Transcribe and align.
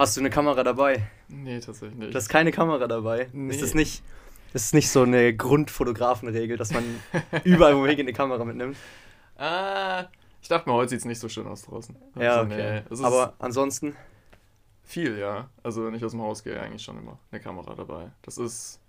Hast 0.00 0.16
du 0.16 0.22
eine 0.22 0.30
Kamera 0.30 0.62
dabei? 0.62 1.06
Nee, 1.28 1.60
tatsächlich 1.60 1.98
nicht. 1.98 2.14
Du 2.14 2.16
hast 2.16 2.30
keine 2.30 2.52
Kamera 2.52 2.86
dabei? 2.86 3.28
Nee. 3.34 3.52
Ist 3.52 3.60
das 3.60 3.74
nicht, 3.74 4.02
das 4.54 4.64
ist 4.64 4.72
nicht 4.74 4.88
so 4.88 5.02
eine 5.02 5.36
Grundfotografenregel, 5.36 6.56
dass 6.56 6.72
man 6.72 6.84
überall, 7.44 7.76
wo 7.76 7.82
eine 7.82 8.12
Kamera 8.14 8.42
mitnimmt? 8.46 8.78
Ah, 9.36 10.06
ich 10.40 10.48
dachte 10.48 10.70
mir, 10.70 10.74
heute 10.74 10.88
sieht 10.88 11.00
es 11.00 11.04
nicht 11.04 11.18
so 11.18 11.28
schön 11.28 11.46
aus 11.46 11.62
draußen. 11.62 11.94
Ja, 12.18 12.36
Also, 12.40 12.54
okay. 12.54 12.82
nee, 12.90 13.04
Aber 13.04 13.34
ansonsten, 13.40 13.94
viel, 14.84 15.18
ja. 15.18 15.50
Also 15.62 15.84
wenn 15.84 15.94
ich 15.94 16.02
aus 16.02 16.12
dem 16.12 16.22
Haus 16.22 16.42
gehe, 16.42 16.58
eigentlich 16.58 16.82
schon 16.82 16.96
immer 16.96 17.18
eine 17.30 17.42
Kamera 17.42 17.74
dabei. 17.74 18.10
Das 18.22 18.38
ist, 18.38 18.80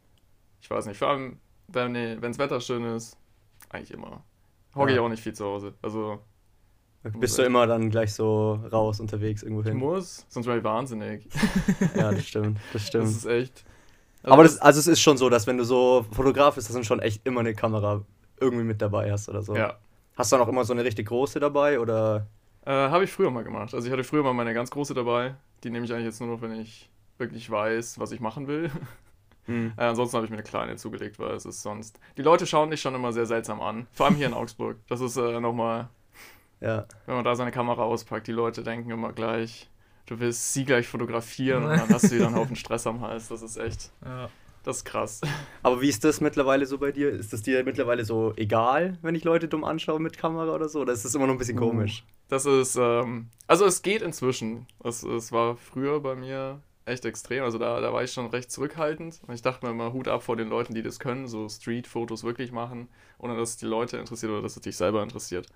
ich 0.61 0.69
weiß 0.69 0.85
nicht, 0.85 0.97
vor 0.97 1.09
allem, 1.09 1.39
wenn 1.67 2.21
das 2.21 2.37
Wetter 2.37 2.61
schön 2.61 2.85
ist, 2.85 3.17
eigentlich 3.69 3.91
immer. 3.91 4.23
Hocke 4.75 4.91
Ja. 4.91 4.95
ich 4.95 4.99
auch 5.01 5.09
nicht 5.09 5.23
viel 5.23 5.33
zu 5.33 5.43
Hause. 5.43 5.73
Also 5.81 6.21
bist 7.03 7.37
du 7.37 7.43
immer 7.43 7.65
dann 7.67 7.89
gleich 7.89 8.13
so 8.13 8.59
raus 8.71 8.99
unterwegs 8.99 9.43
irgendwo 9.43 9.61
ich 9.61 9.67
hin? 9.69 9.77
muss, 9.77 10.25
sonst 10.29 10.45
wäre 10.45 10.59
ich 10.59 10.63
wahnsinnig. 10.63 11.27
Ja, 11.95 12.11
das 12.11 12.27
stimmt, 12.27 12.59
das 12.73 12.87
stimmt. 12.87 13.05
Das 13.05 13.11
ist 13.15 13.25
echt. 13.25 13.63
Also 14.23 14.33
Aber 14.33 14.43
das, 14.43 14.59
also 14.59 14.79
es 14.79 14.87
ist 14.87 15.01
schon 15.01 15.17
so, 15.17 15.29
dass 15.29 15.47
wenn 15.47 15.57
du 15.57 15.63
so 15.63 16.05
Fotograf 16.11 16.55
bist, 16.55 16.69
dass 16.69 16.75
du 16.75 16.83
schon 16.83 16.99
echt 16.99 17.25
immer 17.25 17.39
eine 17.39 17.55
Kamera 17.55 18.03
irgendwie 18.39 18.63
mit 18.63 18.81
dabei 18.81 19.11
hast 19.11 19.29
oder 19.29 19.41
so. 19.41 19.55
Ja. 19.55 19.77
Hast 20.15 20.31
du 20.31 20.35
dann 20.35 20.45
auch 20.45 20.49
immer 20.49 20.63
so 20.63 20.73
eine 20.73 20.83
richtig 20.83 21.07
große 21.07 21.39
dabei 21.39 21.79
oder? 21.79 22.27
Äh, 22.65 22.71
Habe 22.71 23.05
ich 23.05 23.11
früher 23.11 23.31
mal 23.31 23.43
gemacht. 23.43 23.73
Also 23.73 23.87
ich 23.87 23.91
hatte 23.91 24.03
früher 24.03 24.21
mal 24.23 24.33
meine 24.33 24.53
ganz 24.53 24.69
große 24.69 24.93
dabei. 24.93 25.35
Die 25.63 25.71
nehme 25.71 25.85
ich 25.85 25.93
eigentlich 25.93 26.05
jetzt 26.05 26.19
nur 26.21 26.29
noch, 26.29 26.41
wenn 26.41 26.53
ich 26.59 26.89
wirklich 27.17 27.49
weiß, 27.49 27.99
was 27.99 28.11
ich 28.11 28.19
machen 28.19 28.47
will. 28.47 28.69
Hm. 29.45 29.73
Äh, 29.75 29.85
ansonsten 29.85 30.17
habe 30.17 30.25
ich 30.25 30.29
mir 30.29 30.37
eine 30.37 30.43
kleine 30.43 30.75
zugelegt, 30.75 31.17
weil 31.17 31.31
es 31.31 31.45
ist 31.45 31.63
sonst. 31.63 31.99
Die 32.15 32.21
Leute 32.21 32.45
schauen 32.45 32.69
dich 32.69 32.79
schon 32.79 32.93
immer 32.93 33.11
sehr 33.11 33.25
seltsam 33.25 33.59
an. 33.59 33.87
Vor 33.91 34.05
allem 34.05 34.15
hier 34.15 34.27
in 34.27 34.33
Augsburg. 34.35 34.77
Das 34.87 35.01
ist 35.01 35.17
äh, 35.17 35.39
nochmal, 35.39 35.89
Ja. 36.61 36.85
wenn 37.07 37.15
man 37.15 37.23
da 37.25 37.35
seine 37.35 37.51
Kamera 37.51 37.83
auspackt, 37.83 38.27
die 38.27 38.31
Leute 38.31 38.63
denken 38.63 38.91
immer 38.91 39.11
gleich, 39.13 39.69
du 40.05 40.19
willst 40.19 40.53
sie 40.53 40.63
gleich 40.65 40.87
fotografieren 40.87 41.63
und 41.63 41.69
dann 41.71 41.89
hast 41.89 42.05
du 42.11 42.15
wieder 42.15 42.27
einen 42.27 42.35
Haufen 42.35 42.55
Stress 42.55 42.85
am 42.87 43.01
Hals. 43.01 43.27
Das 43.29 43.41
ist 43.41 43.57
echt, 43.57 43.91
Ja. 44.05 44.29
das 44.63 44.77
ist 44.77 44.85
krass. 44.85 45.21
Aber 45.63 45.81
wie 45.81 45.89
ist 45.89 46.03
das 46.03 46.21
mittlerweile 46.21 46.65
so 46.65 46.77
bei 46.77 46.91
dir? 46.91 47.09
Ist 47.09 47.33
das 47.33 47.41
dir 47.41 47.63
mittlerweile 47.63 48.05
so 48.05 48.33
egal, 48.35 48.97
wenn 49.01 49.15
ich 49.15 49.23
Leute 49.23 49.47
dumm 49.47 49.63
anschaue 49.63 49.99
mit 49.99 50.17
Kamera 50.17 50.53
oder 50.53 50.69
so? 50.69 50.81
Oder 50.81 50.93
ist 50.93 51.03
das 51.05 51.15
immer 51.15 51.25
noch 51.27 51.33
ein 51.33 51.39
bisschen 51.39 51.57
Uh. 51.57 51.61
komisch? 51.69 52.03
Das 52.27 52.45
ist, 52.45 52.75
ähm, 52.77 53.27
also 53.47 53.65
es 53.65 53.81
geht 53.81 54.01
inzwischen. 54.01 54.67
Es, 54.83 55.03
es 55.03 55.31
war 55.31 55.57
früher 55.57 55.99
bei 55.99 56.15
mir 56.15 56.61
echt 56.85 57.05
extrem. 57.05 57.43
Also 57.43 57.57
da, 57.57 57.79
da 57.81 57.91
war 57.91 58.03
ich 58.03 58.11
schon 58.13 58.27
recht 58.27 58.51
zurückhaltend. 58.51 59.19
Und 59.27 59.33
ich 59.33 59.41
dachte 59.41 59.65
mir 59.65 59.71
immer, 59.71 59.93
Hut 59.93 60.07
ab 60.07 60.23
vor 60.23 60.35
den 60.37 60.49
Leuten, 60.49 60.73
die 60.73 60.81
das 60.83 60.99
können, 60.99 61.27
so 61.27 61.49
Street-Fotos 61.49 62.23
wirklich 62.23 62.51
machen, 62.51 62.87
ohne 63.17 63.35
dass 63.35 63.49
es 63.49 63.57
die 63.57 63.65
Leute 63.65 63.97
interessiert 63.97 64.31
oder 64.31 64.41
dass 64.41 64.55
es 64.55 64.61
dich 64.61 64.77
selber 64.77 65.01
interessiert. 65.03 65.47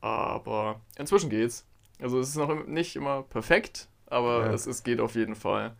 Aber 0.00 0.80
inzwischen 0.98 1.30
geht's. 1.30 1.66
Also 2.00 2.18
es 2.18 2.30
ist 2.30 2.36
noch 2.36 2.66
nicht 2.66 2.96
immer 2.96 3.22
perfekt, 3.22 3.88
aber 4.06 4.46
Ja. 4.46 4.52
es, 4.52 4.66
es 4.66 4.82
geht 4.82 5.00
auf 5.00 5.14
jeden 5.14 5.34
Fall. 5.34 5.72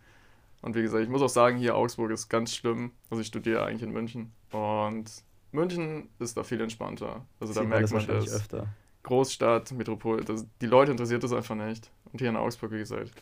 Und 0.62 0.74
wie 0.74 0.82
gesagt, 0.82 1.02
ich 1.02 1.08
muss 1.08 1.22
auch 1.22 1.28
sagen, 1.30 1.56
hier 1.56 1.74
Augsburg 1.74 2.10
ist 2.10 2.28
ganz 2.28 2.54
schlimm. 2.54 2.90
Also 3.08 3.22
ich 3.22 3.28
studiere 3.28 3.64
eigentlich 3.64 3.82
in 3.82 3.92
München. 3.92 4.32
Und 4.52 5.10
München 5.52 6.10
ist 6.18 6.36
da 6.36 6.42
viel 6.42 6.60
entspannter. 6.60 7.24
Also 7.40 7.54
da 7.54 7.62
merkt 7.62 7.84
das 7.84 7.92
man 7.92 8.06
das. 8.06 8.30
öfter. 8.34 8.66
Großstadt, 9.02 9.72
Metropol, 9.72 10.22
das, 10.22 10.44
die 10.60 10.66
Leute 10.66 10.90
interessiert 10.90 11.24
das 11.24 11.32
einfach 11.32 11.54
nicht. 11.54 11.90
Und 12.12 12.20
hier 12.20 12.28
in 12.28 12.36
Augsburg, 12.36 12.72
wie 12.72 12.78
gesagt, 12.78 13.12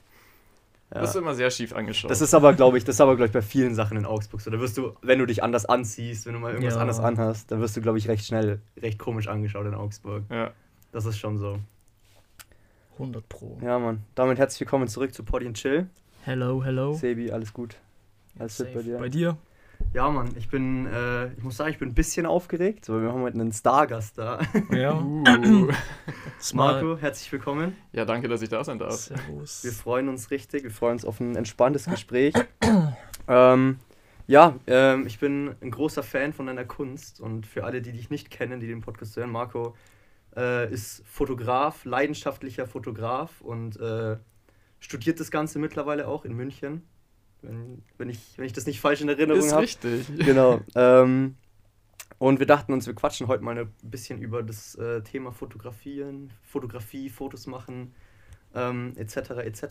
Ja. 0.92 1.00
das 1.02 1.10
ist 1.10 1.16
immer 1.16 1.34
sehr 1.36 1.50
schief 1.52 1.72
angeschaut. 1.72 2.10
Das 2.10 2.20
ist 2.20 2.34
aber, 2.34 2.52
glaube 2.54 2.76
ich, 2.78 2.84
das 2.84 2.96
ist 2.96 3.00
aber, 3.00 3.14
glaube 3.14 3.26
ich, 3.26 3.32
bei 3.32 3.42
vielen 3.42 3.76
Sachen 3.76 3.96
in 3.96 4.04
Augsburg 4.04 4.40
so. 4.40 4.50
Da 4.50 4.58
wirst 4.58 4.76
du, 4.76 4.96
wenn 5.02 5.20
du 5.20 5.26
dich 5.26 5.44
anders 5.44 5.64
anziehst, 5.66 6.26
wenn 6.26 6.32
du 6.32 6.40
mal 6.40 6.50
irgendwas 6.52 6.74
Ja. 6.74 6.80
anders 6.80 6.98
anhast, 6.98 7.52
dann 7.52 7.60
wirst 7.60 7.76
du, 7.76 7.80
glaube 7.80 7.98
ich, 7.98 8.08
recht 8.08 8.26
schnell, 8.26 8.60
recht 8.78 8.98
komisch 8.98 9.28
angeschaut 9.28 9.66
in 9.66 9.74
Augsburg. 9.74 10.24
ja. 10.30 10.50
Das 10.90 11.04
ist 11.04 11.18
schon 11.18 11.36
so. 11.36 11.58
100 12.94 13.28
Pro. 13.28 13.58
Ja, 13.62 13.78
Mann. 13.78 14.04
Damit 14.14 14.38
herzlich 14.38 14.60
willkommen 14.60 14.88
zurück 14.88 15.12
zu 15.12 15.22
and 15.34 15.54
Chill. 15.54 15.86
Hello, 16.24 16.64
hello. 16.64 16.94
Sebi, 16.94 17.30
alles 17.30 17.52
gut? 17.52 17.76
Alles 18.38 18.56
fit 18.56 18.72
bei 18.72 18.80
dir? 18.80 18.98
Bei 18.98 19.10
dir? 19.10 19.36
Ja, 19.92 20.08
Mann. 20.08 20.30
Ich 20.38 20.48
bin, 20.48 20.86
äh, 20.86 21.26
ich 21.34 21.42
muss 21.42 21.58
sagen, 21.58 21.70
ich 21.70 21.78
bin 21.78 21.90
ein 21.90 21.94
bisschen 21.94 22.24
aufgeregt, 22.24 22.88
weil 22.88 23.02
wir 23.02 23.12
haben 23.12 23.20
heute 23.20 23.38
einen 23.38 23.52
Stargast 23.52 24.16
da. 24.16 24.40
Ja. 24.70 24.98
Uh. 25.04 25.68
Marco, 26.54 26.96
herzlich 26.96 27.30
willkommen. 27.32 27.76
ja, 27.92 28.06
danke, 28.06 28.26
dass 28.28 28.40
ich 28.40 28.48
da 28.48 28.64
sein 28.64 28.78
darf. 28.78 28.94
Servus. 28.94 29.64
Wir 29.64 29.72
freuen 29.72 30.08
uns 30.08 30.30
richtig, 30.30 30.62
wir 30.62 30.70
freuen 30.70 30.94
uns 30.94 31.04
auf 31.04 31.20
ein 31.20 31.36
entspanntes 31.36 31.84
Gespräch. 31.84 32.32
ähm, 33.28 33.78
ja, 34.26 34.56
ähm, 34.66 35.06
ich 35.06 35.18
bin 35.18 35.54
ein 35.60 35.70
großer 35.70 36.02
Fan 36.02 36.32
von 36.32 36.46
deiner 36.46 36.64
Kunst 36.64 37.20
und 37.20 37.46
für 37.46 37.64
alle, 37.64 37.82
die 37.82 37.92
dich 37.92 38.08
nicht 38.08 38.30
kennen, 38.30 38.60
die 38.60 38.66
den 38.66 38.80
Podcast 38.80 39.16
hören, 39.16 39.30
Marco 39.30 39.74
äh, 40.36 40.72
ist 40.72 41.02
Fotograf, 41.06 41.84
leidenschaftlicher 41.84 42.66
Fotograf 42.66 43.40
und 43.40 43.78
äh, 43.80 44.16
studiert 44.80 45.20
das 45.20 45.30
Ganze 45.30 45.58
mittlerweile 45.58 46.08
auch 46.08 46.24
in 46.24 46.34
München, 46.34 46.82
wenn, 47.42 47.82
wenn, 47.96 48.10
ich, 48.10 48.36
wenn 48.36 48.46
ich 48.46 48.52
das 48.52 48.66
nicht 48.66 48.80
falsch 48.80 49.00
in 49.00 49.08
Erinnerung 49.08 49.40
Ist 49.40 49.52
habe. 49.52 49.62
richtig. 49.62 50.06
Genau. 50.18 50.60
Ähm, 50.74 51.36
und 52.18 52.40
wir 52.40 52.46
dachten 52.46 52.72
uns, 52.72 52.86
wir 52.86 52.94
quatschen 52.94 53.28
heute 53.28 53.44
mal 53.44 53.56
ein 53.56 53.72
bisschen 53.82 54.20
über 54.20 54.42
das 54.42 54.74
äh, 54.74 55.02
Thema 55.02 55.30
Fotografieren, 55.30 56.30
Fotografie, 56.42 57.10
Fotos 57.10 57.46
machen, 57.46 57.94
ähm, 58.54 58.92
etc. 58.96 59.30
etc. 59.44 59.62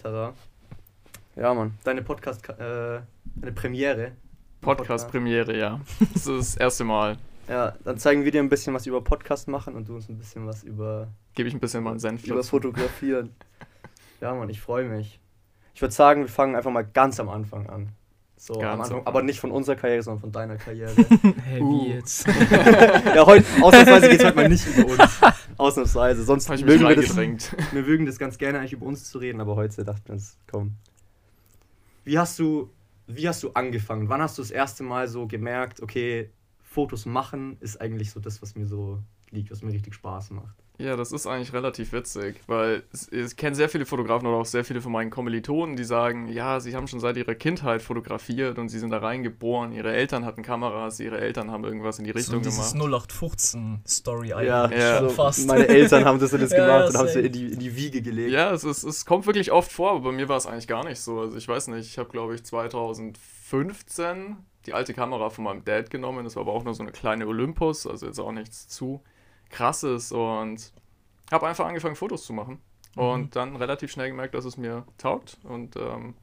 Ja, 1.35 1.53
Mann. 1.53 1.77
Deine 1.83 2.01
Podcast, 2.03 2.47
äh, 2.49 3.01
deine 3.35 3.51
Premiere. 3.53 4.13
Podcast-Premiere, 4.61 5.57
ja. 5.57 5.81
Das 6.13 6.25
ist 6.25 6.27
das 6.27 6.55
erste 6.57 6.83
Mal. 6.83 7.17
Ja, 7.47 7.75
dann 7.83 7.97
zeigen 7.97 8.25
wir 8.25 8.31
dir 8.31 8.41
ein 8.41 8.49
bisschen 8.49 8.73
was 8.73 8.85
über 8.85 9.01
Podcast 9.01 9.47
machen 9.47 9.75
und 9.75 9.87
du 9.87 9.95
uns 9.95 10.09
ein 10.09 10.17
bisschen 10.17 10.45
was 10.45 10.63
über, 10.63 11.07
Gebe 11.33 11.47
ich 11.47 11.55
ein 11.55 11.59
bisschen 11.59 11.83
meinen 11.83 11.99
Senf 11.99 12.25
über 12.25 12.37
dazu. 12.37 12.49
Fotografieren. 12.49 13.35
ja, 14.21 14.33
Mann, 14.33 14.49
ich 14.49 14.59
freue 14.59 14.85
mich. 14.85 15.19
Ich 15.73 15.81
würde 15.81 15.93
sagen, 15.93 16.21
wir 16.21 16.29
fangen 16.29 16.55
einfach 16.55 16.71
mal 16.71 16.83
ganz 16.83 17.19
am 17.19 17.29
Anfang 17.29 17.69
an. 17.69 17.89
So, 18.35 18.53
Ganz 18.55 18.73
am 18.73 18.81
Anfang, 18.81 19.07
aber 19.07 19.23
nicht 19.23 19.39
von 19.39 19.51
unserer 19.51 19.75
Karriere, 19.75 20.03
sondern 20.03 20.21
von 20.21 20.31
deiner 20.31 20.57
Karriere. 20.57 20.93
Hey, 21.45 21.61
Uh. 21.61 21.85
wie 21.85 21.93
jetzt? 21.93 22.27
ja, 23.15 23.25
heute, 23.25 23.45
ausnahmsweise 23.61 24.09
geht 24.09 24.19
es 24.19 24.25
heute 24.25 24.35
mal 24.35 24.49
nicht 24.49 24.67
über 24.67 24.91
uns. 24.91 25.21
Ausnahmsweise. 25.57 26.23
Sonst 26.23 26.45
ich 26.45 26.63
mich 26.63 26.65
mögen 26.65 26.87
wir 26.87 26.95
das, 26.95 27.15
wir 27.15 27.81
mögen 27.81 28.05
das 28.05 28.19
ganz 28.19 28.37
gerne 28.37 28.59
eigentlich 28.59 28.73
über 28.73 28.85
uns 28.85 29.09
zu 29.09 29.17
reden, 29.17 29.41
aber 29.41 29.55
heute 29.55 29.83
dachten 29.83 30.07
wir 30.07 30.13
uns, 30.13 30.37
komm. 30.51 30.75
Wie 32.03 32.19
hast 32.19 32.37
du, 32.37 32.69
wie 33.07 33.27
hast 33.27 33.41
du 33.41 33.51
angefangen? 33.53 34.07
Wann 34.09 34.21
hast 34.21 34.37
du 34.37 34.41
das 34.43 34.51
erste 34.51 34.83
Mal 34.83 35.07
so 35.07 35.25
gemerkt, 35.25 35.81
okay, 35.81 36.29
Fotos 36.77 37.07
machen 37.07 37.57
ist 37.59 37.81
eigentlich 37.81 38.11
so 38.11 38.19
das, 38.19 38.39
was 38.43 38.53
mir 38.53 38.67
so 38.67 38.99
liegt, 39.31 39.49
was 39.49 39.63
mir 39.63 39.73
richtig 39.73 39.95
Spaß 39.95 40.29
macht? 40.29 40.55
Ja, 40.79 40.95
das 40.95 41.11
ist 41.11 41.25
eigentlich 41.25 41.53
relativ 41.53 41.91
witzig, 41.91 42.39
weil 42.45 42.83
es- 42.93 43.11
ich 43.11 43.35
kenne 43.35 43.55
sehr 43.55 43.67
viele 43.67 43.87
Fotografen 43.87 44.27
oder 44.27 44.37
auch 44.37 44.45
sehr 44.45 44.63
viele 44.63 44.79
von 44.79 44.91
meinen 44.91 45.09
Kommilitonen, 45.09 45.75
die 45.75 45.83
sagen, 45.83 46.27
ja, 46.27 46.59
sie 46.59 46.75
haben 46.75 46.87
schon 46.87 46.99
seit 46.99 47.17
ihrer 47.17 47.33
Kindheit 47.33 47.81
fotografiert 47.81 48.59
und 48.59 48.69
sie 48.69 48.77
sind 48.77 48.91
da 48.91 48.99
reingeboren, 48.99 49.71
ihre 49.71 49.91
Eltern 49.91 50.23
hatten 50.23 50.43
Kameras, 50.43 50.99
ihre 50.99 51.17
Eltern 51.19 51.49
haben 51.49 51.63
irgendwas 51.63 51.97
in 51.97 52.05
die 52.05 52.11
So 52.11 52.17
Richtung 52.17 52.41
dieses 52.43 52.73
gemacht. 52.73 52.91
0815-Story 53.11 54.29
Ja, 54.29 54.37
eigentlich 54.65 54.79
Ja. 54.79 54.99
schon 54.99 55.09
so, 55.09 55.15
fast. 55.15 55.47
meine 55.47 55.67
Eltern 55.67 56.05
haben 56.05 56.19
das 56.19 56.31
und 56.33 56.41
das 56.41 56.51
gemacht 56.51 56.69
ja, 56.69 56.87
und 56.89 56.95
haben 56.97 57.07
sie 57.07 57.21
in 57.21 57.31
die, 57.31 57.47
in 57.53 57.59
die 57.59 57.75
Wiege 57.75 58.03
gelegt. 58.03 58.31
Ja, 58.31 58.51
es, 58.51 58.63
ist, 58.63 58.83
es 58.83 59.03
kommt 59.03 59.25
wirklich 59.25 59.51
oft 59.51 59.71
vor, 59.71 59.89
aber 59.93 60.01
bei 60.01 60.11
mir 60.11 60.29
war 60.29 60.37
es 60.37 60.45
eigentlich 60.45 60.67
gar 60.67 60.83
nicht 60.85 60.99
so. 61.01 61.21
Also 61.21 61.37
ich 61.37 61.47
weiß 61.47 61.69
nicht, 61.69 61.87
ich 61.87 61.97
habe 61.97 62.09
glaube 62.09 62.35
ich 62.35 62.43
2015 62.43 64.37
die 64.67 64.73
alte 64.73 64.93
Kamera 64.93 65.29
von 65.29 65.43
meinem 65.45 65.63
Dad 65.65 65.89
genommen. 65.89 66.23
Das 66.25 66.35
war 66.35 66.41
aber 66.43 66.53
auch 66.53 66.63
nur 66.63 66.73
so 66.73 66.83
eine 66.83 66.91
kleine 66.91 67.25
Olympus, 67.27 67.87
also 67.87 68.05
jetzt 68.05 68.19
auch 68.19 68.31
nichts 68.31 68.67
zu 68.67 69.01
krasses 69.49 70.11
und 70.11 70.71
habe 71.31 71.47
einfach 71.47 71.65
angefangen 71.65 71.95
Fotos 71.95 72.25
zu 72.25 72.33
machen. 72.33 72.59
Und 72.95 73.35
dann 73.35 73.55
relativ 73.55 73.91
schnell 73.91 74.09
gemerkt, 74.09 74.33
dass 74.33 74.43
es 74.45 74.57
mir 74.57 74.83
taugt 74.97 75.37
und 75.43 75.75
ähm, 75.75 76.15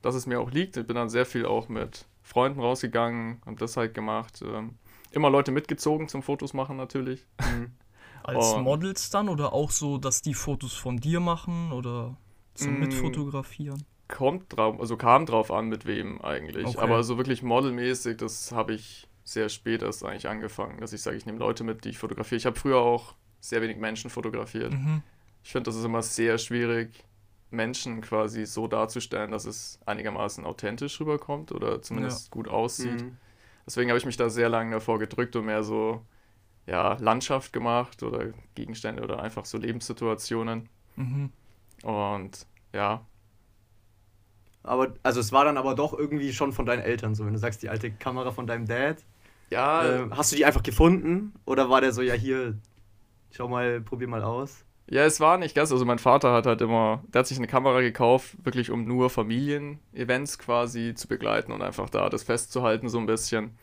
dass 0.00 0.14
es 0.14 0.26
mir 0.26 0.40
auch 0.40 0.50
liegt. 0.50 0.76
Ich 0.78 0.86
bin 0.86 0.96
dann 0.96 1.10
sehr 1.10 1.26
viel 1.26 1.44
auch 1.44 1.68
mit 1.68 2.06
Freunden 2.22 2.60
rausgegangen 2.60 3.42
und 3.44 3.60
das 3.60 3.76
halt 3.76 3.92
gemacht. 3.92 4.42
Ähm, 4.42 4.76
immer 5.10 5.28
Leute 5.28 5.52
mitgezogen 5.52 6.08
zum 6.08 6.22
Fotos 6.22 6.54
machen 6.54 6.76
natürlich. 6.78 7.26
Mhm. 7.40 7.72
Als 8.22 8.54
Oh. 8.54 8.58
Models 8.58 9.10
dann 9.10 9.28
oder 9.28 9.52
auch 9.52 9.70
so, 9.70 9.98
dass 9.98 10.22
die 10.22 10.32
Fotos 10.32 10.72
von 10.72 10.96
dir 10.96 11.20
machen 11.20 11.72
oder 11.72 12.16
zum 12.54 12.76
Mm. 12.78 12.80
Mitfotografieren? 12.80 13.84
Kommt 14.14 14.56
drauf, 14.56 14.78
also 14.78 14.96
kam 14.96 15.26
drauf 15.26 15.50
an, 15.50 15.68
mit 15.68 15.86
wem 15.86 16.20
eigentlich. 16.20 16.66
Okay. 16.66 16.78
Aber 16.78 17.02
so 17.02 17.16
wirklich 17.18 17.42
modelmäßig, 17.42 18.16
das 18.16 18.52
habe 18.52 18.72
ich 18.72 19.08
sehr 19.24 19.48
spät 19.48 19.82
erst 19.82 20.04
eigentlich 20.04 20.28
angefangen, 20.28 20.80
dass 20.80 20.92
ich 20.92 21.02
sage, 21.02 21.16
ich 21.16 21.26
nehme 21.26 21.38
Leute 21.38 21.64
mit, 21.64 21.84
die 21.84 21.88
ich 21.88 21.98
fotografiere. 21.98 22.36
Ich 22.36 22.46
habe 22.46 22.56
früher 22.56 22.78
auch 22.78 23.16
sehr 23.40 23.60
wenig 23.60 23.76
Menschen 23.76 24.10
fotografiert. 24.10 24.72
Mhm. 24.72 25.02
Ich 25.42 25.50
finde, 25.50 25.68
das 25.68 25.74
ist 25.74 25.84
immer 25.84 26.02
sehr 26.02 26.38
schwierig, 26.38 27.04
Menschen 27.50 28.02
quasi 28.02 28.46
so 28.46 28.68
darzustellen, 28.68 29.32
dass 29.32 29.46
es 29.46 29.80
einigermaßen 29.84 30.44
authentisch 30.44 31.00
rüberkommt 31.00 31.50
oder 31.50 31.82
zumindest 31.82 32.30
gut 32.30 32.46
aussieht. 32.46 33.02
Mhm. 33.02 33.16
Deswegen 33.66 33.90
habe 33.90 33.98
ich 33.98 34.06
mich 34.06 34.16
da 34.16 34.30
sehr 34.30 34.48
lange 34.48 34.70
davor 34.70 35.00
gedrückt 35.00 35.34
und 35.34 35.46
mehr 35.46 35.64
so 35.64 36.02
ja, 36.66 36.94
Landschaft 37.00 37.52
gemacht 37.52 38.04
oder 38.04 38.32
Gegenstände 38.54 39.02
oder 39.02 39.20
einfach 39.20 39.44
so 39.44 39.58
Lebenssituationen. 39.58 40.68
Mhm. 40.94 41.30
Und 41.82 42.46
ja, 42.72 43.04
Aber, 44.64 44.94
also 45.04 45.20
es 45.20 45.32
war 45.32 45.46
dann 45.46 45.58
aber 45.58 45.76
doch 45.76 45.94
irgendwie 45.98 46.32
schon 46.34 46.52
von 46.52 46.66
deinen 46.66 46.82
Eltern 46.82 47.14
so, 47.14 47.26
wenn 47.26 47.34
du 47.34 47.38
sagst, 47.40 47.62
die 47.62 47.70
alte 47.70 47.92
Kamera 47.92 48.32
von 48.32 48.46
deinem 48.48 48.66
Dad. 48.66 49.04
ja, 49.50 50.04
Äh, 50.06 50.10
hast 50.12 50.32
du 50.32 50.36
die 50.36 50.44
einfach 50.44 50.62
gefunden? 50.62 51.34
Oder 51.46 51.70
war 51.70 51.80
der 51.80 51.92
so, 51.92 52.02
ja 52.02 52.14
hier, 52.14 52.58
schau 53.32 53.48
mal, 53.48 53.80
probier 53.82 54.08
mal 54.08 54.22
aus? 54.24 54.64
Ja, 54.86 55.04
es 55.04 55.18
war 55.20 55.38
nicht 55.38 55.54
ganz. 55.54 55.72
Also 55.72 55.84
mein 55.84 55.98
Vater 55.98 56.32
hat 56.32 56.46
halt 56.46 56.60
immer, 56.60 57.02
der 57.08 57.20
hat 57.20 57.26
sich 57.26 57.38
eine 57.38 57.46
Kamera 57.46 57.80
gekauft, 57.80 58.36
wirklich 58.44 58.70
um 58.70 58.84
nur 58.84 59.08
Familienevents 59.10 60.38
quasi 60.38 60.94
zu 60.94 61.08
begleiten 61.08 61.52
und 61.52 61.62
einfach 61.62 61.88
da 61.90 62.10
das 62.10 62.22
festzuhalten 62.22 62.88
so 62.88 62.98
ein 62.98 63.06
bisschen. 63.06 63.56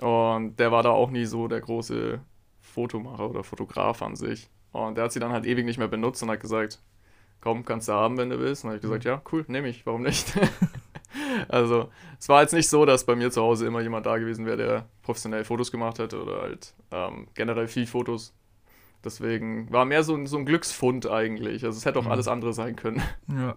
Und 0.00 0.56
der 0.60 0.72
war 0.72 0.82
da 0.84 0.90
auch 0.90 1.10
nie 1.10 1.24
so 1.26 1.48
der 1.48 1.60
große 1.60 2.20
Fotomacher 2.60 3.30
oder 3.30 3.44
Fotograf 3.44 4.02
an 4.02 4.16
sich. 4.16 4.48
Und 4.72 4.96
der 4.96 5.04
hat 5.04 5.12
sie 5.12 5.20
dann 5.20 5.32
halt 5.32 5.46
ewig 5.46 5.64
nicht 5.66 5.78
mehr 5.78 5.88
benutzt 5.88 6.22
und 6.22 6.30
hat 6.30 6.40
gesagt, 6.40 6.80
komm, 7.40 7.64
kannst 7.64 7.88
du 7.88 7.92
haben, 7.92 8.16
wenn 8.18 8.30
du 8.30 8.38
willst. 8.38 8.64
Und 8.64 8.68
dann 8.68 8.72
habe 8.72 8.76
ich 8.78 8.82
gesagt, 8.82 9.04
ja, 9.04 9.22
cool, 9.32 9.44
nehme 9.48 9.68
ich, 9.68 9.86
warum 9.86 10.02
nicht? 10.02 10.32
also 11.48 11.90
es 12.18 12.28
war 12.28 12.42
jetzt 12.42 12.52
nicht 12.54 12.68
so, 12.68 12.84
dass 12.84 13.04
bei 13.04 13.16
mir 13.16 13.30
zu 13.30 13.42
Hause 13.42 13.66
immer 13.66 13.80
jemand 13.80 14.06
da 14.06 14.18
gewesen 14.18 14.46
wäre, 14.46 14.56
der 14.56 14.88
professionell 15.02 15.44
Fotos 15.44 15.70
gemacht 15.70 15.98
hätte 15.98 16.20
oder 16.22 16.42
halt 16.42 16.74
ähm, 16.90 17.28
generell 17.34 17.68
viel 17.68 17.86
Fotos. 17.86 18.34
Deswegen 19.04 19.70
war 19.72 19.84
mehr 19.84 20.02
so 20.02 20.14
ein, 20.14 20.26
so 20.26 20.36
ein 20.38 20.44
Glücksfund 20.44 21.06
eigentlich. 21.08 21.64
Also 21.64 21.78
es 21.78 21.84
hätte 21.84 22.00
auch 22.00 22.04
Mhm. 22.04 22.10
alles 22.10 22.28
andere 22.28 22.52
sein 22.52 22.76
können. 22.76 23.02
Ja. 23.28 23.56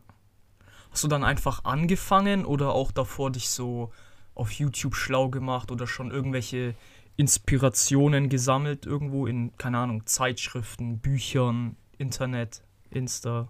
Hast 0.91 1.03
du 1.05 1.07
dann 1.07 1.23
einfach 1.23 1.63
angefangen 1.63 2.43
oder 2.45 2.73
auch 2.73 2.91
davor 2.91 3.31
dich 3.31 3.49
so 3.49 3.91
auf 4.35 4.51
YouTube 4.51 4.93
schlau 4.95 5.29
gemacht 5.29 5.71
oder 5.71 5.87
schon 5.87 6.11
irgendwelche 6.11 6.75
Inspirationen 7.15 8.27
gesammelt 8.29 8.85
irgendwo 8.85 9.25
in, 9.25 9.55
keine 9.57 9.77
Ahnung, 9.77 10.05
Zeitschriften, 10.05 10.99
Büchern, 10.99 11.77
Internet, 11.97 12.61
Insta? 12.89 13.47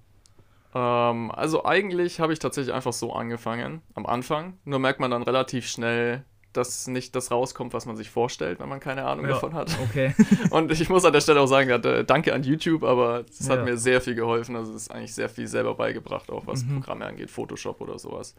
Ähm, 0.73 1.31
also 1.31 1.65
eigentlich 1.65 2.19
habe 2.19 2.33
ich 2.33 2.39
tatsächlich 2.39 2.73
einfach 2.73 2.93
so 2.93 3.13
angefangen 3.13 3.81
am 3.93 4.05
Anfang. 4.05 4.57
Nur 4.63 4.79
merkt 4.79 4.99
man 4.99 5.11
dann 5.11 5.23
relativ 5.23 5.67
schnell, 5.67 6.23
dass 6.53 6.87
nicht 6.87 7.15
das 7.15 7.31
rauskommt, 7.31 7.73
was 7.73 7.85
man 7.85 7.95
sich 7.95 8.09
vorstellt, 8.09 8.59
wenn 8.59 8.67
man 8.69 8.79
keine 8.81 9.05
Ahnung 9.05 9.25
Ja. 9.25 9.31
davon 9.33 9.53
hat. 9.53 9.71
Okay. 9.89 10.13
Und 10.49 10.71
ich 10.71 10.89
muss 10.89 11.05
an 11.05 11.13
der 11.13 11.21
Stelle 11.21 11.39
auch 11.39 11.45
sagen, 11.47 11.69
äh, 11.69 12.03
danke 12.03 12.33
an 12.33 12.43
YouTube, 12.43 12.83
aber 12.83 13.23
es 13.29 13.49
hat 13.49 13.59
Ja. 13.59 13.63
mir 13.65 13.77
sehr 13.77 14.01
viel 14.01 14.15
geholfen. 14.15 14.55
Also 14.55 14.71
es 14.73 14.83
ist 14.83 14.91
eigentlich 14.91 15.13
sehr 15.15 15.29
viel 15.29 15.47
selber 15.47 15.75
beigebracht, 15.75 16.29
auch 16.29 16.47
was 16.47 16.65
Mhm. 16.65 16.75
Programme 16.75 17.05
angeht, 17.05 17.31
Photoshop 17.31 17.79
oder 17.81 17.97
sowas. 17.99 18.35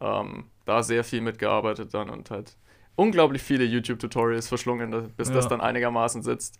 Ähm, 0.00 0.44
da 0.64 0.82
sehr 0.82 1.02
viel 1.04 1.20
mitgearbeitet 1.22 1.92
dann 1.94 2.10
und 2.10 2.30
halt 2.30 2.56
unglaublich 2.94 3.42
viele 3.42 3.64
YouTube-Tutorials 3.64 4.46
verschlungen, 4.48 5.12
bis 5.16 5.30
das 5.32 5.44
Ja. 5.46 5.48
dann 5.50 5.60
einigermaßen 5.60 6.22
sitzt. 6.22 6.58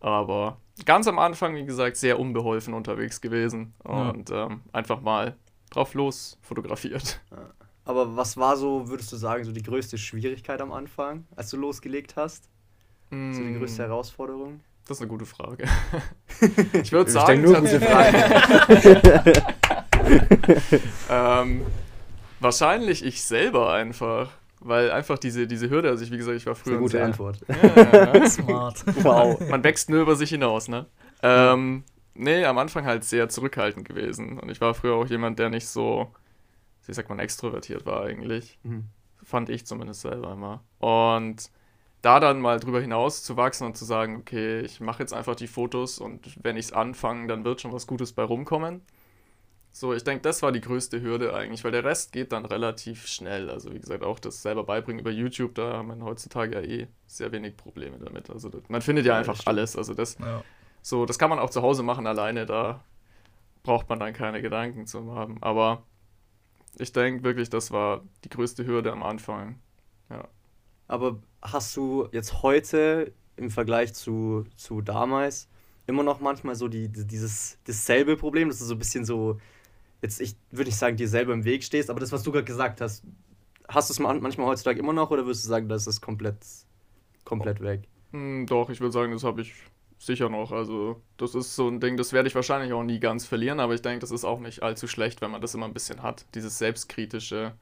Aber 0.00 0.58
ganz 0.84 1.06
am 1.08 1.18
Anfang, 1.18 1.54
wie 1.54 1.64
gesagt, 1.64 1.96
sehr 1.96 2.18
unbeholfen 2.18 2.74
unterwegs 2.74 3.20
gewesen 3.20 3.74
Ja. 3.86 4.10
und 4.10 4.30
ähm, 4.30 4.62
einfach 4.72 5.00
mal 5.00 5.36
drauf 5.70 5.94
los 5.94 6.38
fotografiert. 6.42 7.20
Aber 7.84 8.16
was 8.16 8.36
war 8.36 8.56
so, 8.56 8.88
würdest 8.88 9.12
du 9.12 9.16
sagen, 9.16 9.44
so 9.44 9.52
die 9.52 9.62
größte 9.62 9.96
Schwierigkeit 9.98 10.60
am 10.60 10.72
Anfang, 10.72 11.24
als 11.36 11.50
du 11.50 11.56
losgelegt 11.56 12.16
hast? 12.16 12.48
So 13.30 13.42
die 13.44 13.52
größte 13.52 13.82
Mm, 13.82 13.86
Herausforderung? 13.86 14.60
Das 14.86 14.98
ist 14.98 15.02
eine 15.02 15.08
gute 15.08 15.26
Frage. 15.26 15.64
ich 16.82 16.92
würde 16.92 17.08
Ich 17.08 17.12
sagen, 17.12 17.42
nur 17.42 17.60
gute 17.60 17.80
Fragen. 17.80 19.32
Ähm, 21.10 21.62
wahrscheinlich 22.40 23.04
ich 23.04 23.22
selber 23.22 23.72
einfach. 23.72 24.30
Weil 24.66 24.90
einfach 24.90 25.18
diese, 25.18 25.46
diese 25.46 25.70
Hürde, 25.70 25.88
also 25.88 26.02
ich, 26.02 26.10
wie 26.10 26.16
gesagt, 26.16 26.36
ich 26.36 26.46
war 26.46 26.54
Das 26.54 26.58
ist 26.58 26.64
früher 26.64 26.74
eine 26.74 26.80
ein 26.80 26.82
gute 26.82 26.92
sehr, 26.92 27.04
Antwort. 27.04 27.38
Ja, 27.48 28.14
ja, 28.14 28.28
Smart. 28.28 28.84
Wow. 29.04 29.40
Man 29.48 29.62
wächst 29.62 29.88
nur 29.90 30.02
über 30.02 30.16
sich 30.16 30.30
hinaus, 30.30 30.68
ne? 30.68 30.86
Ähm, 31.22 31.84
nee, 32.14 32.44
am 32.44 32.58
Anfang 32.58 32.84
halt 32.84 33.04
sehr 33.04 33.28
zurückhaltend 33.28 33.86
gewesen. 33.86 34.38
Und 34.38 34.50
ich 34.50 34.60
war 34.60 34.74
früher 34.74 34.94
auch 34.94 35.06
jemand, 35.06 35.38
der 35.38 35.50
nicht 35.50 35.68
so, 35.68 36.10
wie 36.86 36.94
sagt 36.94 37.08
man, 37.08 37.20
extrovertiert 37.20 37.86
war 37.86 38.04
eigentlich. 38.04 38.58
Mhm. 38.64 38.86
Fand 39.22 39.50
ich 39.50 39.66
zumindest 39.66 40.00
selber 40.00 40.32
immer. 40.32 40.64
Und 40.78 41.50
da 42.02 42.20
dann 42.20 42.40
mal 42.40 42.60
drüber 42.60 42.80
hinaus 42.80 43.22
zu 43.22 43.36
wachsen 43.36 43.66
und 43.66 43.76
zu 43.76 43.84
sagen, 43.84 44.16
okay, 44.16 44.60
ich 44.60 44.80
mache 44.80 45.02
jetzt 45.02 45.12
einfach 45.12 45.36
die 45.36 45.48
Fotos 45.48 45.98
und 45.98 46.36
wenn 46.42 46.56
ich 46.56 46.66
es 46.66 46.72
anfange, 46.72 47.26
dann 47.26 47.44
wird 47.44 47.60
schon 47.60 47.72
was 47.72 47.86
Gutes 47.86 48.12
bei 48.12 48.22
rumkommen. 48.22 48.82
So, 49.78 49.92
ich 49.92 50.02
denke, 50.04 50.22
das 50.22 50.40
war 50.40 50.52
die 50.52 50.62
größte 50.62 51.02
Hürde 51.02 51.34
eigentlich, 51.34 51.62
weil 51.62 51.70
der 51.70 51.84
Rest 51.84 52.12
geht 52.12 52.32
dann 52.32 52.46
relativ 52.46 53.06
schnell. 53.06 53.50
Also 53.50 53.74
wie 53.74 53.78
gesagt, 53.78 54.02
auch 54.04 54.18
das 54.18 54.40
selber 54.40 54.64
beibringen 54.64 55.00
über 55.00 55.10
YouTube, 55.10 55.54
da 55.54 55.74
haben 55.74 55.88
wir 55.88 56.02
heutzutage 56.02 56.54
ja 56.54 56.62
eh 56.62 56.88
sehr 57.06 57.30
wenig 57.30 57.58
Probleme 57.58 57.98
damit. 57.98 58.30
Also 58.30 58.50
man 58.68 58.80
findet 58.80 59.04
ja, 59.04 59.12
Ja, 59.12 59.18
einfach 59.18 59.38
alles. 59.44 59.76
Also 59.76 59.92
das, 59.92 60.16
Ja. 60.18 60.42
so, 60.80 61.04
das 61.04 61.18
kann 61.18 61.28
man 61.28 61.38
auch 61.38 61.50
zu 61.50 61.60
Hause 61.60 61.82
machen 61.82 62.06
alleine, 62.06 62.46
da 62.46 62.82
braucht 63.64 63.90
man 63.90 64.00
dann 64.00 64.14
keine 64.14 64.40
Gedanken 64.40 64.86
zu 64.86 65.14
haben. 65.14 65.36
Aber 65.42 65.82
ich 66.78 66.90
denke 66.94 67.22
wirklich, 67.22 67.50
das 67.50 67.70
war 67.70 68.02
die 68.24 68.30
größte 68.30 68.64
Hürde 68.66 68.90
am 68.92 69.02
Anfang. 69.02 69.58
Aber 70.88 71.18
hast 71.42 71.76
du 71.76 72.08
jetzt 72.12 72.42
heute 72.42 73.12
im 73.36 73.50
Vergleich 73.50 73.92
zu, 73.92 74.46
zu 74.56 74.80
damals 74.80 75.48
immer 75.86 76.02
noch 76.02 76.20
manchmal 76.20 76.54
so 76.54 76.68
die- 76.68 76.88
dieses 76.88 77.58
dasselbe 77.64 78.16
Problem, 78.16 78.48
dass 78.48 78.58
du 78.58 78.64
so 78.64 78.74
ein 78.74 78.78
bisschen 78.78 79.04
so, 79.04 79.38
jetzt 80.02 80.20
ich 80.20 80.36
würde 80.50 80.68
nicht 80.68 80.78
sagen, 80.78 80.96
dir 80.96 81.08
selber 81.08 81.32
im 81.32 81.44
Weg 81.44 81.64
stehst, 81.64 81.90
aber 81.90 82.00
das, 82.00 82.12
was 82.12 82.22
du 82.22 82.32
gerade 82.32 82.44
gesagt 82.44 82.80
hast, 82.80 83.04
hast 83.68 83.90
du 83.90 83.92
es 83.92 83.98
man- 83.98 84.20
manchmal 84.20 84.46
heutzutage 84.46 84.78
immer 84.78 84.92
noch 84.92 85.10
oder 85.10 85.24
würdest 85.26 85.44
du 85.44 85.48
sagen, 85.48 85.68
das 85.68 85.86
ist 85.86 86.00
komplett, 86.00 86.36
komplett 87.24 87.60
weg? 87.60 87.82
Hm, 88.12 88.46
doch, 88.46 88.70
ich 88.70 88.80
würde 88.80 88.92
sagen, 88.92 89.12
das 89.12 89.24
habe 89.24 89.40
ich 89.40 89.52
sicher 89.98 90.28
noch. 90.28 90.52
Also, 90.52 91.02
das 91.16 91.34
ist 91.34 91.56
so 91.56 91.68
ein 91.68 91.80
Ding, 91.80 91.96
das 91.96 92.12
werde 92.12 92.28
ich 92.28 92.34
wahrscheinlich 92.34 92.72
auch 92.72 92.84
nie 92.84 93.00
ganz 93.00 93.24
verlieren, 93.26 93.58
aber 93.60 93.74
ich 93.74 93.82
denke, 93.82 94.00
das 94.00 94.10
ist 94.10 94.24
auch 94.24 94.38
nicht 94.40 94.62
allzu 94.62 94.86
schlecht, 94.86 95.20
wenn 95.22 95.30
man 95.30 95.40
das 95.40 95.54
immer 95.54 95.66
ein 95.66 95.74
bisschen 95.74 96.02
hat. 96.02 96.26
Dieses 96.34 96.58
Selbstkritische 96.58 97.54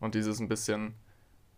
und 0.00 0.14
dieses 0.14 0.40
ein 0.40 0.48
bisschen, 0.48 0.94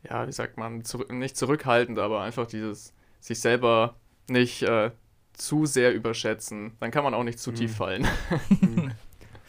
ja, 0.02 0.26
wie 0.26 0.32
sagt 0.32 0.58
man, 0.58 0.84
zurück, 0.84 1.10
nicht 1.12 1.36
zurückhaltend, 1.36 1.98
aber 1.98 2.20
einfach 2.22 2.46
dieses 2.46 2.92
sich 3.20 3.40
selber 3.40 3.94
nicht 4.28 4.62
äh, 4.64 4.90
zu 5.32 5.64
sehr 5.66 5.94
überschätzen. 5.94 6.72
Dann 6.80 6.90
kann 6.90 7.04
man 7.04 7.14
auch 7.14 7.24
nicht 7.24 7.38
zu 7.38 7.50
Mhm. 7.50 7.54
tief 7.56 7.76
fallen. 7.76 8.06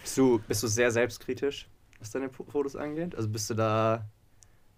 Bist 0.05 0.17
du, 0.17 0.39
bist 0.47 0.63
du 0.63 0.67
sehr 0.67 0.91
selbstkritisch, 0.91 1.67
was 1.99 2.11
deine 2.11 2.29
Fo- 2.29 2.45
Fotos 2.45 2.75
angeht? 2.75 3.15
Also 3.15 3.27
bist 3.29 3.49
du 3.49 3.55
da, 3.55 4.05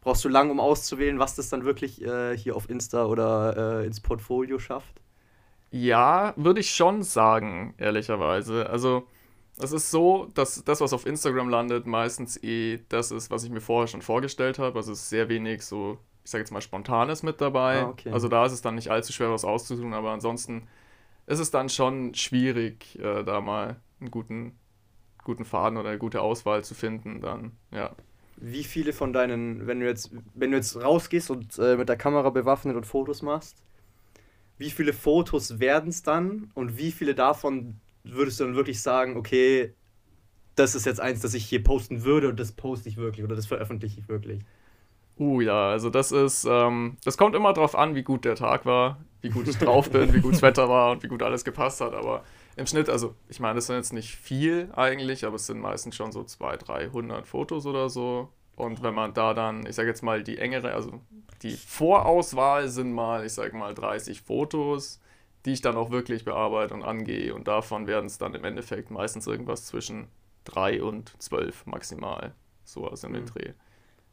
brauchst 0.02 0.26
du 0.26 0.30
lang, 0.30 0.50
um 0.52 0.60
auszuwählen, 0.60 1.20
was 1.20 1.36
das 1.36 1.50
dann 1.50 1.66
wirklich 1.66 2.02
äh, 2.04 2.38
hier 2.38 2.56
auf 2.56 2.70
Insta 2.70 3.06
oder 3.06 3.82
äh, 3.82 3.88
ins 3.88 4.02
Portfolio 4.02 4.60
schafft? 4.60 5.02
Ja, 5.72 6.34
würde 6.38 6.62
ich 6.62 6.74
schon 6.74 7.04
sagen, 7.04 7.74
ehrlicherweise. 7.78 8.70
Also, 8.70 9.08
es 9.60 9.72
ist 9.74 9.92
so, 9.92 10.28
dass 10.34 10.64
das, 10.64 10.82
was 10.82 10.94
auf 10.94 11.06
Instagram 11.06 11.50
landet, 11.50 11.88
meistens 11.88 12.42
eh 12.44 12.80
das 12.90 13.12
ist, 13.12 13.32
was 13.32 13.44
ich 13.44 13.50
mir 13.50 13.62
vorher 13.62 13.88
schon 13.88 14.02
vorgestellt 14.02 14.60
habe. 14.60 14.78
Also, 14.80 14.94
es 14.94 15.02
ist 15.02 15.10
sehr 15.10 15.30
wenig 15.30 15.64
so, 15.64 16.00
ich 16.24 16.32
sage 16.32 16.42
jetzt 16.44 16.52
mal, 16.52 16.62
Spontanes 16.62 17.24
mit 17.24 17.42
dabei. 17.42 17.82
Ah, 17.82 17.90
okay. 17.90 18.12
Also, 18.14 18.30
da 18.30 18.46
ist 18.46 18.54
es 18.54 18.62
dann 18.62 18.76
nicht 18.76 18.90
allzu 18.92 19.12
schwer, 19.14 19.32
was 19.32 19.44
auszutun, 19.46 19.94
aber 19.94 20.12
ansonsten 20.12 20.68
ist 21.28 21.40
es 21.40 21.52
dann 21.52 21.70
schon 21.70 22.16
schwierig, 22.16 23.00
äh, 23.00 23.24
da 23.24 23.42
mal 23.42 23.78
einen 24.02 24.12
guten, 24.12 24.58
guten 25.28 25.46
Faden 25.46 25.78
oder 25.78 25.90
eine 25.90 26.00
gute 26.00 26.22
Auswahl 26.22 26.64
zu 26.64 26.74
finden. 26.74 27.22
Dann, 27.22 27.52
ja. 27.72 27.92
Wie 28.38 28.64
viele 28.64 28.94
von 28.94 29.14
deinen, 29.14 29.68
wenn 29.68 29.80
du 29.80 29.86
jetzt, 29.86 30.12
wenn 30.34 30.52
du 30.52 30.58
jetzt 30.58 30.82
rausgehst 30.82 31.30
und 31.30 31.60
äh, 31.60 31.76
mit 31.78 31.90
der 31.90 31.98
Kamera 31.98 32.32
bewaffnet 32.32 32.76
und 32.76 32.86
Fotos 32.86 33.22
machst, 33.22 33.58
wie 34.58 34.72
viele 34.72 34.94
Fotos 34.94 35.60
werden 35.60 35.90
es 35.90 36.02
dann 36.02 36.50
und 36.56 36.78
wie 36.78 36.92
viele 36.92 37.14
davon 37.14 37.76
würdest 38.04 38.40
du 38.40 38.46
dann 38.46 38.56
wirklich 38.56 38.82
sagen, 38.82 39.18
okay, 39.18 39.74
das 40.56 40.74
ist 40.74 40.86
jetzt 40.86 41.00
eins, 41.00 41.22
das 41.22 41.36
ich 41.36 41.46
hier 41.46 41.64
posten 41.64 42.04
würde 42.04 42.30
und 42.30 42.40
das 42.40 42.52
poste 42.54 42.90
ich 42.90 42.98
wirklich 42.98 43.24
oder 43.24 43.36
das 43.36 43.46
veröffentliche 43.46 44.00
ich 44.00 44.10
wirklich? 44.10 44.42
Uh 45.20 45.42
ja, 45.42 45.70
also 45.70 45.90
das 45.90 46.12
ist, 46.12 46.48
ähm, 46.50 46.98
das 47.04 47.18
kommt 47.18 47.36
immer 47.36 47.54
drauf 47.54 47.76
an, 47.76 47.96
wie 47.96 48.04
gut 48.04 48.24
der 48.24 48.36
Tag 48.36 48.66
war, 48.66 49.00
wie 49.22 49.30
gut 49.30 49.48
ich 49.48 49.58
drauf 49.58 49.90
bin, 49.90 50.14
wie 50.14 50.22
gut 50.22 50.34
das 50.34 50.42
Wetter 50.42 50.70
war 50.70 50.92
und 50.92 51.04
wie 51.04 51.08
gut 51.08 51.22
alles 51.24 51.44
gepasst 51.44 51.82
hat. 51.82 51.94
Aber 51.94 52.24
im 52.58 52.68
Schnitt, 52.68 52.90
also 52.90 53.16
ich 53.30 53.40
meine, 53.40 53.56
das 53.56 53.68
sind 53.68 53.76
jetzt 53.78 53.94
nicht 53.94 54.16
viel 54.16 54.70
eigentlich, 54.76 55.26
aber 55.26 55.36
es 55.36 55.46
sind 55.48 55.60
meistens 55.60 55.96
schon 55.96 56.12
so 56.12 56.24
200, 56.24 56.68
300 56.68 57.28
Fotos 57.28 57.66
oder 57.66 57.90
so. 57.90 58.30
Und 58.56 58.82
wenn 58.82 58.96
man 58.96 59.14
da 59.14 59.34
dann, 59.34 59.66
ich 59.68 59.76
sage 59.76 59.88
jetzt 59.88 60.02
mal, 60.02 60.24
die 60.24 60.40
engere, 60.40 60.74
also 60.74 61.02
die 61.44 61.56
Vorauswahl 61.56 62.68
sind 62.70 62.92
mal, 62.92 63.26
ich 63.26 63.34
sage 63.34 63.56
mal, 63.56 63.74
30 63.76 64.22
Fotos, 64.22 65.00
die 65.46 65.54
ich 65.54 65.62
dann 65.62 65.76
auch 65.76 65.92
wirklich 65.92 66.26
bearbeite 66.26 66.74
und 66.74 66.84
angehe. 66.84 67.34
Und 67.36 67.48
davon 67.48 67.86
werden 67.86 68.08
es 68.08 68.18
dann 68.18 68.34
im 68.34 68.44
Endeffekt 68.44 68.90
meistens 68.90 69.28
irgendwas 69.28 69.66
zwischen 69.66 70.08
3 70.46 70.82
und 70.82 71.14
12 71.22 71.68
maximal. 71.68 72.34
Sowas 72.64 73.04
in 73.04 73.14
den 73.14 73.24
Mhm. 73.24 73.28
Dreh. 73.28 73.54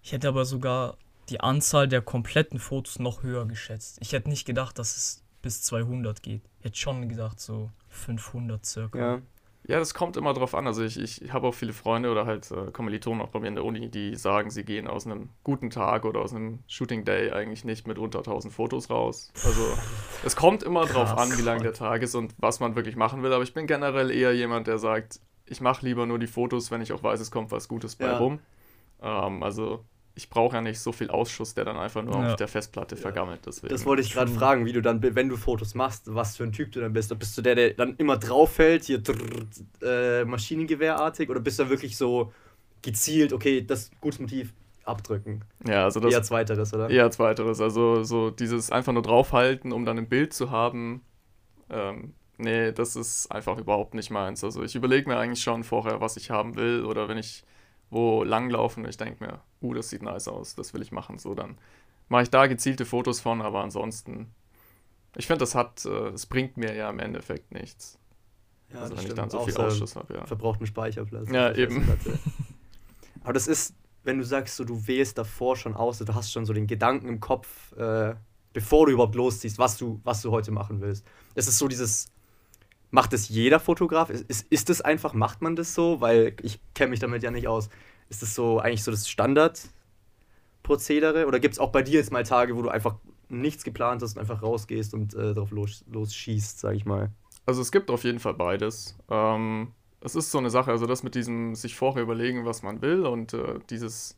Ich 0.02 0.12
hätte 0.12 0.28
aber 0.28 0.44
sogar 0.44 0.98
die 1.30 1.40
Anzahl 1.40 1.88
der 1.88 2.02
kompletten 2.02 2.58
Fotos 2.58 2.98
noch 2.98 3.22
höher 3.22 3.46
geschätzt. 3.46 3.96
Ich 4.02 4.12
hätte 4.12 4.28
nicht 4.28 4.44
gedacht, 4.44 4.78
dass 4.78 4.96
es 4.96 5.23
bis 5.44 5.62
200 5.62 6.22
geht. 6.22 6.42
Ich 6.58 6.64
hätte 6.64 6.78
schon 6.78 7.08
gedacht, 7.08 7.38
so 7.38 7.70
500 7.90 8.64
circa. 8.64 8.98
Ja. 8.98 9.22
Ja, 9.66 9.78
das 9.78 9.94
kommt 9.94 10.18
immer 10.18 10.34
drauf 10.34 10.54
an. 10.54 10.66
Also 10.66 10.82
ich, 10.82 11.00
ich 11.00 11.32
habe 11.32 11.46
auch 11.46 11.54
viele 11.54 11.72
Freunde 11.72 12.10
oder 12.10 12.26
halt 12.26 12.50
äh, 12.50 12.70
Kommilitonen 12.70 13.22
auch 13.22 13.28
bei 13.30 13.40
mir 13.40 13.48
in 13.48 13.54
der 13.54 13.64
Uni, 13.64 13.88
die 13.88 14.14
sagen, 14.14 14.50
sie 14.50 14.62
gehen 14.62 14.86
aus 14.86 15.06
einem 15.06 15.30
guten 15.42 15.70
Tag 15.70 16.04
oder 16.04 16.20
aus 16.20 16.34
einem 16.34 16.58
Shooting 16.66 17.06
Day 17.06 17.30
eigentlich 17.30 17.64
nicht 17.64 17.86
mit 17.86 17.98
unter 17.98 18.18
1000 18.18 18.52
Fotos 18.52 18.90
raus. 18.90 19.32
Also 19.42 19.78
es 20.26 20.36
kommt 20.36 20.62
immer 20.64 20.84
drauf 20.84 21.14
Krass. 21.14 21.32
an, 21.32 21.38
wie 21.38 21.42
lang 21.42 21.62
der 21.62 21.72
Tag 21.72 22.02
ist 22.02 22.14
und 22.14 22.34
was 22.36 22.60
man 22.60 22.76
wirklich 22.76 22.96
machen 22.96 23.22
will. 23.22 23.32
Aber 23.32 23.42
ich 23.42 23.54
bin 23.54 23.66
generell 23.66 24.10
eher 24.10 24.34
jemand, 24.34 24.66
der 24.66 24.76
sagt, 24.76 25.20
ich 25.46 25.62
mache 25.62 25.86
lieber 25.86 26.04
nur 26.04 26.18
die 26.18 26.26
Fotos, 26.26 26.70
wenn 26.70 26.82
ich 26.82 26.92
auch 26.92 27.02
weiß, 27.02 27.20
es 27.20 27.30
kommt 27.30 27.50
was 27.50 27.66
Gutes 27.66 27.96
bei 27.96 28.08
Ja. 28.08 28.18
rum. 28.18 28.40
Ähm, 29.00 29.42
also 29.42 29.82
ich 30.16 30.30
brauche 30.30 30.54
ja 30.56 30.62
nicht 30.62 30.78
so 30.78 30.92
viel 30.92 31.10
Ausschuss, 31.10 31.54
der 31.54 31.64
dann 31.64 31.76
einfach 31.76 32.02
nur 32.02 32.14
Ja. 32.14 32.30
auf 32.30 32.36
der 32.36 32.46
Festplatte 32.48 32.96
vergammelt. 32.96 33.40
Deswegen. 33.46 33.72
Das 33.72 33.84
wollte 33.84 34.02
ich 34.02 34.12
gerade 34.12 34.30
fragen, 34.30 34.64
wie 34.64 34.72
du 34.72 34.80
dann, 34.80 35.02
wenn 35.02 35.28
du 35.28 35.36
Fotos 35.36 35.74
machst, 35.74 36.14
was 36.14 36.36
für 36.36 36.44
ein 36.44 36.52
Typ 36.52 36.70
du 36.72 36.80
dann 36.80 36.92
bist. 36.92 37.16
Bist 37.18 37.36
du 37.36 37.42
der, 37.42 37.54
der 37.56 37.70
dann 37.74 37.96
immer 37.96 38.16
drauf 38.16 38.52
fällt, 38.54 38.84
hier 38.84 38.98
drrrt, 38.98 39.18
äh, 39.82 40.24
Maschinengewehrartig, 40.24 41.28
oder 41.30 41.40
bist 41.40 41.58
du 41.58 41.68
wirklich 41.68 41.96
so 41.96 42.32
gezielt, 42.82 43.32
okay, 43.32 43.62
das 43.66 43.90
gutes 44.00 44.20
Motiv 44.20 44.52
abdrücken? 44.84 45.42
ja, 45.66 45.84
also 45.84 45.98
das 45.98 46.12
Eher 46.12 46.22
zweiteres, 46.22 46.72
oder? 46.74 46.90
Eher 46.90 47.10
zweiteres. 47.10 47.60
Also 47.60 48.04
so 48.04 48.30
dieses 48.30 48.70
einfach 48.70 48.92
nur 48.92 49.02
draufhalten, 49.02 49.72
um 49.72 49.84
dann 49.84 49.98
ein 49.98 50.08
Bild 50.08 50.32
zu 50.32 50.50
haben. 50.50 51.00
Ähm, 51.70 52.12
nee, 52.36 52.70
das 52.70 52.94
ist 52.94 53.32
einfach 53.32 53.58
überhaupt 53.58 53.94
nicht 53.94 54.10
meins. 54.10 54.44
Also 54.44 54.62
ich 54.62 54.76
überlege 54.76 55.08
mir 55.08 55.16
eigentlich 55.16 55.42
schon 55.42 55.64
vorher, 55.64 56.00
was 56.00 56.16
ich 56.16 56.30
haben 56.30 56.54
will. 56.56 56.84
Oder 56.84 57.08
wenn 57.08 57.16
ich 57.18 57.42
wo 57.94 58.24
langlaufe 58.24 58.80
und 58.80 58.88
ich 58.88 58.96
denke 58.96 59.24
mir, 59.24 59.40
uh, 59.62 59.72
das 59.72 59.88
sieht 59.88 60.02
nice 60.02 60.26
aus, 60.26 60.56
das 60.56 60.74
will 60.74 60.82
ich 60.82 60.90
machen. 60.90 61.18
So, 61.18 61.34
dann 61.34 61.56
mache 62.08 62.24
ich 62.24 62.30
da 62.30 62.48
gezielte 62.48 62.84
Fotos 62.84 63.20
von, 63.20 63.40
aber 63.40 63.62
ansonsten, 63.62 64.34
ich 65.16 65.28
finde, 65.28 65.40
das 65.40 65.54
hat, 65.54 65.84
äh, 65.84 66.08
es 66.08 66.26
bringt 66.26 66.56
mir 66.56 66.74
ja 66.74 66.90
im 66.90 66.98
Endeffekt 66.98 67.52
nichts. 67.52 67.96
Ja, 68.72 68.80
also 68.80 68.94
das 68.94 69.04
wenn 69.04 69.10
ich 69.10 69.14
dann 69.14 69.30
so 69.30 69.44
viel 69.44 69.56
Ausschuss 69.56 69.94
habe, 69.94 70.12
ja. 70.12 70.26
verbrauchten 70.26 70.66
Speicherplatz. 70.66 71.30
Ja, 71.30 71.54
eben. 71.54 71.88
Aber 73.22 73.32
das 73.32 73.46
ist, 73.46 73.74
wenn 74.02 74.18
du 74.18 74.24
sagst, 74.24 74.56
so, 74.56 74.64
du 74.64 74.88
wählst 74.88 75.16
davor 75.16 75.56
schon 75.56 75.74
aus, 75.74 75.98
du 75.98 76.14
hast 76.14 76.32
schon 76.32 76.46
so 76.46 76.52
den 76.52 76.66
Gedanken 76.66 77.08
im 77.08 77.20
Kopf, 77.20 77.72
äh, 77.76 78.16
bevor 78.52 78.86
du 78.86 78.92
überhaupt 78.92 79.14
losziehst, 79.14 79.56
was 79.58 79.76
du, 79.76 80.00
was 80.02 80.20
du 80.20 80.32
heute 80.32 80.50
machen 80.50 80.80
willst. 80.80 81.06
Es 81.36 81.46
ist 81.46 81.58
so 81.58 81.68
dieses, 81.68 82.10
macht 82.94 83.12
das 83.12 83.28
jeder 83.28 83.58
Fotograf? 83.58 84.08
Ist, 84.08 84.30
ist, 84.30 84.46
ist 84.50 84.68
das 84.68 84.80
einfach, 84.80 85.14
macht 85.14 85.42
man 85.42 85.56
das 85.56 85.74
so? 85.74 86.00
Weil 86.00 86.36
ich 86.42 86.60
kenne 86.74 86.90
mich 86.90 87.00
damit 87.00 87.24
ja 87.24 87.32
nicht 87.32 87.48
aus. 87.48 87.68
Ist 88.08 88.22
das 88.22 88.36
so 88.36 88.60
eigentlich 88.60 88.84
so 88.84 88.92
das 88.92 89.08
Standardprozedere? 89.08 91.26
Oder 91.26 91.40
gibt 91.40 91.54
es 91.54 91.58
auch 91.58 91.72
bei 91.72 91.82
dir 91.82 91.98
jetzt 91.98 92.12
mal 92.12 92.22
Tage, 92.22 92.56
wo 92.56 92.62
du 92.62 92.68
einfach 92.68 92.94
nichts 93.28 93.64
geplant 93.64 94.00
hast 94.00 94.14
und 94.14 94.20
einfach 94.20 94.42
rausgehst 94.42 94.94
und 94.94 95.12
äh, 95.14 95.34
drauf 95.34 95.50
los, 95.50 95.84
losschießt, 95.90 96.60
sag 96.60 96.76
ich 96.76 96.86
mal? 96.86 97.10
Also 97.46 97.62
es 97.62 97.72
gibt 97.72 97.90
auf 97.90 98.04
jeden 98.04 98.20
Fall 98.20 98.34
beides. 98.34 98.96
Ähm, 99.10 99.72
es 100.00 100.14
ist 100.14 100.30
so 100.30 100.38
eine 100.38 100.50
Sache, 100.50 100.70
also 100.70 100.86
das 100.86 101.02
mit 101.02 101.16
diesem 101.16 101.56
sich 101.56 101.74
vorher 101.74 102.04
überlegen, 102.04 102.44
was 102.44 102.62
man 102.62 102.80
will 102.80 103.06
und 103.06 103.34
äh, 103.34 103.58
dieses 103.70 104.16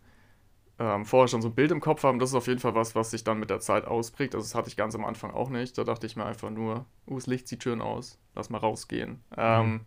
ähm, 0.79 1.07
vorher 1.07 1.29
schon 1.29 1.43
so 1.43 1.49
ein 1.49 1.55
Bild 1.55 1.71
im 1.71 1.81
Kopf 1.81 2.03
haben, 2.03 2.19
das 2.19 2.31
ist 2.31 2.35
auf 2.35 2.47
jeden 2.47 2.61
Fall 2.61 2.75
was, 2.75 2.95
was 2.95 3.11
sich 3.11 3.25
dann 3.25 3.39
mit 3.39 3.51
der 3.51 3.61
Zeit 3.61 3.87
ausprägt. 3.87 4.35
Also 4.35 4.45
das 4.45 4.55
hatte 4.55 4.69
ich 4.69 4.77
ganz 4.77 4.95
am 4.95 5.05
Anfang 5.05 5.31
auch 5.31 5.49
nicht. 5.49 5.79
Da 5.79 5.85
dachte 5.85 6.07
ich 6.07 6.17
mir 6.17 6.27
einfach 6.27 6.51
nur, 6.51 6.85
uh, 7.07 7.15
das 7.15 7.27
Licht 7.27 7.49
sieht 7.49 7.63
schön 7.63 7.81
aus, 7.81 8.19
lass 8.35 8.51
mal 8.51 8.59
rausgehen. 8.59 9.23
Ähm, 9.37 9.81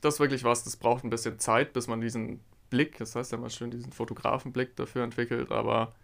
das 0.00 0.14
ist 0.14 0.20
wirklich 0.20 0.44
was, 0.44 0.64
das 0.64 0.76
braucht 0.76 1.04
ein 1.04 1.10
bisschen 1.10 1.38
Zeit, 1.38 1.72
bis 1.72 1.86
man 1.86 2.00
diesen 2.00 2.40
Blick, 2.70 2.98
das 2.98 3.14
heißt 3.14 3.32
ja 3.32 3.38
mal 3.38 3.50
schön, 3.50 3.70
diesen 3.70 3.92
Fotografenblick 3.92 4.76
dafür 4.76 5.04
entwickelt, 5.04 5.52
aber 5.52 5.94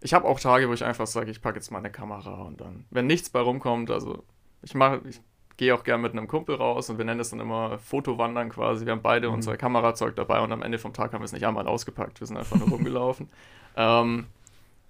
ich 0.00 0.14
habe 0.14 0.28
auch 0.28 0.38
Tage, 0.38 0.68
wo 0.68 0.72
ich 0.72 0.84
einfach 0.84 1.06
sage, 1.06 1.30
ich 1.30 1.42
packe 1.42 1.56
jetzt 1.56 1.70
meine 1.70 1.90
Kamera 1.90 2.42
und 2.42 2.60
dann, 2.60 2.84
wenn 2.90 3.06
nichts 3.06 3.30
bei 3.30 3.40
rumkommt, 3.40 3.90
also 3.90 4.24
ich 4.62 4.74
mache, 4.74 5.02
ich 5.08 5.20
gehe 5.58 5.74
auch 5.74 5.84
gern 5.84 6.00
mit 6.00 6.12
einem 6.12 6.26
Kumpel 6.26 6.54
raus 6.56 6.88
und 6.88 6.96
wir 6.96 7.04
nennen 7.04 7.18
das 7.18 7.30
dann 7.30 7.40
immer 7.40 7.78
Fotowandern 7.78 8.48
quasi. 8.48 8.86
Wir 8.86 8.92
haben 8.92 9.02
beide 9.02 9.28
Mhm. 9.28 9.34
unser 9.34 9.56
Kamerazeug 9.58 10.16
dabei 10.16 10.40
und 10.40 10.50
am 10.52 10.62
Ende 10.62 10.78
vom 10.78 10.94
Tag 10.94 11.12
haben 11.12 11.20
wir 11.20 11.26
es 11.26 11.32
nicht 11.32 11.46
einmal 11.46 11.66
ausgepackt. 11.68 12.20
Wir 12.20 12.26
sind 12.26 12.38
einfach 12.38 12.56
nur 12.56 12.68
rumgelaufen. 12.68 13.28
Ähm, 13.80 14.26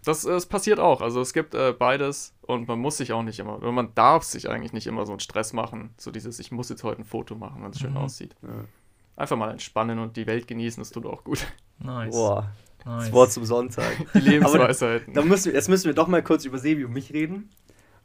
das, 0.04 0.22
das 0.22 0.46
passiert 0.46 0.80
auch. 0.80 1.02
Also 1.02 1.20
es 1.20 1.34
gibt 1.34 1.54
äh, 1.54 1.74
beides 1.78 2.32
und 2.40 2.66
man 2.68 2.78
muss 2.78 2.96
sich 2.96 3.12
auch 3.12 3.22
nicht 3.22 3.38
immer, 3.38 3.58
man 3.70 3.94
darf 3.94 4.22
sich 4.22 4.48
eigentlich 4.48 4.72
nicht 4.72 4.86
immer 4.86 5.04
so 5.04 5.12
einen 5.12 5.20
Stress 5.20 5.52
machen. 5.52 5.90
So 5.98 6.10
dieses, 6.10 6.38
ich 6.38 6.52
muss 6.52 6.70
jetzt 6.70 6.84
heute 6.84 7.02
ein 7.02 7.04
Foto 7.04 7.34
machen, 7.34 7.62
wenn 7.62 7.70
es 7.72 7.80
schön 7.80 7.90
Mhm. 7.90 7.96
aussieht. 7.98 8.34
Ja. 8.40 8.48
Einfach 9.16 9.36
mal 9.36 9.50
entspannen 9.50 9.98
und 9.98 10.16
die 10.16 10.26
Welt 10.26 10.46
genießen, 10.46 10.80
das 10.80 10.90
tut 10.90 11.04
auch 11.04 11.22
gut. 11.22 11.46
Nice. 11.80 12.14
Boah, 12.14 12.50
nice. 12.86 13.04
das 13.04 13.12
Wort 13.12 13.32
zum 13.32 13.44
Sonntag. 13.44 13.92
Die 14.14 14.18
Lebensweisheiten. 14.20 15.12
Da 15.12 15.20
müssen 15.22 15.46
wir, 15.46 15.54
jetzt 15.54 15.68
müssen 15.68 15.84
wir 15.86 15.94
doch 15.94 16.08
mal 16.08 16.22
kurz 16.22 16.46
über 16.46 16.56
Sebi 16.58 16.84
und 16.86 16.92
mich 16.94 17.12
reden, 17.12 17.50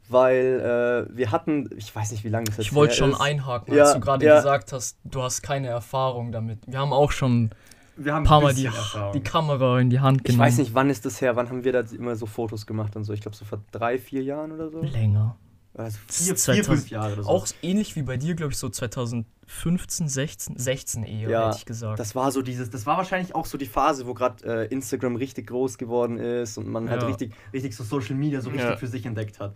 weil 0.08 1.06
äh, 1.10 1.16
wir 1.16 1.30
hatten, 1.32 1.68
ich 1.76 1.94
weiß 1.94 2.12
nicht, 2.12 2.24
wie 2.24 2.28
lange 2.28 2.44
das 2.46 2.56
jetzt 2.58 2.66
Ich 2.66 2.74
wollte 2.74 2.94
schon 2.94 3.12
ist. 3.12 3.20
einhaken, 3.20 3.74
Ja, 3.74 3.84
als 3.84 3.94
du 3.94 4.00
gerade 4.00 4.24
ja. 4.26 4.36
gesagt 4.36 4.72
hast, 4.72 4.98
du 5.04 5.22
hast 5.22 5.42
keine 5.42 5.68
Erfahrung 5.68 6.32
damit. 6.32 6.60
Wir 6.66 6.78
haben 6.78 6.92
auch 6.92 7.10
schon 7.12 7.50
Wir 7.96 8.12
haben 8.14 8.24
ein 8.24 8.28
paar 8.28 8.40
Mal 8.42 8.54
die, 8.54 8.68
die 9.14 9.20
Kamera 9.22 9.80
in 9.80 9.90
die 9.90 10.00
Hand 10.00 10.18
Ich 10.20 10.24
genommen. 10.24 10.42
weiß 10.42 10.58
nicht, 10.58 10.74
wann 10.74 10.90
ist 10.90 11.04
das 11.06 11.20
her? 11.20 11.36
Wann 11.36 11.48
haben 11.48 11.64
wir 11.64 11.72
da 11.72 11.80
immer 11.96 12.16
so 12.16 12.26
Fotos 12.26 12.66
gemacht 12.66 12.96
und 12.96 13.04
so? 13.04 13.12
Ich 13.12 13.20
glaube, 13.20 13.36
so 13.36 13.44
vor 13.44 13.60
drei, 13.72 13.98
vier 13.98 14.22
Jahren 14.22 14.52
oder 14.52 14.68
so. 14.70 14.82
Länger. 14.82 15.36
Also 15.76 15.98
Das 16.06 16.16
vier, 16.18 16.26
vier 16.26 16.36
2000 16.36 16.66
fünf 16.66 16.90
Jahre 16.90 17.12
oder 17.14 17.22
so. 17.24 17.28
Auch 17.30 17.46
ähnlich 17.62 17.96
wie 17.96 18.02
bei 18.02 18.16
dir, 18.16 18.34
glaube 18.36 18.52
ich, 18.52 18.58
so 18.58 18.68
2015, 18.68 20.08
16, 20.08 20.56
16 20.58 21.02
eher, 21.02 21.28
Ja, 21.30 21.46
hätte 21.48 21.58
ich 21.58 21.66
gesagt. 21.66 21.98
Das 21.98 22.14
war 22.14 22.30
so 22.30 22.42
dieses, 22.42 22.70
das 22.70 22.86
war 22.86 22.96
wahrscheinlich 22.96 23.34
auch 23.34 23.46
so 23.46 23.58
die 23.58 23.66
Phase, 23.66 24.06
wo 24.06 24.14
gerade 24.14 24.44
äh, 24.66 24.66
Instagram 24.68 25.16
richtig 25.16 25.48
groß 25.48 25.76
geworden 25.78 26.18
ist 26.18 26.58
und 26.58 26.68
man 26.68 26.88
halt 26.90 27.02
Ja. 27.02 27.08
richtig, 27.08 27.34
richtig 27.52 27.74
so 27.74 27.82
Social 27.82 28.14
Media 28.14 28.40
so 28.40 28.50
richtig 28.50 28.70
Ja. 28.70 28.76
für 28.76 28.86
sich 28.86 29.04
entdeckt 29.06 29.40
hat. 29.40 29.54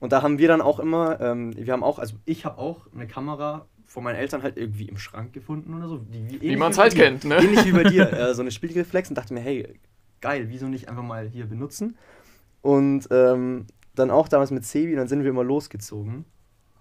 Und 0.00 0.12
da 0.12 0.22
haben 0.22 0.38
wir 0.38 0.48
dann 0.48 0.60
auch 0.60 0.80
immer, 0.80 1.20
ähm, 1.20 1.54
wir 1.56 1.72
haben 1.72 1.84
auch, 1.84 1.98
also 1.98 2.16
ich 2.24 2.44
habe 2.44 2.58
auch 2.58 2.86
eine 2.92 3.06
Kamera 3.06 3.66
von 3.86 4.02
meinen 4.02 4.16
Eltern 4.16 4.42
halt 4.42 4.56
irgendwie 4.56 4.88
im 4.88 4.96
Schrank 4.96 5.32
gefunden 5.32 5.74
oder 5.74 5.88
so. 5.88 5.98
Die, 5.98 6.30
Wie 6.30 6.36
ähnlich 6.46 6.58
man 6.58 6.72
es 6.72 6.78
halt 6.78 6.94
dir. 6.94 7.04
kennt, 7.04 7.24
ne? 7.24 7.36
Ähnlich 7.36 7.64
wie 7.66 7.72
bei 7.72 7.84
dir, 7.84 8.10
äh, 8.12 8.34
so 8.34 8.40
eine 8.40 8.50
Spiegelreflex 8.50 9.10
und 9.10 9.16
dachte 9.18 9.34
mir, 9.34 9.40
hey, 9.40 9.78
geil, 10.20 10.46
wieso 10.48 10.66
nicht 10.68 10.88
einfach 10.88 11.02
mal 11.02 11.28
hier 11.28 11.46
benutzen? 11.46 11.96
Und 12.62 13.08
ähm, 13.10 13.66
dann 13.94 14.10
auch 14.10 14.28
damals 14.28 14.50
mit 14.50 14.64
Sebi, 14.64 14.94
dann 14.94 15.08
sind 15.08 15.22
wir 15.22 15.30
immer 15.30 15.44
losgezogen. 15.44 16.24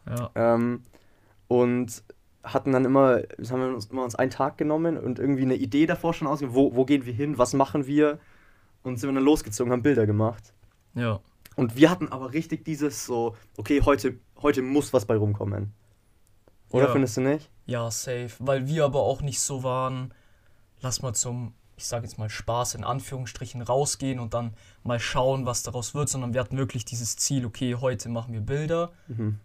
ja. 0.08 0.30
Ähm, 0.36 0.84
und 1.48 2.04
hatten 2.44 2.72
dann 2.72 2.86
immer, 2.86 3.22
das 3.38 3.52
haben 3.52 3.60
wir 3.62 3.74
uns 3.74 3.88
immer 3.88 4.04
uns 4.04 4.16
einen 4.16 4.32
Tag 4.32 4.58
genommen 4.58 4.98
und 4.98 5.20
irgendwie 5.20 5.42
eine 5.42 5.56
Idee 5.56 5.88
davor 5.88 6.14
schon 6.14 6.28
ausgegeben, 6.28 6.56
wo, 6.56 6.76
wo 6.76 6.86
gehen 6.86 7.06
wir 7.06 7.14
hin, 7.14 7.38
was 7.38 7.54
machen 7.54 7.86
wir 7.88 8.20
und 8.84 8.98
sind 8.98 9.10
wir 9.10 9.16
dann 9.16 9.24
losgezogen, 9.24 9.74
haben 9.74 9.82
Bilder 9.84 10.06
gemacht. 10.06 10.54
ja. 10.96 11.20
Und 11.56 11.76
wir 11.76 11.90
hatten 11.90 12.08
aber 12.10 12.34
richtig 12.34 12.64
dieses 12.66 13.06
so, 13.06 13.36
okay, 13.58 13.82
heute, 13.84 14.20
heute 14.42 14.62
muss 14.62 14.94
was 14.94 15.06
bei 15.06 15.16
rumkommen. 15.18 15.74
Oder 16.72 16.86
Ja. 16.88 16.92
findest 16.92 17.18
du 17.18 17.22
nicht? 17.22 17.50
Ja, 17.66 17.90
safe. 17.92 18.32
Weil 18.40 18.68
wir 18.68 18.86
aber 18.86 19.02
auch 19.02 19.22
nicht 19.22 19.40
so 19.42 19.64
waren, 19.64 20.14
lass 20.82 21.02
mal 21.02 21.14
zum, 21.14 21.54
ich 21.76 21.86
sage 21.86 22.06
jetzt 22.06 22.18
mal 22.18 22.30
Spaß 22.30 22.76
in 22.76 22.84
Anführungsstrichen 22.84 23.62
rausgehen 23.62 24.20
und 24.20 24.34
dann 24.34 24.54
mal 24.84 25.00
schauen, 25.00 25.46
was 25.46 25.64
daraus 25.64 25.94
wird, 25.96 26.10
sondern 26.10 26.34
wir 26.34 26.42
hatten 26.42 26.58
wirklich 26.58 26.86
dieses 26.86 27.16
Ziel, 27.18 27.46
okay, 27.46 27.76
heute 27.76 28.10
machen 28.10 28.34
wir 28.34 28.42
Bilder. 28.42 28.92
Mhm. 29.08 29.40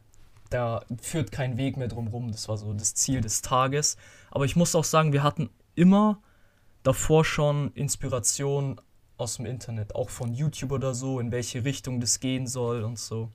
Da 0.50 0.82
führt 1.00 1.32
kein 1.32 1.56
Weg 1.56 1.76
mehr 1.76 1.88
drum 1.88 2.06
rum. 2.08 2.30
Das 2.30 2.48
war 2.48 2.56
so 2.58 2.72
das 2.74 2.94
Ziel 2.94 3.20
des 3.20 3.42
Tages. 3.42 3.96
Aber 4.30 4.44
ich 4.44 4.54
muss 4.54 4.74
auch 4.74 4.84
sagen, 4.84 5.12
wir 5.12 5.22
hatten 5.22 5.50
immer 5.74 6.20
davor 6.82 7.24
schon 7.24 7.72
Inspiration 7.72 8.80
aus 9.24 9.36
dem 9.36 9.46
Internet, 9.46 9.94
auch 9.94 10.10
von 10.10 10.32
YouTube 10.32 10.70
oder 10.70 10.94
so, 10.94 11.18
in 11.18 11.32
welche 11.32 11.64
Richtung 11.64 11.98
das 11.98 12.20
gehen 12.20 12.46
soll 12.46 12.84
und 12.84 12.98
so. 12.98 13.30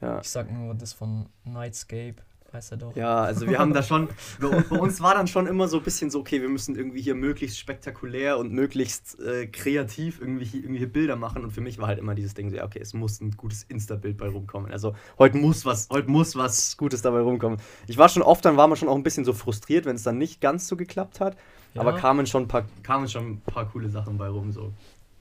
Ja. 0.00 0.20
Ich 0.20 0.28
sag 0.28 0.52
nur 0.52 0.74
das 0.74 0.92
von 0.92 1.26
Nightscape, 1.44 2.16
weiß 2.52 2.72
er 2.72 2.76
doch. 2.76 2.94
Ja, 2.94 3.22
also 3.22 3.48
wir 3.48 3.58
haben 3.58 3.72
da 3.72 3.82
schon, 3.82 4.08
bei 4.40 4.78
uns, 4.78 5.00
war 5.00 5.14
dann 5.14 5.28
schon 5.28 5.46
immer 5.46 5.68
so 5.68 5.78
ein 5.78 5.82
bisschen 5.82 6.10
so, 6.10 6.20
okay, 6.20 6.42
wir 6.42 6.48
müssen 6.48 6.76
irgendwie 6.76 7.00
hier 7.00 7.14
möglichst 7.14 7.58
spektakulär 7.58 8.36
und 8.36 8.52
möglichst 8.52 9.18
äh, 9.20 9.46
kreativ 9.46 10.20
irgendwie 10.20 10.44
hier, 10.44 10.62
irgendwie 10.62 10.84
Bilder 10.86 11.16
machen. 11.16 11.44
Und 11.44 11.52
für 11.52 11.60
mich 11.60 11.78
war 11.78 11.86
halt 11.86 11.98
immer 11.98 12.14
dieses 12.14 12.34
Ding 12.34 12.50
so, 12.50 12.56
ja, 12.56 12.64
okay, 12.64 12.80
es 12.80 12.94
muss 12.94 13.20
ein 13.20 13.30
gutes 13.32 13.62
Insta-Bild 13.62 14.18
bei 14.18 14.28
rumkommen. 14.28 14.70
Also 14.72 14.94
heute 15.18 15.38
muss 15.38 15.64
was, 15.64 15.88
heute 15.90 16.10
muss 16.10 16.36
was 16.36 16.76
Gutes 16.76 17.00
dabei 17.00 17.20
rumkommen. 17.20 17.58
Ich 17.86 17.96
war 17.96 18.08
schon 18.08 18.22
oft, 18.22 18.44
dann 18.44 18.56
war 18.56 18.68
man 18.68 18.76
schon 18.76 18.88
auch 18.88 18.96
ein 18.96 19.04
bisschen 19.04 19.24
so 19.24 19.32
frustriert, 19.32 19.86
wenn 19.86 19.96
es 19.96 20.02
dann 20.02 20.18
nicht 20.18 20.40
ganz 20.40 20.68
so 20.68 20.76
geklappt 20.76 21.20
hat. 21.20 21.36
Ja. 21.74 21.80
Aber 21.80 21.94
kamen 21.94 22.26
schon, 22.26 22.44
ein 22.44 22.48
paar, 22.48 22.64
kamen 22.82 23.08
schon 23.08 23.30
ein 23.32 23.40
paar 23.40 23.66
coole 23.68 23.88
Sachen 23.88 24.18
bei 24.18 24.28
rum 24.28 24.52
so. 24.52 24.72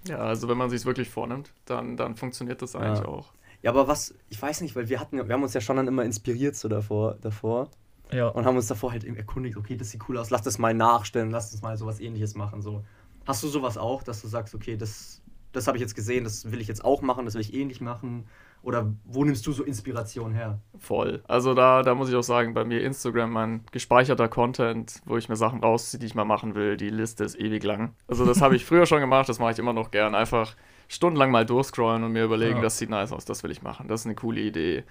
Ja, 0.07 0.17
also 0.17 0.47
wenn 0.49 0.57
man 0.57 0.69
sich 0.69 0.85
wirklich 0.85 1.09
vornimmt, 1.09 1.51
dann, 1.65 1.95
dann 1.97 2.15
funktioniert 2.15 2.61
das 2.61 2.75
eigentlich 2.75 2.99
Ja. 2.99 3.05
auch. 3.05 3.31
Ja, 3.61 3.69
aber 3.71 3.87
was, 3.87 4.15
ich 4.29 4.41
weiß 4.41 4.61
nicht, 4.61 4.75
weil 4.75 4.89
wir 4.89 4.99
hatten, 4.99 5.27
wir 5.27 5.33
haben 5.33 5.43
uns 5.43 5.53
ja 5.53 5.61
schon 5.61 5.77
dann 5.77 5.87
immer 5.87 6.03
inspiriert 6.03 6.55
so 6.55 6.67
davor, 6.67 7.15
davor. 7.21 7.69
Ja. 8.13 8.27
und 8.27 8.43
haben 8.45 8.57
uns 8.57 8.67
davor 8.67 8.91
halt 8.91 9.05
eben 9.05 9.15
erkundigt, 9.15 9.55
okay, 9.55 9.77
das 9.77 9.91
sieht 9.91 10.01
cool 10.09 10.17
aus, 10.17 10.31
lass 10.31 10.41
das 10.41 10.57
mal 10.57 10.73
nachstellen, 10.73 11.31
lass 11.31 11.53
uns 11.53 11.61
mal 11.61 11.77
sowas 11.77 12.01
ähnliches 12.01 12.35
machen. 12.35 12.61
So. 12.61 12.83
Hast 13.25 13.41
du 13.41 13.47
sowas 13.47 13.77
auch, 13.77 14.03
dass 14.03 14.21
du 14.21 14.27
sagst, 14.27 14.53
okay, 14.53 14.75
das, 14.75 15.21
das 15.53 15.67
habe 15.67 15.77
ich 15.77 15.81
jetzt 15.81 15.95
gesehen, 15.95 16.25
das 16.25 16.51
will 16.51 16.59
ich 16.59 16.67
jetzt 16.67 16.83
auch 16.83 17.01
machen, 17.01 17.23
das 17.23 17.35
will 17.35 17.41
ich 17.41 17.53
ähnlich 17.53 17.79
machen? 17.79 18.25
Oder 18.63 18.93
wo 19.05 19.23
nimmst 19.23 19.45
du 19.47 19.51
so 19.53 19.63
Inspiration 19.63 20.33
her? 20.33 20.59
Voll. 20.77 21.23
Also 21.27 21.53
da, 21.55 21.81
da 21.81 21.95
muss 21.95 22.09
ich 22.09 22.15
auch 22.15 22.21
sagen, 22.23 22.53
bei 22.53 22.63
mir 22.63 22.81
Instagram 22.83 23.31
mein 23.31 23.63
gespeicherter 23.71 24.27
Content, 24.27 25.01
wo 25.05 25.17
ich 25.17 25.29
mir 25.29 25.35
Sachen 25.35 25.61
rausziehe, 25.61 25.99
die 25.99 26.05
ich 26.05 26.13
mal 26.15 26.25
machen 26.25 26.53
will, 26.53 26.77
die 26.77 26.89
Liste 26.91 27.23
ist 27.23 27.39
ewig 27.39 27.63
lang. 27.63 27.95
Also 28.07 28.25
das 28.25 28.41
habe 28.41 28.55
ich 28.55 28.65
früher 28.65 28.85
schon 28.85 28.99
gemacht, 28.99 29.27
das 29.29 29.39
mache 29.39 29.53
ich 29.53 29.59
immer 29.59 29.73
noch 29.73 29.89
gern. 29.89 30.13
Einfach 30.13 30.55
stundenlang 30.87 31.31
mal 31.31 31.45
durchscrollen 31.45 32.03
und 32.03 32.11
mir 32.11 32.23
überlegen, 32.25 32.57
Ja. 32.57 32.61
das 32.63 32.77
sieht 32.77 32.89
nice 32.91 33.11
aus, 33.13 33.25
das 33.25 33.43
will 33.43 33.49
ich 33.51 33.61
machen, 33.63 33.87
das 33.87 34.01
ist 34.01 34.05
eine 34.05 34.15
coole 34.15 34.41
Idee. 34.41 34.83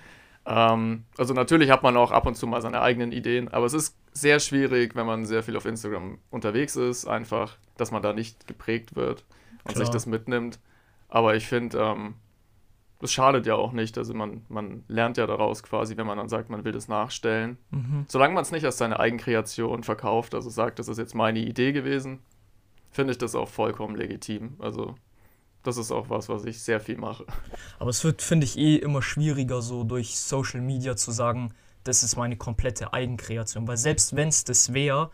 Ähm, 0.46 1.04
also 1.18 1.34
natürlich 1.34 1.70
hat 1.70 1.82
man 1.82 1.96
auch 1.96 2.10
ab 2.10 2.26
und 2.26 2.34
zu 2.34 2.46
mal 2.46 2.62
seine 2.62 2.80
eigenen 2.80 3.12
Ideen, 3.12 3.48
aber 3.48 3.66
es 3.66 3.74
ist 3.74 3.96
sehr 4.12 4.40
schwierig, 4.40 4.96
wenn 4.96 5.06
man 5.06 5.26
sehr 5.26 5.42
viel 5.42 5.56
auf 5.56 5.66
Instagram 5.66 6.18
unterwegs 6.30 6.74
ist, 6.76 7.06
einfach, 7.06 7.56
dass 7.76 7.90
man 7.92 8.02
da 8.02 8.12
nicht 8.14 8.46
geprägt 8.46 8.96
wird 8.96 9.24
und 9.64 9.72
sich 9.76 9.82
Klar. 9.84 9.92
das 9.92 10.06
mitnimmt. 10.06 10.58
Aber 11.08 11.36
ich 11.36 11.46
finde, 11.46 11.78
ähm, 11.78 12.14
das 13.00 13.12
schadet 13.12 13.46
ja 13.46 13.54
auch 13.54 13.72
nicht. 13.72 13.96
Also 13.98 14.14
man, 14.14 14.44
man 14.48 14.84
lernt 14.86 15.16
ja 15.16 15.26
daraus 15.26 15.62
quasi, 15.62 15.96
wenn 15.96 16.06
man 16.06 16.18
dann 16.18 16.28
sagt, 16.28 16.50
man 16.50 16.64
will 16.64 16.72
das 16.72 16.86
nachstellen. 16.86 17.56
Mhm. 17.70 18.04
Solange 18.08 18.34
man 18.34 18.42
es 18.42 18.52
nicht 18.52 18.64
als 18.64 18.78
seine 18.78 19.00
Eigenkreation 19.00 19.82
verkauft, 19.82 20.34
also 20.34 20.50
sagt, 20.50 20.78
das 20.78 20.88
ist 20.88 20.98
jetzt 20.98 21.14
meine 21.14 21.38
Idee 21.40 21.72
gewesen, 21.72 22.20
finde 22.90 23.12
ich 23.12 23.18
das 23.18 23.34
auch 23.34 23.48
vollkommen 23.48 23.96
legitim. 23.96 24.56
Also 24.58 24.94
das 25.62 25.78
ist 25.78 25.90
auch 25.92 26.10
was, 26.10 26.28
was 26.28 26.44
ich 26.44 26.60
sehr 26.62 26.80
viel 26.80 26.98
mache. 26.98 27.24
Aber 27.78 27.90
es 27.90 28.04
wird, 28.04 28.20
finde 28.20 28.44
ich, 28.44 28.58
eh 28.58 28.76
immer 28.76 29.02
schwieriger, 29.02 29.62
so 29.62 29.82
durch 29.84 30.18
Social 30.18 30.60
Media 30.60 30.94
zu 30.96 31.10
sagen, 31.10 31.54
das 31.84 32.02
ist 32.02 32.16
meine 32.16 32.36
komplette 32.36 32.92
Eigenkreation. 32.92 33.66
Weil 33.66 33.78
selbst 33.78 34.14
wenn 34.14 34.28
es 34.28 34.44
das 34.44 34.74
wäre, 34.74 35.10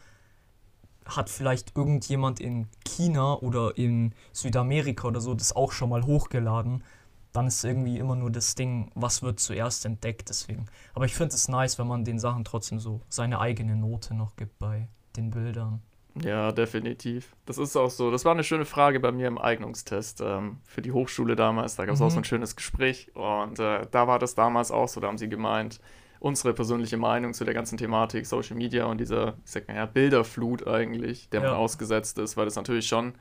hat 1.05 1.31
vielleicht 1.31 1.77
irgendjemand 1.77 2.41
in 2.41 2.67
China 2.85 3.35
oder 3.35 3.77
in 3.77 4.13
Südamerika 4.33 5.07
oder 5.07 5.21
so 5.21 5.35
das 5.35 5.55
auch 5.55 5.71
schon 5.71 5.91
mal 5.91 6.05
hochgeladen. 6.05 6.83
Dann 7.37 7.49
ist 7.49 7.63
irgendwie 7.65 7.99
immer 7.99 8.17
nur 8.17 8.31
das 8.31 8.55
Ding, 8.55 8.91
was 8.95 9.23
wird 9.23 9.41
zuerst 9.41 9.85
entdeckt. 9.85 10.31
Deswegen. 10.31 10.65
Aber 10.95 11.05
ich 11.05 11.15
finde 11.15 11.35
es 11.35 11.49
nice, 11.49 11.79
wenn 11.79 11.87
man 11.87 12.03
den 12.03 12.19
Sachen 12.19 12.45
trotzdem 12.45 12.79
so 12.79 13.03
seine 13.11 13.41
eigene 13.41 13.77
Note 13.77 14.15
noch 14.15 14.37
gibt 14.37 14.59
bei 14.59 14.89
den 15.17 15.33
Bildern. 15.33 15.83
Ja, 16.23 16.51
definitiv. 16.51 17.37
Das 17.45 17.59
ist 17.59 17.77
auch 17.77 17.91
so. 17.91 18.11
Das 18.11 18.25
war 18.25 18.33
eine 18.33 18.43
schöne 18.43 18.65
Frage 18.65 19.01
bei 19.01 19.13
mir 19.13 19.29
im 19.29 19.37
Eignungstest 19.37 20.23
ähm, 20.23 20.61
für 20.65 20.81
die 20.81 20.93
Hochschule 20.93 21.37
damals. 21.37 21.77
Da 21.77 21.85
gab 21.85 21.93
es 21.93 22.01
mhm. 22.01 22.07
auch 22.07 22.11
so 22.11 22.17
ein 22.17 22.25
schönes 22.25 22.57
Gespräch. 22.57 23.15
Und 23.15 23.59
äh, 23.59 23.87
da 23.91 24.07
war 24.07 24.19
das 24.19 24.35
damals 24.35 24.71
auch 24.71 24.89
so. 24.89 25.01
Da 25.01 25.09
haben 25.09 25.19
sie 25.19 25.29
gemeint, 25.29 25.79
unsere 26.21 26.55
persönliche 26.55 26.97
Meinung 26.97 27.35
zu 27.35 27.45
der 27.45 27.53
ganzen 27.53 27.77
Thematik 27.77 28.25
Social 28.25 28.57
Media 28.57 28.87
und 28.87 28.97
dieser, 28.99 29.35
ich 29.45 29.51
sag 29.51 29.69
mal, 29.69 29.77
ja, 29.77 29.85
Bilderflut 29.85 30.67
eigentlich, 30.67 31.29
der 31.29 31.43
ja. 31.43 31.51
man 31.51 31.59
ausgesetzt 31.59 32.17
ist, 32.19 32.39
weil 32.39 32.47
das 32.47 32.57
natürlich 32.57 32.89
schon 32.89 33.13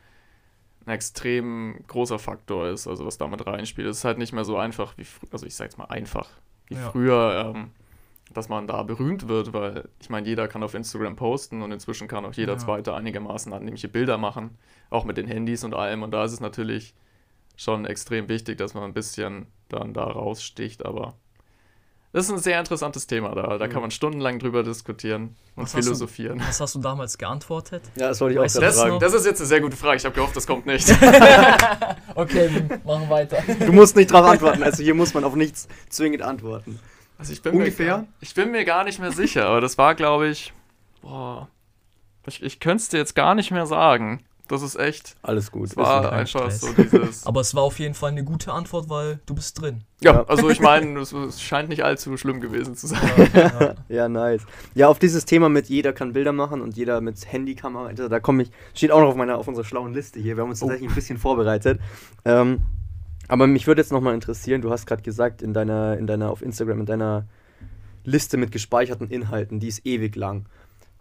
ein 0.85 0.91
extrem 0.91 1.79
großer 1.87 2.19
Faktor 2.19 2.67
ist, 2.67 2.87
also 2.87 3.05
was 3.05 3.17
damit 3.17 3.45
reinspielt. 3.45 3.87
Es 3.87 3.99
ist 3.99 4.05
halt 4.05 4.17
nicht 4.17 4.33
mehr 4.33 4.45
so 4.45 4.57
einfach 4.57 4.97
wie, 4.97 5.05
also 5.31 5.45
ich 5.45 5.55
sag 5.55 5.65
jetzt 5.65 5.77
mal 5.77 5.85
einfach, 5.85 6.29
wie 6.67 6.75
ja. 6.75 6.91
früher. 6.91 7.53
Ähm, 7.55 7.71
dass 8.33 8.49
man 8.49 8.67
da 8.67 8.83
berühmt 8.83 9.27
wird, 9.27 9.53
weil 9.53 9.87
ich 9.99 10.09
meine, 10.09 10.27
jeder 10.27 10.47
kann 10.47 10.63
auf 10.63 10.73
Instagram 10.73 11.15
posten 11.15 11.61
und 11.61 11.71
inzwischen 11.71 12.07
kann 12.07 12.25
auch 12.25 12.33
jeder 12.33 12.53
ja. 12.53 12.59
zweite 12.59 12.93
einigermaßen 12.93 13.53
annehmliche 13.53 13.87
Bilder 13.87 14.17
machen, 14.17 14.57
auch 14.89 15.05
mit 15.05 15.17
den 15.17 15.27
Handys 15.27 15.63
und 15.63 15.73
allem. 15.73 16.03
Und 16.03 16.11
da 16.11 16.25
ist 16.25 16.33
es 16.33 16.39
natürlich 16.39 16.95
schon 17.55 17.85
extrem 17.85 18.27
wichtig, 18.27 18.57
dass 18.57 18.73
man 18.73 18.83
ein 18.83 18.93
bisschen 18.93 19.47
dann 19.69 19.93
da 19.93 20.03
raussticht, 20.03 20.85
aber 20.85 21.15
das 22.15 22.27
ist 22.27 22.31
ein 22.31 22.39
sehr 22.39 22.57
interessantes 22.57 23.07
Thema 23.07 23.35
da. 23.35 23.57
Da 23.57 23.67
kann 23.67 23.81
man 23.81 23.91
stundenlang 23.91 24.39
drüber 24.39 24.63
diskutieren 24.63 25.35
und 25.57 25.63
was 25.63 25.73
philosophieren. 25.73 26.37
du, 26.37 26.47
was 26.47 26.61
hast 26.61 26.73
du 26.73 26.79
damals 26.79 27.17
geantwortet? 27.17 27.83
Ja, 27.97 28.07
das 28.07 28.21
wollte 28.21 28.35
ich 28.35 28.39
weißt 28.39 28.57
auch 28.57 28.61
das, 28.61 28.79
fragen. 28.79 28.99
Das 29.01 29.13
ist 29.13 29.25
jetzt 29.25 29.41
eine 29.41 29.47
sehr 29.47 29.59
gute 29.59 29.75
Frage. 29.75 29.97
Ich 29.97 30.05
habe 30.05 30.15
gehofft, 30.15 30.33
das 30.33 30.47
kommt 30.47 30.65
nicht. 30.65 30.89
okay, 32.15 32.49
wir 32.53 32.79
machen 32.85 33.09
weiter. 33.09 33.43
Du 33.59 33.73
musst 33.73 33.97
nicht 33.97 34.11
darauf 34.11 34.29
antworten. 34.29 34.63
Also 34.63 34.81
hier 34.81 34.93
muss 34.93 35.13
man 35.13 35.25
auf 35.25 35.35
nichts 35.35 35.67
zwingend 35.89 36.21
antworten. 36.21 36.79
Also 37.17 37.33
ich 37.33 37.41
bin 37.41 37.53
Ungefähr? 37.53 37.97
Mir, 37.97 38.07
ich 38.21 38.33
bin 38.33 38.51
mir 38.51 38.63
gar 38.63 38.85
nicht 38.85 38.99
mehr 38.99 39.11
sicher, 39.11 39.47
aber 39.47 39.59
das 39.59 39.77
war, 39.77 39.93
glaube 39.93 40.29
ich, 40.29 40.53
boah, 41.01 41.49
ich, 42.27 42.41
ich 42.41 42.61
könnte 42.61 42.81
es 42.81 42.87
dir 42.87 42.97
jetzt 42.97 43.15
gar 43.15 43.35
nicht 43.35 43.51
mehr 43.51 43.65
sagen. 43.65 44.23
Das 44.47 44.61
ist 44.61 44.75
echt. 44.75 45.15
Alles 45.23 45.51
gut. 45.51 45.69
Es 45.69 45.77
war 45.77 46.11
einfach 46.11 46.51
so 46.51 46.67
dieses. 46.73 47.25
Aber 47.25 47.41
es 47.41 47.55
war 47.55 47.63
auf 47.63 47.79
jeden 47.79 47.95
Fall 47.95 48.11
eine 48.11 48.23
gute 48.23 48.53
Antwort, 48.53 48.89
weil 48.89 49.19
du 49.25 49.33
bist 49.33 49.59
drin. 49.59 49.83
Ja, 50.01 50.23
also 50.25 50.49
ich 50.49 50.59
meine, 50.59 50.99
es, 50.99 51.13
es, 51.13 51.41
scheint 51.41 51.69
nicht 51.69 51.83
allzu 51.83 52.15
schlimm 52.17 52.41
gewesen 52.41 52.75
zu 52.75 52.87
sein. 52.87 53.01
Ja, 53.33 53.75
ja, 53.89 54.09
nice. 54.09 54.43
Ja, 54.75 54.87
auf 54.87 54.99
dieses 54.99 55.25
Thema 55.25 55.49
mit 55.49 55.67
jeder 55.67 55.93
kann 55.93 56.13
Bilder 56.13 56.31
machen 56.31 56.61
und 56.61 56.77
jeder 56.77 57.01
mit 57.01 57.31
Handykamera, 57.31 57.91
da 57.93 58.19
komme 58.19 58.43
ich, 58.43 58.51
steht 58.75 58.91
auch 58.91 58.99
noch 58.99 59.09
auf 59.09 59.15
meiner 59.15 59.37
auf 59.37 59.47
unserer 59.47 59.65
schlauen 59.65 59.93
Liste 59.93 60.19
hier. 60.19 60.37
Wir 60.37 60.43
haben 60.43 60.51
uns 60.51 60.61
oh. 60.61 60.67
tatsächlich 60.67 60.91
ein 60.91 60.95
bisschen 60.95 61.17
vorbereitet. 61.17 61.79
Ähm, 62.23 62.65
aber 63.27 63.47
mich 63.47 63.65
würde 63.65 63.81
jetzt 63.81 63.91
nochmal 63.91 64.13
interessieren, 64.13 64.61
du 64.61 64.69
hast 64.69 64.85
gerade 64.85 65.01
gesagt, 65.01 65.41
in 65.41 65.53
deiner, 65.53 65.97
in 65.97 66.05
deiner, 66.05 66.29
auf 66.29 66.43
Instagram, 66.43 66.81
in 66.81 66.85
deiner 66.85 67.25
Liste 68.03 68.37
mit 68.37 68.51
gespeicherten 68.51 69.09
Inhalten, 69.09 69.59
die 69.59 69.67
ist 69.67 69.85
ewig 69.85 70.15
lang. 70.15 70.45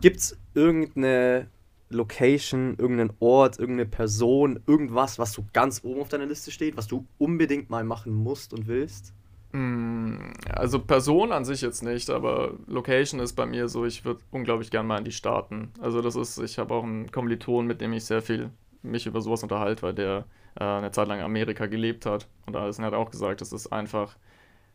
Gibt 0.00 0.20
es 0.20 0.38
irgendeine 0.54 1.48
Location, 1.90 2.76
irgendeinen 2.78 3.12
Ort, 3.20 3.58
irgendeine 3.58 3.88
Person, 3.88 4.60
irgendwas, 4.66 5.18
was 5.18 5.32
so 5.32 5.44
ganz 5.52 5.82
oben 5.84 6.00
auf 6.00 6.08
deiner 6.08 6.26
Liste 6.26 6.50
steht, 6.50 6.76
was 6.76 6.86
du 6.86 7.06
unbedingt 7.18 7.70
mal 7.70 7.84
machen 7.84 8.12
musst 8.14 8.52
und 8.52 8.66
willst? 8.66 9.12
Mm, 9.52 10.32
also 10.50 10.80
Person 10.80 11.30
an 11.30 11.44
sich 11.44 11.60
jetzt 11.60 11.82
nicht, 11.82 12.10
aber 12.10 12.54
Location 12.66 13.20
ist 13.20 13.34
bei 13.34 13.46
mir 13.46 13.68
so, 13.68 13.84
ich 13.84 14.04
würde 14.04 14.20
unglaublich 14.32 14.70
gern 14.70 14.86
mal 14.86 14.98
in 14.98 15.04
die 15.04 15.12
Staaten. 15.12 15.70
Also 15.80 16.02
das 16.02 16.16
ist, 16.16 16.38
ich 16.38 16.58
habe 16.58 16.74
auch 16.74 16.82
einen 16.82 17.12
Kommiliton, 17.12 17.66
mit 17.66 17.80
dem 17.80 17.92
ich 17.92 18.04
sehr 18.04 18.22
viel 18.22 18.50
mich 18.82 19.06
über 19.06 19.20
sowas 19.20 19.42
unterhalte, 19.42 19.82
weil 19.82 19.94
der 19.94 20.24
äh, 20.58 20.64
eine 20.64 20.90
Zeit 20.90 21.08
lang 21.08 21.18
in 21.18 21.24
Amerika 21.24 21.66
gelebt 21.66 22.06
hat. 22.06 22.28
Und 22.46 22.56
alles 22.56 22.78
hat 22.78 22.94
auch 22.94 23.10
gesagt, 23.10 23.42
es 23.42 23.52
ist 23.52 23.68
einfach. 23.68 24.16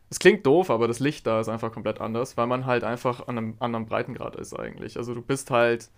Es 0.10 0.18
klingt 0.18 0.46
doof, 0.46 0.72
aber 0.72 0.88
das 0.88 1.00
Licht 1.00 1.28
da 1.28 1.40
ist 1.40 1.50
einfach 1.50 1.72
komplett 1.72 2.02
anders, 2.02 2.36
weil 2.36 2.48
man 2.48 2.66
halt 2.66 2.84
einfach 2.84 3.28
an 3.28 3.38
einem 3.38 3.56
anderen 3.60 3.86
Breitengrad 3.86 4.36
ist 4.38 4.58
eigentlich. 4.58 4.98
Also 4.98 5.14
du 5.14 5.22
bist 5.22 5.52
halt 5.52 5.92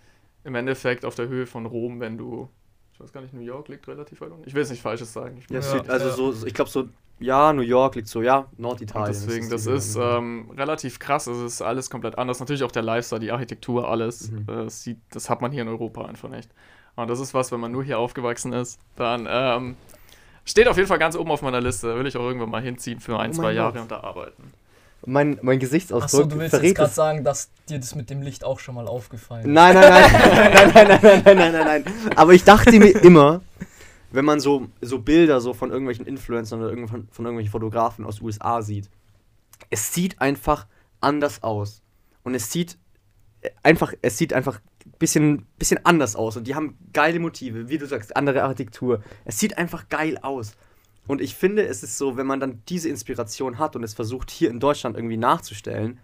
im 0.44 0.56
Endeffekt 0.56 1.06
auf 1.06 1.16
der 1.16 1.28
Höhe 1.28 1.46
von 1.46 1.66
Rom, 1.66 2.00
wenn 2.00 2.18
du. 2.18 2.50
Ich 2.94 3.00
weiß 3.00 3.14
gar 3.14 3.22
nicht, 3.22 3.34
New 3.34 3.42
York 3.42 3.68
liegt 3.68 3.88
relativ 3.88 4.22
weit 4.22 4.32
unten. 4.32 4.48
Ich 4.48 4.54
will 4.54 4.62
es 4.62 4.70
nicht 4.70 4.82
Falsches 4.82 5.12
sagen. 5.12 5.38
Ich 5.38 5.50
ja, 5.50 5.60
ja, 5.60 5.82
also 5.88 6.32
so, 6.32 6.46
ich 6.46 6.54
glaube 6.54 6.70
so, 6.70 6.88
ja, 7.20 7.54
New 7.54 7.62
York 7.62 7.96
liegt 7.96 8.08
so, 8.08 8.22
ja, 8.22 8.48
Norditalien. 8.58 9.08
Und 9.08 9.16
deswegen, 9.16 9.50
das 9.50 9.66
ist, 9.66 9.96
das 9.96 10.12
ist 10.12 10.18
ähm, 10.18 10.52
relativ 10.58 11.00
krass. 11.00 11.28
Es 11.28 11.38
ist 11.38 11.62
alles 11.62 11.90
komplett 11.90 12.18
anders. 12.18 12.40
Natürlich 12.40 12.64
auch 12.64 12.72
der 12.72 12.82
Lifestyle, 12.82 13.22
die 13.22 13.32
Architektur, 13.32 13.88
alles. 13.88 14.32
Mhm. 14.32 14.46
Das, 14.46 14.84
sieht, 14.84 14.98
das 15.12 15.30
hat 15.30 15.42
man 15.42 15.52
hier 15.52 15.62
in 15.62 15.68
Europa 15.68 16.06
einfach 16.06 16.30
nicht. 16.30 16.50
Und 16.96 17.10
das 17.10 17.20
ist 17.20 17.34
was, 17.34 17.52
wenn 17.52 17.60
man 17.60 17.72
nur 17.72 17.84
hier 17.84 18.00
aufgewachsen 18.00 18.54
ist, 18.54 18.80
dann 18.96 19.28
ähm, 19.30 19.76
steht 20.46 20.68
auf 20.68 20.78
jeden 20.78 20.88
Fall 20.88 21.00
ganz 21.00 21.16
oben 21.16 21.32
auf 21.32 21.42
meiner 21.42 21.62
Liste. 21.62 21.88
Da 21.88 21.96
will 21.96 22.08
ich 22.08 22.18
auch 22.18 22.24
irgendwann 22.24 22.50
mal 22.50 22.62
hinziehen 22.62 23.00
für 23.00 23.20
ein, 23.20 23.32
oh 23.32 23.34
zwei 23.34 23.54
Jahre 23.54 23.74
Gott. 23.74 23.82
und 23.84 23.92
da 23.92 24.00
arbeiten. 24.02 24.52
Mein, 25.06 25.40
mein 25.42 25.60
Gesichtsausdruck. 25.60 26.04
Achso, 26.04 26.24
du 26.26 26.38
willst 26.40 26.62
jetzt 26.62 26.76
gerade 26.76 26.94
sagen, 26.94 27.24
dass 27.24 27.50
dir 27.68 27.80
das 27.80 27.96
mit 27.96 28.10
dem 28.10 28.22
Licht 28.22 28.44
auch 28.44 28.60
schon 28.60 28.76
mal 28.76 28.88
aufgefallen 28.88 29.42
ist. 29.42 29.48
Nein, 29.48 29.74
nein, 29.74 29.90
nein, 30.12 30.54
nein, 30.54 30.72
nein, 30.74 31.00
nein, 31.02 31.22
nein, 31.24 31.38
nein, 31.38 31.52
nein, 31.52 31.84
nein. 31.84 31.86
Aber 32.16 32.34
ich 32.34 32.44
dachte 32.44 32.72
mir 32.78 32.92
immer, 33.04 33.42
wenn 34.12 34.26
man 34.26 34.40
so, 34.40 34.68
so 34.82 35.00
Bilder 35.00 35.42
so 35.42 35.54
von 35.54 35.72
irgendwelchen 35.72 36.06
Influencern 36.06 36.62
oder 36.62 36.76
von, 36.88 37.08
von 37.12 37.26
irgendwelchen 37.26 37.52
Fotografen 37.52 38.06
aus 38.06 38.22
USA 38.22 38.62
sieht, 38.62 38.90
es 39.70 39.94
sieht 39.94 40.22
einfach 40.22 40.68
anders 41.00 41.42
aus. 41.42 41.82
Und 42.24 42.36
es 42.36 42.52
sieht 42.52 42.78
einfach, 43.64 43.94
es 44.02 44.18
sieht 44.18 44.34
einfach 44.34 44.60
ein 44.86 44.94
bisschen, 45.00 45.46
bisschen 45.58 45.84
anders 45.86 46.16
aus 46.16 46.38
und 46.38 46.46
die 46.46 46.56
haben 46.56 46.78
geile 46.94 47.20
Motive, 47.20 47.70
wie 47.70 47.78
du 47.78 47.86
sagst, 47.86 48.16
andere 48.16 48.44
Architektur. 48.44 49.02
Es 49.26 49.40
sieht 49.40 49.58
einfach 49.58 49.90
geil 49.90 50.18
aus. 50.22 50.54
Und 51.08 51.22
ich 51.22 51.36
finde, 51.36 51.66
es 51.66 51.84
ist 51.84 51.98
so, 51.98 52.18
wenn 52.18 52.28
man 52.28 52.40
dann 52.40 52.62
diese 52.70 52.90
Inspiration 52.90 53.60
hat 53.60 53.76
und 53.76 53.84
es 53.84 53.94
versucht, 53.94 54.30
hier 54.32 54.50
in 54.50 54.60
Deutschland 54.60 54.96
irgendwie 54.96 55.18
nachzustellen, 55.18 56.00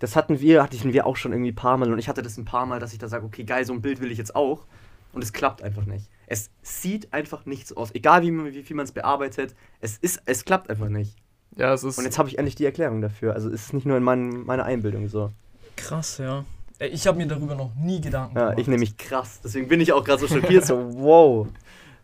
das 0.00 0.16
hatten 0.16 0.40
wir, 0.40 0.62
hatten 0.62 0.92
wir 0.92 1.06
auch 1.06 1.16
schon 1.16 1.32
irgendwie 1.32 1.52
ein 1.52 1.56
paar 1.56 1.76
Mal 1.78 1.92
und 1.92 1.98
ich 1.98 2.08
hatte 2.08 2.22
das 2.22 2.36
ein 2.36 2.44
paar 2.44 2.66
Mal, 2.66 2.80
dass 2.80 2.92
ich 2.92 2.98
da 2.98 3.08
sage, 3.08 3.24
okay, 3.24 3.44
geil, 3.44 3.64
so 3.64 3.72
ein 3.72 3.80
Bild 3.80 4.00
will 4.00 4.10
ich 4.10 4.18
jetzt 4.18 4.34
auch. 4.34 4.66
Und 5.12 5.22
es 5.22 5.32
klappt 5.32 5.62
einfach 5.62 5.86
nicht. 5.86 6.10
Es 6.26 6.50
sieht 6.62 7.12
einfach 7.12 7.46
nicht 7.46 7.68
so 7.68 7.76
aus. 7.76 7.94
Egal 7.94 8.22
wie, 8.22 8.52
wie 8.52 8.62
viel 8.64 8.74
man 8.74 8.84
es 8.84 8.92
bearbeitet, 8.92 9.54
es, 9.80 9.96
ist, 9.98 10.20
es 10.26 10.44
klappt 10.44 10.68
einfach 10.68 10.88
nicht. 10.88 11.16
Ja, 11.56 11.72
es 11.72 11.84
ist. 11.84 11.98
Und 11.98 12.04
jetzt 12.04 12.18
habe 12.18 12.28
ich 12.28 12.38
endlich 12.38 12.56
die 12.56 12.64
Erklärung 12.64 13.00
dafür. 13.00 13.34
Also 13.34 13.48
es 13.48 13.66
ist 13.66 13.74
nicht 13.74 13.86
nur 13.86 13.96
in 13.96 14.02
mein, 14.02 14.44
meiner 14.44 14.64
Einbildung 14.64 15.08
so. 15.08 15.30
Krass, 15.76 16.18
ja. 16.18 16.44
Ich 16.80 17.06
habe 17.06 17.18
mir 17.18 17.28
darüber 17.28 17.54
noch 17.54 17.72
nie 17.76 18.00
Gedanken 18.00 18.34
gemacht. 18.34 18.54
Ja, 18.54 18.58
ich 18.58 18.66
nämlich 18.66 18.96
krass. 18.96 19.40
Deswegen 19.44 19.68
bin 19.68 19.80
ich 19.80 19.92
auch 19.92 20.02
gerade 20.02 20.20
so 20.20 20.26
schockiert, 20.26 20.66
so 20.66 20.76
wow. 20.96 21.46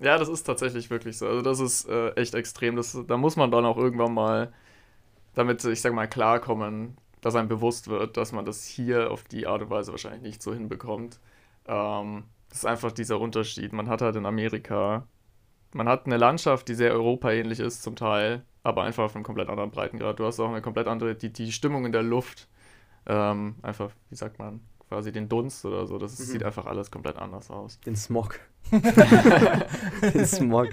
Ja, 0.00 0.16
das 0.18 0.28
ist 0.28 0.44
tatsächlich 0.44 0.88
wirklich 0.90 1.18
so. 1.18 1.26
Also 1.26 1.42
das 1.42 1.60
ist 1.60 1.88
äh, 1.88 2.10
echt 2.12 2.34
extrem. 2.34 2.76
Das, 2.76 2.98
da 3.06 3.16
muss 3.16 3.36
man 3.36 3.50
dann 3.50 3.66
auch 3.66 3.76
irgendwann 3.76 4.14
mal 4.14 4.52
damit, 5.34 5.64
ich 5.64 5.80
sag 5.82 5.92
mal, 5.94 6.08
klarkommen, 6.08 6.96
dass 7.20 7.34
einem 7.36 7.48
bewusst 7.48 7.88
wird, 7.88 8.16
dass 8.16 8.32
man 8.32 8.44
das 8.46 8.64
hier 8.66 9.10
auf 9.10 9.24
die 9.24 9.46
Art 9.46 9.62
und 9.62 9.70
Weise 9.70 9.92
wahrscheinlich 9.92 10.22
nicht 10.22 10.42
so 10.42 10.54
hinbekommt. 10.54 11.20
Ähm, 11.66 12.24
das 12.48 12.58
ist 12.60 12.66
einfach 12.66 12.92
dieser 12.92 13.20
Unterschied. 13.20 13.72
Man 13.72 13.88
hat 13.88 14.02
halt 14.02 14.16
in 14.16 14.26
Amerika, 14.26 15.06
man 15.72 15.88
hat 15.88 16.06
eine 16.06 16.16
Landschaft, 16.16 16.68
die 16.68 16.74
sehr 16.74 16.92
europaähnlich 16.92 17.60
ist 17.60 17.82
zum 17.82 17.96
Teil, 17.96 18.44
aber 18.62 18.84
einfach 18.84 19.04
auf 19.04 19.14
einem 19.14 19.24
komplett 19.24 19.48
anderen 19.50 19.70
Breitengrad. 19.70 20.18
Du 20.18 20.26
hast 20.26 20.40
auch 20.40 20.48
eine 20.48 20.62
komplett 20.62 20.88
andere, 20.88 21.14
die, 21.14 21.32
die 21.32 21.52
Stimmung 21.52 21.84
in 21.86 21.92
der 21.92 22.02
Luft 22.02 22.48
ähm, 23.06 23.56
einfach, 23.62 23.90
wie 24.10 24.16
sagt 24.16 24.38
man, 24.38 24.60
quasi 24.90 25.12
den 25.12 25.28
Dunst 25.28 25.64
oder 25.64 25.86
so. 25.86 25.98
Das 25.98 26.18
mhm. 26.18 26.24
sieht 26.24 26.42
einfach 26.42 26.66
alles 26.66 26.90
komplett 26.90 27.16
anders 27.16 27.48
aus. 27.48 27.78
Den 27.80 27.94
Smog. 27.94 28.40
den 28.72 30.26
Smog, 30.26 30.70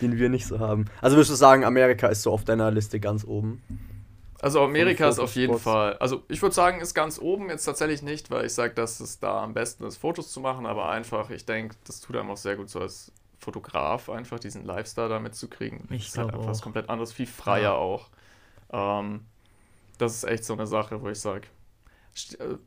den 0.00 0.18
wir 0.18 0.28
nicht 0.28 0.46
so 0.46 0.58
haben. 0.58 0.86
Also 1.00 1.16
würdest 1.16 1.30
du 1.30 1.36
sagen, 1.36 1.64
Amerika 1.64 2.08
ist 2.08 2.22
so 2.22 2.32
auf 2.32 2.44
deiner 2.44 2.72
Liste 2.72 2.98
ganz 2.98 3.24
oben? 3.24 3.62
Also 4.42 4.60
Amerika 4.62 5.08
ist 5.08 5.20
auf 5.20 5.36
jeden 5.36 5.58
Fall, 5.58 5.96
also 5.98 6.24
ich 6.28 6.42
würde 6.42 6.54
sagen, 6.54 6.80
ist 6.80 6.94
ganz 6.94 7.20
oben 7.20 7.48
jetzt 7.48 7.64
tatsächlich 7.64 8.02
nicht, 8.02 8.30
weil 8.32 8.46
ich 8.46 8.54
sage, 8.54 8.74
dass 8.74 8.98
es 8.98 9.20
da 9.20 9.44
am 9.44 9.54
besten 9.54 9.84
ist, 9.84 9.98
Fotos 9.98 10.32
zu 10.32 10.40
machen, 10.40 10.66
aber 10.66 10.88
einfach, 10.88 11.30
ich 11.30 11.44
denke, 11.44 11.76
das 11.86 12.00
tut 12.00 12.16
einem 12.16 12.30
auch 12.30 12.38
sehr 12.38 12.56
gut 12.56 12.70
so 12.70 12.80
als 12.80 13.12
Fotograf 13.38 14.10
einfach 14.10 14.40
diesen 14.40 14.64
Lifestyle 14.64 15.08
da 15.08 15.20
mitzukriegen. 15.20 15.86
Ich 15.90 16.08
ist 16.08 16.18
halt 16.18 16.32
einfach 16.32 16.46
was 16.46 16.60
komplett 16.60 16.88
anderes, 16.90 17.12
viel 17.12 17.26
freier 17.26 17.62
ja. 17.62 17.74
auch. 17.74 18.08
Ähm, 18.72 19.26
das 19.98 20.16
ist 20.16 20.24
echt 20.24 20.44
so 20.44 20.54
eine 20.54 20.66
Sache, 20.66 21.02
wo 21.02 21.08
ich 21.08 21.20
sage, 21.20 21.46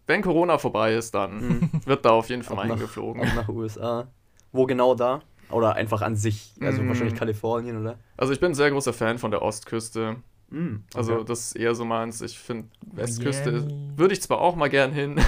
wenn 0.07 0.21
Corona 0.21 0.57
vorbei 0.57 0.93
ist, 0.93 1.13
dann 1.13 1.47
mhm. 1.47 1.69
wird 1.85 2.05
da 2.05 2.11
auf 2.11 2.29
jeden 2.29 2.43
Fall 2.43 2.67
hingeflogen. 2.67 3.21
Auch 3.21 3.35
nach 3.35 3.49
USA. 3.49 4.07
Wo 4.51 4.65
genau 4.65 4.95
da? 4.95 5.21
Oder 5.49 5.75
einfach 5.75 6.01
an 6.01 6.15
sich? 6.15 6.53
Also 6.61 6.81
mm. 6.81 6.87
wahrscheinlich 6.87 7.15
Kalifornien, 7.15 7.79
oder? 7.79 7.99
Also 8.17 8.33
ich 8.33 8.39
bin 8.39 8.51
ein 8.51 8.55
sehr 8.55 8.71
großer 8.71 8.93
Fan 8.93 9.19
von 9.19 9.29
der 9.29 9.41
Ostküste. 9.41 10.17
Mm, 10.49 10.75
okay. 10.75 10.81
Also 10.95 11.23
das 11.23 11.47
ist 11.47 11.55
eher 11.55 11.75
so 11.75 11.85
meins. 11.85 12.21
Ich 12.21 12.39
finde 12.39 12.69
Westküste 12.91 13.67
würde 13.95 14.13
ich 14.13 14.21
zwar 14.21 14.39
auch 14.41 14.55
mal 14.55 14.69
gern 14.69 14.91
hin, 14.91 15.19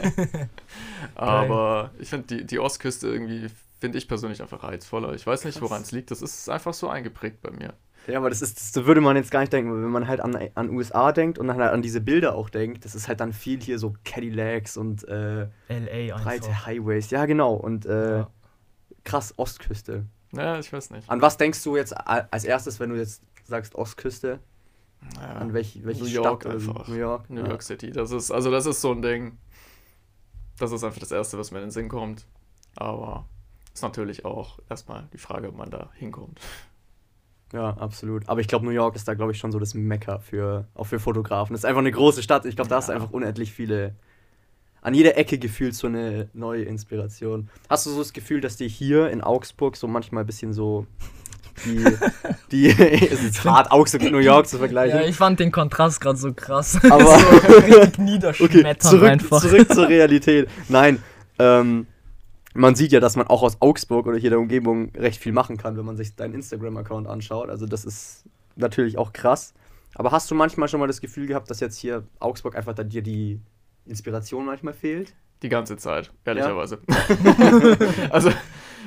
aber 1.14 1.90
ich 1.98 2.08
finde 2.08 2.26
die, 2.26 2.46
die 2.46 2.58
Ostküste 2.58 3.08
irgendwie 3.08 3.48
finde 3.80 3.98
ich 3.98 4.08
persönlich 4.08 4.42
einfach 4.42 4.62
reizvoller. 4.62 5.12
Ich 5.14 5.26
weiß 5.26 5.44
nicht, 5.44 5.60
woran 5.60 5.82
es 5.82 5.92
liegt. 5.92 6.10
Das 6.10 6.22
ist 6.22 6.48
einfach 6.48 6.74
so 6.74 6.88
eingeprägt 6.88 7.42
bei 7.42 7.50
mir. 7.50 7.74
Ja, 8.06 8.18
aber 8.18 8.28
das 8.28 8.42
ist, 8.42 8.76
das 8.76 8.84
würde 8.84 9.00
man 9.00 9.16
jetzt 9.16 9.30
gar 9.30 9.40
nicht 9.40 9.52
denken, 9.52 9.72
wenn 9.82 9.90
man 9.90 10.06
halt 10.08 10.20
an, 10.20 10.36
an 10.54 10.70
USA 10.70 11.10
denkt 11.12 11.38
und 11.38 11.48
dann 11.48 11.58
halt 11.58 11.72
an 11.72 11.80
diese 11.82 12.00
Bilder 12.00 12.34
auch 12.34 12.50
denkt, 12.50 12.84
das 12.84 12.94
ist 12.94 13.08
halt 13.08 13.20
dann 13.20 13.32
viel 13.32 13.60
hier 13.62 13.78
so 13.78 13.94
Cadillacs 14.04 14.76
und 14.76 15.06
äh, 15.08 15.46
LA 15.68 16.16
breite 16.16 16.48
einfach. 16.48 16.66
Highways. 16.66 17.10
Ja, 17.10 17.24
genau. 17.26 17.54
Und 17.54 17.86
äh, 17.86 18.18
Ja. 18.18 18.30
krass, 19.04 19.32
Ostküste. 19.38 20.04
Ja, 20.32 20.58
ich 20.58 20.72
weiß 20.72 20.90
nicht. 20.90 21.08
An 21.08 21.22
was 21.22 21.36
denkst 21.36 21.62
du 21.62 21.76
jetzt 21.76 21.92
als 21.96 22.44
erstes, 22.44 22.78
wenn 22.80 22.90
du 22.90 22.96
jetzt 22.96 23.22
sagst 23.44 23.74
Ostküste? 23.74 24.40
Ja, 25.20 25.32
An 25.34 25.52
welche, 25.54 25.84
welche 25.84 26.02
New 26.02 26.08
Stadt? 26.08 26.24
York 26.24 26.42
so? 26.44 26.48
einfach. 26.50 26.88
New 26.88 26.94
York. 26.96 27.30
New 27.30 27.42
ja. 27.42 27.48
York 27.48 27.62
City. 27.62 27.90
Das 27.90 28.10
ist, 28.10 28.30
also 28.30 28.50
das 28.50 28.66
ist 28.66 28.80
so 28.80 28.90
ein 28.92 29.02
Ding. 29.02 29.38
Das 30.58 30.72
ist 30.72 30.82
einfach 30.84 31.00
das 31.00 31.12
Erste, 31.12 31.38
was 31.38 31.50
mir 31.50 31.58
in 31.58 31.66
den 31.66 31.70
Sinn 31.70 31.88
kommt. 31.88 32.26
Aber 32.76 33.26
ist 33.72 33.82
natürlich 33.82 34.24
auch 34.24 34.58
erstmal 34.68 35.08
die 35.12 35.18
Frage, 35.18 35.48
ob 35.48 35.56
man 35.56 35.70
da 35.70 35.90
hinkommt. 35.94 36.40
Ja, 37.54 37.70
absolut. 37.78 38.28
Aber 38.28 38.40
ich 38.40 38.48
glaube, 38.48 38.64
New 38.64 38.72
York 38.72 38.96
ist 38.96 39.06
da, 39.06 39.14
glaube 39.14 39.30
ich, 39.32 39.38
schon 39.38 39.52
so 39.52 39.60
das 39.60 39.74
Mekka 39.74 40.18
für, 40.18 40.66
auch 40.74 40.84
für 40.88 40.98
Fotografen. 40.98 41.54
Das 41.54 41.60
ist 41.60 41.64
einfach 41.64 41.80
eine 41.82 41.92
große 41.92 42.20
Stadt. 42.22 42.44
Ich 42.46 42.56
glaube, 42.56 42.68
da 42.68 42.76
hast 42.76 42.88
du 42.88 42.92
Ja. 42.92 42.96
einfach 42.98 43.12
unendlich 43.12 43.52
viele. 43.52 43.94
An 44.82 44.92
jeder 44.92 45.16
Ecke 45.16 45.38
gefühlt 45.38 45.74
so 45.74 45.86
eine 45.86 46.28
neue 46.34 46.64
Inspiration. 46.64 47.48
Hast 47.70 47.86
du 47.86 47.90
so 47.90 48.00
das 48.00 48.12
Gefühl, 48.12 48.40
dass 48.42 48.56
die 48.56 48.68
hier 48.68 49.08
in 49.10 49.22
Augsburg 49.22 49.76
so 49.76 49.86
manchmal 49.86 50.24
ein 50.24 50.26
bisschen 50.26 50.52
so. 50.52 50.86
Die. 51.64 51.84
die 52.50 52.66
es 52.68 53.22
ist 53.22 53.44
hart, 53.44 53.70
Augsburg 53.70 54.02
mit 54.02 54.12
New 54.12 54.18
York 54.18 54.48
zu 54.48 54.58
vergleichen. 54.58 54.98
Ja, 55.00 55.06
ich 55.06 55.14
fand 55.16 55.38
den 55.38 55.52
Kontrast 55.52 56.00
gerade 56.00 56.18
so 56.18 56.32
krass. 56.34 56.76
Aber- 56.90 57.18
so 57.18 57.54
richtig 57.54 57.74
Okay, 57.94 58.02
niederschmettern 58.02 58.80
zurück, 58.80 59.08
einfach. 59.08 59.40
zurück 59.40 59.72
zur 59.72 59.88
Realität. 59.88 60.48
Nein, 60.68 61.00
ähm, 61.38 61.86
man 62.54 62.74
sieht 62.76 62.92
ja, 62.92 63.00
dass 63.00 63.16
man 63.16 63.26
auch 63.26 63.42
aus 63.42 63.60
Augsburg 63.60 64.06
oder 64.06 64.16
hier 64.16 64.30
der 64.30 64.38
Umgebung 64.38 64.90
recht 64.96 65.20
viel 65.20 65.32
machen 65.32 65.56
kann, 65.56 65.76
wenn 65.76 65.84
man 65.84 65.96
sich 65.96 66.14
deinen 66.14 66.34
Instagram-Account 66.34 67.06
anschaut. 67.06 67.50
Also 67.50 67.66
das 67.66 67.84
ist 67.84 68.24
natürlich 68.56 68.96
auch 68.96 69.12
krass. 69.12 69.54
Aber 69.96 70.12
hast 70.12 70.30
du 70.30 70.34
manchmal 70.34 70.68
schon 70.68 70.80
mal 70.80 70.86
das 70.86 71.00
Gefühl 71.00 71.26
gehabt, 71.26 71.50
dass 71.50 71.60
jetzt 71.60 71.76
hier 71.76 72.04
Augsburg 72.20 72.56
einfach 72.56 72.74
da 72.74 72.82
dir 72.82 73.02
die 73.02 73.40
Inspiration 73.86 74.46
manchmal 74.46 74.72
fehlt? 74.72 75.14
Die 75.42 75.48
ganze 75.48 75.76
Zeit, 75.76 76.10
ehrlicherweise. 76.24 76.80
also, 78.10 78.30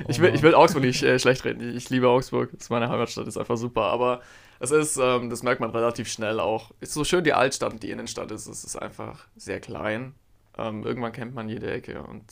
ich 0.07 0.19
Oh 0.19 0.23
will, 0.23 0.33
ich 0.33 0.41
will 0.41 0.55
Augsburg 0.55 0.83
nicht 0.83 1.03
äh, 1.03 1.19
schlecht 1.19 1.45
reden. 1.45 1.69
Ich, 1.69 1.75
ich 1.75 1.89
liebe 1.89 2.09
Augsburg. 2.09 2.49
Das 2.53 2.63
ist 2.63 2.69
meine 2.69 2.89
Heimatstadt, 2.89 3.27
ist 3.27 3.37
einfach 3.37 3.57
super. 3.57 3.83
Aber 3.83 4.21
es 4.59 4.71
ist, 4.71 4.97
ähm, 4.97 5.29
das 5.29 5.43
merkt 5.43 5.61
man 5.61 5.69
relativ 5.69 6.07
schnell 6.07 6.39
auch. 6.39 6.71
Ist 6.79 6.93
so 6.93 7.03
schön 7.03 7.23
die 7.23 7.33
Altstadt 7.33 7.73
und 7.73 7.83
die 7.83 7.91
Innenstadt 7.91 8.31
ist, 8.31 8.47
es 8.47 8.63
ist 8.63 8.75
einfach 8.75 9.27
sehr 9.35 9.59
klein. 9.59 10.15
Ähm, 10.57 10.83
irgendwann 10.83 11.11
kennt 11.11 11.35
man 11.35 11.47
jede 11.49 11.69
Ecke 11.69 12.01
und 12.01 12.23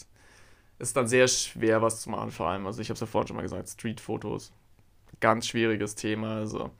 ist 0.80 0.96
dann 0.98 1.08
sehr 1.08 1.28
schwer, 1.28 1.82
was 1.82 2.02
zu 2.02 2.10
machen, 2.10 2.32
vor 2.32 2.48
allem. 2.48 2.66
Also, 2.66 2.82
ich 2.82 2.90
habe 2.90 2.96
es 2.96 3.02
ja 3.02 3.08
vorhin 3.08 3.28
schon 3.28 3.36
mal 3.38 3.44
gesagt, 3.44 3.70
Streetfotos. 3.70 4.52
Ganz 5.20 5.48
schwieriges 5.48 5.96
Thema. 5.96 6.36
Also, 6.36 6.72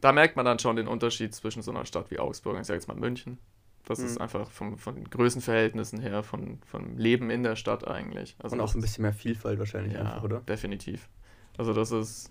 da 0.00 0.12
merkt 0.12 0.36
man 0.36 0.44
dann 0.44 0.58
schon 0.58 0.76
den 0.76 0.88
Unterschied 0.88 1.34
zwischen 1.34 1.62
so 1.62 1.70
einer 1.70 1.84
Stadt 1.84 2.10
wie 2.10 2.18
Augsburg 2.18 2.54
und 2.54 2.60
ich 2.62 2.66
sage 2.66 2.78
jetzt 2.78 2.88
mal 2.88 2.96
München. 2.96 3.38
Das 3.84 4.00
ist 4.00 4.16
Mhm. 4.16 4.22
einfach 4.22 4.50
vom, 4.50 4.76
von 4.78 4.94
den 4.96 5.08
Größenverhältnissen 5.08 6.00
her, 6.00 6.22
von, 6.22 6.58
vom 6.66 6.96
Leben 6.98 7.30
in 7.30 7.42
der 7.42 7.56
Stadt 7.56 7.86
eigentlich. 7.88 8.36
Also 8.42 8.54
Und 8.54 8.60
auch 8.60 8.74
ein 8.74 8.80
bisschen 8.80 9.02
mehr 9.02 9.12
Vielfalt 9.14 9.58
wahrscheinlich 9.58 9.94
ja, 9.94 10.00
einfach, 10.00 10.22
oder? 10.24 10.40
definitiv. 10.40 11.08
Also 11.56 11.72
das 11.72 11.90
ist, 11.90 12.30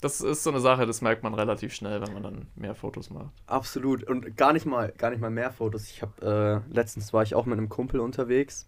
das 0.00 0.20
ist 0.22 0.42
so 0.42 0.50
eine 0.50 0.60
Sache, 0.60 0.86
das 0.86 1.02
merkt 1.02 1.22
man 1.22 1.34
relativ 1.34 1.74
schnell, 1.74 2.00
wenn 2.00 2.14
man 2.14 2.22
dann 2.22 2.46
mehr 2.56 2.74
Fotos 2.74 3.10
macht. 3.10 3.32
Absolut. 3.46 4.04
Und 4.04 4.36
gar 4.36 4.52
nicht 4.54 4.64
mal, 4.66 4.92
gar 4.96 5.10
nicht 5.10 5.20
mal 5.20 5.30
mehr 5.30 5.52
Fotos. 5.52 5.90
Ich 5.90 6.00
habe 6.02 6.62
äh, 6.70 6.72
letztens 6.74 7.12
war 7.12 7.22
ich 7.22 7.34
auch 7.34 7.44
mit 7.46 7.58
einem 7.58 7.68
Kumpel 7.68 8.00
unterwegs. 8.00 8.66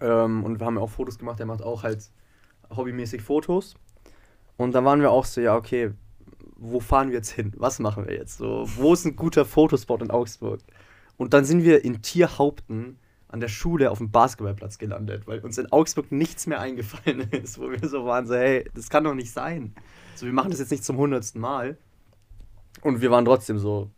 Ähm, 0.00 0.44
und 0.44 0.60
wir 0.60 0.66
haben 0.66 0.76
ja 0.76 0.82
auch 0.82 0.90
Fotos 0.90 1.18
gemacht. 1.18 1.38
Der 1.38 1.46
macht 1.46 1.62
auch 1.62 1.82
halt 1.82 2.10
hobbymäßig 2.74 3.22
Fotos. 3.22 3.74
Und 4.56 4.72
da 4.72 4.84
waren 4.84 5.00
wir 5.00 5.10
auch 5.10 5.24
so, 5.24 5.40
ja, 5.40 5.56
okay, 5.56 5.92
wo 6.56 6.80
fahren 6.80 7.08
wir 7.08 7.16
jetzt 7.16 7.30
hin? 7.30 7.52
Was 7.56 7.78
machen 7.78 8.06
wir 8.06 8.14
jetzt? 8.14 8.38
So, 8.38 8.64
wo 8.76 8.92
ist 8.92 9.04
ein 9.04 9.16
guter 9.16 9.44
Fotospot 9.44 10.02
in 10.02 10.10
Augsburg? 10.10 10.60
Und 11.16 11.32
dann 11.32 11.44
sind 11.44 11.62
wir 11.64 11.84
in 11.84 12.02
Tierhaupten 12.02 12.98
an 13.28 13.40
der 13.40 13.48
Schule 13.48 13.90
auf 13.90 13.98
dem 13.98 14.10
Basketballplatz 14.10 14.78
gelandet, 14.78 15.26
weil 15.26 15.40
uns 15.40 15.58
in 15.58 15.70
Augsburg 15.70 16.10
nichts 16.10 16.46
mehr 16.46 16.60
eingefallen 16.60 17.20
ist, 17.30 17.58
wo 17.58 17.70
wir 17.70 17.88
so 17.88 18.04
waren, 18.04 18.26
so, 18.26 18.34
hey, 18.34 18.68
das 18.74 18.88
kann 18.88 19.04
doch 19.04 19.14
nicht 19.14 19.32
sein. 19.32 19.74
So, 20.14 20.26
wir 20.26 20.32
machen 20.32 20.50
das 20.50 20.60
jetzt 20.60 20.70
nicht 20.70 20.84
zum 20.84 20.96
hundertsten 20.96 21.40
Mal. 21.40 21.76
Und 22.82 23.00
wir 23.00 23.10
waren 23.10 23.24
trotzdem 23.24 23.58
so, 23.58 23.90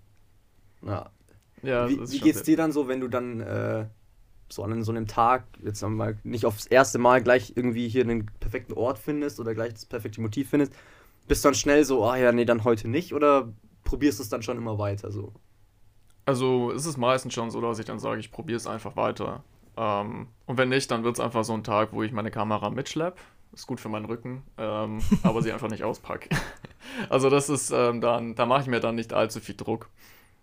ja. 0.83 1.11
Ja, 1.63 1.89
wie 1.89 2.01
wie 2.11 2.21
geht's 2.21 2.43
dir 2.43 2.57
dann 2.57 2.73
so, 2.73 2.89
wenn 2.89 3.01
du 3.01 3.09
dann 3.09 3.41
äh, 3.41 3.87
so 4.53 4.63
an 4.63 4.83
so 4.83 4.93
einem 4.93 5.07
Tag, 5.07 5.45
jetzt 5.65 5.83
mal, 5.83 6.19
nicht 6.25 6.45
aufs 6.47 6.67
erste 6.67 6.99
Mal 6.99 7.23
gleich 7.23 7.53
irgendwie 7.57 7.89
hier 7.89 8.03
einen 8.05 8.27
perfekten 8.41 8.75
Ort 8.75 8.99
findest 8.99 9.41
oder 9.41 9.55
gleich 9.55 9.73
das 9.73 9.87
perfekte 9.87 10.21
Motiv 10.21 10.51
findest, 10.51 10.73
bist 11.29 11.45
du 11.45 11.49
dann 11.49 11.55
schnell 11.55 11.85
so, 11.85 12.05
ah 12.05 12.17
ja, 12.17 12.33
nee, 12.33 12.45
dann 12.45 12.65
heute 12.65 12.89
nicht 12.89 13.15
oder 13.15 13.53
probierst 13.85 14.19
du 14.19 14.23
es 14.23 14.29
dann 14.29 14.43
schon 14.43 14.57
immer 14.57 14.79
weiter 14.79 15.11
so? 15.11 15.33
Also 16.27 16.71
es 16.73 16.87
ist 16.87 16.97
meistens 16.97 17.35
schon 17.35 17.51
so, 17.51 17.61
dass 17.61 17.79
ich 17.79 17.87
dann 17.87 17.99
sage, 17.99 18.21
ich 18.21 18.31
probiere 18.31 18.57
es 18.57 18.67
einfach 18.67 18.97
weiter. 18.97 19.43
Ähm, 19.77 20.29
und 20.47 20.59
wenn 20.59 20.69
nicht, 20.69 20.91
dann 20.91 21.05
wird 21.05 21.17
es 21.17 21.21
einfach 21.21 21.45
so 21.45 21.55
ein 21.55 21.65
Tag, 21.65 21.93
wo 21.93 22.03
ich 22.03 22.13
meine 22.13 22.31
Kamera 22.31 22.71
mitschlepp. 22.71 23.19
Ist 23.53 23.67
gut 23.67 23.81
für 23.81 23.89
meinen 23.89 24.05
Rücken, 24.05 24.43
ähm, 24.59 25.01
aber 25.23 25.43
sie 25.43 25.53
einfach 25.53 25.71
nicht 25.71 25.83
auspacke. 25.83 26.29
Also 27.09 27.31
das 27.31 27.49
ist 27.49 27.71
ähm, 27.71 28.01
dann, 28.01 28.35
da 28.35 28.47
mache 28.47 28.63
ich 28.63 28.67
mir 28.67 28.81
dann 28.81 28.95
nicht 28.95 29.13
allzu 29.13 29.41
viel 29.41 29.57
Druck. 29.57 29.89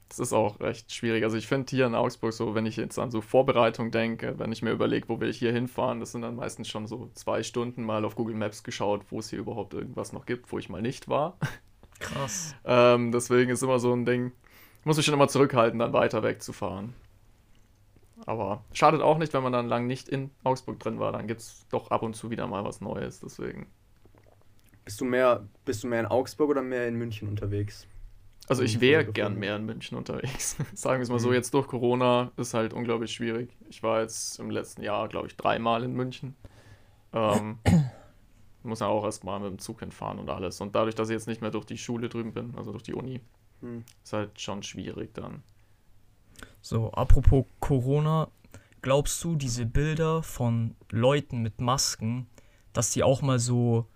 Das 0.09 0.19
ist 0.19 0.33
auch 0.33 0.59
recht 0.59 0.91
schwierig. 0.93 1.23
Also 1.23 1.37
ich 1.37 1.47
finde 1.47 1.69
hier 1.69 1.85
in 1.85 1.95
Augsburg 1.95 2.31
so, 2.31 2.55
wenn 2.55 2.65
ich 2.65 2.77
jetzt 2.77 2.97
an 2.97 3.11
so 3.11 3.19
Vorbereitung 3.21 3.91
denke, 3.91 4.39
wenn 4.39 4.51
ich 4.51 4.61
mir 4.61 4.71
überlege, 4.71 5.09
wo 5.09 5.19
will 5.19 5.29
ich 5.29 5.37
hier 5.37 5.51
hinfahren, 5.51 5.99
das 5.99 6.13
sind 6.13 6.21
dann 6.21 6.35
meistens 6.35 6.69
schon 6.69 6.87
so 6.87 7.09
zwei 7.13 7.43
Stunden 7.43 7.83
mal 7.83 8.05
auf 8.05 8.15
Google 8.15 8.35
Maps 8.35 8.63
geschaut, 8.63 9.01
wo 9.09 9.19
es 9.19 9.29
hier 9.29 9.39
überhaupt 9.39 9.73
irgendwas 9.73 10.13
noch 10.13 10.25
gibt, 10.25 10.51
wo 10.51 10.59
ich 10.59 10.69
mal 10.69 10.81
nicht 10.81 11.09
war. 11.09 11.37
Krass. 11.99 12.55
Ähm, 12.63 13.11
deswegen 13.11 13.51
ist 13.51 13.63
immer 13.63 13.79
so 13.79 13.93
ein 13.93 14.05
Ding, 14.05 14.31
ich 14.79 14.85
muss 14.85 14.97
mich 14.97 15.05
schon 15.05 15.15
immer 15.15 15.27
zurückhalten, 15.27 15.79
dann 15.79 15.93
weiter 15.93 16.23
wegzufahren. 16.23 16.93
Aber 18.25 18.63
schadet 18.73 19.01
auch 19.01 19.17
nicht, 19.17 19.33
wenn 19.33 19.43
man 19.43 19.53
dann 19.53 19.67
lang 19.67 19.87
nicht 19.87 20.09
in 20.09 20.31
Augsburg 20.43 20.79
drin 20.79 20.99
war. 20.99 21.11
Dann 21.11 21.27
gibt 21.27 21.41
es 21.41 21.65
doch 21.69 21.91
ab 21.91 22.01
und 22.01 22.15
zu 22.15 22.31
wieder 22.31 22.47
mal 22.47 22.63
was 22.63 22.81
Neues. 22.81 23.19
Deswegen. 23.19 23.67
Bist 24.85 24.99
du 25.01 25.05
mehr, 25.05 25.47
bist 25.65 25.83
du 25.83 25.87
mehr 25.87 25.99
in 25.99 26.05
Augsburg 26.05 26.49
oder 26.49 26.61
mehr 26.61 26.87
in 26.87 26.95
München 26.95 27.27
unterwegs? 27.27 27.87
Also 28.47 28.63
ich 28.63 28.75
Mhm, 28.77 28.81
wäre 28.81 29.05
gern 29.05 29.35
mehr 29.35 29.55
in 29.57 29.65
München 29.65 29.97
unterwegs. 29.97 30.55
Sagen 30.73 30.99
wir 30.99 31.03
es 31.03 31.09
mal 31.09 31.19
so, 31.19 31.29
Mhm. 31.29 31.33
jetzt 31.33 31.53
durch 31.53 31.67
Corona 31.67 32.31
ist 32.37 32.53
halt 32.53 32.73
unglaublich 32.73 33.11
schwierig. 33.11 33.49
Ich 33.69 33.83
war 33.83 34.01
jetzt 34.01 34.39
im 34.39 34.49
letzten 34.49 34.83
Jahr, 34.83 35.07
glaube 35.09 35.27
ich, 35.27 35.35
dreimal 35.35 35.83
in 35.83 35.93
München. 35.93 36.35
Ähm, 37.13 37.59
muss 38.63 38.79
ja 38.81 38.87
auch 38.87 39.03
erstmal 39.05 39.39
mit 39.39 39.49
dem 39.49 39.59
Zug 39.59 39.79
hinfahren 39.79 40.19
und 40.19 40.29
alles. 40.29 40.61
Und 40.61 40.75
dadurch, 40.75 40.95
dass 40.95 41.09
ich 41.09 41.13
jetzt 41.13 41.27
nicht 41.27 41.41
mehr 41.41 41.51
durch 41.51 41.65
die 41.65 41.77
Schule 41.77 42.09
drüben 42.09 42.33
bin, 42.33 42.53
also 42.57 42.71
durch 42.71 42.83
die 42.83 42.93
Uni, 42.93 43.21
Hm. 43.61 43.83
ist 44.03 44.13
halt 44.13 44.39
schon 44.39 44.63
schwierig 44.63 45.13
dann. 45.13 45.43
So, 46.61 46.91
apropos 46.91 47.45
Corona, 47.59 48.29
glaubst 48.81 49.23
du, 49.23 49.35
diese 49.35 49.65
Bilder 49.65 50.23
von 50.23 50.75
Leuten 50.91 51.41
mit 51.41 51.61
Masken, 51.61 52.27
dass 52.73 52.91
die 52.91 53.03
auch 53.03 53.21
mal 53.21 53.39
so 53.39 53.87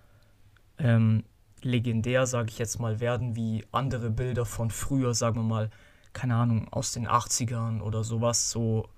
ähm, 0.78 1.24
legendär, 1.64 2.26
sage 2.26 2.50
ich 2.50 2.60
jetzt 2.60 2.80
mal, 2.80 3.00
werden 3.00 3.36
wie 3.36 3.66
andere 3.72 4.10
Bilder 4.10 4.46
von 4.46 4.70
früher, 4.70 5.14
sagen 5.14 5.38
wir 5.38 5.44
mal, 5.44 5.70
keine 6.14 6.36
Ahnung, 6.36 6.68
aus 6.72 6.92
den 6.92 7.08
80ern 7.08 7.82
oder 7.82 8.04
sowas, 8.04 8.52
so, 8.52 8.90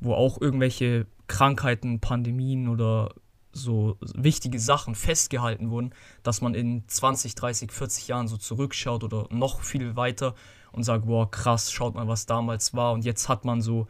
wo 0.00 0.14
auch 0.14 0.40
irgendwelche 0.40 1.06
Krankheiten, 1.26 2.00
Pandemien 2.00 2.68
oder 2.68 3.14
so 3.52 3.96
wichtige 4.00 4.58
Sachen 4.58 4.94
festgehalten 4.94 5.70
wurden, 5.70 5.92
dass 6.22 6.40
man 6.40 6.54
in 6.54 6.84
20, 6.86 7.34
30, 7.34 7.70
40 7.70 8.08
Jahren 8.08 8.28
so 8.28 8.36
zurückschaut 8.36 9.04
oder 9.04 9.26
noch 9.30 9.60
viel 9.60 9.96
weiter 9.96 10.34
und 10.72 10.84
sagt, 10.84 11.06
boah, 11.06 11.30
krass, 11.30 11.70
schaut 11.70 11.94
mal, 11.94 12.08
was 12.08 12.26
damals 12.26 12.74
war 12.74 12.92
und 12.92 13.04
jetzt 13.04 13.28
hat 13.28 13.44
man 13.44 13.60
so 13.60 13.88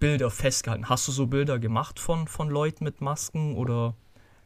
Bilder 0.00 0.30
festgehalten. 0.30 0.88
Hast 0.88 1.06
du 1.06 1.12
so 1.12 1.26
Bilder 1.26 1.58
gemacht 1.58 2.00
von, 2.00 2.26
von 2.26 2.50
Leuten 2.50 2.84
mit 2.84 3.00
Masken 3.00 3.56
oder? 3.56 3.94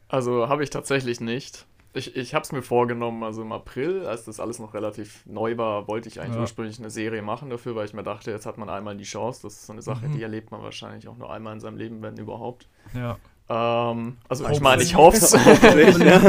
Also 0.07 0.47
habe 0.47 0.63
ich 0.63 0.69
tatsächlich 0.69 1.19
nicht. 1.19 1.65
Ich, 1.93 2.15
ich 2.15 2.35
habe 2.35 2.43
es 2.43 2.51
mir 2.51 2.61
vorgenommen, 2.61 3.23
also 3.23 3.41
im 3.41 3.51
April, 3.51 4.05
als 4.05 4.25
das 4.25 4.39
alles 4.39 4.59
noch 4.59 4.75
relativ 4.75 5.25
neu 5.25 5.57
war, 5.57 5.87
wollte 5.87 6.07
ich 6.07 6.21
eigentlich 6.21 6.35
Ja. 6.35 6.41
ursprünglich 6.41 6.77
eine 6.77 6.91
Serie 6.91 7.21
machen 7.23 7.49
dafür, 7.49 7.75
weil 7.75 7.85
ich 7.85 7.93
mir 7.93 8.03
dachte, 8.03 8.29
jetzt 8.29 8.45
hat 8.45 8.57
man 8.59 8.69
einmal 8.69 8.95
die 8.95 9.05
Chance. 9.05 9.41
Das 9.43 9.53
ist 9.53 9.65
so 9.65 9.73
eine 9.73 9.81
Sache, 9.81 10.07
Mhm. 10.07 10.11
die 10.13 10.21
erlebt 10.21 10.51
man 10.51 10.61
wahrscheinlich 10.61 11.07
auch 11.07 11.17
nur 11.17 11.31
einmal 11.33 11.53
in 11.53 11.59
seinem 11.59 11.77
Leben, 11.77 12.01
wenn 12.03 12.15
überhaupt. 12.17 12.67
Ja. 12.93 13.17
Ähm, 13.49 14.17
also 14.27 14.47
ich 14.49 14.61
meine, 14.61 14.83
ich 14.83 14.95
hoffe 14.95 15.17
es. 15.17 15.31
Ja. 16.05 16.21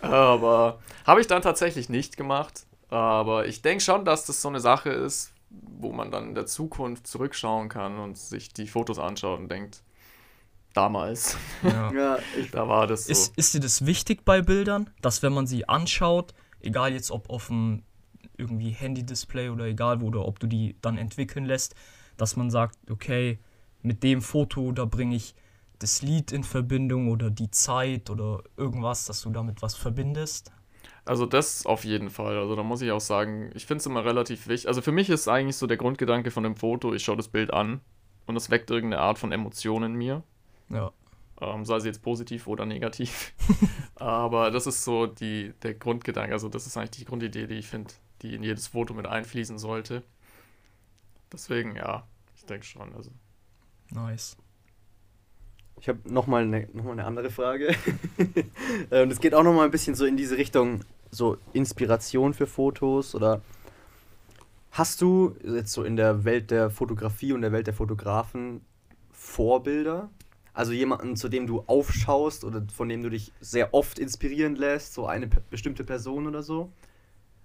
Aber 0.00 0.78
habe 1.06 1.20
ich 1.20 1.26
dann 1.26 1.42
tatsächlich 1.42 1.88
nicht 1.88 2.16
gemacht. 2.16 2.64
Aber 2.90 3.46
ich 3.46 3.62
denke 3.62 3.82
schon, 3.84 4.04
dass 4.04 4.24
das 4.26 4.40
so 4.42 4.48
eine 4.48 4.60
Sache 4.60 4.90
ist, 4.90 5.32
wo 5.50 5.92
man 5.92 6.10
dann 6.10 6.30
in 6.30 6.34
der 6.34 6.46
Zukunft 6.46 7.06
zurückschauen 7.06 7.68
kann 7.68 7.98
und 7.98 8.16
sich 8.18 8.52
die 8.52 8.66
Fotos 8.66 8.98
anschaut 8.98 9.38
und 9.38 9.48
denkt, 9.50 9.82
damals, 10.78 11.36
ja. 11.64 11.92
ja, 11.94 12.18
ich, 12.38 12.52
da 12.52 12.68
war 12.68 12.86
das 12.86 13.06
so. 13.06 13.12
Ist, 13.12 13.36
ist 13.36 13.54
dir 13.54 13.60
das 13.60 13.84
wichtig 13.84 14.24
bei 14.24 14.42
Bildern, 14.42 14.88
dass 15.02 15.24
wenn 15.24 15.32
man 15.32 15.48
sie 15.48 15.68
anschaut, 15.68 16.34
egal 16.60 16.92
jetzt 16.92 17.10
ob 17.10 17.28
auf 17.30 17.48
dem 17.48 17.82
irgendwie 18.36 18.70
Handy-Display 18.70 19.48
oder 19.48 19.64
egal 19.64 20.00
wo 20.00 20.06
oder 20.06 20.24
ob 20.24 20.38
du 20.38 20.46
die 20.46 20.76
dann 20.80 20.96
entwickeln 20.96 21.46
lässt, 21.46 21.74
dass 22.16 22.36
man 22.36 22.50
sagt, 22.50 22.78
okay, 22.90 23.40
mit 23.82 24.04
dem 24.04 24.22
Foto, 24.22 24.70
da 24.70 24.84
bringe 24.84 25.16
ich 25.16 25.34
das 25.80 26.02
Lied 26.02 26.30
in 26.30 26.44
Verbindung 26.44 27.10
oder 27.10 27.30
die 27.30 27.50
Zeit 27.50 28.08
oder 28.08 28.44
irgendwas, 28.56 29.04
dass 29.06 29.22
du 29.22 29.30
damit 29.30 29.62
was 29.62 29.74
verbindest? 29.74 30.52
Also 31.04 31.26
das 31.26 31.66
auf 31.66 31.84
jeden 31.84 32.10
Fall. 32.10 32.38
Also 32.38 32.54
da 32.54 32.62
muss 32.62 32.82
ich 32.82 32.92
auch 32.92 33.00
sagen, 33.00 33.50
ich 33.54 33.66
finde 33.66 33.80
es 33.80 33.86
immer 33.86 34.04
relativ 34.04 34.46
wichtig. 34.46 34.68
Also 34.68 34.80
für 34.80 34.92
mich 34.92 35.10
ist 35.10 35.26
eigentlich 35.26 35.56
so 35.56 35.66
der 35.66 35.76
Grundgedanke 35.76 36.30
von 36.30 36.44
dem 36.44 36.54
Foto, 36.54 36.94
ich 36.94 37.02
schaue 37.02 37.16
das 37.16 37.28
Bild 37.28 37.52
an 37.52 37.80
und 38.26 38.36
es 38.36 38.50
weckt 38.50 38.70
irgendeine 38.70 39.02
Art 39.02 39.18
von 39.18 39.32
Emotion 39.32 39.82
in 39.82 39.94
mir. 39.94 40.22
Ja. 40.70 40.92
Ähm, 41.40 41.64
sei 41.64 41.76
es 41.76 41.84
jetzt 41.84 42.02
positiv 42.02 42.46
oder 42.46 42.66
negativ. 42.66 43.32
Aber 43.94 44.50
das 44.50 44.66
ist 44.66 44.84
so 44.84 45.06
die, 45.06 45.52
der 45.62 45.74
Grundgedanke. 45.74 46.32
Also 46.32 46.48
das 46.48 46.66
ist 46.66 46.76
eigentlich 46.76 46.90
die 46.90 47.04
Grundidee, 47.04 47.46
die 47.46 47.54
ich 47.54 47.68
finde, 47.68 47.94
die 48.22 48.34
in 48.34 48.42
jedes 48.42 48.68
Foto 48.68 48.94
mit 48.94 49.06
einfließen 49.06 49.58
sollte. 49.58 50.02
Deswegen, 51.32 51.76
ja, 51.76 52.06
ich 52.36 52.44
denke 52.44 52.66
schon. 52.66 52.92
Also. 52.94 53.10
Nice. 53.90 54.36
Ich 55.80 55.88
habe 55.88 56.00
nochmal 56.04 56.42
eine 56.42 56.68
noch 56.72 56.84
mal 56.84 56.92
eine 56.92 57.04
andere 57.04 57.30
Frage. 57.30 57.68
Und 58.90 59.12
es 59.12 59.20
geht 59.20 59.34
auch 59.34 59.44
nochmal 59.44 59.66
ein 59.66 59.70
bisschen 59.70 59.94
so 59.94 60.06
in 60.06 60.16
diese 60.16 60.36
Richtung, 60.36 60.80
so 61.10 61.38
Inspiration 61.52 62.34
für 62.34 62.46
Fotos 62.46 63.14
oder 63.14 63.42
hast 64.72 65.00
du 65.00 65.36
jetzt 65.44 65.72
so 65.72 65.84
in 65.84 65.96
der 65.96 66.24
Welt 66.24 66.50
der 66.50 66.70
Fotografie 66.70 67.32
und 67.32 67.42
der 67.42 67.52
Welt 67.52 67.66
der 67.66 67.74
Fotografen 67.74 68.60
Vorbilder? 69.12 70.10
Also 70.58 70.72
jemanden, 70.72 71.14
zu 71.14 71.28
dem 71.28 71.46
du 71.46 71.62
aufschaust 71.68 72.42
oder 72.42 72.64
von 72.74 72.88
dem 72.88 73.00
du 73.00 73.10
dich 73.10 73.30
sehr 73.40 73.72
oft 73.74 73.96
inspirieren 74.00 74.56
lässt, 74.56 74.92
so 74.92 75.06
eine 75.06 75.28
bestimmte 75.50 75.84
Person 75.84 76.26
oder 76.26 76.42
so? 76.42 76.72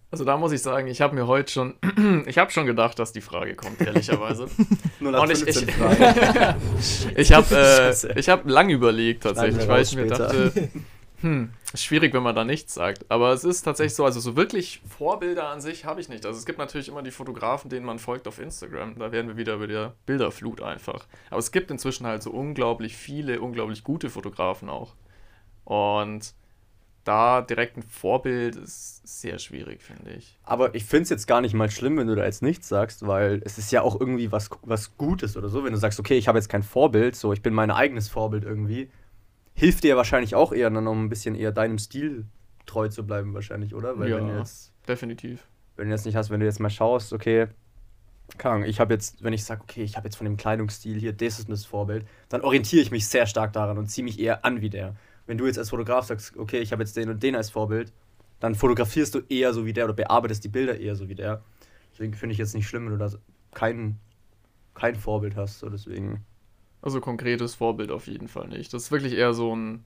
Also 0.09 0.25
da 0.25 0.35
muss 0.35 0.51
ich 0.51 0.63
sagen, 0.63 0.87
ich 0.87 0.99
habe 0.99 1.13
mir 1.13 1.27
heute 1.27 1.51
schon, 1.51 1.75
ich 2.25 2.39
habe 2.39 2.49
schon 2.49 2.65
gedacht, 2.65 2.97
dass 2.97 3.11
die 3.13 3.21
Frage 3.21 3.53
kommt, 3.53 3.79
ehrlicherweise. 3.81 4.47
Nur 4.99 5.21
Und 5.21 5.29
ich, 5.29 5.47
ich, 5.47 5.59
15 5.59 5.69
Fragen. 5.69 6.55
ich 7.15 7.33
habe 7.33 7.55
äh, 7.55 8.13
ich 8.19 8.29
hab 8.29 8.49
lang 8.49 8.71
überlegt 8.71 9.21
tatsächlich, 9.21 9.67
weil 9.67 9.83
ich 9.83 9.95
mir 9.95 10.07
dachte, 10.07 10.51
hm, 11.21 11.51
schwierig, 11.73 12.13
wenn 12.13 12.23
man 12.23 12.35
da 12.35 12.43
nichts 12.43 12.73
sagt. 12.73 13.09
Aber 13.09 13.31
es 13.31 13.43
ist 13.43 13.63
tatsächlich 13.63 13.95
so, 13.95 14.05
also 14.05 14.19
so 14.19 14.35
wirklich 14.35 14.81
Vorbilder 14.87 15.49
an 15.49 15.61
sich 15.61 15.85
habe 15.85 16.01
ich 16.01 16.09
nicht. 16.09 16.25
Also 16.25 16.37
es 16.37 16.45
gibt 16.45 16.59
natürlich 16.59 16.87
immer 16.87 17.01
die 17.01 17.11
Fotografen, 17.11 17.69
denen 17.69 17.85
man 17.85 17.99
folgt 17.99 18.27
auf 18.27 18.39
Instagram. 18.39 18.97
Da 18.99 19.11
werden 19.11 19.27
wir 19.27 19.37
wieder 19.37 19.55
über 19.55 19.67
der 19.67 19.93
Bilderflut 20.05 20.61
einfach. 20.61 21.07
Aber 21.29 21.39
es 21.39 21.51
gibt 21.51 21.71
inzwischen 21.71 22.05
halt 22.05 22.23
so 22.23 22.31
unglaublich 22.31 22.95
viele, 22.95 23.41
unglaublich 23.41 23.83
gute 23.83 24.09
Fotografen 24.09 24.69
auch. 24.69 24.95
Und 25.65 26.35
da 27.03 27.41
direkt 27.41 27.77
ein 27.77 27.83
Vorbild 27.83 28.55
ist 28.55 29.05
sehr 29.05 29.37
schwierig, 29.39 29.83
finde 29.83 30.11
ich. 30.11 30.39
Aber 30.43 30.73
ich 30.73 30.85
finde 30.85 31.03
es 31.03 31.09
jetzt 31.09 31.27
gar 31.27 31.41
nicht 31.41 31.53
mal 31.53 31.69
schlimm, 31.69 31.97
wenn 31.97 32.07
du 32.07 32.15
da 32.15 32.23
jetzt 32.23 32.41
nichts 32.41 32.69
sagst, 32.69 33.05
weil 33.05 33.41
es 33.43 33.57
ist 33.57 33.71
ja 33.71 33.81
auch 33.81 33.99
irgendwie 33.99 34.31
was, 34.31 34.49
was 34.61 34.97
Gutes 34.97 35.35
oder 35.35 35.49
so. 35.49 35.63
Wenn 35.63 35.73
du 35.73 35.79
sagst, 35.79 35.99
okay, 35.99 36.17
ich 36.17 36.27
habe 36.27 36.37
jetzt 36.37 36.47
kein 36.47 36.63
Vorbild, 36.63 37.15
so 37.15 37.33
ich 37.33 37.41
bin 37.41 37.53
mein 37.53 37.71
eigenes 37.71 38.07
Vorbild 38.07 38.45
irgendwie, 38.45 38.89
hilft 39.53 39.83
dir 39.83 39.89
ja 39.89 39.97
wahrscheinlich 39.97 40.35
auch 40.35 40.51
eher 40.51 40.69
dann 40.69 40.83
noch 40.83 40.93
ein 40.93 41.09
bisschen 41.09 41.35
eher 41.35 41.51
deinem 41.51 41.77
Stil 41.77 42.25
treu 42.65 42.87
zu 42.87 43.05
bleiben, 43.05 43.33
wahrscheinlich, 43.33 43.75
oder? 43.75 43.99
Weil 43.99 44.09
Ja. 44.09 44.17
wenn 44.17 44.27
du 44.27 44.37
jetzt, 44.37 44.73
Definitiv. 44.87 45.47
wenn 45.75 45.87
du 45.87 45.93
jetzt 45.93 46.05
nicht 46.05 46.15
hast, 46.15 46.29
wenn 46.29 46.39
du 46.39 46.45
jetzt 46.45 46.59
mal 46.59 46.69
schaust, 46.69 47.13
okay, 47.13 47.47
Ahnung, 48.43 48.63
ich 48.63 48.79
habe 48.79 48.93
jetzt, 48.93 49.23
wenn 49.23 49.33
ich 49.33 49.43
sage, 49.43 49.61
okay, 49.61 49.83
ich 49.83 49.95
habe 49.95 50.07
jetzt 50.07 50.15
von 50.15 50.25
dem 50.25 50.37
Kleidungsstil 50.37 50.99
hier, 50.99 51.13
das 51.13 51.39
ist 51.39 51.49
das 51.49 51.65
Vorbild, 51.65 52.05
dann 52.29 52.41
orientiere 52.41 52.81
ich 52.81 52.89
mich 52.91 53.07
sehr 53.07 53.27
stark 53.27 53.53
daran 53.53 53.77
und 53.77 53.87
ziehe 53.87 54.03
mich 54.03 54.19
eher 54.19 54.43
an 54.45 54.61
wie 54.61 54.69
der. 54.69 54.95
Wenn 55.27 55.37
du 55.37 55.45
jetzt 55.45 55.59
als 55.59 55.69
Fotograf 55.69 56.05
sagst, 56.05 56.35
okay, 56.37 56.59
ich 56.59 56.71
habe 56.71 56.81
jetzt 56.83 56.95
den 56.97 57.09
und 57.09 57.21
den 57.21 57.35
als 57.35 57.49
Vorbild, 57.49 57.93
dann 58.39 58.55
fotografierst 58.55 59.15
du 59.15 59.19
eher 59.29 59.53
so 59.53 59.65
wie 59.65 59.73
der 59.73 59.85
oder 59.85 59.93
bearbeitest 59.93 60.43
die 60.43 60.49
Bilder 60.49 60.77
eher 60.79 60.95
so 60.95 61.07
wie 61.07 61.15
der. 61.15 61.43
Deswegen 61.93 62.13
finde 62.13 62.33
ich 62.33 62.39
jetzt 62.39 62.55
nicht 62.55 62.67
schlimm, 62.67 62.85
wenn 62.85 62.97
du 62.97 62.97
da 62.97 63.09
kein, 63.53 63.99
kein 64.73 64.95
Vorbild 64.95 65.35
hast. 65.35 65.59
So 65.59 65.69
deswegen. 65.69 66.25
Also 66.83 66.99
konkretes 66.99 67.55
Vorbild 67.55 67.91
auf 67.91 68.07
jeden 68.07 68.27
Fall 68.27 68.49
nicht. 68.49 68.73
Das 68.73 68.83
ist 68.83 68.91
wirklich 68.91 69.13
eher 69.13 69.33
so 69.33 69.55
ein, 69.55 69.85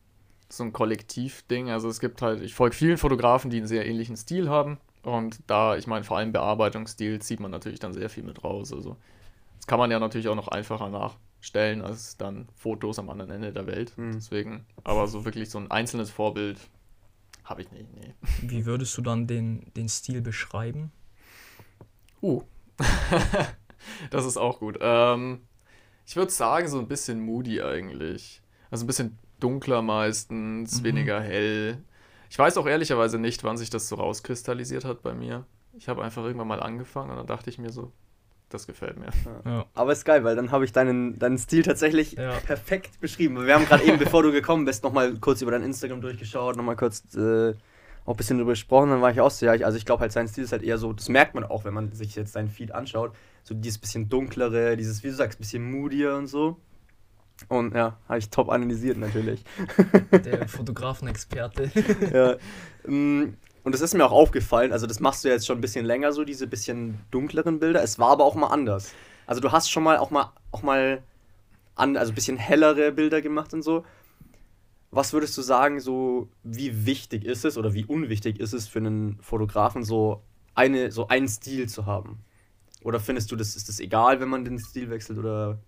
so 0.50 0.64
ein 0.64 0.74
Kollektivding. 0.74 1.70
Also 1.70 1.90
es 1.90 2.00
gibt 2.00 2.24
halt, 2.24 2.42
ich 2.42 2.56
folge 2.56 2.76
vielen 2.76 2.98
Fotografen, 2.98 3.52
die 3.52 3.58
einen 3.58 3.68
sehr 3.68 3.86
ähnlichen 3.86 4.18
Stil 4.18 4.50
haben. 4.50 4.80
Und 5.04 5.40
da, 5.46 5.78
ich 5.78 5.86
meine, 5.86 6.04
vor 6.04 6.18
allem 6.18 6.32
Bearbeitungsstil 6.32 7.22
zieht 7.22 7.40
man 7.40 7.52
natürlich 7.52 7.80
dann 7.80 7.94
sehr 7.94 8.10
viel 8.10 8.24
mit 8.24 8.44
raus. 8.44 8.74
Also 8.74 8.98
das 9.58 9.68
kann 9.68 9.78
man 9.78 9.92
ja 9.92 10.00
natürlich 10.00 10.28
auch 10.28 10.36
noch 10.36 10.48
einfacher 10.48 10.90
nachstellen 10.90 11.84
als 11.84 12.18
dann 12.18 12.48
Fotos 12.56 12.98
am 12.98 13.12
anderen 13.12 13.30
Ende 13.30 13.54
der 13.54 13.68
Welt. 13.68 13.96
Hm. 13.96 14.14
Deswegen, 14.14 14.66
aber 14.84 15.06
so 15.06 15.24
wirklich 15.24 15.52
so 15.52 15.60
ein 15.60 15.70
einzelnes 15.70 16.10
Vorbild 16.10 16.60
habe 17.44 17.62
ich 17.62 17.72
nicht, 17.72 17.94
nee. 17.94 18.16
Wie 18.42 18.66
würdest 18.66 18.98
du 18.98 19.04
dann 19.04 19.28
den, 19.28 19.72
den 19.76 19.88
Stil 19.88 20.22
beschreiben? 20.22 20.92
Uh. 22.24 22.42
das 24.10 24.26
ist 24.26 24.38
auch 24.38 24.60
gut. 24.60 24.80
Ähm, 24.82 25.42
ich 26.08 26.16
würde 26.16 26.32
sagen, 26.32 26.68
so 26.68 26.80
ein 26.80 26.88
bisschen 26.88 27.20
moody 27.20 27.62
eigentlich. 27.62 28.42
Also 28.72 28.86
ein 28.86 28.88
bisschen 28.88 29.18
dunkler 29.40 29.82
meistens, 29.84 30.80
Mhm. 30.80 30.84
weniger 30.86 31.22
hell. 31.22 31.78
Ich 32.30 32.40
weiß 32.40 32.58
auch 32.58 32.66
ehrlicherweise 32.66 33.20
nicht, 33.20 33.44
wann 33.44 33.58
sich 33.58 33.70
das 33.70 33.88
so 33.88 33.96
rauskristallisiert 33.98 34.84
hat 34.86 35.02
bei 35.04 35.14
mir. 35.14 35.46
Ich 35.78 35.88
habe 35.88 36.04
einfach 36.04 36.24
irgendwann 36.24 36.48
mal 36.48 36.60
angefangen 36.62 37.12
und 37.12 37.18
dann 37.18 37.28
dachte 37.28 37.50
ich 37.50 37.60
mir 37.60 37.70
so, 37.72 37.92
das 38.50 38.66
gefällt 38.66 38.98
mir. 38.98 39.10
Ja. 39.46 39.66
Aber 39.74 39.92
ist 39.92 40.06
geil, 40.06 40.24
weil 40.24 40.36
dann 40.36 40.52
habe 40.52 40.64
ich 40.66 40.72
deinen, 40.72 41.20
deinen 41.20 41.38
Stil 41.38 41.64
tatsächlich 41.64 42.14
Ja. 42.14 42.32
perfekt 42.46 43.00
beschrieben. 43.02 43.46
Wir 43.46 43.54
haben 43.56 43.66
gerade 43.66 43.84
eben, 43.84 43.98
bevor 44.00 44.24
du 44.24 44.32
gekommen 44.32 44.64
bist, 44.66 44.84
nochmal 44.84 45.14
kurz 45.18 45.42
über 45.42 45.52
dein 45.52 45.64
Instagram 45.64 46.00
durchgeschaut, 46.02 46.56
nochmal 46.56 46.78
kurz 46.78 47.04
äh, 47.16 47.54
auch 48.06 48.14
ein 48.14 48.18
bisschen 48.18 48.38
drüber 48.38 48.52
gesprochen. 48.54 48.90
Dann 48.90 49.02
war 49.02 49.12
ich 49.12 49.20
auch 49.22 49.30
so, 49.32 49.46
ja, 49.46 49.54
ich, 49.54 49.66
also 49.66 49.78
ich 49.78 49.86
glaube 49.86 50.00
halt, 50.02 50.14
sein 50.14 50.28
Stil 50.30 50.46
ist 50.46 50.54
halt 50.54 50.64
eher 50.64 50.78
so, 50.78 50.94
das 50.94 51.10
merkt 51.10 51.36
man 51.36 51.44
auch, 51.44 51.66
wenn 51.66 51.74
man 51.74 51.92
sich 51.92 52.16
jetzt 52.16 52.32
seinen 52.34 52.48
Feed 52.50 52.72
anschaut, 52.72 53.14
so 53.48 53.56
dieses 53.56 53.78
bisschen 53.78 54.10
dunklere, 54.10 54.76
dieses, 54.76 55.04
wie 55.04 55.08
du 55.08 55.14
sagst, 55.14 55.40
bisschen 55.40 55.72
moodier 55.72 56.16
und 56.16 56.28
so. 56.28 56.58
Und 57.48 57.74
ja, 57.74 57.98
habe 58.10 58.20
ich 58.20 58.30
top 58.30 58.50
analysiert 58.50 58.98
natürlich. 58.98 59.44
Der 60.12 60.48
Fotografenexperte. 60.50 61.72
ja. 62.14 62.92
mm, 62.92 63.38
Und 63.64 63.72
das 63.74 63.80
ist 63.80 63.94
mir 63.94 64.06
auch 64.06 64.12
aufgefallen, 64.12 64.74
also 64.74 64.86
das 64.86 65.00
machst 65.00 65.24
du 65.24 65.30
ja 65.30 65.36
jetzt 65.36 65.46
schon 65.46 65.60
ein 65.60 65.62
bisschen 65.62 65.86
länger 65.86 66.12
so, 66.12 66.26
diese 66.26 66.46
bisschen 66.46 67.00
dunkleren 67.12 67.60
Bilder. 67.60 67.82
Es 67.82 68.00
war 68.00 68.10
aber 68.10 68.26
auch 68.26 68.36
mal 68.36 68.48
anders. 68.48 68.94
Also 69.28 69.40
du 69.40 69.52
hast 69.52 69.72
schon 69.72 69.84
mal 69.84 69.98
auch 69.98 70.10
mal 70.10 70.34
auch 70.52 70.64
mal 70.64 71.04
an, 71.76 71.96
also 71.96 72.12
ein 72.12 72.16
bisschen 72.16 72.38
hellere 72.38 72.92
Bilder 72.92 73.22
gemacht 73.22 73.54
und 73.54 73.62
so. 73.62 73.86
Was 74.92 75.14
würdest 75.14 75.38
du 75.38 75.42
sagen, 75.42 75.80
so 75.80 76.30
wie 76.44 76.86
wichtig 76.86 77.24
ist 77.24 77.46
es 77.46 77.58
oder 77.58 77.74
wie 77.74 77.86
unwichtig 77.86 78.40
ist 78.40 78.54
es 78.54 78.68
für 78.68 78.80
einen 78.80 79.20
Fotografen, 79.22 79.84
so 79.84 80.24
eine, 80.56 80.92
so 80.92 81.08
einen 81.08 81.28
Stil 81.30 81.70
zu 81.70 81.86
haben? 81.86 82.20
Oder 82.84 83.00
findest 83.00 83.32
du, 83.32 83.36
das 83.36 83.56
ist 83.56 83.70
das 83.70 83.80
egal, 83.80 84.20
wenn 84.20 84.30
man 84.30 84.46
den 84.46 84.60
Stil 84.60 84.90
wechselt? 84.90 85.18
Oder 85.20 85.60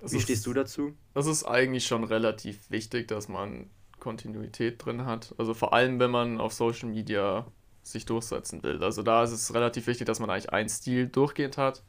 Das 0.00 0.12
wie 0.12 0.16
ist- 0.18 0.24
stehst 0.24 0.46
du 0.46 0.52
dazu? 0.52 0.94
Das 1.14 1.26
ist 1.26 1.44
eigentlich 1.44 1.86
schon 1.86 2.04
relativ 2.04 2.70
wichtig, 2.70 3.08
dass 3.08 3.28
man 3.28 3.70
Kontinuität 3.98 4.84
drin 4.84 5.04
hat. 5.04 5.34
Also 5.38 5.54
vor 5.54 5.72
allem, 5.74 5.98
wenn 6.00 6.10
man 6.10 6.40
auf 6.40 6.52
Social 6.52 6.88
Media 6.88 7.46
sich 7.82 8.04
durchsetzen 8.06 8.62
will. 8.62 8.82
Also 8.84 9.02
da 9.02 9.22
ist 9.24 9.32
es 9.32 9.52
relativ 9.54 9.86
wichtig, 9.86 10.06
dass 10.06 10.20
man 10.20 10.30
eigentlich 10.30 10.52
einen 10.52 10.68
Stil 10.68 11.08
durchgehend 11.08 11.56
hat. 11.58 11.82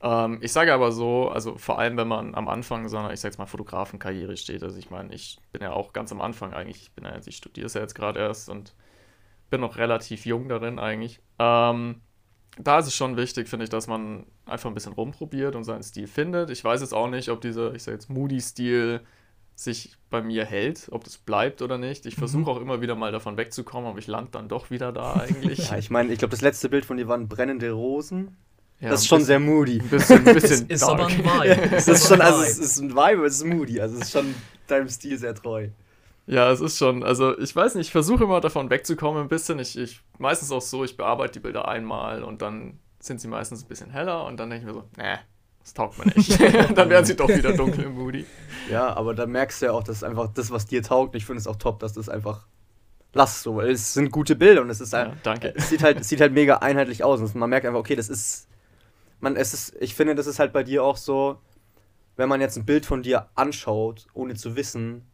Ähm, 0.00 0.38
ich 0.40 0.52
sage 0.52 0.72
aber 0.72 0.92
so, 0.92 1.28
also 1.28 1.56
vor 1.58 1.78
allem, 1.78 1.96
wenn 1.96 2.08
man 2.08 2.34
am 2.34 2.48
Anfang 2.48 2.88
seiner, 2.88 3.12
ich 3.12 3.20
sag 3.20 3.30
jetzt 3.30 3.38
mal, 3.38 3.46
Fotografenkarriere 3.46 4.36
steht. 4.36 4.62
Also 4.62 4.78
ich 4.78 4.90
meine, 4.90 5.14
ich 5.14 5.38
bin 5.52 5.62
ja 5.62 5.72
auch 5.72 5.92
ganz 5.92 6.10
am 6.12 6.20
Anfang 6.20 6.52
eigentlich, 6.52 6.82
ich 6.82 6.92
bin 6.92 7.04
ja 7.04 7.14
jetzt, 7.14 7.28
ich 7.28 7.36
studiere 7.36 7.66
es 7.66 7.74
ja 7.74 7.80
jetzt 7.80 7.94
gerade 7.94 8.18
erst 8.20 8.48
und 8.48 8.74
bin 9.50 9.60
noch 9.60 9.76
relativ 9.76 10.26
jung 10.26 10.48
darin 10.48 10.78
eigentlich. 10.78 11.20
Ähm, 11.38 12.00
da 12.58 12.78
ist 12.78 12.86
es 12.86 12.94
schon 12.94 13.16
wichtig, 13.16 13.48
finde 13.48 13.64
ich, 13.64 13.70
dass 13.70 13.86
man 13.86 14.26
einfach 14.46 14.70
ein 14.70 14.74
bisschen 14.74 14.92
rumprobiert 14.92 15.56
und 15.56 15.64
seinen 15.64 15.82
Stil 15.82 16.06
findet. 16.06 16.50
Ich 16.50 16.62
weiß 16.62 16.80
jetzt 16.82 16.92
auch 16.94 17.08
nicht, 17.08 17.28
ob 17.30 17.40
dieser, 17.40 17.74
ich 17.74 17.82
sag 17.82 17.92
jetzt, 17.92 18.10
Moody-Stil 18.10 19.00
sich 19.54 19.96
bei 20.10 20.22
mir 20.22 20.44
hält, 20.44 20.88
ob 20.90 21.04
das 21.04 21.18
bleibt 21.18 21.62
oder 21.62 21.78
nicht. 21.78 22.04
Ich 22.06 22.14
versuche 22.14 22.50
auch 22.50 22.60
immer 22.60 22.80
wieder 22.80 22.94
mal 22.94 23.12
davon 23.12 23.36
wegzukommen, 23.36 23.88
aber 23.88 23.98
ich 23.98 24.06
lande 24.06 24.30
dann 24.32 24.48
doch 24.48 24.70
wieder 24.70 24.92
da 24.92 25.14
eigentlich. 25.20 25.70
Ja, 25.70 25.78
ich 25.78 25.90
meine, 25.90 26.12
ich 26.12 26.18
glaube, 26.18 26.30
das 26.32 26.40
letzte 26.40 26.68
Bild 26.68 26.84
von 26.84 26.96
dir 26.96 27.08
waren 27.08 27.28
brennende 27.28 27.70
Rosen. 27.70 28.36
Ja, 28.80 28.90
das 28.90 29.02
ist 29.02 29.06
schon 29.08 29.18
bisschen- 29.18 29.26
sehr 29.26 29.40
moody. 29.40 29.78
Ein 29.80 29.88
bisschen, 29.88 30.26
ein 30.26 30.34
bisschen 30.34 30.66
ist 30.68 30.82
aber 30.82 31.06
ein 31.06 31.22
dark. 31.22 31.44
Vibe. 31.44 31.70
Es 31.76 31.86
ist 31.88 32.08
schon, 32.08 32.20
also 32.20 32.42
es 32.42 32.58
ist 32.58 32.80
ein 32.80 32.90
Vibe, 32.90 33.00
aber 33.18 33.26
es 33.26 33.34
ist 33.36 33.44
moody. 33.44 33.80
Also 33.80 33.96
es 33.96 34.02
ist 34.02 34.10
schon 34.12 34.34
deinem 34.66 34.88
Stil 34.88 35.16
sehr 35.18 35.34
treu. 35.34 35.68
Ja, 36.26 36.50
es 36.52 36.60
ist 36.60 36.78
schon, 36.78 37.02
also 37.02 37.36
ich 37.38 37.54
weiß 37.54 37.74
nicht, 37.74 37.88
ich 37.88 37.92
versuche 37.92 38.24
immer 38.24 38.40
davon 38.40 38.70
wegzukommen 38.70 39.22
ein 39.22 39.28
bisschen. 39.28 39.58
Ich, 39.58 39.76
ich 39.76 40.00
meistens 40.18 40.52
auch 40.52 40.62
so, 40.62 40.84
ich 40.84 40.96
bearbeite 40.96 41.34
die 41.34 41.40
Bilder 41.40 41.66
einmal 41.68 42.22
und 42.22 42.42
dann 42.42 42.78
sind 43.00 43.20
sie 43.20 43.28
meistens 43.28 43.64
ein 43.64 43.68
bisschen 43.68 43.90
heller 43.90 44.24
und 44.26 44.38
dann 44.38 44.48
denke 44.50 44.66
ich 44.68 44.72
mir 44.72 44.80
so, 44.80 44.88
nee, 44.96 45.16
das 45.60 45.74
taugt 45.74 45.98
mir 45.98 46.06
nicht. 46.06 46.38
dann 46.76 46.88
werden 46.90 47.04
sie 47.04 47.16
doch 47.16 47.34
wieder 47.34 47.52
dunkel 47.52 47.86
und 47.86 47.94
moody. 47.96 48.26
Ja, 48.64 48.94
aber 48.96 49.14
da 49.14 49.26
merkst 49.26 49.62
du 49.62 49.66
ja 49.66 49.72
auch, 49.72 49.82
dass 49.82 50.04
einfach 50.04 50.28
das, 50.32 50.50
was 50.52 50.66
dir 50.66 50.82
taugt, 50.82 51.16
ich 51.16 51.26
finde 51.26 51.40
es 51.40 51.46
auch 51.48 51.56
top, 51.56 51.80
dass 51.80 51.92
das 51.94 52.08
einfach 52.08 52.46
lass 53.14 53.42
so, 53.42 53.56
weil 53.56 53.70
es 53.70 53.92
sind 53.94 54.10
gute 54.10 54.36
Bilder 54.36 54.62
und 54.62 54.70
es 54.70 54.80
ist 54.80 54.92
Ja, 54.92 55.10
ein, 55.10 55.20
danke. 55.22 55.52
es 55.56 55.68
sieht 55.68 55.82
halt, 55.82 56.00
es 56.00 56.08
sieht 56.08 56.20
halt 56.20 56.32
mega 56.32 56.58
einheitlich 56.58 57.04
aus 57.04 57.20
und 57.20 57.34
man 57.34 57.50
merkt 57.50 57.66
einfach, 57.66 57.80
okay, 57.80 57.96
das 57.96 58.08
ist, 58.08 58.48
man, 59.20 59.36
es 59.36 59.54
ist, 59.54 59.76
ich 59.80 59.94
finde, 59.94 60.14
das 60.14 60.26
ist 60.26 60.38
halt 60.38 60.52
bei 60.52 60.62
dir 60.62 60.84
auch 60.84 60.96
so, 60.96 61.38
wenn 62.16 62.28
man 62.28 62.40
jetzt 62.40 62.56
ein 62.56 62.66
Bild 62.66 62.86
von 62.86 63.02
dir 63.02 63.28
anschaut, 63.34 64.06
ohne 64.14 64.34
zu 64.34 64.56
wissen, 64.56 65.06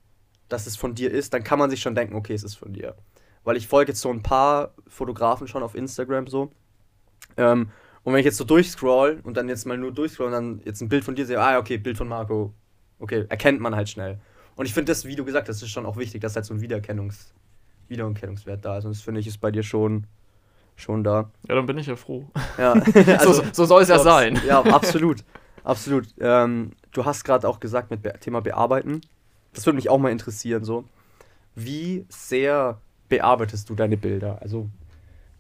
dass 0.49 0.67
es 0.67 0.77
von 0.77 0.95
dir 0.95 1.11
ist, 1.11 1.35
dann 1.35 1.45
kann 1.45 1.59
man 1.59 1.71
sich 1.71 1.81
schon 1.81 1.95
denken, 1.95 2.15
okay, 2.15 2.35
es 2.35 2.43
ist 2.43 2.55
von 2.55 2.73
dir. 2.73 2.95
Weil 3.45 3.57
ich 3.57 3.69
folge 3.69 3.93
jetzt 3.93 4.01
so 4.01 4.11
ein 4.11 4.23
paar 4.23 4.75
Fotografen 4.87 5.49
schon 5.49 5.63
auf 5.63 5.75
Instagram 5.75 6.27
so. 6.27 6.51
Ähm, 7.37 7.71
und 8.03 8.13
wenn 8.13 8.21
ich 8.21 8.27
jetzt 8.27 8.39
so 8.39 8.45
durchscroll 8.45 9.21
und 9.23 9.37
dann 9.37 9.49
jetzt 9.49 9.67
mal 9.67 9.77
nur 9.77 9.93
durchscroll 9.93 10.27
und 10.27 10.33
dann 10.33 10.61
jetzt 10.65 10.81
ein 10.81 10.89
Bild 10.89 11.05
von 11.05 11.15
dir 11.15 11.27
sehe, 11.27 11.41
ah, 11.41 11.59
okay, 11.59 11.79
Bild 11.79 11.97
von 11.97 12.09
Marco, 12.09 12.55
okay, 12.99 13.27
erkennt 13.29 13.61
man 13.61 13.77
halt 13.77 13.89
schnell. 13.89 14.19
Und 14.57 14.67
ich 14.67 14.75
finde 14.75 14.91
das, 14.91 15.05
wie 15.05 15.15
du 15.15 15.25
gesagt 15.25 15.49
hast, 15.49 15.63
ist 15.63 15.71
schon 15.71 15.87
auch 15.87 15.97
wichtig, 15.97 16.21
dass 16.21 16.35
halt 16.35 16.45
so 16.45 16.55
ein 16.55 16.61
Wiedererkennungs 16.61 17.33
Wiedererkennungswert 17.89 18.65
da 18.65 18.79
ist. 18.79 18.85
Und 18.85 18.95
das 18.95 19.03
finde 19.03 19.21
ich 19.21 19.27
ist 19.27 19.39
bei 19.39 19.51
dir 19.51 19.63
schon, 19.63 20.07
schon 20.77 21.05
da. 21.05 21.31
Ja, 21.49 21.55
dann 21.55 21.67
bin 21.67 21.79
ich 21.79 21.87
ja 21.87 21.97
froh. 21.97 22.27
Ja, 22.59 22.75
so, 23.23 23.43
so 23.53 23.65
soll 23.65 23.83
es 23.83 23.89
ja 23.89 23.99
sein. 23.99 24.41
Ja, 24.47 24.63
absolut. 24.63 25.25
Absolut. 25.65 26.09
Ähm, 26.21 26.73
du 26.93 27.05
hast 27.05 27.25
gerade 27.25 27.49
auch 27.49 27.61
gesagt 27.61 27.91
mit 27.91 28.03
Be 28.03 28.15
Thema 28.21 28.41
Bearbeiten. 28.41 29.01
Das 29.53 29.67
würde 29.67 29.77
mich 29.77 29.89
auch 29.91 29.99
mal 29.99 30.13
interessieren, 30.13 30.65
so. 30.65 30.85
Wie 31.55 32.07
sehr 32.09 32.81
bearbeitest 33.09 33.69
du 33.71 33.75
deine 33.75 33.97
Bilder? 33.97 34.41
Also, 34.43 34.69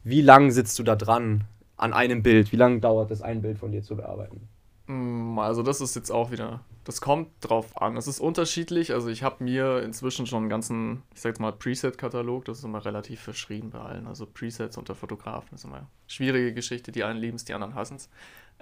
wie 0.04 0.22
lang 0.22 0.50
sitzt 0.50 0.78
du 0.78 0.82
da 0.82 0.96
dran 0.96 1.44
an 1.76 1.92
einem 1.92 2.22
Bild? 2.22 2.50
Wie 2.52 2.56
lange 2.56 2.80
dauert 2.80 3.10
es, 3.10 3.22
ein 3.22 3.42
Bild 3.42 3.58
von 3.58 3.70
dir 3.72 3.82
zu 3.82 3.96
bearbeiten? 3.96 4.48
Mm, 4.86 5.38
Also 5.38 5.62
das 5.62 5.80
ist 5.80 5.94
jetzt 5.94 6.10
auch 6.10 6.30
wieder, 6.32 6.60
das 6.84 7.00
kommt 7.00 7.28
drauf 7.40 7.80
an. 7.80 7.96
Es 7.96 8.08
ist 8.08 8.18
unterschiedlich. 8.20 8.92
Also 8.94 9.08
ich 9.08 9.22
habe 9.22 9.44
mir 9.44 9.82
inzwischen 9.82 10.26
schon 10.26 10.38
einen 10.44 10.48
ganzen, 10.48 11.02
ich 11.14 11.20
sag 11.20 11.30
jetzt 11.30 11.40
mal, 11.40 11.52
Preset-Katalog, 11.52 12.46
das 12.46 12.58
ist 12.58 12.64
immer 12.64 12.84
relativ 12.84 13.20
verschrien 13.20 13.70
bei 13.70 13.78
allen. 13.80 14.06
Also 14.06 14.26
Presets 14.26 14.78
unter 14.78 14.94
Fotografen 14.94 15.54
ist 15.54 15.64
immer 15.64 15.76
eine 15.76 15.86
schwierige 16.06 16.54
Geschichte. 16.54 16.90
Die 16.90 17.04
einen 17.04 17.20
lieben 17.20 17.36
es, 17.36 17.44
die 17.44 17.52
anderen 17.54 17.74
hassen 17.74 17.96
es. 17.96 18.08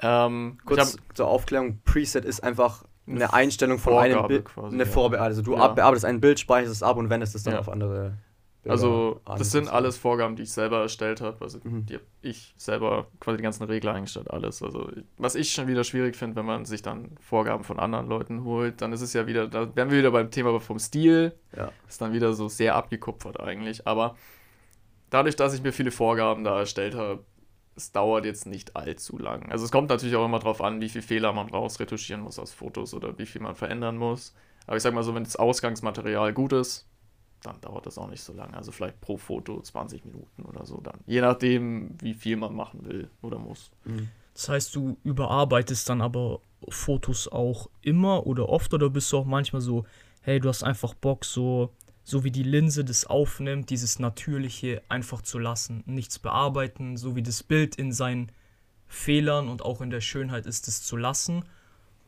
Ähm, 0.02 0.58
ich 0.60 0.66
Kurz 0.66 0.94
hab- 0.94 1.16
zur 1.16 1.28
Aufklärung: 1.28 1.78
Preset 1.84 2.24
ist 2.24 2.42
einfach 2.42 2.84
Eine 3.08 3.32
Einstellung 3.32 3.78
von 3.78 3.94
einem 3.94 4.12
Vorgabe 4.14 4.34
Bild. 4.34 4.44
quasi, 4.46 4.74
Eine 4.74 4.84
ja. 4.84 4.90
Vorbe 4.90 5.20
Also, 5.20 5.42
du 5.42 5.54
Ja. 5.54 5.68
bearbeitest 5.68 6.04
ein 6.04 6.20
Bild, 6.20 6.40
speicherst 6.40 6.72
es 6.72 6.82
ab 6.82 6.96
und 6.96 7.08
wendest 7.10 7.34
es 7.34 7.42
dann 7.44 7.54
Ja. 7.54 7.60
auf 7.60 7.68
andere 7.68 8.16
Bilder. 8.62 8.72
Also, 8.72 9.20
an, 9.24 9.38
das 9.38 9.52
sind 9.52 9.68
alles 9.68 9.96
Vorgaben, 9.96 10.34
die 10.34 10.42
ich 10.42 10.50
selber 10.50 10.80
erstellt 10.80 11.20
habe. 11.20 11.36
Also, 11.40 11.60
Mhm. 11.62 11.86
die 11.86 11.94
habe 11.94 12.04
ich 12.22 12.52
selber 12.56 13.06
quasi 13.20 13.36
die 13.36 13.44
ganzen 13.44 13.62
Regler 13.62 13.92
eingestellt, 13.94 14.28
alles. 14.32 14.60
Also, 14.60 14.90
was 15.18 15.36
ich 15.36 15.52
schon 15.52 15.68
wieder 15.68 15.84
schwierig 15.84 16.16
finde, 16.16 16.34
wenn 16.34 16.46
man 16.46 16.64
sich 16.64 16.82
dann 16.82 17.12
Vorgaben 17.20 17.62
von 17.62 17.78
anderen 17.78 18.08
Leuten 18.08 18.42
holt, 18.42 18.80
dann 18.82 18.92
ist 18.92 19.02
es 19.02 19.12
ja 19.12 19.28
wieder, 19.28 19.46
da 19.46 19.74
wären 19.76 19.90
wir 19.92 19.98
wieder 19.98 20.10
beim 20.10 20.32
Thema 20.32 20.58
vom 20.58 20.80
Stil. 20.80 21.32
Ja. 21.56 21.70
Ist 21.86 22.00
dann 22.00 22.12
wieder 22.12 22.32
so 22.32 22.48
sehr 22.48 22.74
abgekupfert 22.74 23.38
eigentlich. 23.38 23.86
Aber 23.86 24.16
dadurch, 25.10 25.36
dass 25.36 25.54
ich 25.54 25.62
mir 25.62 25.72
viele 25.72 25.92
Vorgaben 25.92 26.42
da 26.42 26.58
erstellt 26.58 26.96
habe, 26.96 27.22
es 27.76 27.92
dauert 27.92 28.24
jetzt 28.24 28.46
nicht 28.46 28.76
allzu 28.76 29.18
lang. 29.18 29.50
Also, 29.52 29.64
es 29.64 29.70
kommt 29.70 29.90
natürlich 29.90 30.16
auch 30.16 30.24
immer 30.24 30.38
drauf 30.38 30.62
an, 30.62 30.80
wie 30.80 30.88
viel 30.88 31.02
Fehler 31.02 31.32
man 31.32 31.48
rausretuschieren 31.48 32.22
muss 32.22 32.38
aus 32.38 32.52
Fotos 32.52 32.94
oder 32.94 33.18
wie 33.18 33.26
viel 33.26 33.42
man 33.42 33.54
verändern 33.54 33.96
muss. 33.96 34.34
Aber 34.66 34.76
ich 34.76 34.82
sag 34.82 34.94
mal 34.94 35.02
so, 35.02 35.14
wenn 35.14 35.24
das 35.24 35.36
Ausgangsmaterial 35.36 36.32
gut 36.32 36.52
ist, 36.52 36.86
dann 37.42 37.60
dauert 37.60 37.86
das 37.86 37.98
auch 37.98 38.08
nicht 38.08 38.22
so 38.22 38.32
lange. 38.32 38.56
Also 38.56 38.72
vielleicht 38.72 39.00
pro 39.00 39.16
Foto 39.16 39.60
20 39.60 40.04
Minuten 40.04 40.42
oder 40.42 40.64
so 40.66 40.80
dann. 40.80 41.00
Je 41.06 41.20
nachdem, 41.20 41.90
wie 42.00 42.14
viel 42.14 42.36
man 42.36 42.54
machen 42.54 42.84
will 42.84 43.10
oder 43.22 43.38
muss. 43.38 43.70
Mhm. 43.84 44.08
Das 44.34 44.48
heißt, 44.48 44.74
du 44.74 44.96
überarbeitest 45.04 45.88
dann 45.88 46.02
aber 46.02 46.40
Fotos 46.68 47.28
auch 47.28 47.70
immer 47.82 48.26
oder 48.26 48.48
oft 48.48 48.74
oder 48.74 48.90
bist 48.90 49.12
du 49.12 49.18
auch 49.18 49.24
manchmal 49.24 49.62
so, 49.62 49.84
hey, 50.22 50.40
du 50.40 50.48
hast 50.48 50.62
einfach 50.62 50.94
Bock, 50.94 51.24
so, 51.24 51.70
so 52.08 52.22
wie 52.22 52.30
die 52.30 52.44
Linse 52.44 52.84
das 52.84 53.04
aufnimmt, 53.04 53.68
dieses 53.70 53.98
Natürliche 53.98 54.80
einfach 54.88 55.22
zu 55.22 55.40
lassen, 55.40 55.82
nichts 55.86 56.20
bearbeiten, 56.20 56.96
so 56.96 57.16
wie 57.16 57.22
das 57.22 57.42
Bild 57.42 57.74
in 57.74 57.90
seinen 57.90 58.30
Fehlern 58.86 59.48
und 59.48 59.60
auch 59.62 59.80
in 59.80 59.90
der 59.90 60.00
Schönheit 60.00 60.46
ist, 60.46 60.68
es 60.68 60.84
zu 60.84 60.96
lassen? 60.96 61.44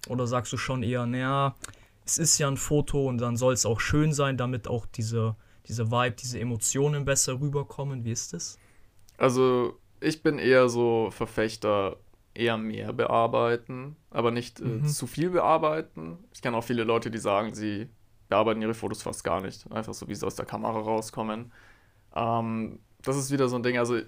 Oder 0.07 0.29
sagst 0.29 0.53
du 0.53 0.57
schon 0.57 0.85
eher, 0.85 1.05
naja, 1.05 1.57
es 2.07 2.17
ist 2.17 2.39
ja 2.39 2.47
ein 2.47 2.57
Foto 2.57 3.09
und 3.09 3.19
dann 3.19 3.37
soll 3.37 3.53
es 3.55 3.67
auch 3.67 3.81
schön 3.81 4.13
sein, 4.13 4.37
damit 4.37 4.69
auch 4.69 4.87
diese, 4.87 5.35
diese 5.67 5.91
Vibe, 5.91 6.15
diese 6.15 6.39
Emotionen 6.39 7.05
besser 7.05 7.41
rüberkommen? 7.41 8.05
Wie 8.05 8.13
ist 8.13 8.33
das? 8.35 8.57
Also 9.17 9.81
ich 10.01 10.23
bin 10.23 10.39
eher 10.39 10.69
so 10.69 11.11
Verfechter, 11.11 11.97
eher 12.35 12.57
mehr 12.57 12.93
bearbeiten, 12.93 13.97
aber 14.11 14.31
nicht 14.31 14.61
äh, 14.61 14.65
Mhm. 14.65 14.87
zu 14.87 15.09
viel 15.09 15.31
bearbeiten. 15.31 16.19
Ich 16.33 16.41
kenne 16.41 16.57
auch 16.57 16.63
viele 16.63 16.85
Leute, 16.85 17.11
die 17.11 17.19
sagen, 17.19 17.53
sie 17.53 17.89
bearbeiten 18.29 18.63
ihre 18.63 18.75
Fotos 18.75 19.03
fast 19.03 19.25
gar 19.25 19.41
nicht. 19.41 19.71
Einfach 19.73 19.95
so, 19.95 20.09
wie 20.09 20.15
sie 20.15 20.27
aus 20.27 20.35
der 20.37 20.47
Kamera 20.47 20.79
rauskommen. 20.81 21.53
Ähm, 22.15 22.79
das 23.03 23.17
ist 23.17 23.31
wieder 23.31 23.49
so 23.49 23.57
ein 23.57 23.63
Ding, 23.63 23.79
also 23.79 23.99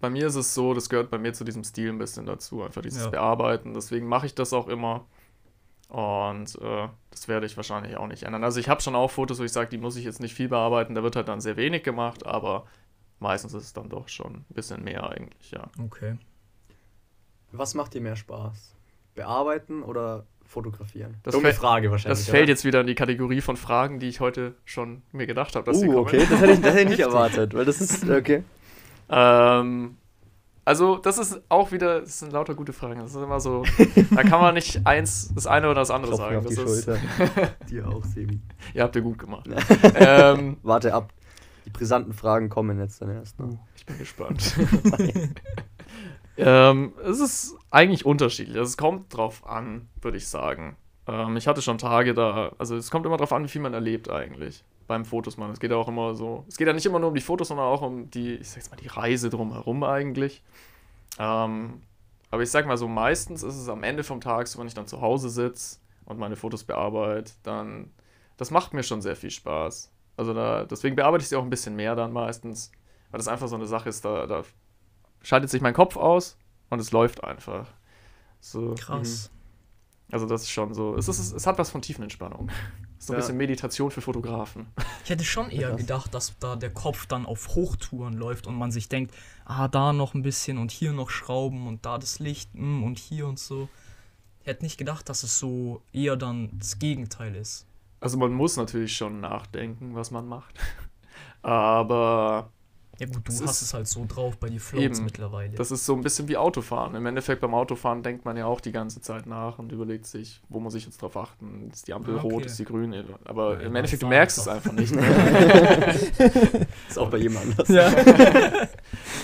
bei 0.00 0.10
mir 0.10 0.26
ist 0.28 0.36
es 0.36 0.54
so, 0.54 0.74
das 0.74 0.88
gehört 0.88 1.10
bei 1.10 1.18
mir 1.18 1.32
zu 1.32 1.44
diesem 1.44 1.64
Stil 1.64 1.88
ein 1.90 1.98
bisschen 1.98 2.24
dazu, 2.24 2.62
einfach 2.62 2.82
dieses 2.82 3.04
Ja. 3.04 3.10
Bearbeiten. 3.10 3.74
Deswegen 3.74 4.06
mache 4.06 4.26
ich 4.26 4.34
das 4.34 4.52
auch 4.52 4.68
immer. 4.68 5.06
Und 5.88 6.54
äh, 6.60 6.88
das 7.10 7.28
werde 7.28 7.46
ich 7.46 7.56
wahrscheinlich 7.56 7.96
auch 7.96 8.06
nicht 8.06 8.22
ändern. 8.24 8.44
Also 8.44 8.60
ich 8.60 8.68
habe 8.68 8.80
schon 8.82 8.94
auch 8.94 9.10
Fotos, 9.10 9.38
wo 9.40 9.42
ich 9.44 9.52
sage, 9.52 9.70
die 9.70 9.78
muss 9.78 9.96
ich 9.96 10.04
jetzt 10.04 10.20
nicht 10.20 10.34
viel 10.34 10.48
bearbeiten, 10.48 10.94
da 10.94 11.02
wird 11.02 11.16
halt 11.16 11.28
dann 11.28 11.40
sehr 11.40 11.56
wenig 11.56 11.82
gemacht, 11.82 12.26
aber 12.26 12.66
meistens 13.20 13.54
ist 13.54 13.64
es 13.64 13.72
dann 13.72 13.88
doch 13.88 14.08
schon 14.08 14.34
ein 14.34 14.46
bisschen 14.50 14.84
mehr 14.84 15.08
eigentlich, 15.10 15.50
ja. 15.50 15.64
Okay. 15.82 16.18
Was 17.52 17.74
macht 17.74 17.94
dir 17.94 18.02
mehr 18.02 18.16
Spaß? 18.16 18.74
Bearbeiten 19.14 19.82
oder 19.82 20.26
fotografieren? 20.48 21.14
Das 21.22 21.32
Dumme 21.32 21.48
fällt- 21.48 21.56
Frage 21.56 21.90
wahrscheinlich. 21.90 22.18
Das 22.18 22.28
fällt 22.28 22.44
oder? 22.44 22.50
jetzt 22.50 22.64
wieder 22.64 22.80
in 22.80 22.86
die 22.88 22.94
Kategorie 22.96 23.40
von 23.40 23.56
Fragen, 23.56 24.00
die 24.00 24.08
ich 24.08 24.18
heute 24.20 24.54
schon 24.64 25.02
mir 25.12 25.26
gedacht 25.28 25.54
habe, 25.54 25.64
dass 25.66 25.78
sie 25.80 25.86
Uh, 25.88 25.92
kommen. 25.92 26.06
okay, 26.06 26.26
das 26.28 26.40
hätte 26.40 26.52
ich, 26.52 26.60
das 26.60 26.70
hätte 26.72 26.82
ich 26.84 26.88
nicht 26.88 27.00
erwartet, 27.08 27.54
weil 27.54 27.64
das 27.64 27.80
ist, 27.80 28.08
okay. 28.10 28.42
Ähm, 29.10 29.96
also, 30.64 30.96
das 30.98 31.16
ist 31.18 31.40
auch 31.48 31.72
wieder, 31.72 32.00
das 32.02 32.18
sind 32.18 32.32
lauter 32.32 32.54
gute 32.54 32.72
Fragen. 32.74 33.00
Das 33.00 33.10
ist 33.14 33.16
immer 33.16 33.40
so, 33.40 33.64
da 34.10 34.22
kann 34.22 34.40
man 34.40 34.52
nicht 34.54 34.86
eins, 34.86 35.32
das 35.34 35.46
eine 35.46 35.66
oder 35.66 35.76
das 35.80 35.90
andere 35.90 36.14
sagen. 36.16 36.36
auf 36.36 36.46
die 36.46 36.56
Das 36.56 36.64
ist, 36.70 36.84
Schulter. 36.84 37.00
Dir 37.70 37.88
auch, 37.88 38.04
Sebi. 38.04 38.38
ihr 38.74 38.82
habt 38.82 38.94
ihr 38.96 39.00
gut 39.02 39.18
gemacht. 39.18 39.48
ähm, 39.94 40.58
Warte 40.62 40.92
ab. 40.92 41.12
Die 41.64 41.70
brisanten 41.70 42.12
Fragen 42.12 42.48
kommen 42.50 42.78
jetzt 42.80 43.00
dann 43.00 43.10
erst. 43.10 43.38
Ne? 43.38 43.58
ich 43.76 43.86
bin 43.86 43.98
gespannt. 43.98 44.56
Ähm, 46.38 46.92
es 47.04 47.20
ist 47.20 47.56
eigentlich 47.70 48.06
unterschiedlich. 48.06 48.56
Also, 48.56 48.68
es 48.68 48.76
kommt 48.76 49.14
drauf 49.14 49.46
an, 49.46 49.88
würde 50.00 50.16
ich 50.16 50.28
sagen. 50.28 50.76
Ähm, 51.06 51.36
ich 51.36 51.48
hatte 51.48 51.62
schon 51.62 51.78
Tage 51.78 52.14
da, 52.14 52.52
also 52.58 52.76
es 52.76 52.90
kommt 52.90 53.06
immer 53.06 53.16
drauf 53.16 53.32
an, 53.32 53.44
wie 53.44 53.48
viel 53.48 53.62
man 53.62 53.74
erlebt 53.74 54.10
eigentlich 54.10 54.64
beim 54.86 55.04
Fotos 55.04 55.36
machen. 55.36 55.52
Es 55.52 55.60
geht 55.60 55.70
ja 55.70 55.76
auch 55.76 55.88
immer 55.88 56.14
so, 56.14 56.44
es 56.48 56.56
geht 56.56 56.66
ja 56.66 56.72
nicht 56.72 56.86
immer 56.86 56.98
nur 56.98 57.08
um 57.08 57.14
die 57.14 57.20
Fotos, 57.20 57.48
sondern 57.48 57.66
auch 57.66 57.82
um 57.82 58.10
die, 58.10 58.34
ich 58.36 58.48
sag 58.48 58.56
jetzt 58.56 58.70
mal, 58.70 58.76
die 58.76 58.88
Reise 58.88 59.30
drumherum 59.30 59.84
eigentlich. 59.84 60.42
Ähm, 61.18 61.82
aber 62.30 62.42
ich 62.42 62.50
sag 62.50 62.66
mal 62.66 62.76
so, 62.76 62.88
meistens 62.88 63.42
ist 63.42 63.56
es 63.56 63.68
am 63.68 63.82
Ende 63.82 64.04
vom 64.04 64.20
Tag, 64.20 64.48
so 64.48 64.58
wenn 64.58 64.66
ich 64.66 64.74
dann 64.74 64.86
zu 64.86 65.00
Hause 65.00 65.30
sitze 65.30 65.78
und 66.04 66.18
meine 66.18 66.36
Fotos 66.36 66.64
bearbeite, 66.64 67.32
dann, 67.42 67.90
das 68.36 68.50
macht 68.50 68.74
mir 68.74 68.82
schon 68.82 69.00
sehr 69.02 69.16
viel 69.16 69.30
Spaß. 69.30 69.90
Also 70.16 70.34
da, 70.34 70.64
deswegen 70.64 70.96
bearbeite 70.96 71.22
ich 71.22 71.28
sie 71.28 71.36
auch 71.36 71.42
ein 71.42 71.50
bisschen 71.50 71.76
mehr 71.76 71.94
dann 71.94 72.12
meistens, 72.12 72.72
weil 73.10 73.18
das 73.18 73.28
einfach 73.28 73.48
so 73.48 73.56
eine 73.56 73.66
Sache 73.66 73.88
ist, 73.88 74.04
da, 74.04 74.26
da 74.26 74.42
schaltet 75.22 75.50
sich 75.50 75.60
mein 75.60 75.74
Kopf 75.74 75.96
aus 75.96 76.36
und 76.70 76.78
es 76.80 76.92
läuft 76.92 77.24
einfach. 77.24 77.66
So, 78.40 78.74
Krass. 78.78 79.30
also 80.12 80.26
das 80.26 80.42
ist 80.42 80.50
schon 80.50 80.74
so, 80.74 80.94
es, 80.96 81.08
ist, 81.08 81.32
es 81.32 81.46
hat 81.46 81.58
was 81.58 81.70
von 81.70 81.82
Tiefenentspannung. 81.82 82.50
So 83.00 83.12
ein 83.12 83.16
Ja. 83.16 83.20
bisschen 83.20 83.36
Meditation 83.36 83.90
für 83.92 84.00
Fotografen. 84.00 84.66
Ich 85.04 85.10
hätte 85.10 85.24
schon 85.24 85.50
eher 85.50 85.72
gedacht, 85.76 86.12
dass 86.14 86.36
da 86.40 86.56
der 86.56 86.70
Kopf 86.70 87.06
dann 87.06 87.26
auf 87.26 87.54
Hochtouren 87.54 88.14
läuft 88.14 88.46
und 88.48 88.56
man 88.56 88.72
sich 88.72 88.88
denkt, 88.88 89.14
ah, 89.44 89.68
da 89.68 89.92
noch 89.92 90.14
ein 90.14 90.22
bisschen 90.22 90.58
und 90.58 90.70
hier 90.72 90.92
noch 90.92 91.08
Schrauben 91.10 91.68
und 91.68 91.86
da 91.86 91.98
das 91.98 92.18
Licht 92.18 92.54
mm, 92.54 92.82
und 92.82 92.98
hier 92.98 93.26
und 93.28 93.38
so. 93.38 93.68
Ich 94.40 94.46
hätte 94.48 94.64
nicht 94.64 94.78
gedacht, 94.78 95.08
dass 95.08 95.22
es 95.22 95.38
so 95.38 95.80
eher 95.92 96.16
dann 96.16 96.50
das 96.58 96.78
Gegenteil 96.80 97.34
ist. 97.36 97.66
Also 98.00 98.16
man 98.18 98.32
muss 98.32 98.56
natürlich 98.56 98.96
schon 98.96 99.20
nachdenken, 99.20 99.94
was 99.94 100.10
man 100.10 100.26
macht. 100.26 100.58
Aber 101.42 102.50
Ja 103.00 103.06
gut, 103.06 103.18
du 103.28 103.30
Es 103.32 103.40
hast 103.40 103.50
ist- 103.50 103.62
es 103.62 103.74
halt 103.74 103.86
so 103.86 104.04
drauf, 104.08 104.36
bei 104.38 104.48
dir 104.48 104.60
floats 104.60 104.98
Eben. 104.98 105.04
mittlerweile. 105.04 105.50
das 105.54 105.70
ist 105.70 105.86
so 105.86 105.94
ein 105.94 106.00
bisschen 106.00 106.26
wie 106.26 106.36
Autofahren. 106.36 106.96
Im 106.96 107.06
Endeffekt 107.06 107.40
beim 107.40 107.54
Autofahren 107.54 108.02
denkt 108.02 108.24
man 108.24 108.36
ja 108.36 108.46
auch 108.46 108.60
die 108.60 108.72
ganze 108.72 109.00
Zeit 109.00 109.26
nach 109.26 109.58
und 109.60 109.70
überlegt 109.70 110.04
sich, 110.06 110.40
wo 110.48 110.58
muss 110.58 110.74
ich 110.74 110.84
jetzt 110.84 111.00
drauf 111.00 111.16
achten? 111.16 111.70
Ist 111.72 111.86
die 111.86 111.94
Ampel 111.94 112.14
Ah, 112.14 112.18
okay. 112.24 112.32
rot, 112.34 112.46
ist 112.46 112.58
die 112.58 112.64
grün? 112.64 112.92
Aber 113.24 113.54
Ja, 113.60 113.66
im 113.66 113.76
Endeffekt, 113.76 114.02
du 114.02 114.08
merkst 114.08 114.38
es 114.38 114.48
einfach 114.48 114.72
nicht. 114.72 114.92
Ist 116.88 116.98
auch 116.98 117.10
bei 117.10 117.18
jedem 117.18 117.36
anders. 117.36 117.68
ja. 117.68 117.88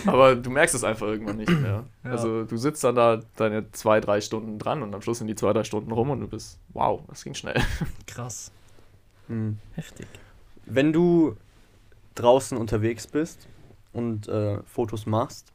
Aber 0.07 0.37
du 0.37 0.51
merkst 0.51 0.75
es 0.75 0.85
einfach 0.85 1.07
irgendwann 1.07 1.37
nicht 1.39 1.51
mehr. 1.51 1.85
Ja. 2.05 2.11
Also 2.11 2.45
du 2.45 2.57
sitzt 2.57 2.85
dann 2.85 2.95
da 2.95 3.21
deine 3.37 3.71
zwei, 3.73 4.01
drei 4.01 4.21
Stunden 4.21 4.59
dran 4.59 4.83
und 4.83 4.95
am 4.95 5.03
Schluss 5.03 5.19
sind 5.19 5.27
die 5.29 5.35
zwei, 5.35 5.53
drei 5.53 5.65
Stunden 5.65 5.91
rum 5.93 6.11
und 6.11 6.21
du 6.21 6.29
bist, 6.29 6.59
wow, 6.75 7.01
das 7.09 7.25
ging 7.25 7.35
schnell. 7.35 7.61
Krass. 8.07 8.51
Hm. 9.29 9.59
Heftig. 9.75 10.07
Wenn 10.67 10.93
du 10.93 11.37
draußen 12.15 12.57
unterwegs 12.59 13.07
bist 13.07 13.49
und 13.95 14.29
äh, 14.29 14.63
Fotos 14.65 15.07
machst, 15.07 15.53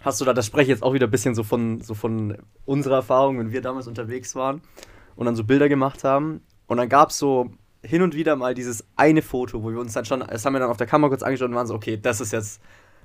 hast 0.00 0.20
du 0.20 0.24
da, 0.24 0.32
das 0.32 0.46
spreche 0.46 0.62
ich 0.64 0.68
jetzt 0.68 0.82
auch 0.82 0.94
wieder 0.94 1.06
ein 1.06 1.10
bisschen 1.10 1.34
so 1.34 1.44
von, 1.44 1.80
so 1.80 1.94
von 1.94 2.38
unserer 2.64 2.96
Erfahrung, 2.96 3.38
wenn 3.38 3.52
wir 3.52 3.60
damals 3.60 3.86
unterwegs 3.86 4.34
waren 4.34 4.62
und 5.14 5.26
dann 5.26 5.36
so 5.36 5.44
Bilder 5.44 5.68
gemacht 5.68 6.02
haben. 6.02 6.42
Und 6.66 6.78
dann 6.78 6.88
gab 6.88 7.10
es 7.10 7.18
so 7.18 7.50
hin 7.82 8.02
und 8.02 8.14
wieder 8.14 8.36
mal 8.36 8.54
dieses 8.54 8.84
eine 8.96 9.22
Foto, 9.22 9.62
wo 9.62 9.70
wir 9.70 9.78
uns 9.78 9.92
dann 9.92 10.04
schon, 10.04 10.20
das 10.20 10.44
haben 10.44 10.54
wir 10.54 10.60
dann 10.60 10.70
auf 10.70 10.76
der 10.76 10.86
Kamera 10.86 11.10
kurz 11.10 11.22
angeschaut 11.22 11.48
und 11.48 11.54
waren 11.54 11.66
so, 11.66 11.74
okay, 11.74 11.96
das 11.96 12.20
ist 12.20 12.32
jetzt, 12.32 12.60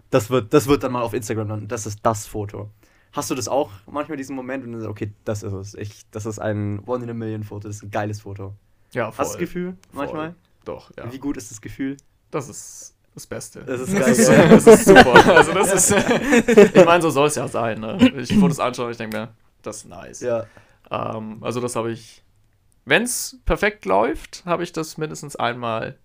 das 0.10 0.30
wird, 0.30 0.54
das 0.54 0.68
wird 0.68 0.84
dann 0.84 0.92
mal 0.92 1.02
auf 1.02 1.14
Instagram 1.14 1.48
dann, 1.48 1.68
das 1.68 1.86
ist 1.86 2.00
das 2.04 2.26
Foto. 2.26 2.70
Hast 3.12 3.32
du 3.32 3.36
das 3.36 3.48
auch 3.48 3.72
manchmal 3.90 4.18
diesen 4.18 4.36
Moment 4.36 4.66
und 4.66 4.74
dann 4.74 4.82
so, 4.82 4.90
okay, 4.90 5.14
das 5.24 5.44
ist 5.44 5.54
es. 5.54 5.74
Ich, 5.76 6.10
das 6.12 6.26
ist 6.26 6.40
ein 6.40 6.80
One 6.86 7.04
in 7.04 7.10
a 7.10 7.14
Million 7.14 7.44
Foto, 7.44 7.68
das 7.68 7.78
ist 7.78 7.84
ein 7.84 7.92
geiles 7.92 8.22
Foto. 8.22 8.54
Ja, 8.92 9.08
Hast 9.08 9.18
du 9.18 9.24
das 9.24 9.38
Gefühl 9.38 9.78
manchmal? 9.94 10.32
Voll. 10.32 10.36
Doch, 10.66 10.92
ja. 10.98 11.12
Wie 11.12 11.20
gut 11.20 11.38
ist 11.38 11.52
das 11.52 11.62
Gefühl? 11.62 11.98
Das 12.32 12.50
ist 12.50 12.95
das 13.16 13.26
Beste. 13.26 13.62
Das 13.62 13.82
ist 13.82 13.94
das 13.94 14.00
geil, 14.00 14.12
ist, 14.12 14.30
gell? 14.30 14.50
das 14.50 14.68
ist 14.68 14.86
super. 14.86 15.36
Also 15.36 15.54
das 15.54 15.74
ist, 15.74 15.92
ich 16.76 16.86
meine, 16.86 17.02
so 17.02 17.10
soll 17.10 17.28
es 17.28 17.36
ja 17.36 17.48
sein. 17.48 17.80
Ne? 17.80 17.98
Ich 18.18 18.38
Fotos 18.38 18.60
anschaue 18.60 18.86
und 18.86 18.92
ich 18.92 18.98
denke 18.98 19.18
mir, 19.18 19.30
das 19.64 19.78
ist 19.78 19.90
nice. 19.90 20.22
Ja. 20.22 20.46
Ähm, 20.92 21.38
also 21.42 21.60
das 21.60 21.76
habe 21.76 21.92
ich 21.92 22.26
wenn 22.86 23.04
es 23.04 23.40
perfekt 23.46 23.86
läuft, 23.86 24.46
habe 24.46 24.64
ich 24.64 24.72
das 24.72 24.98
mindestens 24.98 25.36
einmal 25.36 25.98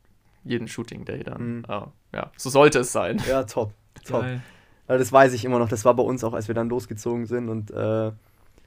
jeden 0.45 0.67
Shooting 0.67 1.05
Day 1.05 1.23
dann. 1.23 1.59
Mhm. 1.59 1.65
Ah, 1.69 1.93
ja, 2.13 2.33
so 2.37 2.49
sollte 2.49 2.81
es 2.81 2.93
sein. 2.93 3.23
Ja, 3.29 3.45
top. 3.45 3.75
top. 4.05 4.23
Geil. 4.23 4.41
Ja, 4.89 4.99
das 4.99 5.13
weiß 5.13 5.35
ich 5.35 5.45
immer 5.45 5.59
noch. 5.59 5.69
Das 5.69 5.85
war 5.85 5.95
bei 5.95 6.03
uns 6.03 6.25
auch, 6.25 6.33
als 6.33 6.49
wir 6.49 6.55
dann 6.55 6.71
losgezogen 6.71 7.27
sind. 7.27 7.49
Und 7.51 7.71
äh, 7.71 8.11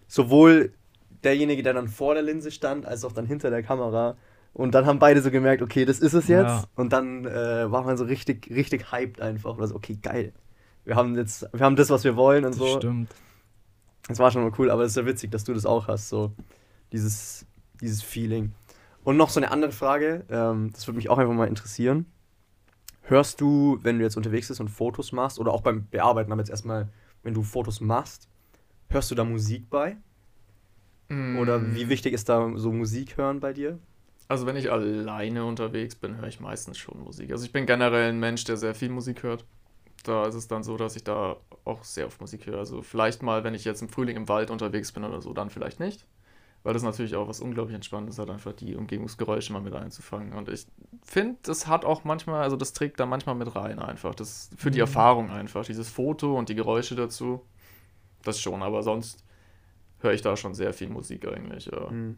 sowohl 0.08 0.74
derjenige, 1.24 1.64
der 1.64 1.74
dann 1.74 1.88
vor 1.88 2.14
der 2.14 2.24
Linse 2.24 2.52
stand, 2.52 2.86
als 2.86 3.04
auch 3.04 3.12
dann 3.12 3.26
hinter 3.26 3.50
der 3.50 3.64
Kamera. 3.64 4.16
Und 4.54 4.76
dann 4.76 4.86
haben 4.86 5.00
beide 5.00 5.22
so 5.22 5.32
gemerkt, 5.32 5.62
okay, 5.64 5.84
das 5.86 6.00
ist 6.00 6.14
es 6.14 6.28
jetzt. 6.28 6.48
Ja. 6.48 6.64
Und 6.76 6.94
dann 6.94 7.26
äh, 7.26 7.72
war 7.72 7.84
man 7.84 7.98
so 7.98 8.06
richtig, 8.06 8.50
richtig 8.52 8.92
hyped 8.92 9.20
einfach. 9.20 9.58
Oder 9.58 9.68
so, 9.68 9.76
okay, 9.76 9.98
geil. 10.02 10.32
Wir 10.86 10.96
haben 10.96 11.16
jetzt, 11.16 11.48
wir 11.54 11.66
haben 11.66 11.76
das, 11.76 11.90
was 11.90 12.04
wir 12.04 12.16
wollen 12.16 12.46
und 12.46 12.52
Das 12.52 12.60
so. 12.60 12.78
stimmt. 12.78 13.14
Das 14.08 14.20
war 14.20 14.30
schon 14.32 14.44
mal 14.44 14.52
cool, 14.60 14.70
aber 14.70 14.84
es 14.84 14.92
ist 14.92 14.98
ja 14.98 15.06
witzig, 15.06 15.32
dass 15.32 15.44
du 15.46 15.54
das 15.54 15.66
auch 15.66 15.88
hast, 15.88 16.10
so 16.10 16.34
dieses, 16.92 17.46
dieses 17.82 18.04
Feeling. 18.04 18.52
Und 19.04 19.18
noch 19.18 19.30
so 19.30 19.40
eine 19.40 19.50
andere 19.50 19.72
Frage, 19.72 20.26
ähm, 20.30 20.72
das 20.74 20.86
würde 20.88 20.98
mich 20.98 21.10
auch 21.10 21.18
einfach 21.18 21.34
mal 21.34 21.48
interessieren. 21.48 22.06
Hörst 23.04 23.42
du, 23.42 23.80
wenn 23.82 23.98
du 23.98 24.04
jetzt 24.04 24.18
unterwegs 24.18 24.50
bist 24.50 24.60
und 24.62 24.70
Fotos 24.70 25.14
machst, 25.14 25.40
oder 25.40 25.52
auch 25.54 25.62
beim 25.62 25.86
Bearbeiten, 25.88 26.32
aber 26.32 26.42
jetzt 26.42 26.50
erstmal, 26.50 26.90
wenn 27.24 27.34
du 27.34 27.44
Fotos 27.44 27.82
machst, 27.82 28.28
hörst 28.90 29.10
du 29.10 29.16
da 29.16 29.24
Musik 29.24 29.70
bei? 29.70 29.98
Oder 31.10 31.60
Mm. 31.60 31.76
wie 31.76 31.90
wichtig 31.90 32.14
ist 32.14 32.30
da 32.30 32.52
so 32.56 32.72
Musik 32.72 33.18
hören 33.18 33.40
bei 33.40 33.54
dir? 33.54 33.80
Also 34.28 34.46
wenn 34.46 34.56
ich 34.56 34.72
alleine 34.72 35.46
unterwegs 35.46 35.96
bin, 35.96 36.18
höre 36.18 36.28
ich 36.28 36.40
meistens 36.40 36.78
schon 36.78 37.04
Musik. 37.04 37.32
Also 37.32 37.46
ich 37.46 37.52
bin 37.52 37.66
generell 37.66 38.10
ein 38.10 38.20
Mensch, 38.20 38.44
der 38.46 38.58
sehr 38.58 38.74
viel 38.74 38.90
Musik 38.90 39.24
hört. 39.24 39.46
Da 40.04 40.26
ist 40.26 40.36
es 40.36 40.48
dann 40.48 40.64
so, 40.64 40.76
dass 40.78 40.96
ich 40.96 41.04
da 41.04 41.38
auch 41.66 41.84
sehr 41.84 42.08
oft 42.08 42.20
Musik 42.20 42.46
höre. 42.46 42.60
Also 42.60 42.82
vielleicht 42.82 43.22
mal, 43.24 43.44
wenn 43.44 43.54
ich 43.54 43.64
jetzt 43.64 43.82
im 43.82 43.90
Frühling 43.90 44.18
im 44.18 44.28
Wald 44.28 44.50
unterwegs 44.52 44.92
bin 44.92 45.04
oder 45.04 45.22
so, 45.22 45.34
dann 45.34 45.50
vielleicht 45.50 45.80
nicht. 45.80 46.06
Weil 46.64 46.74
das 46.74 46.84
natürlich 46.84 47.16
auch 47.16 47.28
was 47.28 47.42
unglaublich 47.42 47.76
Entspannendes 47.76 48.18
hat, 48.20 48.30
einfach 48.30 48.54
die 48.54 48.76
Umgebungsgeräusche 48.76 49.52
mal 49.52 49.62
mit 49.62 49.74
einzufangen. 49.74 50.32
Und 50.34 50.48
ich 50.48 50.66
finde, 51.04 51.38
das 51.44 51.68
hat 51.68 51.84
auch 51.84 52.06
manchmal, 52.06 52.42
also 52.42 52.56
das 52.56 52.72
trägt 52.72 53.00
da 53.02 53.06
manchmal 53.06 53.36
mit 53.36 53.54
rein 53.54 53.80
einfach. 53.80 54.16
Das 54.16 54.50
für 54.56 54.72
die 54.72 54.78
Mhm. 54.78 54.84
Erfahrung 54.84 55.30
einfach. 55.30 55.66
Dieses 55.66 55.90
Foto 55.90 56.38
und 56.38 56.48
die 56.48 56.56
Geräusche 56.56 56.96
dazu. 56.96 57.42
Das 58.24 58.40
schon, 58.40 58.64
aber 58.64 58.84
sonst 58.84 59.24
höre 60.00 60.14
ich 60.14 60.22
da 60.22 60.38
schon 60.38 60.54
sehr 60.54 60.72
viel 60.74 60.90
Musik 60.90 61.28
eigentlich. 61.28 61.66
Ja. 61.66 61.90
Mhm. 61.90 62.18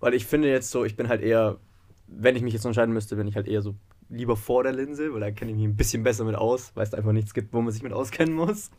Weil 0.00 0.14
ich 0.14 0.26
finde 0.26 0.48
jetzt 0.48 0.70
so, 0.70 0.84
ich 0.84 0.96
bin 0.96 1.08
halt 1.08 1.22
eher, 1.22 1.58
wenn 2.06 2.36
ich 2.36 2.42
mich 2.42 2.54
jetzt 2.54 2.64
entscheiden 2.64 2.92
müsste, 2.92 3.16
bin 3.16 3.28
ich 3.28 3.36
halt 3.36 3.46
eher 3.46 3.62
so 3.62 3.76
lieber 4.08 4.36
vor 4.36 4.64
der 4.64 4.72
Linse, 4.72 5.12
weil 5.12 5.20
da 5.20 5.30
kenne 5.30 5.52
ich 5.52 5.56
mich 5.56 5.66
ein 5.66 5.76
bisschen 5.76 6.02
besser 6.02 6.24
mit 6.24 6.34
aus, 6.34 6.72
weil 6.74 6.84
es 6.84 6.94
einfach 6.94 7.12
nichts 7.12 7.32
gibt, 7.32 7.52
wo 7.52 7.60
man 7.60 7.72
sich 7.72 7.82
mit 7.82 7.92
auskennen 7.92 8.34
muss. 8.34 8.70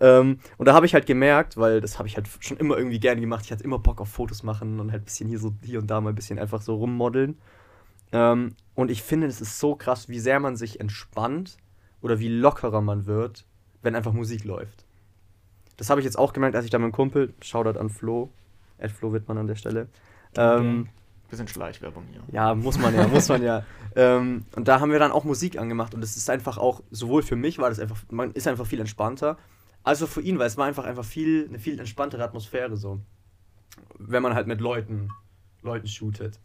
Ähm, 0.00 0.38
und 0.58 0.66
da 0.66 0.74
habe 0.74 0.86
ich 0.86 0.94
halt 0.94 1.06
gemerkt, 1.06 1.56
weil 1.56 1.80
das 1.80 1.98
habe 1.98 2.06
ich 2.06 2.16
halt 2.16 2.28
schon 2.40 2.56
immer 2.56 2.78
irgendwie 2.78 3.00
gerne 3.00 3.20
gemacht, 3.20 3.44
ich 3.44 3.52
hatte 3.52 3.64
immer 3.64 3.78
Bock 3.78 4.00
auf 4.00 4.08
Fotos 4.08 4.42
machen 4.44 4.78
und 4.78 4.92
halt 4.92 5.02
ein 5.02 5.04
bisschen 5.04 5.28
hier 5.28 5.40
so 5.40 5.52
hier 5.62 5.80
und 5.80 5.88
da 5.88 6.00
mal 6.00 6.10
ein 6.10 6.14
bisschen 6.14 6.38
einfach 6.38 6.62
so 6.62 6.76
rummodeln. 6.76 7.36
Ähm, 8.12 8.54
und 8.74 8.90
ich 8.90 9.02
finde, 9.02 9.26
es 9.26 9.40
ist 9.40 9.58
so 9.58 9.74
krass, 9.74 10.08
wie 10.08 10.20
sehr 10.20 10.38
man 10.38 10.56
sich 10.56 10.78
entspannt 10.78 11.56
oder 12.00 12.20
wie 12.20 12.28
lockerer 12.28 12.80
man 12.80 13.06
wird, 13.06 13.44
wenn 13.82 13.96
einfach 13.96 14.12
Musik 14.12 14.44
läuft. 14.44 14.84
Das 15.76 15.90
habe 15.90 16.00
ich 16.00 16.04
jetzt 16.04 16.18
auch 16.18 16.32
gemerkt, 16.32 16.54
als 16.54 16.64
ich 16.64 16.70
da 16.70 16.78
mit 16.78 16.84
einem 16.84 16.92
Kumpel, 16.92 17.34
Shoutout 17.42 17.78
an 17.78 17.90
Flo, 17.90 18.30
Ed 18.78 18.92
Flo 18.92 19.12
Wittmann 19.12 19.38
an 19.38 19.46
der 19.46 19.56
Stelle, 19.56 19.88
ähm, 20.36 20.88
Bisschen 21.28 21.48
Schleichwerbung 21.48 22.04
hier. 22.12 22.22
ja, 22.32 22.54
muss 22.54 22.78
man 22.78 22.94
ja, 22.94 23.08
muss 23.08 23.28
man 23.28 23.42
ja. 23.42 23.64
Ähm, 23.98 24.44
und 24.54 24.68
da 24.68 24.80
haben 24.80 24.92
wir 24.92 24.98
dann 24.98 25.10
auch 25.10 25.24
Musik 25.24 25.58
angemacht 25.58 25.94
und 25.94 26.04
es 26.04 26.18
ist 26.18 26.28
einfach 26.28 26.58
auch, 26.58 26.82
sowohl 26.90 27.22
für 27.22 27.34
mich 27.34 27.58
war 27.58 27.70
das 27.70 27.80
einfach, 27.80 27.96
man 28.10 28.30
ist 28.32 28.46
einfach 28.46 28.66
viel 28.66 28.78
entspannter, 28.78 29.38
als 29.84 30.02
auch 30.02 30.08
für 30.08 30.20
ihn, 30.20 30.38
weil 30.38 30.48
es 30.48 30.58
war 30.58 30.66
einfach 30.66 30.84
einfach 30.84 31.04
viel, 31.04 31.46
eine 31.48 31.58
viel 31.58 31.78
entspanntere 31.78 32.22
Atmosphäre 32.22 32.76
so. 32.76 33.00
Wenn 33.98 34.22
man 34.22 34.34
halt 34.34 34.48
mit 34.48 34.60
Leuten, 34.60 35.08
Leuten 35.62 35.86
shootet. 35.86 36.38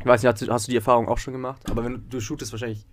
Ich 0.00 0.06
weiß 0.06 0.22
nicht, 0.22 0.32
hast 0.32 0.40
du, 0.40 0.50
hast 0.50 0.66
du 0.66 0.70
die 0.70 0.76
Erfahrung 0.76 1.08
auch 1.08 1.18
schon 1.18 1.34
gemacht? 1.34 1.68
Aber 1.70 1.84
wenn 1.84 1.92
du, 1.92 1.98
du 1.98 2.20
shootest 2.20 2.52
wahrscheinlich 2.52 2.86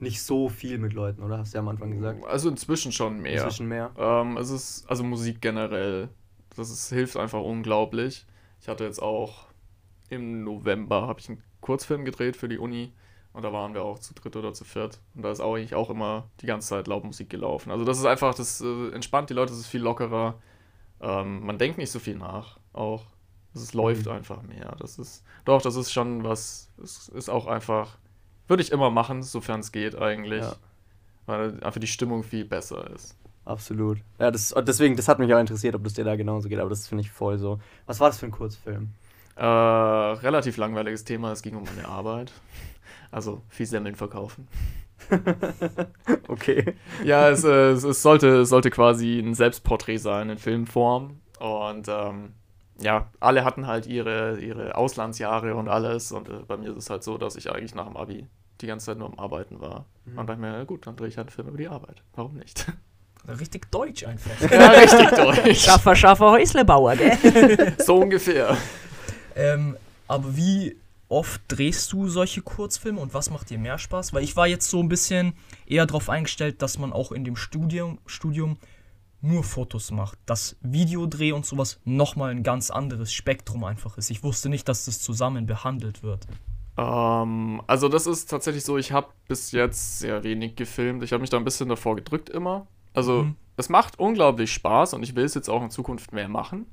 nicht 0.00 0.22
so 0.22 0.48
viel 0.48 0.78
mit 0.78 0.92
Leuten, 0.92 1.22
oder? 1.22 1.38
Hast 1.38 1.54
du 1.54 1.58
ja 1.58 1.62
am 1.62 1.68
Anfang 1.68 1.92
gesagt. 1.92 2.24
Also 2.24 2.48
inzwischen 2.48 2.90
schon 2.90 3.20
mehr. 3.20 3.34
Inzwischen 3.34 3.68
mehr. 3.68 3.92
Ähm, 3.96 4.36
es 4.36 4.50
ist, 4.50 4.88
also 4.88 5.04
Musik 5.04 5.40
generell, 5.40 6.08
das 6.56 6.70
ist, 6.70 6.88
hilft 6.88 7.16
einfach 7.16 7.40
unglaublich. 7.40 8.26
Ich 8.64 8.68
hatte 8.70 8.84
jetzt 8.84 9.02
auch 9.02 9.44
im 10.08 10.42
November, 10.42 11.02
habe 11.06 11.20
ich 11.20 11.28
einen 11.28 11.42
Kurzfilm 11.60 12.06
gedreht 12.06 12.34
für 12.34 12.48
die 12.48 12.56
Uni 12.56 12.94
und 13.34 13.42
da 13.42 13.52
waren 13.52 13.74
wir 13.74 13.82
auch 13.82 13.98
zu 13.98 14.14
dritt 14.14 14.36
oder 14.36 14.54
zu 14.54 14.64
viert 14.64 15.02
und 15.14 15.20
da 15.20 15.30
ist 15.30 15.40
auch 15.40 15.54
eigentlich 15.54 15.74
auch 15.74 15.90
immer 15.90 16.30
die 16.40 16.46
ganze 16.46 16.68
Zeit 16.68 16.86
laut 16.86 17.04
Musik 17.04 17.28
gelaufen. 17.28 17.70
Also 17.70 17.84
das 17.84 17.98
ist 17.98 18.06
einfach, 18.06 18.34
das 18.34 18.62
äh, 18.62 18.88
entspannt 18.92 19.28
die 19.28 19.34
Leute, 19.34 19.52
es 19.52 19.58
ist 19.58 19.66
viel 19.66 19.82
lockerer. 19.82 20.40
Ähm, 21.02 21.44
man 21.44 21.58
denkt 21.58 21.76
nicht 21.76 21.90
so 21.90 21.98
viel 21.98 22.16
nach, 22.16 22.58
auch. 22.72 23.04
Es 23.52 23.74
läuft 23.74 24.06
Mhm. 24.06 24.12
einfach 24.12 24.40
mehr. 24.40 24.74
Das 24.78 24.98
ist, 24.98 25.24
doch, 25.44 25.60
das 25.60 25.76
ist 25.76 25.92
schon 25.92 26.24
was, 26.24 26.70
es 26.82 27.08
ist 27.10 27.28
auch 27.28 27.46
einfach, 27.46 27.98
würde 28.48 28.62
ich 28.62 28.72
immer 28.72 28.88
machen, 28.88 29.22
sofern 29.22 29.60
es 29.60 29.72
geht 29.72 29.94
eigentlich. 29.94 30.42
Ja. 30.42 30.56
Weil 31.26 31.62
einfach 31.62 31.80
die 31.82 31.86
Stimmung 31.86 32.22
viel 32.22 32.46
besser 32.46 32.90
ist. 32.92 33.14
Absolut. 33.44 33.98
Ja, 34.18 34.30
das, 34.30 34.52
und 34.52 34.66
deswegen, 34.68 34.96
das 34.96 35.08
hat 35.08 35.18
mich 35.18 35.32
auch 35.34 35.38
interessiert, 35.38 35.74
ob 35.74 35.84
das 35.84 35.94
dir 35.94 36.04
da 36.04 36.16
genauso 36.16 36.48
geht, 36.48 36.58
aber 36.58 36.70
das 36.70 36.88
finde 36.88 37.02
ich 37.02 37.10
voll 37.10 37.38
so. 37.38 37.58
Was 37.86 38.00
war 38.00 38.08
das 38.08 38.18
für 38.18 38.26
ein 38.26 38.32
Kurzfilm? 38.32 38.90
Äh, 39.36 39.44
relativ 39.44 40.56
langweiliges 40.56 41.04
Thema, 41.04 41.32
es 41.32 41.42
ging 41.42 41.56
um 41.56 41.64
meine 41.64 41.88
Arbeit. 41.88 42.32
Also 43.10 43.42
viel 43.48 43.66
Semmeln 43.66 43.96
verkaufen. 43.96 44.48
Okay. 46.28 46.74
Ja, 47.04 47.28
es, 47.28 47.44
äh, 47.44 47.70
es, 47.72 47.84
es, 47.84 48.02
sollte, 48.02 48.40
es 48.40 48.48
sollte 48.48 48.70
quasi 48.70 49.18
ein 49.18 49.34
Selbstporträt 49.34 49.98
sein 49.98 50.30
in 50.30 50.38
Filmform. 50.38 51.20
Und 51.38 51.86
ähm, 51.88 52.32
ja, 52.80 53.10
alle 53.20 53.44
hatten 53.44 53.66
halt 53.66 53.86
ihre, 53.86 54.40
ihre 54.40 54.76
Auslandsjahre 54.76 55.54
und 55.54 55.68
alles. 55.68 56.12
Und 56.12 56.28
äh, 56.28 56.40
bei 56.46 56.56
mir 56.56 56.70
ist 56.70 56.76
es 56.76 56.90
halt 56.90 57.04
so, 57.04 57.18
dass 57.18 57.36
ich 57.36 57.50
eigentlich 57.52 57.74
nach 57.74 57.86
dem 57.86 57.96
Abi 57.96 58.26
die 58.60 58.66
ganze 58.66 58.86
Zeit 58.86 58.98
nur 58.98 59.08
am 59.08 59.18
Arbeiten 59.18 59.60
war. 59.60 59.86
Mhm. 60.06 60.18
Und 60.18 60.26
dachte 60.26 60.40
mir, 60.40 60.52
ja, 60.52 60.64
gut, 60.64 60.86
dann 60.86 60.96
drehe 60.96 61.08
ich 61.08 61.16
halt 61.16 61.28
einen 61.28 61.34
Film 61.34 61.48
über 61.48 61.58
die 61.58 61.68
Arbeit. 61.68 62.02
Warum 62.14 62.34
nicht? 62.34 62.66
Richtig 63.26 63.70
deutsch 63.70 64.04
einfach. 64.04 64.50
ja, 64.50 64.68
richtig 64.70 65.10
deutsch. 65.16 65.60
Schaffer, 65.60 65.96
Schaffer, 65.96 66.30
Häuslebauer, 66.32 66.96
gell? 66.96 67.74
so 67.84 67.96
ungefähr. 67.96 68.56
Ähm, 69.34 69.76
aber 70.06 70.36
wie 70.36 70.76
oft 71.08 71.40
drehst 71.48 71.92
du 71.92 72.08
solche 72.08 72.42
Kurzfilme 72.42 73.00
und 73.00 73.14
was 73.14 73.30
macht 73.30 73.50
dir 73.50 73.58
mehr 73.58 73.78
Spaß? 73.78 74.12
Weil 74.12 74.24
ich 74.24 74.36
war 74.36 74.46
jetzt 74.46 74.68
so 74.68 74.80
ein 74.80 74.88
bisschen 74.88 75.34
eher 75.66 75.86
darauf 75.86 76.10
eingestellt, 76.10 76.60
dass 76.60 76.78
man 76.78 76.92
auch 76.92 77.12
in 77.12 77.24
dem 77.24 77.36
Studium, 77.36 77.98
Studium 78.06 78.58
nur 79.20 79.42
Fotos 79.42 79.90
macht. 79.90 80.18
Dass 80.26 80.56
Videodreh 80.60 81.32
und 81.32 81.46
sowas 81.46 81.80
nochmal 81.84 82.30
ein 82.30 82.42
ganz 82.42 82.70
anderes 82.70 83.12
Spektrum 83.12 83.64
einfach 83.64 83.96
ist. 83.96 84.10
Ich 84.10 84.22
wusste 84.22 84.48
nicht, 84.48 84.68
dass 84.68 84.84
das 84.84 85.00
zusammen 85.00 85.46
behandelt 85.46 86.02
wird. 86.02 86.26
Ähm, 86.76 87.62
also 87.66 87.88
das 87.88 88.06
ist 88.06 88.28
tatsächlich 88.30 88.64
so, 88.64 88.76
ich 88.76 88.92
habe 88.92 89.08
bis 89.28 89.52
jetzt 89.52 90.00
sehr 90.00 90.24
wenig 90.24 90.56
gefilmt. 90.56 91.02
Ich 91.02 91.12
habe 91.12 91.20
mich 91.20 91.30
da 91.30 91.36
ein 91.36 91.44
bisschen 91.44 91.68
davor 91.68 91.96
gedrückt 91.96 92.28
immer. 92.28 92.66
Also 92.94 93.24
Mhm. 93.24 93.36
es 93.56 93.68
macht 93.68 93.98
unglaublich 93.98 94.52
Spaß 94.54 94.94
und 94.94 95.02
ich 95.02 95.14
will 95.14 95.24
es 95.24 95.34
jetzt 95.34 95.50
auch 95.50 95.62
in 95.62 95.70
Zukunft 95.70 96.12
mehr 96.12 96.28
machen. 96.28 96.66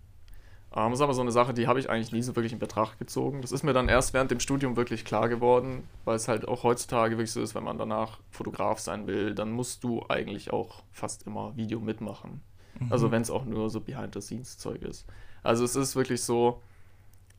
Ähm, 0.74 0.92
das 0.92 1.00
ist 1.00 1.02
aber 1.02 1.14
so 1.14 1.22
eine 1.22 1.32
Sache, 1.34 1.54
die 1.54 1.68
habe 1.68 1.80
ich 1.80 1.90
eigentlich 1.90 2.14
nie 2.14 2.22
so 2.22 2.34
wirklich 2.38 2.54
in 2.54 2.60
Betracht 2.60 2.98
gezogen. 2.98 3.42
Das 3.42 3.52
ist 3.52 3.64
mir 3.64 3.74
dann 3.74 3.90
erst 3.90 4.14
während 4.14 4.32
dem 4.32 4.40
Studium 4.40 4.78
wirklich 4.78 5.04
klar 5.04 5.28
geworden, 5.28 5.84
weil 6.06 6.16
es 6.16 6.30
halt 6.30 6.48
auch 6.48 6.64
heutzutage 6.64 7.18
wirklich 7.18 7.32
so 7.34 7.42
ist, 7.42 7.56
wenn 7.56 7.66
man 7.66 7.78
danach 7.78 8.20
Fotograf 8.30 8.80
sein 8.80 9.06
will, 9.06 9.36
dann 9.36 9.52
musst 9.52 9.84
du 9.84 10.06
eigentlich 10.08 10.54
auch 10.54 10.84
fast 10.92 11.28
immer 11.28 11.56
Video 11.58 11.82
mitmachen. 11.82 12.42
Also 12.90 13.12
wenn 13.12 13.22
es 13.22 13.30
auch 13.30 13.44
nur 13.46 13.70
so 13.70 13.82
Behind-the-Scenes-Zeug 13.82 14.82
ist. 14.82 15.06
Also 15.44 15.66
es 15.66 15.76
ist 15.76 15.96
wirklich 15.96 16.24
so, 16.24 16.62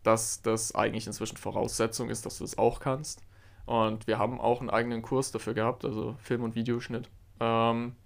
dass 0.03 0.43
das 0.43 0.75
eigentlich 0.75 1.07
inzwischen 1.07 1.37
Voraussetzung 1.39 2.11
ist, 2.11 2.27
dass 2.27 2.39
du 2.39 2.45
es 2.45 2.59
auch 2.59 2.81
kannst. 2.81 3.23
Und 3.65 4.07
wir 4.07 4.19
haben 4.19 4.41
auch 4.41 4.61
einen 4.61 4.71
eigenen 4.71 5.03
Kurs 5.03 5.33
dafür 5.33 5.55
gehabt, 5.55 5.85
also 5.85 6.15
Film- 6.19 6.43
und 6.45 6.55
Videoschnitt. 6.55 7.09
Ähm, 7.41 7.97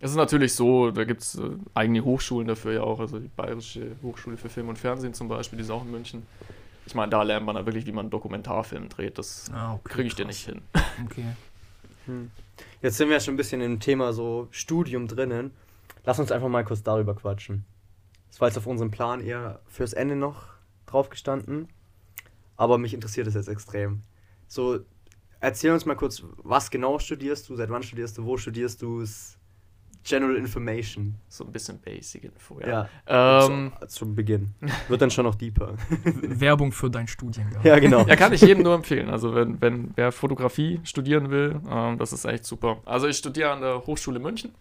es 0.00 0.10
ist 0.10 0.16
natürlich 0.16 0.54
so, 0.54 0.90
da 0.90 1.04
gibt 1.04 1.22
es 1.22 1.36
äh, 1.36 1.50
eigene 1.74 2.04
Hochschulen 2.04 2.46
dafür 2.48 2.72
ja 2.72 2.82
auch, 2.82 3.00
also 3.00 3.18
die 3.18 3.28
Bayerische 3.28 3.96
Hochschule 4.02 4.36
für 4.36 4.48
Film 4.48 4.68
und 4.68 4.78
Fernsehen 4.78 5.14
zum 5.14 5.28
Beispiel, 5.28 5.56
die 5.58 5.64
ist 5.64 5.70
auch 5.70 5.84
in 5.84 5.90
München. 5.90 6.26
Ich 6.86 6.94
meine, 6.94 7.10
da 7.10 7.22
lernt 7.22 7.44
man 7.44 7.56
dann 7.56 7.66
wirklich, 7.66 7.86
wie 7.86 7.92
man 7.92 8.04
einen 8.04 8.10
Dokumentarfilm 8.10 8.88
dreht. 8.88 9.18
Das 9.18 9.50
Ah, 9.52 9.74
okay, 9.74 9.88
kriege 9.88 10.08
ich 10.08 10.14
dir 10.14 10.24
krass. 10.24 10.34
nicht 10.34 10.46
hin. 10.46 10.62
Okay. 11.04 11.24
Hm. 12.06 12.30
Jetzt 12.80 12.96
sind 12.96 13.08
wir 13.08 13.14
ja 13.16 13.20
schon 13.20 13.34
ein 13.34 13.38
bisschen 13.38 13.60
im 13.60 13.80
Thema 13.80 14.12
so 14.12 14.46
Studium 14.52 15.08
drinnen. 15.08 15.50
Lass 16.04 16.18
uns 16.20 16.30
einfach 16.30 16.48
mal 16.48 16.64
kurz 16.64 16.82
darüber 16.82 17.14
quatschen. 17.14 17.64
Das 18.28 18.40
war 18.40 18.48
jetzt 18.48 18.56
auf 18.58 18.66
unserem 18.66 18.90
Plan 18.92 19.20
eher 19.20 19.60
fürs 19.66 19.92
Ende 19.92 20.14
noch 20.14 20.44
drauf 20.86 21.10
gestanden. 21.10 21.68
Aber 22.56 22.78
mich 22.78 22.94
interessiert 22.94 23.26
es 23.26 23.34
jetzt 23.34 23.48
extrem. 23.48 24.02
So, 24.46 24.78
erzähl 25.40 25.72
uns 25.72 25.84
mal 25.84 25.96
kurz, 25.96 26.22
was 26.36 26.70
genau 26.70 26.98
studierst 27.00 27.48
du, 27.48 27.56
seit 27.56 27.70
wann 27.70 27.82
studierst 27.82 28.16
du, 28.18 28.24
wo 28.24 28.36
studierst 28.36 28.80
du 28.82 29.00
es? 29.00 29.36
General 30.06 30.36
Information. 30.36 31.16
So 31.28 31.44
ein 31.44 31.52
bisschen 31.52 31.78
Basic 31.80 32.24
Info, 32.24 32.60
Ja. 32.60 32.88
ja. 33.08 33.46
Ähm, 33.46 33.72
zu, 33.80 33.86
zum 33.88 34.14
Beginn. 34.14 34.54
Wird 34.88 35.02
dann 35.02 35.10
schon 35.10 35.24
noch 35.24 35.34
deeper. 35.34 35.74
Werbung 36.04 36.70
für 36.72 36.88
deinen 36.90 37.08
Studiengang. 37.08 37.62
ja, 37.64 37.78
genau. 37.78 38.06
Ja, 38.06 38.14
kann 38.16 38.32
ich 38.32 38.40
jedem 38.40 38.62
nur 38.62 38.74
empfehlen. 38.74 39.10
Also 39.10 39.34
wenn, 39.34 39.60
wenn 39.60 39.92
wer 39.96 40.12
Fotografie 40.12 40.80
studieren 40.84 41.30
will, 41.30 41.60
ähm, 41.68 41.98
das 41.98 42.12
ist 42.12 42.24
echt 42.24 42.44
super. 42.44 42.78
Also 42.84 43.08
ich 43.08 43.16
studiere 43.16 43.50
an 43.50 43.60
der 43.60 43.84
Hochschule 43.86 44.18
München. 44.20 44.52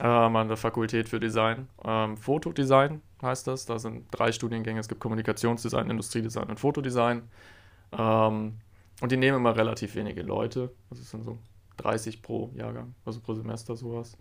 ähm, 0.00 0.34
an 0.36 0.48
der 0.48 0.56
Fakultät 0.56 1.08
für 1.08 1.20
Design. 1.20 1.68
Ähm, 1.84 2.16
Fotodesign 2.16 3.00
heißt 3.22 3.46
das. 3.46 3.66
Da 3.66 3.78
sind 3.78 4.06
drei 4.10 4.32
Studiengänge. 4.32 4.80
Es 4.80 4.88
gibt 4.88 5.00
Kommunikationsdesign, 5.00 5.88
Industriedesign 5.90 6.48
und 6.48 6.58
Fotodesign. 6.58 7.22
Ähm, 7.96 8.54
und 9.00 9.12
die 9.12 9.16
nehmen 9.16 9.38
immer 9.38 9.56
relativ 9.56 9.94
wenige 9.94 10.22
Leute. 10.22 10.70
Also 10.90 11.02
es 11.02 11.10
sind 11.10 11.24
so 11.24 11.38
30 11.78 12.22
pro 12.22 12.50
Jahrgang, 12.54 12.94
also 13.04 13.20
pro 13.20 13.34
Semester 13.34 13.74
sowas. 13.76 14.16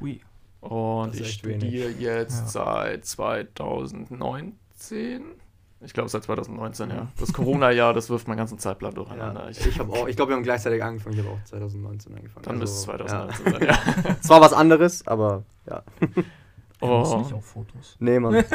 Hui. 0.00 0.20
Und 0.60 1.14
ich 1.14 1.20
echt 1.22 1.44
wenig. 1.44 1.60
studiere 1.62 1.90
jetzt 1.90 2.40
Ja. 2.40 2.46
seit 2.48 3.04
2019. 3.06 5.22
Ich 5.82 5.94
glaube 5.94 6.10
seit 6.10 6.24
2019, 6.24 6.90
ja. 6.90 7.08
Das 7.18 7.32
Corona-Jahr, 7.32 7.94
das 7.94 8.10
wirft 8.10 8.28
meinen 8.28 8.36
ganzen 8.36 8.58
Zeitplan 8.58 8.92
durcheinander. 8.92 9.44
Ja, 9.44 9.48
Ich, 9.50 9.66
ich 9.66 9.80
auch, 9.80 10.06
ich 10.08 10.14
glaube, 10.16 10.32
wir 10.32 10.36
haben 10.36 10.42
gleichzeitig 10.42 10.84
angefangen. 10.84 11.14
Ich 11.18 11.24
habe 11.24 11.34
auch 11.34 11.42
2019 11.44 12.14
angefangen. 12.14 12.44
dann 12.44 12.58
müsste 12.58 12.92
es 12.92 13.00
Also, 13.00 13.06
2019 13.06 13.52
sein, 13.52 13.62
ja. 13.62 13.68
Ja. 14.10 14.16
Zwar 14.20 14.42
was 14.42 14.52
anderes, 14.52 15.06
aber 15.06 15.42
ja. 15.66 15.82
Oh. 16.82 17.18
nicht 17.22 17.32
auf 17.32 17.46
Fotos. 17.46 17.96
Nee, 17.98 18.20
Mann. 18.20 18.44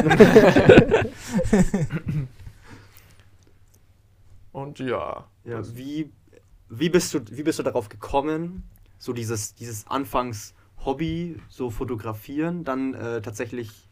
Und 4.51 4.79
ja. 4.79 5.25
Ja, 5.43 5.61
wie, 5.75 6.11
wie, 6.69 6.89
bist 6.89 7.13
du, 7.13 7.19
wie 7.31 7.43
bist 7.43 7.59
du 7.59 7.63
darauf 7.63 7.89
gekommen, 7.89 8.63
so 8.97 9.13
dieses, 9.13 9.53
dieses 9.55 9.85
Anfangs-Hobby, 10.85 11.37
so 11.49 11.69
fotografieren, 11.69 12.63
dann 12.63 12.93
äh, 12.93 13.21
tatsächlich 13.21 13.89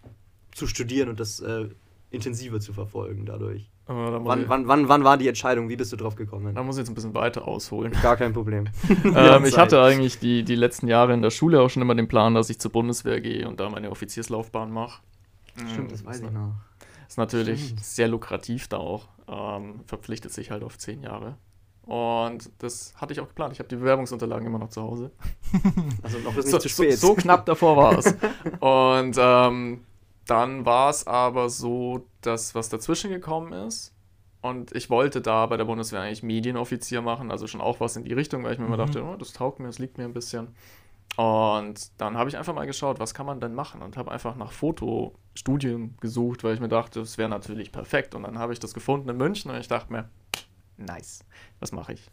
zu 0.53 0.67
studieren 0.67 1.09
und 1.09 1.19
das 1.19 1.39
äh, 1.39 1.69
intensiver 2.11 2.59
zu 2.59 2.73
verfolgen 2.73 3.25
dadurch? 3.25 3.69
Da, 3.85 3.93
muss 3.93 4.27
Wann, 4.27 4.43
ich, 4.43 4.49
wann, 4.49 4.67
wann, 4.67 4.87
wann 4.87 5.03
war 5.03 5.17
die 5.17 5.27
Entscheidung? 5.27 5.67
Wie 5.67 5.75
bist 5.75 5.91
du 5.91 5.97
drauf 5.97 6.15
gekommen? 6.15 6.55
da 6.55 6.63
muss 6.63 6.77
ich 6.77 6.81
jetzt 6.81 6.89
ein 6.89 6.95
bisschen 6.95 7.13
weiter 7.13 7.47
ausholen. 7.47 7.91
Gar 8.01 8.15
kein 8.15 8.31
Problem. 8.31 8.69
ähm, 9.03 9.43
ich 9.45 9.57
hatte 9.57 9.81
eigentlich 9.81 10.19
die, 10.19 10.43
die 10.43 10.55
letzten 10.55 10.87
Jahre 10.87 11.13
in 11.13 11.21
der 11.21 11.31
Schule 11.31 11.59
auch 11.59 11.69
schon 11.69 11.81
immer 11.81 11.95
den 11.95 12.07
Plan, 12.07 12.33
dass 12.33 12.49
ich 12.49 12.59
zur 12.59 12.71
Bundeswehr 12.71 13.19
gehe 13.19 13.47
und 13.47 13.59
da 13.59 13.69
meine 13.69 13.91
Offizierslaufbahn 13.91 14.71
mache. 14.71 15.01
Stimmt, 15.71 15.91
das 15.91 16.05
weiß 16.05 16.19
ich 16.19 16.23
noch. 16.23 16.31
noch. 16.31 16.55
Ist 17.07 17.17
natürlich 17.17 17.65
Stimmt. 17.65 17.83
sehr 17.83 18.07
lukrativ 18.07 18.69
da 18.69 18.77
auch. 18.77 19.09
Ähm, 19.27 19.81
verpflichtet 19.85 20.31
sich 20.31 20.49
halt 20.51 20.63
auf 20.63 20.77
zehn 20.77 21.03
Jahre. 21.03 21.37
Und 21.86 22.49
das 22.59 22.93
hatte 22.95 23.11
ich 23.13 23.19
auch 23.19 23.27
geplant. 23.27 23.51
Ich 23.53 23.59
habe 23.59 23.67
die 23.69 23.75
Bewerbungsunterlagen 23.75 24.47
immer 24.47 24.59
noch 24.59 24.69
zu 24.69 24.81
Hause. 24.81 25.11
Also 26.01 26.17
noch 26.19 26.36
ist 26.38 26.45
nicht 26.45 26.51
So, 26.51 26.57
zu 26.59 26.69
so, 26.69 26.84
spät. 26.84 26.97
so 26.97 27.13
knapp 27.15 27.45
davor 27.47 27.75
war 27.77 27.97
es. 27.97 28.15
Und 28.59 29.15
ähm, 29.19 29.84
dann 30.25 30.65
war 30.65 30.89
es 30.89 31.05
aber 31.05 31.49
so, 31.49 32.05
dass 32.21 32.55
was 32.55 32.69
dazwischen 32.69 33.09
gekommen 33.11 33.51
ist. 33.53 33.93
Und 34.41 34.73
ich 34.75 34.89
wollte 34.89 35.21
da 35.21 35.45
bei 35.45 35.55
der 35.57 35.65
Bundeswehr 35.65 36.01
eigentlich 36.01 36.23
Medienoffizier 36.23 37.01
machen, 37.01 37.31
also 37.31 37.47
schon 37.47 37.61
auch 37.61 37.79
was 37.79 37.95
in 37.95 38.03
die 38.03 38.13
Richtung, 38.13 38.43
weil 38.43 38.53
ich 38.53 38.59
mir 38.59 38.65
immer 38.65 38.75
Mhm. 38.75 38.81
dachte, 38.86 39.03
oh, 39.03 39.15
das 39.15 39.31
taugt 39.34 39.59
mir, 39.59 39.67
das 39.67 39.79
liegt 39.79 39.97
mir 39.97 40.03
ein 40.05 40.13
bisschen. 40.13 40.49
Und 41.15 41.91
dann 42.01 42.17
habe 42.17 42.29
ich 42.29 42.38
einfach 42.38 42.53
mal 42.55 42.65
geschaut, 42.65 42.99
was 42.99 43.13
kann 43.13 43.25
man 43.25 43.39
denn 43.39 43.53
machen? 43.53 43.81
Und 43.81 43.95
habe 43.97 44.11
einfach 44.11 44.36
nach 44.36 44.51
Fotostudien 44.51 45.95
gesucht, 46.01 46.43
weil 46.43 46.55
ich 46.55 46.59
mir 46.59 46.69
dachte, 46.69 46.99
das 46.99 47.17
wäre 47.17 47.29
natürlich 47.29 47.71
perfekt. 47.71 48.15
Und 48.15 48.23
dann 48.23 48.39
habe 48.39 48.51
ich 48.53 48.59
das 48.59 48.73
gefunden 48.73 49.09
in 49.09 49.17
München 49.17 49.51
und 49.51 49.57
ich 49.57 49.67
dachte 49.67 49.91
mir, 49.93 50.09
nice, 50.78 51.26
das 51.59 51.71
mache 51.71 51.93
ich. 51.93 52.09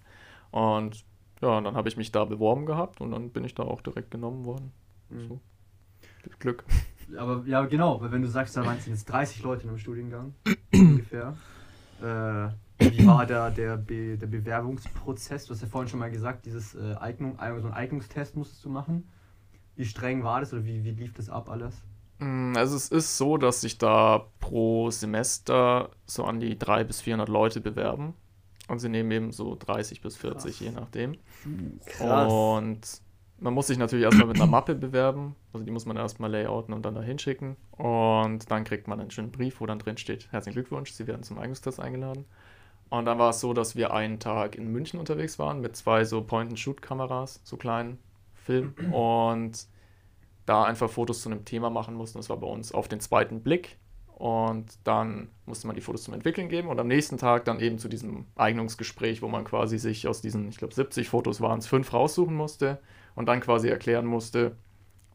Und 0.50 1.04
ja, 1.40 1.56
und 1.58 1.64
dann 1.64 1.74
habe 1.74 1.88
ich 1.88 1.96
mich 1.96 2.12
da 2.12 2.24
beworben 2.24 2.66
gehabt 2.66 3.00
und 3.00 3.12
dann 3.12 3.30
bin 3.30 3.44
ich 3.44 3.54
da 3.54 3.62
auch 3.62 3.80
direkt 3.80 4.10
genommen 4.10 4.44
worden. 4.44 4.72
Mhm. 5.08 5.28
So. 5.28 5.40
Glück. 6.38 6.64
Aber 7.16 7.42
ja, 7.46 7.64
genau, 7.64 8.00
weil 8.00 8.12
wenn 8.12 8.22
du 8.22 8.28
sagst, 8.28 8.56
da 8.56 8.64
waren 8.64 8.78
es 8.78 8.86
jetzt 8.86 9.06
30 9.06 9.42
Leute 9.42 9.64
in 9.64 9.70
einem 9.70 9.78
Studiengang 9.78 10.34
ungefähr. 10.72 11.36
Äh, 12.00 12.50
wie 12.90 13.06
war 13.06 13.26
der, 13.26 13.50
der, 13.50 13.76
Be 13.76 14.16
der 14.16 14.26
Bewerbungsprozess? 14.26 15.46
Du 15.46 15.54
hast 15.54 15.60
ja 15.60 15.68
vorhin 15.68 15.88
schon 15.88 15.98
mal 15.98 16.10
gesagt, 16.10 16.46
dieses 16.46 16.74
äh, 16.74 16.94
Eignung, 16.98 17.36
so 17.36 17.66
einen 17.66 17.72
Eignungstest 17.74 18.36
musstest 18.36 18.64
du 18.64 18.70
machen. 18.70 19.08
Wie 19.76 19.84
streng 19.84 20.22
war 20.24 20.40
das 20.40 20.52
oder 20.52 20.64
wie, 20.64 20.84
wie 20.84 20.92
lief 20.92 21.12
das 21.12 21.28
ab 21.28 21.50
alles? 21.50 21.82
Mm, 22.18 22.54
Also 22.56 22.76
es 22.76 22.88
ist 22.88 23.18
so, 23.18 23.36
dass 23.36 23.60
sich 23.60 23.78
da 23.78 24.26
pro 24.40 24.90
Semester 24.90 25.90
so 26.06 26.24
an 26.24 26.40
die 26.40 26.58
300 26.58 26.86
bis 26.86 27.00
400 27.00 27.28
Leute 27.28 27.60
bewerben. 27.60 28.14
Und 28.70 28.78
sie 28.78 28.88
nehmen 28.88 29.10
eben 29.10 29.32
so 29.32 29.56
30 29.58 30.00
bis 30.00 30.16
40, 30.16 30.52
Krass. 30.52 30.60
je 30.60 30.70
nachdem. 30.70 31.16
Krass. 31.86 32.32
Und 32.32 32.80
man 33.40 33.52
muss 33.52 33.66
sich 33.66 33.78
natürlich 33.78 34.04
erstmal 34.04 34.28
mit 34.28 34.36
einer 34.36 34.46
Mappe 34.46 34.76
bewerben. 34.76 35.34
Also 35.52 35.64
die 35.64 35.72
muss 35.72 35.86
man 35.86 35.96
erstmal 35.96 36.30
layouten 36.30 36.72
und 36.72 36.82
dann 36.82 36.94
da 36.94 37.02
hinschicken. 37.02 37.56
Und 37.72 38.48
dann 38.48 38.62
kriegt 38.62 38.86
man 38.86 39.00
einen 39.00 39.10
schönen 39.10 39.32
Brief, 39.32 39.60
wo 39.60 39.66
dann 39.66 39.80
drin 39.80 39.96
steht, 39.96 40.30
herzlichen 40.30 40.54
Glückwunsch, 40.54 40.92
Sie 40.92 41.08
werden 41.08 41.24
zum 41.24 41.38
Eignungstest 41.38 41.80
eingeladen. 41.80 42.26
Und 42.90 43.06
dann 43.06 43.18
war 43.18 43.30
es 43.30 43.40
so, 43.40 43.52
dass 43.54 43.74
wir 43.74 43.92
einen 43.92 44.20
Tag 44.20 44.54
in 44.54 44.70
München 44.70 45.00
unterwegs 45.00 45.38
waren 45.40 45.60
mit 45.60 45.74
zwei 45.74 46.04
so 46.04 46.22
Point-and-Shoot-Kameras, 46.22 47.40
so 47.42 47.56
kleinen 47.56 47.98
Film. 48.34 48.74
Und 48.92 49.66
da 50.46 50.62
einfach 50.64 50.90
Fotos 50.90 51.22
zu 51.22 51.28
einem 51.28 51.44
Thema 51.44 51.70
machen 51.70 51.94
mussten. 51.96 52.18
Das 52.18 52.30
war 52.30 52.36
bei 52.36 52.46
uns 52.46 52.72
auf 52.72 52.86
den 52.86 53.00
zweiten 53.00 53.42
Blick. 53.42 53.78
Und 54.20 54.78
dann 54.84 55.28
musste 55.46 55.66
man 55.66 55.74
die 55.74 55.80
Fotos 55.80 56.02
zum 56.02 56.12
Entwickeln 56.12 56.50
geben 56.50 56.68
und 56.68 56.78
am 56.78 56.88
nächsten 56.88 57.16
Tag 57.16 57.46
dann 57.46 57.58
eben 57.58 57.78
zu 57.78 57.88
diesem 57.88 58.26
Eignungsgespräch, 58.36 59.22
wo 59.22 59.28
man 59.28 59.44
quasi 59.44 59.78
sich 59.78 60.06
aus 60.06 60.20
diesen, 60.20 60.50
ich 60.50 60.58
glaube 60.58 60.74
70 60.74 61.08
Fotos 61.08 61.40
waren 61.40 61.58
es, 61.58 61.66
fünf 61.66 61.90
raussuchen 61.94 62.34
musste 62.34 62.82
und 63.14 63.30
dann 63.30 63.40
quasi 63.40 63.68
erklären 63.68 64.04
musste, 64.04 64.56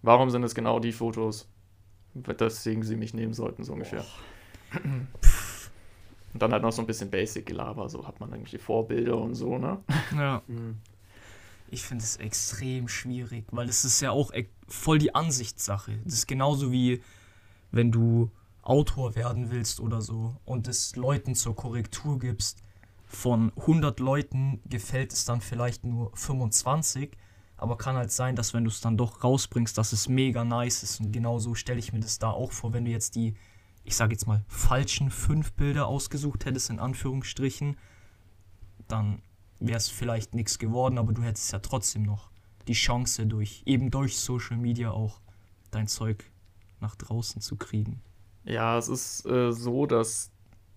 warum 0.01 0.32
sind 0.32 0.41
es 0.41 0.56
genau 0.56 0.80
die 0.80 0.91
Fotos, 0.91 1.47
weswegen 2.16 2.82
sie 2.82 2.95
mich 2.95 3.14
nehmen 3.14 3.36
sollten, 3.36 3.64
so 3.64 3.74
ungefähr. 3.74 4.03
Und 4.74 6.41
dann 6.41 6.51
halt 6.51 6.64
noch 6.64 6.72
so 6.72 6.82
ein 6.82 6.88
bisschen 6.88 7.12
Basic-Gelaber, 7.12 7.88
so 7.89 8.08
hat 8.08 8.20
man 8.20 8.32
irgendwelche 8.32 8.58
Vorbilder 8.58 9.20
und 9.20 9.36
so, 9.36 9.60
ne? 9.60 9.84
Ja. 10.16 10.41
Mhm. 10.47 10.78
Ich 11.70 11.84
finde 11.84 12.03
es 12.03 12.18
extrem 12.18 12.88
schwierig, 12.88 13.45
weil 13.51 13.70
es 13.70 13.86
ist 13.86 14.01
ja 14.01 14.10
auch 14.10 14.34
e- 14.34 14.49
voll 14.68 14.97
die 14.97 15.14
Ansichtssache. 15.14 15.99
Das 16.06 16.16
ist 16.16 16.28
genauso 16.28 16.72
wie 16.72 17.03
wenn 17.72 17.91
du 17.91 18.32
Autor 18.66 19.16
werden 19.16 19.51
willst 19.51 19.80
oder 19.80 20.01
so 20.01 20.36
und 20.43 20.68
es 20.68 20.95
Leuten 20.95 21.36
zur 21.36 21.55
Korrektur 21.55 22.20
gibst. 22.20 22.63
Von 23.05 23.53
100 23.57 23.99
Leuten 23.99 24.59
gefällt 24.66 25.13
es 25.13 25.24
dann 25.24 25.39
vielleicht 25.39 25.86
nur 25.86 26.11
25, 26.16 27.16
aber 27.57 27.78
kann 27.78 27.95
halt 27.95 28.11
sein, 28.11 28.36
dass 28.36 28.53
wenn 28.53 28.63
du 28.63 28.72
es 28.72 28.82
dann 28.82 28.97
doch 28.97 29.24
rausbringst, 29.24 29.78
dass 29.78 29.93
es 29.93 30.09
mega 30.09 30.43
nice 30.43 30.82
ist. 30.82 30.99
Und 30.99 31.11
genauso 31.11 31.53
stelle 31.53 31.80
ich 31.80 31.93
mir 31.93 31.99
das 31.99 32.18
da 32.18 32.32
auch 32.32 32.51
vor, 32.51 32.74
wenn 32.74 32.86
du 32.86 32.91
jetzt 32.91 33.16
die, 33.16 33.36
ich 33.84 33.95
sage 33.95 34.13
jetzt 34.13 34.26
mal, 34.26 34.43
falschen 34.47 35.11
fünf 35.11 35.53
Bilder 35.53 35.86
ausgesucht 35.86 36.45
hättest, 36.45 36.72
in 36.72 36.80
Anführungsstrichen, 36.80 37.78
dann 38.88 39.22
wäre 39.59 39.78
es 39.78 39.89
vielleicht 39.89 40.34
nichts 40.34 40.57
geworden, 40.57 40.97
aber 40.97 41.13
du 41.13 41.22
hättest 41.22 41.53
ja 41.53 41.59
trotzdem 41.59 42.01
noch 42.01 42.32
die 42.68 42.74
Chance 42.74 43.28
durch, 43.28 43.61
eben 43.68 43.91
durch 43.91 44.18
Social 44.18 44.57
Media 44.57 44.89
auch 44.89 45.22
dein 45.70 45.88
Zeug 45.88 46.32
nach 46.80 46.95
draußen 46.95 47.41
zu 47.41 47.55
kriegen. 47.55 48.01
Ja, 48.46 48.78
es 48.78 48.88
ist 48.89 49.26
äh, 49.26 49.52
so, 49.52 49.86
dass 49.86 50.32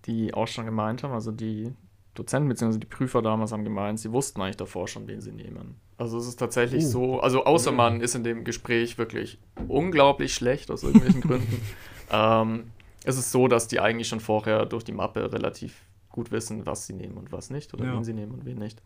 die 0.05 0.33
auch 0.33 0.47
schon 0.47 0.65
gemeint 0.65 1.03
haben, 1.03 1.13
also 1.13 1.31
die 1.31 1.71
Dozenten 2.15 2.49
bzw. 2.49 2.79
die 2.79 2.87
Prüfer 2.87 3.21
damals 3.21 3.51
haben 3.51 3.63
gemeint, 3.63 3.99
sie 3.99 4.11
wussten 4.11 4.41
eigentlich 4.41 4.57
davor 4.57 4.87
schon, 4.87 5.07
wen 5.07 5.21
sie 5.21 5.31
nehmen. 5.31 5.75
Also 5.97 6.17
es 6.17 6.27
ist 6.27 6.37
tatsächlich 6.39 6.83
Uh. 6.85 6.87
so, 6.87 7.19
also 7.19 7.45
außer 7.45 7.71
man 7.71 8.01
ist 8.01 8.15
in 8.15 8.23
dem 8.23 8.43
Gespräch 8.43 8.97
wirklich 8.97 9.37
unglaublich 9.67 10.33
schlecht 10.33 10.71
aus 10.71 10.83
irgendwelchen 10.83 11.21
Gründen, 11.21 11.61
ähm, 12.11 12.71
ist 13.05 13.17
es 13.17 13.31
so, 13.31 13.47
dass 13.47 13.67
die 13.67 13.79
eigentlich 13.79 14.07
schon 14.07 14.19
vorher 14.19 14.65
durch 14.65 14.83
die 14.83 14.91
Mappe 14.91 15.31
relativ 15.31 15.75
gut 16.09 16.31
wissen, 16.31 16.65
was 16.65 16.87
sie 16.87 16.93
nehmen 16.93 17.17
und 17.17 17.31
was 17.31 17.49
nicht 17.49 17.73
oder 17.73 17.85
Ja. 17.85 17.93
wen 17.95 18.03
sie 18.03 18.13
nehmen 18.13 18.31
und 18.33 18.45
wen 18.45 18.57
nicht. 18.57 18.81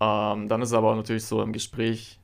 Ähm, 0.00 0.48
dann 0.48 0.60
ist 0.60 0.70
es 0.70 0.74
aber 0.74 0.90
auch 0.90 0.96
natürlich 0.96 1.24
so 1.24 1.40
im 1.42 1.52
Gespräch, 1.52 2.18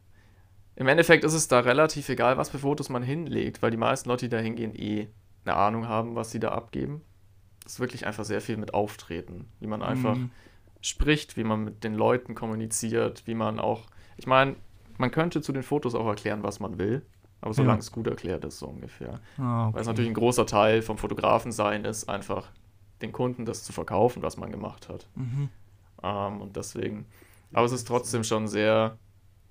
im 0.76 0.88
Endeffekt 0.88 1.24
ist 1.24 1.34
es 1.34 1.46
da 1.46 1.60
relativ 1.60 2.08
egal, 2.08 2.36
was 2.36 2.48
für 2.50 2.58
Fotos 2.58 2.88
man 2.88 3.02
hinlegt, 3.02 3.62
weil 3.62 3.70
die 3.70 3.76
meisten 3.76 4.08
Leute, 4.08 4.26
die 4.26 4.30
da 4.30 4.38
hingehen, 4.38 4.74
eh 4.74 5.08
eine 5.44 5.56
Ahnung 5.56 5.88
haben, 5.88 6.14
was 6.16 6.30
sie 6.30 6.40
da 6.40 6.50
abgeben. 6.50 7.02
Es 7.66 7.74
ist 7.74 7.80
wirklich 7.80 8.06
einfach 8.06 8.24
sehr 8.24 8.40
viel 8.40 8.56
mit 8.56 8.74
Auftreten, 8.74 9.48
wie 9.60 9.66
man 9.66 9.82
einfach 9.82 10.16
Mhm. 10.16 10.30
spricht, 10.80 11.36
wie 11.36 11.44
man 11.44 11.64
mit 11.64 11.84
den 11.84 11.94
Leuten 11.94 12.34
kommuniziert, 12.34 13.26
wie 13.26 13.34
man 13.34 13.58
auch, 13.60 13.86
ich 14.16 14.26
meine, 14.26 14.56
man 14.98 15.10
könnte 15.10 15.40
zu 15.42 15.52
den 15.52 15.62
Fotos 15.62 15.94
auch 15.94 16.06
erklären, 16.06 16.42
was 16.42 16.60
man 16.60 16.78
will, 16.78 17.02
aber 17.40 17.54
solange 17.54 17.76
Ja. 17.76 17.80
es 17.80 17.92
gut 17.92 18.06
erklärt 18.06 18.44
ist, 18.44 18.58
so 18.58 18.66
ungefähr. 18.66 19.20
Ah, 19.38 19.66
okay. 19.68 19.74
Weil 19.74 19.80
es 19.82 19.86
natürlich 19.86 20.10
ein 20.10 20.14
großer 20.14 20.46
Teil 20.46 20.82
vom 20.82 20.98
Fotografen 20.98 21.52
sein 21.52 21.84
ist, 21.84 22.08
einfach 22.08 22.50
den 23.02 23.12
Kunden 23.12 23.46
das 23.46 23.62
zu 23.64 23.72
verkaufen, 23.72 24.22
was 24.22 24.36
man 24.36 24.50
gemacht 24.50 24.88
hat. 24.88 25.06
Mhm. 25.14 25.48
Ähm, 26.02 26.40
und 26.40 26.56
deswegen, 26.56 27.06
aber 27.52 27.64
es 27.64 27.72
ist 27.72 27.86
trotzdem 27.88 28.24
schon 28.24 28.46
sehr, 28.48 28.98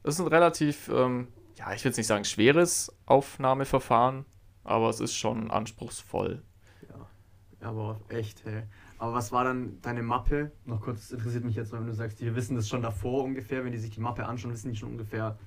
es 0.03 0.15
ist 0.15 0.21
ein 0.21 0.27
relativ, 0.27 0.87
ähm, 0.89 1.27
ja, 1.55 1.73
ich 1.73 1.83
will 1.83 1.89
jetzt 1.89 1.97
nicht 1.97 2.07
sagen 2.07 2.25
schweres 2.25 2.95
Aufnahmeverfahren, 3.07 4.25
aber 4.69 4.89
es 4.89 4.99
ist 4.99 5.15
schon 5.15 5.49
anspruchsvoll. 5.49 6.43
Ja, 6.87 7.67
aber 7.67 7.99
echt, 8.09 8.45
hey. 8.45 8.63
Aber 8.99 9.13
was 9.13 9.31
war 9.31 9.43
dann 9.43 9.79
deine 9.81 10.03
Mappe? 10.03 10.51
Noch 10.65 10.81
kurz, 10.81 11.09
das 11.09 11.11
interessiert 11.11 11.43
mich 11.43 11.55
jetzt, 11.55 11.71
wenn 11.71 11.87
du 11.87 11.93
sagst, 11.93 12.19
die 12.19 12.35
wissen 12.35 12.55
das 12.55 12.69
schon 12.69 12.81
davor 12.81 13.23
ungefähr, 13.23 13.65
wenn 13.65 13.71
die 13.71 13.77
sich 13.79 13.91
die 13.91 13.99
Mappe 13.99 14.25
anschauen, 14.25 14.51
wissen 14.51 14.69
die 14.71 14.77
schon 14.77 14.89
ungefähr, 14.89 15.37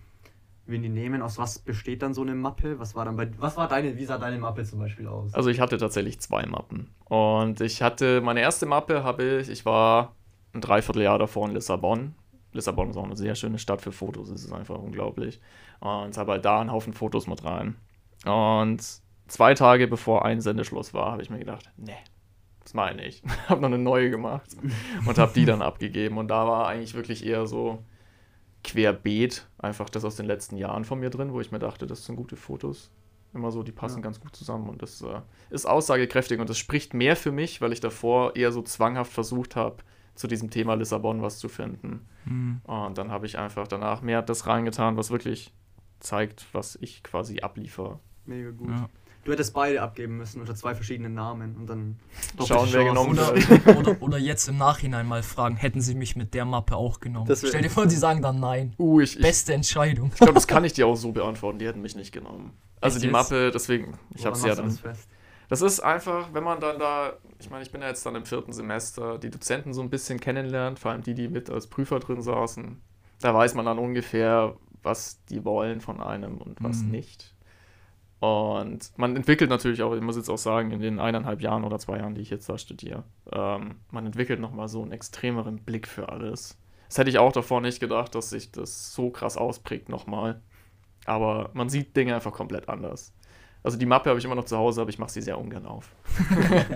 wen 0.67 0.83
die 0.83 0.89
nehmen. 0.89 1.23
Aus 1.23 1.39
was 1.39 1.61
besteht 1.61 2.03
dann 2.03 2.15
so 2.15 2.23
eine 2.23 2.35
Mappe? 2.35 2.81
Was 2.81 2.97
war 2.97 3.05
dann 3.05 3.17
bei, 3.17 3.31
was 3.39 3.57
war 3.57 3.69
deine, 3.69 3.97
wie 3.97 4.05
sah 4.05 4.19
deine 4.19 4.39
Mappe 4.39 4.65
zum 4.65 4.81
Beispiel 4.81 5.07
aus? 5.07 5.33
Also 5.35 5.51
ich 5.51 5.61
hatte 5.61 5.79
tatsächlich 5.79 6.19
zwei 6.19 6.45
Mappen. 6.47 6.91
Und 7.05 7.61
ich 7.61 7.81
hatte, 7.81 8.21
meine 8.23 8.41
erste 8.41 8.67
Mappe 8.67 9.05
habe 9.05 9.41
ich, 9.41 9.49
ich 9.49 9.65
war 9.65 10.17
ein 10.53 10.61
Dreivierteljahr 10.61 11.19
davor 11.19 11.47
in 11.47 11.55
Lissabon. 11.55 12.15
Lissabon 12.53 12.91
ist 12.91 12.97
auch 12.97 13.05
eine 13.05 13.17
sehr 13.17 13.37
schöne 13.37 13.59
Stadt 13.59 13.83
für 13.83 13.93
Fotos, 13.93 14.31
es 14.31 14.45
ist 14.45 14.53
einfach 14.53 14.79
unglaublich. 14.79 15.41
Und 15.79 16.17
habe 16.17 16.33
halt 16.33 16.45
da 16.45 16.61
einen 16.61 16.73
Haufen 16.73 16.93
Fotos 16.93 17.29
mit 17.29 17.45
rein. 17.45 17.77
Und 18.25 19.02
zwei 19.33 19.55
Tage 19.55 19.89
bevor 19.89 20.25
Einsendeschluss 20.25 20.93
war, 20.93 21.11
habe 21.11 21.23
ich 21.23 21.31
mir 21.31 21.39
gedacht, 21.39 21.71
nee, 21.79 21.97
das 22.61 22.75
meine 22.75 23.05
ich. 23.05 23.23
habe 23.49 23.61
noch 23.63 23.69
eine 23.69 23.79
neue 23.79 24.11
gemacht 24.11 24.57
und 25.07 25.19
habe 25.19 25.33
die 25.35 25.47
dann 25.47 25.63
abgegeben. 25.71 26.19
Und 26.19 26.29
da 26.29 26.47
war 26.47 26.69
eigentlich 26.69 26.95
wirklich 26.95 27.25
eher 27.25 27.47
so 27.47 27.83
querbeet, 28.63 29.49
einfach 29.59 29.89
das 29.89 30.05
aus 30.05 30.17
den 30.17 30.27
letzten 30.27 30.57
Jahren 30.57 30.85
von 30.85 31.01
mir 31.01 31.11
drin, 31.11 31.33
wo 31.33 31.41
ich 31.41 31.51
mir 31.51 31.59
dachte, 31.59 31.87
das 31.87 32.05
sind 32.05 32.17
gute 32.17 32.37
Fotos. 32.37 32.91
Immer 33.35 33.51
so, 33.51 33.63
die 33.63 33.73
passen 33.73 33.99
Ja. 33.99 34.03
ganz 34.03 34.21
gut 34.21 34.37
zusammen 34.37 34.69
und 34.69 34.83
das 34.83 35.01
äh, 35.01 35.21
ist 35.49 35.67
aussagekräftig 35.67 36.39
und 36.39 36.51
das 36.51 36.59
spricht 36.59 36.93
mehr 36.93 37.17
für 37.17 37.33
mich, 37.33 37.63
weil 37.63 37.73
ich 37.73 37.81
davor 37.81 38.37
eher 38.37 38.53
so 38.53 38.61
zwanghaft 38.61 39.11
versucht 39.11 39.57
habe, 39.57 39.77
zu 40.15 40.27
diesem 40.27 40.51
Thema 40.51 40.75
Lissabon 40.75 41.23
was 41.23 41.39
zu 41.39 41.49
finden. 41.49 42.07
Hm. 42.25 42.61
Und 42.65 42.99
dann 42.99 43.11
habe 43.11 43.25
ich 43.25 43.39
einfach 43.39 43.67
danach 43.67 44.03
mehr 44.03 44.21
das 44.21 44.47
reingetan, 44.47 44.99
was 44.99 45.11
wirklich 45.11 45.55
zeigt, 46.01 46.47
was 46.53 46.77
ich 46.83 47.03
quasi 47.03 47.41
abliefer. 47.41 47.99
Mega 48.27 48.51
gut. 48.51 48.69
Ja. 48.69 48.91
Du 49.25 49.31
hättest 49.31 49.55
beide 49.55 49.81
abgeben 49.81 50.17
müssen 50.17 50.41
unter 50.41 50.55
zwei 50.57 50.75
verschiedenen 50.75 51.15
Namen 51.15 51.57
und 51.57 51.69
dann 51.69 51.97
Schauen, 52.45 52.69
wer 52.73 52.85
genommen 52.85 53.11
Oder, 53.13 53.35
wird. 53.37 53.77
oder, 53.77 54.03
oder 54.03 54.19
jetzt 54.19 54.49
im 54.49 54.59
Nachhinein 54.59 55.07
mal 55.07 55.23
fragen, 55.23 55.55
hätten 55.57 55.81
sie 55.81 55.95
mich 55.95 56.17
mit 56.17 56.35
der 56.35 56.45
Mappe 56.45 56.75
auch 56.77 56.99
genommen? 56.99 57.33
Stell 57.37 57.63
dir 57.63 57.71
vor, 57.71 57.87
die 57.87 57.95
sagen 57.95 58.21
dann 58.21 58.41
nein. 58.41 58.75
Uh, 58.81 59.01
ich, 59.01 59.15
ich, 59.17 59.23
Beste 59.23 59.55
Entscheidung. 59.55 60.09
ich 60.13 60.17
glaube, 60.19 60.33
das 60.35 60.49
kann 60.49 60.65
ich 60.65 60.73
dir 60.73 60.89
auch 60.89 60.97
so 60.97 61.13
beantworten. 61.13 61.59
Die 61.61 61.67
hätten 61.69 61.83
mich 61.83 61.95
nicht 61.95 62.11
genommen. 62.13 62.51
Also 62.81 62.97
Echt 62.97 63.05
die 63.05 63.07
jetzt? 63.09 63.13
Mappe, 63.13 63.51
deswegen, 63.53 63.97
ich 64.17 64.27
habe 64.27 64.37
sie 64.37 64.49
ja 64.49 64.57
dann. 64.57 64.65
das 64.67 64.81
fest? 64.81 65.09
Das 65.49 65.63
ist 65.63 65.81
einfach, 65.81 66.31
wenn 66.33 66.43
man 66.43 66.59
dann 66.59 66.81
da, 66.81 67.13
ich 67.39 67.49
meine, 67.51 67.63
ich 67.63 67.71
bin 67.71 67.81
ja 67.81 67.89
jetzt 67.89 68.05
dann 68.05 68.17
im 68.17 68.25
vierten 68.25 68.53
Semester, 68.53 69.19
die 69.19 69.31
Dozenten 69.31 69.73
so 69.73 69.83
ein 69.83 69.91
bisschen 69.91 70.19
kennenlernt, 70.19 70.81
vor 70.81 70.91
allem 70.91 71.03
die, 71.03 71.15
die 71.15 71.29
mit 71.29 71.49
als 71.49 71.69
Prüfer 71.69 72.01
drin 72.01 72.23
saßen. 72.23 72.81
Da 73.21 73.35
weiß 73.35 73.55
man 73.55 73.67
dann 73.67 73.79
ungefähr, 73.79 74.57
was 74.83 75.23
die 75.27 75.45
wollen 75.45 75.81
von 75.81 76.01
einem 76.01 76.39
und 76.39 76.61
was 76.61 76.79
Mhm. 76.83 76.91
nicht. 76.91 77.32
Und 78.23 78.93
man 78.97 79.17
entwickelt 79.17 79.51
natürlich 79.51 79.83
auch, 79.83 79.93
ich 79.97 80.01
muss 80.01 80.15
jetzt 80.15 80.29
auch 80.29 80.39
sagen, 80.39 80.71
in 80.71 80.79
den 80.79 81.01
eineinhalb 81.01 81.41
Jahren 81.41 81.65
oder 81.65 81.81
zwei 81.81 81.99
Jahren, 81.99 82.15
die 82.15 82.21
ich 82.21 82.31
jetzt 82.31 82.49
da 82.49 82.57
studiere, 82.57 83.03
ähm, 83.33 83.81
man 83.91 84.07
entwickelt 84.07 84.39
nochmal 84.39 84.69
so 84.69 84.81
einen 84.81 84.93
extremeren 84.93 85.57
Blick 85.57 85.89
für 85.89 86.09
alles. 86.09 86.57
Das 86.87 86.99
hätte 86.99 87.11
ich 87.11 87.19
auch 87.19 87.33
davor 87.33 87.61
nicht 87.61 87.81
gedacht, 87.81 88.15
dass 88.15 88.31
sich 88.31 88.53
das 88.53 88.93
so 88.93 89.11
krass 89.11 89.37
ausprägt 89.37 89.89
nochmal. 89.89 90.41
Aber 91.05 91.51
man 91.53 91.69
sieht 91.69 91.97
Dinge 91.97 92.15
einfach 92.15 92.31
komplett 92.31 92.69
anders. 92.69 93.13
Also 93.65 93.77
die 93.77 93.87
Mappe 93.87 94.11
habe 94.11 94.21
ich 94.21 94.25
immer 94.25 94.37
noch 94.37 94.45
zu 94.45 94.57
Hause, 94.57 94.83
aber 94.83 94.91
ich 94.91 95.01
mache 95.01 95.11
sie 95.11 95.21
sehr 95.21 95.37
ungern 95.37 95.67
auf. 95.67 95.93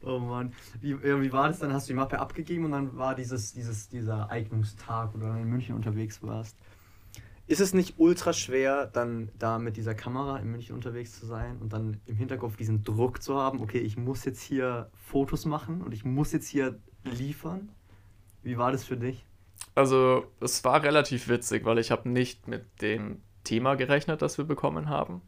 Oh 0.00 0.20
Mann. 0.20 0.52
Wie, 0.80 1.02
wie 1.02 1.32
war 1.32 1.48
das 1.48 1.58
dann? 1.58 1.72
Hast 1.72 1.88
du 1.88 1.92
die 1.92 1.98
Mappe 1.98 2.20
abgegeben 2.20 2.66
und 2.66 2.70
dann 2.70 2.96
war 2.96 3.16
dieses, 3.16 3.52
dieses, 3.52 3.88
dieser 3.88 4.30
Eignungstag, 4.30 5.12
wo 5.12 5.18
du 5.18 5.26
dann 5.26 5.42
in 5.42 5.48
München 5.48 5.74
unterwegs 5.74 6.22
warst. 6.22 6.56
Ist 7.48 7.60
es 7.60 7.72
nicht 7.72 7.94
ultra 7.96 8.34
schwer, 8.34 8.86
dann 8.86 9.30
da 9.38 9.58
mit 9.58 9.78
dieser 9.78 9.94
Kamera 9.94 10.36
in 10.38 10.50
München 10.50 10.74
unterwegs 10.74 11.18
zu 11.18 11.24
sein 11.24 11.56
und 11.60 11.72
dann 11.72 11.98
im 12.04 12.14
Hinterkopf 12.14 12.56
diesen 12.56 12.84
Druck 12.84 13.22
zu 13.22 13.36
haben, 13.36 13.62
okay, 13.62 13.78
ich 13.78 13.96
muss 13.96 14.26
jetzt 14.26 14.42
hier 14.42 14.90
Fotos 14.92 15.46
machen 15.46 15.80
und 15.80 15.94
ich 15.94 16.04
muss 16.04 16.30
jetzt 16.32 16.46
hier 16.46 16.78
liefern? 17.04 17.70
Wie 18.42 18.58
war 18.58 18.70
das 18.70 18.84
für 18.84 18.98
dich? 18.98 19.24
Also 19.74 20.26
es 20.40 20.62
war 20.62 20.82
relativ 20.82 21.28
witzig, 21.28 21.64
weil 21.64 21.78
ich 21.78 21.90
habe 21.90 22.10
nicht 22.10 22.48
mit 22.48 22.82
dem 22.82 23.22
Thema 23.44 23.76
gerechnet, 23.76 24.20
das 24.20 24.36
wir 24.36 24.44
bekommen 24.44 24.90
haben. 24.90 25.22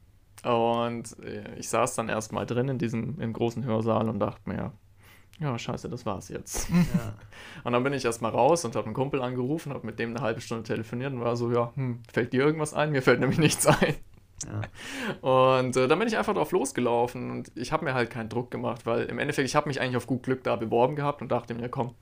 Und 0.44 1.18
äh, 1.20 1.54
ich 1.56 1.70
saß 1.70 1.94
dann 1.94 2.10
erstmal 2.10 2.44
drin 2.44 2.68
in 2.68 2.78
diesem 2.78 3.18
im 3.18 3.32
großen 3.32 3.64
Hörsaal 3.64 4.10
und 4.10 4.18
dachte 4.18 4.46
mir, 4.48 4.72
ja, 5.40 5.58
scheiße, 5.58 5.88
das 5.88 6.06
war's 6.06 6.28
jetzt. 6.28 6.68
Ja. 6.94 7.14
Und 7.64 7.72
dann 7.72 7.82
bin 7.82 7.92
ich 7.92 8.04
erstmal 8.04 8.30
raus 8.30 8.64
und 8.64 8.74
habe 8.76 8.86
einen 8.86 8.94
Kumpel 8.94 9.20
angerufen, 9.20 9.72
habe 9.74 9.84
mit 9.86 9.98
dem 9.98 10.10
eine 10.10 10.20
halbe 10.20 10.40
Stunde 10.40 10.62
telefoniert 10.64 11.12
und 11.12 11.20
war 11.20 11.36
so, 11.36 11.50
ja, 11.52 11.72
hm, 11.74 12.02
fällt 12.10 12.32
dir 12.32 12.40
irgendwas 12.42 12.72
ein? 12.72 12.90
Mir 12.90 13.02
fällt 13.02 13.20
nämlich 13.20 13.38
nichts 13.38 13.66
ein. 13.66 13.96
ja. 14.46 15.20
Und 15.28 15.76
äh, 15.76 15.86
dann 15.88 15.98
bin 15.98 16.08
ich 16.08 16.16
einfach 16.16 16.32
drauf 16.34 16.52
losgelaufen 16.52 17.30
und 17.30 17.52
ich 17.56 17.72
habe 17.72 17.84
mir 17.84 17.92
halt 17.92 18.08
keinen 18.10 18.28
Druck 18.30 18.50
gemacht, 18.50 18.86
weil 18.86 19.02
im 19.04 19.18
Endeffekt, 19.18 19.46
ich 19.46 19.56
habe 19.56 19.68
mich 19.68 19.80
eigentlich 19.80 19.96
auf 19.96 20.06
gut 20.06 20.22
Glück 20.22 20.42
da 20.44 20.56
beworben 20.56 20.96
gehabt 20.96 21.20
und 21.20 21.30
dachte 21.30 21.54
mir, 21.54 21.68
komm, 21.68 21.94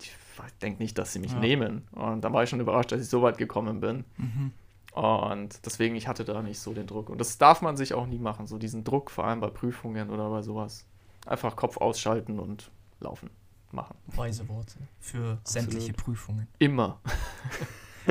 ich 0.00 0.12
denke 0.60 0.82
nicht, 0.82 0.96
dass 0.98 1.12
sie 1.12 1.18
mich 1.18 1.32
Ja. 1.32 1.38
nehmen. 1.40 1.86
Und 1.92 2.22
dann 2.22 2.32
war 2.32 2.42
ich 2.44 2.50
schon 2.50 2.60
überrascht, 2.60 2.92
dass 2.92 3.00
ich 3.00 3.08
so 3.08 3.22
weit 3.22 3.38
gekommen 3.38 3.80
bin. 3.80 4.04
Mhm. 4.16 4.52
Und 4.94 5.64
deswegen, 5.66 5.94
ich 5.96 6.06
hatte 6.08 6.24
da 6.24 6.42
nicht 6.42 6.58
so 6.60 6.72
den 6.74 6.86
Druck. 6.86 7.08
Und 7.10 7.18
das 7.18 7.38
darf 7.38 7.62
man 7.62 7.76
sich 7.76 7.94
auch 7.94 8.06
nie 8.06 8.18
machen, 8.18 8.46
so 8.46 8.58
diesen 8.58 8.84
Druck, 8.84 9.10
vor 9.10 9.24
allem 9.24 9.40
bei 9.40 9.48
Prüfungen 9.48 10.10
oder 10.10 10.28
bei 10.30 10.42
sowas. 10.42 10.86
Einfach 11.26 11.56
Kopf 11.56 11.76
ausschalten 11.76 12.38
und 12.38 12.70
laufen. 13.00 13.30
Machen. 13.70 13.96
Weise 14.08 14.48
Worte 14.48 14.74
für 15.00 15.38
sämtliche 15.44 15.92
Prüfungen. 15.94 16.46
Immer. 16.58 17.00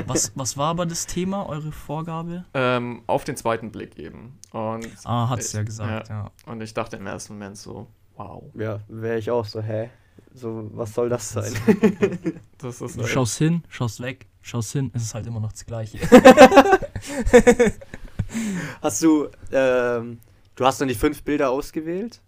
Was, 0.07 0.31
was 0.35 0.55
war 0.55 0.69
aber 0.69 0.85
das 0.85 1.05
Thema, 1.05 1.45
eure 1.49 1.73
Vorgabe? 1.73 2.45
Ähm, 2.53 3.03
auf 3.07 3.25
den 3.25 3.35
zweiten 3.35 3.73
Blick 3.73 3.99
eben. 3.99 4.39
Und, 4.51 4.87
Ah, 5.03 5.27
hat's 5.27 5.51
ja 5.51 5.59
Ich- 5.59 5.65
gesagt, 5.65 6.07
ja. 6.07 6.31
und 6.45 6.61
ich 6.61 6.73
dachte 6.73 6.95
im 6.95 7.05
ersten 7.05 7.33
Moment 7.33 7.57
so, 7.57 7.87
wow. 8.15 8.41
Ja, 8.55 8.79
wäre 8.87 9.17
ich 9.17 9.29
auch 9.29 9.43
so, 9.45 9.61
hä? 9.61 9.89
So, 10.33 10.69
was 10.73 10.93
soll 10.93 11.09
das 11.09 11.27
sein? 11.29 11.53
Das 12.57 12.79
ist 12.81 12.97
Du 12.97 13.05
schaust 13.05 13.37
hin, 13.37 13.63
schaust 13.67 13.99
weg, 14.01 14.27
schaust 14.41 14.71
hin, 14.71 14.91
es 14.93 15.01
ist 15.03 15.13
halt 15.13 15.27
immer 15.27 15.41
noch 15.41 15.51
das 15.51 15.65
Gleiche. 15.65 15.99
Hast 18.81 19.03
du, 19.03 19.27
ähm, 19.51 20.19
du 20.55 20.65
hast 20.65 20.79
dann 20.79 20.87
die 20.87 20.95
fünf 20.95 21.21
Bilder 21.23 21.49
ausgewählt? 21.51 22.21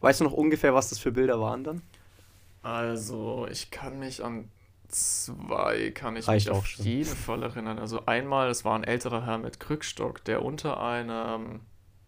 Weißt 0.00 0.20
du 0.20 0.24
noch 0.24 0.32
ungefähr, 0.32 0.74
was 0.74 0.90
das 0.90 0.98
für 0.98 1.12
Bilder 1.12 1.40
waren 1.40 1.64
dann? 1.64 1.82
Also, 2.62 3.46
ich 3.50 3.70
kann 3.70 3.98
mich 3.98 4.24
an 4.24 4.50
zwei, 4.88 5.90
kann 5.90 6.16
ich 6.16 6.26
Reicht 6.28 6.46
mich 6.46 6.54
auch 6.54 6.58
auf 6.58 6.66
schon. 6.66 6.84
jeden 6.84 7.14
Fall 7.16 7.42
erinnern. 7.42 7.78
Also 7.78 8.06
einmal, 8.06 8.48
es 8.48 8.64
war 8.64 8.74
ein 8.74 8.84
älterer 8.84 9.24
Herr 9.26 9.38
mit 9.38 9.60
Krückstock, 9.60 10.24
der 10.24 10.42
unter 10.44 10.80
einem 10.82 11.60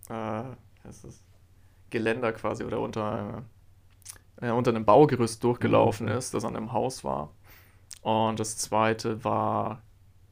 äh, 0.08 0.42
ist 0.88 1.04
das? 1.04 1.22
Geländer 1.90 2.32
quasi 2.32 2.64
oder 2.64 2.80
unter, 2.80 3.12
einer- 3.12 3.44
äh, 4.40 4.50
unter 4.52 4.70
einem 4.70 4.84
Baugerüst 4.84 5.42
durchgelaufen 5.44 6.06
Mhm. 6.06 6.12
ist, 6.12 6.34
das 6.34 6.44
an 6.44 6.56
einem 6.56 6.72
Haus 6.72 7.04
war. 7.04 7.30
Und 8.02 8.40
das 8.40 8.56
zweite 8.56 9.24
war 9.24 9.82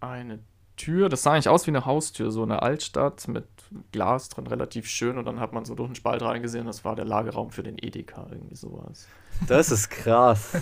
eine 0.01 0.39
Tür, 0.77 1.09
das 1.09 1.23
sah 1.25 1.33
eigentlich 1.33 1.49
aus 1.49 1.67
wie 1.67 1.73
eine 1.73 1.85
Haustür, 1.85 2.31
so 2.31 2.43
eine 2.45 2.63
Altstadt 2.63 3.27
mit 3.29 3.47
Glas 3.93 4.29
drin, 4.29 4.47
relativ 4.47 4.87
schön. 4.87 5.19
Und 5.19 5.25
dann 5.25 5.41
hat 5.41 5.53
man 5.53 5.65
so 5.65 5.75
durch 5.75 5.89
einen 5.89 5.95
Spalt 5.95 6.23
reingesehen, 6.23 6.67
das 6.67 6.85
war 6.85 6.97
der 6.97 7.05
Lagerraum 7.05 7.51
für 7.51 7.63
den 7.63 7.77
Edeka, 7.79 8.27
irgendwie 8.31 8.57
sowas. 8.57 9.09
Das 9.47 9.71
ist 9.71 9.91
krass. 9.91 10.53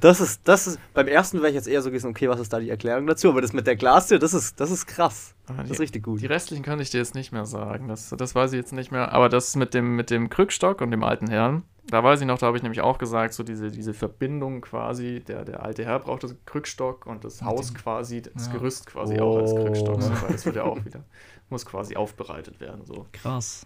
Das 0.00 0.20
ist, 0.20 0.42
das 0.44 0.66
ist, 0.66 0.80
beim 0.92 1.08
ersten 1.08 1.38
wäre 1.38 1.48
ich 1.48 1.54
jetzt 1.54 1.68
eher 1.68 1.80
so 1.80 1.90
gewesen, 1.90 2.10
okay, 2.10 2.28
was 2.28 2.40
ist 2.40 2.52
da 2.52 2.60
die 2.60 2.70
Erklärung 2.70 3.06
dazu? 3.06 3.30
Aber 3.30 3.40
das 3.40 3.52
mit 3.52 3.66
der 3.66 3.76
Glastür, 3.76 4.18
das 4.18 4.34
ist, 4.34 4.60
das 4.60 4.70
ist 4.70 4.86
krass. 4.86 5.34
Das 5.46 5.70
ist 5.70 5.80
richtig 5.80 6.02
gut. 6.02 6.20
Die 6.20 6.26
restlichen 6.26 6.62
kann 6.62 6.80
ich 6.80 6.90
dir 6.90 6.98
jetzt 6.98 7.14
nicht 7.14 7.32
mehr 7.32 7.46
sagen. 7.46 7.88
Das, 7.88 8.10
das 8.10 8.34
weiß 8.34 8.52
ich 8.52 8.58
jetzt 8.58 8.72
nicht 8.72 8.90
mehr. 8.90 9.12
Aber 9.12 9.28
das 9.28 9.54
mit 9.56 9.74
dem, 9.74 9.96
mit 9.96 10.10
dem 10.10 10.28
Krückstock 10.28 10.80
und 10.80 10.90
dem 10.90 11.04
alten 11.04 11.28
Herrn, 11.28 11.62
da 11.88 12.02
weiß 12.02 12.20
ich 12.20 12.26
noch, 12.26 12.38
da 12.38 12.46
habe 12.46 12.56
ich 12.56 12.62
nämlich 12.62 12.80
auch 12.80 12.98
gesagt, 12.98 13.34
so 13.34 13.42
diese, 13.42 13.70
diese 13.70 13.94
Verbindung 13.94 14.60
quasi, 14.60 15.20
der, 15.26 15.44
der 15.44 15.62
alte 15.62 15.84
Herr 15.84 16.00
braucht 16.00 16.24
das 16.24 16.34
Krückstock 16.44 17.06
und 17.06 17.24
das 17.24 17.40
Mit 17.40 17.50
Haus 17.50 17.74
quasi, 17.74 18.22
das 18.22 18.46
Ja. 18.46 18.52
Gerüst 18.52 18.86
quasi 18.86 19.20
auch 19.20 19.38
als 19.38 19.54
Krückstock. 19.54 19.96
Oh. 19.96 20.00
So, 20.00 20.10
weil 20.22 20.32
das 20.32 20.46
wird 20.46 20.56
ja 20.56 20.64
auch 20.64 20.84
wieder, 20.84 21.04
muss 21.48 21.64
quasi 21.64 21.96
aufbereitet 21.96 22.60
werden. 22.60 22.84
So. 22.84 23.06
Krass. 23.12 23.64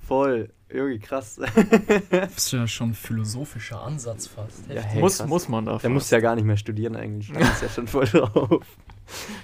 Voll. 0.00 0.50
Irgendwie 0.68 0.98
krass. 0.98 1.38
Das 2.10 2.36
ist 2.36 2.52
ja 2.52 2.66
schon 2.66 2.90
ein 2.90 2.94
philosophischer 2.94 3.82
Ansatz 3.82 4.26
fast. 4.26 4.68
Ja, 4.68 4.80
hey, 4.80 5.00
muss, 5.00 5.18
krass. 5.18 5.28
muss 5.28 5.48
man 5.48 5.66
dafür. 5.66 5.80
Der 5.80 5.90
muss 5.90 6.10
ja 6.10 6.20
gar 6.20 6.34
nicht 6.34 6.44
mehr 6.44 6.56
studieren 6.56 6.96
eigentlich. 6.96 7.30
Der 7.32 7.40
ist 7.42 7.62
ja 7.62 7.68
schon 7.68 7.86
voll 7.86 8.06
drauf. 8.06 8.64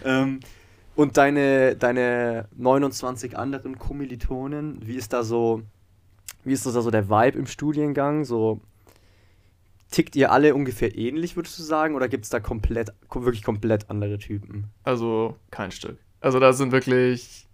ähm, 0.04 0.40
und 0.96 1.16
deine, 1.16 1.76
deine 1.76 2.48
29 2.56 3.38
anderen 3.38 3.78
Kommilitonen, 3.78 4.84
wie 4.84 4.96
ist 4.96 5.12
da 5.12 5.22
so, 5.22 5.62
wie 6.48 6.52
ist 6.52 6.66
das 6.66 6.74
da 6.74 6.82
so 6.82 6.90
der 6.90 7.08
Vibe 7.08 7.38
im 7.38 7.46
Studiengang? 7.46 8.24
So 8.24 8.60
tickt 9.90 10.16
ihr 10.16 10.32
alle 10.32 10.54
ungefähr 10.54 10.96
ähnlich, 10.96 11.36
würdest 11.36 11.58
du 11.58 11.62
sagen? 11.62 11.94
Oder 11.94 12.08
gibt 12.08 12.24
es 12.24 12.30
da 12.30 12.40
komplett, 12.40 12.92
ko- 13.08 13.24
wirklich 13.24 13.42
komplett 13.42 13.88
andere 13.90 14.18
Typen? 14.18 14.64
Also 14.82 15.36
kein 15.50 15.70
Stück. 15.70 15.98
Also 16.20 16.40
da 16.40 16.52
sind 16.52 16.72
wirklich, 16.72 17.46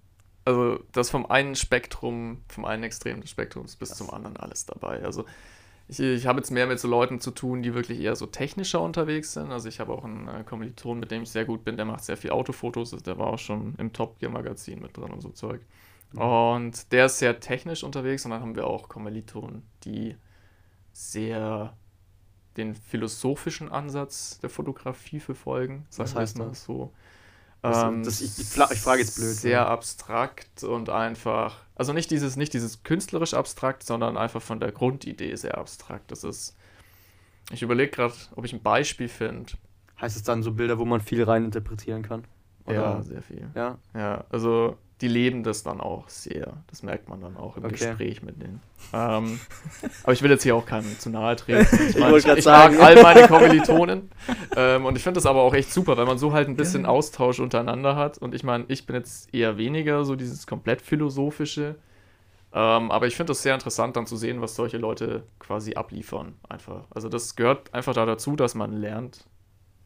also 0.45 0.81
das 0.93 1.11
vom 1.11 1.27
einen 1.27 1.55
Spektrum, 1.55 2.39
vom 2.49 2.65
einen 2.65 2.83
Extrem 2.83 3.21
des 3.21 3.31
Spektrums 3.31 3.77
bis 3.77 3.91
zum 3.91 4.11
anderen 4.11 4.37
alles 4.37 4.67
dabei. 4.67 5.03
Also 5.05 5.25
ich, 5.87 6.01
ich 6.01 6.27
habe 6.27 6.39
jetzt 6.41 6.51
mehr 6.51 6.67
mit 6.67 6.81
so 6.81 6.89
Leuten 6.89 7.21
zu 7.21 7.31
tun, 7.31 7.63
die 7.63 7.75
wirklich 7.75 8.01
eher 8.01 8.17
so 8.17 8.27
technischer 8.27 8.81
unterwegs 8.81 9.35
sind. 9.35 9.53
Also 9.53 9.69
ich 9.69 9.81
habe 9.81 9.93
auch 9.93 10.05
einen 10.05 10.27
äh, 10.29 10.43
Kommiliton, 10.45 10.99
mit 10.99 11.11
dem 11.11 11.23
ich 11.23 11.31
sehr 11.31 11.45
gut 11.45 11.63
bin, 11.63 11.77
der 11.77 11.85
macht 11.85 12.05
sehr 12.05 12.17
viel 12.17 12.31
Autofotos. 12.31 12.95
Also 12.95 13.05
der 13.05 13.19
war 13.19 13.27
auch 13.29 13.39
schon 13.39 13.75
im 13.77 13.93
Top 13.93 14.19
Gear 14.19 14.33
Magazin 14.33 14.81
mit 14.81 14.97
drin 14.97 15.13
und 15.13 15.21
so 15.21 15.29
Zeug. 15.29 15.61
Und 16.21 16.93
der 16.93 17.07
ist 17.07 17.19
sehr 17.19 17.41
technisch 17.41 17.83
unterwegs 17.85 18.25
und 18.25 18.31
dann 18.31 18.41
haben 18.41 18.55
wir 18.55 18.67
auch 18.67 18.89
Kommilitonen, 18.89 19.63
die 19.85 20.17
sehr 20.93 21.77
den 22.57 22.75
philosophischen 22.75 23.69
Ansatz 23.71 24.39
der 24.41 24.51
Fotografie 24.51 25.19
verfolgen. 25.21 25.87
Was 25.97 26.15
heißt 26.15 26.39
das? 26.39 26.65
So. 26.65 26.93
Das- 27.63 27.83
Ähm, 27.83 28.05
das- 28.05 28.21
ich- 28.21 28.39
ich 28.39 28.47
fra- 28.47 28.71
ich 28.71 28.81
frage 28.81 29.01
jetzt 29.01 29.17
blöd, 29.17 29.35
Sehr 29.35 29.51
ja. 29.53 29.67
abstrakt 29.69 30.63
und 30.63 30.91
einfach, 30.91 31.63
also 31.75 31.93
nicht 31.93 32.11
dieses, 32.11 32.37
nicht 32.37 32.53
dieses 32.53 32.83
künstlerisch 32.85 33.35
abstrakt, 33.35 33.83
sondern 33.83 34.17
einfach 34.17 34.43
von 34.43 34.61
der 34.61 34.71
Grundidee 34.71 35.35
sehr 35.35 35.57
abstrakt. 35.59 36.11
Das 36.13 36.23
ist, 36.25 36.57
ich 37.51 37.63
überlege 37.63 37.91
gerade, 37.91 38.15
ob 38.37 38.45
ich 38.45 38.53
ein 38.53 38.63
Beispiel 38.63 39.09
finde. 39.09 39.55
Heißt 40.01 40.15
es 40.17 40.23
dann 40.23 40.43
so 40.43 40.53
Bilder, 40.53 40.79
wo 40.79 40.85
man 40.85 41.01
viel 41.01 41.23
rein 41.25 41.45
interpretieren 41.45 42.03
kann? 42.03 42.25
Ja, 42.69 42.73
Oder? 42.97 43.03
sehr 43.03 43.23
viel. 43.23 43.51
Ja. 43.55 43.79
Ja, 43.95 44.25
also 44.31 44.77
die 45.05 45.09
leben 45.09 45.43
das 45.43 45.63
dann 45.63 45.83
auch 45.83 46.09
sehr. 46.09 46.55
Das 46.69 46.83
merkt 46.83 47.11
man 47.11 47.21
dann 47.21 47.37
auch 47.37 47.59
im 47.59 47.65
Okay. 47.67 47.75
Gespräch 47.75 48.23
mit 48.23 48.41
denen. 48.41 48.63
Ähm, 48.95 49.39
aber 50.03 50.15
ich 50.15 50.23
will 50.23 50.31
jetzt 50.31 50.45
hier 50.45 50.57
auch 50.57 50.65
keinem 50.65 50.99
zu 50.99 51.11
nahe 51.11 51.37
treten. 51.37 51.69
Ich, 51.91 51.99
mein, 51.99 52.15
ich, 52.15 52.27
ich 52.27 52.45
sagen. 52.45 52.79
mag 52.79 52.83
all 52.87 53.03
meine 53.03 53.29
Kommilitonen. 53.29 54.11
ähm, 54.57 54.87
und 54.87 54.97
ich 54.97 55.03
finde 55.03 55.19
das 55.19 55.27
aber 55.27 55.43
auch 55.43 55.53
echt 55.53 55.71
super, 55.71 55.99
wenn 55.99 56.07
man 56.07 56.17
so 56.17 56.33
halt 56.33 56.49
ein 56.49 56.57
bisschen 56.57 56.87
Austausch 56.87 57.39
untereinander 57.39 57.97
hat. 57.97 58.17
Und 58.17 58.35
ich 58.35 58.45
meine, 58.45 58.65
ich 58.69 58.87
bin 58.87 58.97
jetzt 58.97 59.35
eher 59.35 59.59
weniger 59.59 60.07
so 60.07 60.17
dieses 60.17 60.47
komplett 60.47 60.81
philosophische. 60.81 61.75
Ähm, 62.55 62.91
aber 62.91 63.07
ich 63.07 63.15
finde 63.15 63.33
das 63.33 63.43
sehr 63.43 63.53
interessant, 63.53 63.97
dann 63.97 64.07
zu 64.07 64.17
sehen, 64.17 64.41
was 64.41 64.57
solche 64.57 64.79
Leute 64.79 65.25
quasi 65.39 65.75
abliefern. 65.75 66.37
Einfach. 66.49 66.87
Also 66.95 67.11
das 67.11 67.37
gehört 67.37 67.75
einfach 67.75 67.93
da 67.93 68.07
dazu, 68.07 68.37
dass 68.37 68.55
man 68.55 68.73
lernt, 68.73 69.27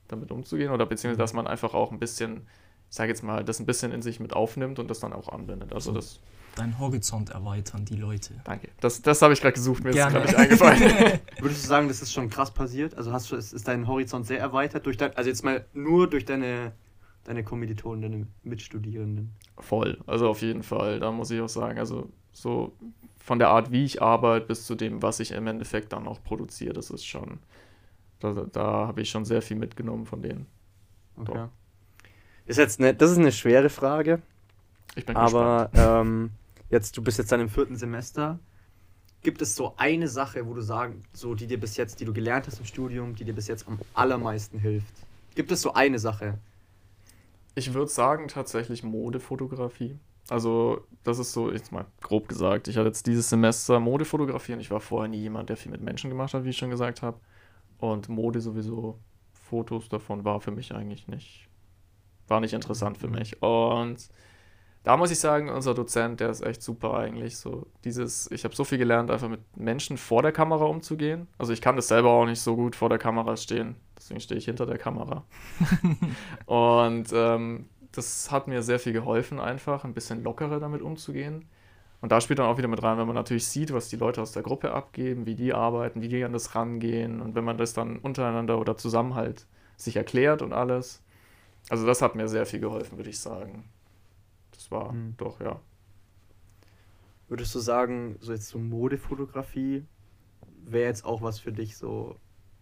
damit 0.07 0.31
umzugehen 0.31 0.71
oder 0.71 0.87
beziehungsweise, 0.87 1.19
dass 1.19 1.33
man 1.33 1.49
einfach 1.49 1.75
auch 1.75 1.91
ein 1.91 1.99
bisschen, 1.99 2.47
sage 2.89 3.11
jetzt 3.11 3.23
mal, 3.23 3.45
das 3.45 3.61
ein 3.61 3.67
bisschen 3.67 3.93
in 3.93 4.03
sich 4.03 4.21
mit 4.21 4.33
aufnimmt 4.33 4.79
und 4.79 4.89
das 4.89 5.01
dann 5.01 5.13
auch 5.13 5.29
anwendet. 5.29 5.73
Also 5.73 5.93
das, 5.93 6.21
Deinen 6.57 6.79
Horizont 6.79 7.31
erweitern, 7.31 7.85
die 7.85 7.95
Leute. 7.95 8.35
danke. 8.45 8.69
Das, 8.81 9.01
das 9.01 9.23
habe 9.23 9.33
ich 9.33 9.41
gerade 9.41 9.55
gesucht, 9.55 9.85
mir 9.85 9.93
Gerne. 9.93 10.19
ist 10.19 10.31
es 10.31 10.37
gerade 10.37 10.51
nicht 10.51 10.63
eingefallen. 10.73 11.21
Würdest 11.41 11.65
du 11.65 11.69
sagen, 11.69 11.87
das 11.87 12.03
ist 12.03 12.13
schon 12.13 12.29
krass 12.31 12.53
passiert? 12.53 12.97
Also 12.97 13.13
hast 13.13 13.31
du, 13.31 13.37
ist, 13.37 13.53
ist 13.53 13.69
dein 13.69 13.87
Horizont 13.87 14.27
sehr 14.27 14.41
erweitert 14.41 14.85
durch 14.87 14.97
dein, 14.97 15.15
also 15.17 15.29
jetzt 15.31 15.45
mal 15.45 15.65
nur 15.73 16.11
durch 16.11 16.25
deine, 16.25 16.73
deine 17.25 17.45
Kommilitonen, 17.45 18.03
deine 18.03 18.27
Mitstudierenden. 18.43 19.37
Voll, 19.59 19.99
also 20.07 20.29
auf 20.29 20.43
jeden 20.43 20.65
Fall. 20.65 20.99
Da 20.99 21.13
muss 21.13 21.31
ich 21.31 21.41
auch 21.41 21.49
sagen, 21.49 21.79
also 21.79 22.11
so 22.33 22.73
von 23.19 23.39
der 23.39 23.51
Art, 23.51 23.71
wie 23.71 23.85
ich 23.85 24.03
arbeite, 24.03 24.47
bis 24.47 24.67
zu 24.67 24.75
dem, 24.75 25.03
was 25.03 25.21
ich 25.21 25.33
im 25.33 25.47
Endeffekt 25.47 25.93
dann 25.93 26.09
auch 26.09 26.23
produziere, 26.25 26.73
das 26.73 26.91
ist 26.91 27.05
schon, 27.05 27.39
da, 28.19 28.33
da 28.33 28.63
habe 28.89 29.03
ich 29.03 29.11
schon 29.11 29.25
sehr 29.25 29.43
viel 29.43 29.59
mitgenommen 29.59 30.07
von 30.07 30.23
denen. 30.23 30.47
Okay. 31.17 31.47
Ist 32.49 32.57
jetzt 32.57 32.81
ne, 32.81 32.95
das 32.95 33.11
ist 33.11 33.19
eine 33.19 33.31
schwere 33.31 33.69
Frage, 33.69 34.23
Ich 34.97 35.05
bin 35.05 35.15
aber 35.15 35.71
ähm, 35.75 36.31
jetzt, 36.71 36.97
du 36.97 37.03
bist 37.03 37.19
jetzt 37.19 37.31
dann 37.31 37.41
im 37.41 37.51
vierten 37.51 37.77
Semester. 37.77 38.39
Gibt 39.23 39.43
es 39.43 39.55
so 39.55 39.75
eine 39.77 40.09
Sache, 40.09 40.47
wo 40.47 40.55
du 40.55 40.63
sagen, 40.63 41.03
so 41.13 41.35
die 41.35 41.47
dir 41.47 41.61
bis 41.61 41.77
jetzt, 41.77 42.01
die 42.01 42.07
du 42.07 42.13
gelernt 42.15 42.47
hast 42.47 42.59
im 42.59 42.65
Studium, 42.65 43.15
die 43.15 43.25
dir 43.25 43.35
bis 43.35 43.49
jetzt 43.49 43.69
am 43.69 43.79
allermeisten 43.93 44.59
hilft? 44.59 44.95
Gibt 45.35 45.53
es 45.53 45.61
so 45.61 45.75
eine 45.75 45.99
Sache? 45.99 46.39
Ich 47.55 47.75
würde 47.75 47.91
sagen, 47.91 48.29
tatsächlich 48.29 48.83
Modefotografie. 48.83 49.99
Also, 50.31 50.87
das 51.05 51.19
ist 51.19 51.33
so, 51.33 51.51
jetzt 51.51 51.71
mal 51.71 51.85
grob 52.01 52.29
gesagt. 52.29 52.69
Ich 52.69 52.79
hatte 52.79 52.89
jetzt 52.89 53.07
dieses 53.07 53.29
Semester 53.29 53.79
Modefotografie 53.79 54.55
und 54.55 54.61
ich 54.61 54.71
war 54.71 54.81
vorher 54.81 55.09
nie 55.09 55.21
jemand, 55.21 55.51
der 55.51 55.59
viel 55.59 55.73
mit 55.73 55.83
Menschen 55.83 56.09
gemacht 56.09 56.33
hat, 56.33 56.45
wie 56.45 56.51
ich 56.51 56.57
schon 56.57 56.71
gesagt 56.71 57.03
habe. 57.03 57.19
Und 57.79 58.09
Mode 58.09 58.41
sowieso, 58.41 58.99
Fotos 59.33 59.89
davon 59.89 60.25
war 60.25 60.41
für 60.41 60.51
mich 60.51 60.75
eigentlich 60.75 61.09
nicht, 61.09 61.48
war 62.29 62.41
nicht 62.41 62.53
interessant 62.53 62.99
für 62.99 63.09
mich. 63.09 63.43
Und 63.43 64.09
da 64.85 64.97
muss 64.97 65.11
ich 65.11 65.19
sagen, 65.19 65.51
unser 65.51 65.75
Dozent, 65.75 66.21
der 66.21 66.31
ist 66.31 66.41
echt 66.41 66.63
super 66.63 66.95
eigentlich. 66.95 67.37
So 67.37 67.67
dieses, 67.85 68.31
ich 68.31 68.45
habe 68.45 68.55
so 68.55 68.65
viel 68.65 68.79
gelernt, 68.79 69.11
einfach 69.11 69.29
mit 69.29 69.41
Menschen 69.57 69.99
vor 69.99 70.23
der 70.23 70.33
Kamera 70.33 70.65
umzugehen. 70.65 71.29
Also 71.37 71.53
ich 71.53 71.61
kann 71.61 71.77
das 71.77 71.89
selber 71.89 72.11
auch 72.11 72.27
nicht 72.27 72.41
so 72.41 72.57
gut 72.57 72.77
vor 72.77 72.89
der 72.89 72.99
Kamera 72.99 73.37
stehen. 73.37 73.77
Deswegen 73.97 74.21
stehe 74.21 74.39
ich 74.39 74.47
hinter 74.47 74.67
der 74.67 74.79
Kamera. 74.79 75.25
Und 76.47 77.09
ähm, 77.13 77.67
das 77.93 78.31
hat 78.31 78.47
mir 78.47 78.63
sehr 78.63 78.79
viel 78.79 78.93
geholfen, 78.93 79.41
einfach 79.41 79.85
ein 79.85 79.95
bisschen 79.95 80.23
lockerer 80.23 80.61
damit 80.61 80.83
umzugehen. 80.83 81.45
Und 82.01 82.13
da 82.13 82.21
spielt 82.21 82.39
dann 82.39 82.47
auch 82.47 82.59
wieder 82.59 82.69
mit 82.69 82.83
rein, 82.83 82.97
wenn 82.97 83.07
man 83.07 83.17
natürlich 83.17 83.47
sieht, 83.47 83.73
was 83.73 83.89
die 83.89 83.97
Leute 83.97 84.23
aus 84.23 84.33
der 84.33 84.43
Gruppe 84.43 84.73
abgeben, 84.73 85.27
wie 85.27 85.35
die 85.35 85.53
arbeiten, 85.53 86.01
wie 86.01 86.09
die 86.09 86.23
an 86.25 86.33
das 86.33 86.55
rangehen 86.55 87.21
und 87.21 87.35
wenn 87.35 87.45
man 87.45 87.59
das 87.59 87.73
dann 87.75 87.99
untereinander 87.99 88.59
oder 88.61 88.77
zusammen 88.77 89.15
halt 89.15 89.47
sich 89.77 89.97
erklärt 89.97 90.41
und 90.43 90.53
alles. 90.53 91.03
Also 91.69 91.87
das 91.87 92.01
hat 92.03 92.15
mir 92.15 92.29
sehr 92.29 92.47
viel 92.47 92.61
geholfen, 92.61 92.97
würde 92.97 93.11
ich 93.11 93.19
sagen. 93.21 93.65
Das 94.53 94.71
war 94.71 94.93
Mhm. 94.93 95.15
doch, 95.17 95.41
ja. 95.41 95.61
Würdest 97.29 97.55
du 97.55 97.59
sagen, 97.59 98.17
so 98.21 98.33
jetzt 98.33 98.49
so 98.49 98.59
Modefotografie 98.59 99.85
wäre 100.65 100.87
jetzt 100.87 101.05
auch 101.05 101.21
was 101.23 101.39
für 101.39 101.53
dich 101.53 101.77
so 101.77 102.17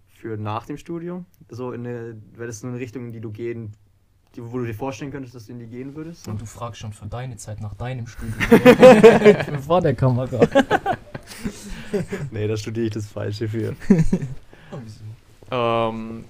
für 0.08 0.36
nach 0.36 0.66
dem 0.66 0.76
Studium? 0.76 1.24
So 1.48 1.72
in 1.72 1.86
eine, 1.86 2.16
wäre 2.32 2.46
das 2.48 2.64
eine 2.64 2.78
Richtung, 2.78 3.06
in 3.06 3.12
die 3.12 3.20
du 3.20 3.30
gehen, 3.30 3.74
die, 4.34 4.42
wo 4.42 4.58
du 4.58 4.64
dir 4.64 4.74
vorstellen 4.74 5.12
könntest, 5.12 5.34
dass 5.36 5.46
du 5.46 5.52
in 5.52 5.60
die 5.60 5.66
gehen 5.66 5.94
würdest? 5.94 6.26
Und 6.26 6.40
du 6.40 6.46
fragst 6.46 6.80
schon 6.80 6.92
für 6.92 7.06
deine 7.06 7.36
Zeit 7.36 7.60
nach 7.60 7.74
deinem 7.74 8.06
Studium. 8.08 8.34
Vor 9.62 9.80
der 9.80 9.94
Kamera. 9.94 10.40
nee, 12.32 12.46
da 12.48 12.56
studiere 12.56 12.86
ich 12.86 12.92
das 12.92 13.06
Falsche 13.06 13.48
für. 13.48 13.76
Oh, 14.72 14.78
wieso? 14.82 15.04
Ähm, 15.50 16.24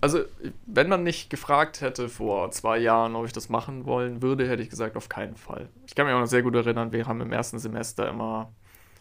also, 0.00 0.20
wenn 0.66 0.88
man 0.88 1.02
mich 1.02 1.28
gefragt 1.28 1.80
hätte 1.80 2.08
vor 2.08 2.50
zwei 2.52 2.78
Jahren, 2.78 3.14
ob 3.16 3.26
ich 3.26 3.32
das 3.32 3.48
machen 3.48 3.84
wollen 3.84 4.22
würde, 4.22 4.48
hätte 4.48 4.62
ich 4.62 4.70
gesagt, 4.70 4.96
auf 4.96 5.08
keinen 5.08 5.36
Fall. 5.36 5.68
Ich 5.86 5.94
kann 5.94 6.06
mich 6.06 6.14
auch 6.14 6.20
noch 6.20 6.26
sehr 6.26 6.42
gut 6.42 6.54
erinnern, 6.54 6.92
wir 6.92 7.06
haben 7.06 7.20
im 7.20 7.32
ersten 7.32 7.58
Semester 7.58 8.08
immer 8.08 8.50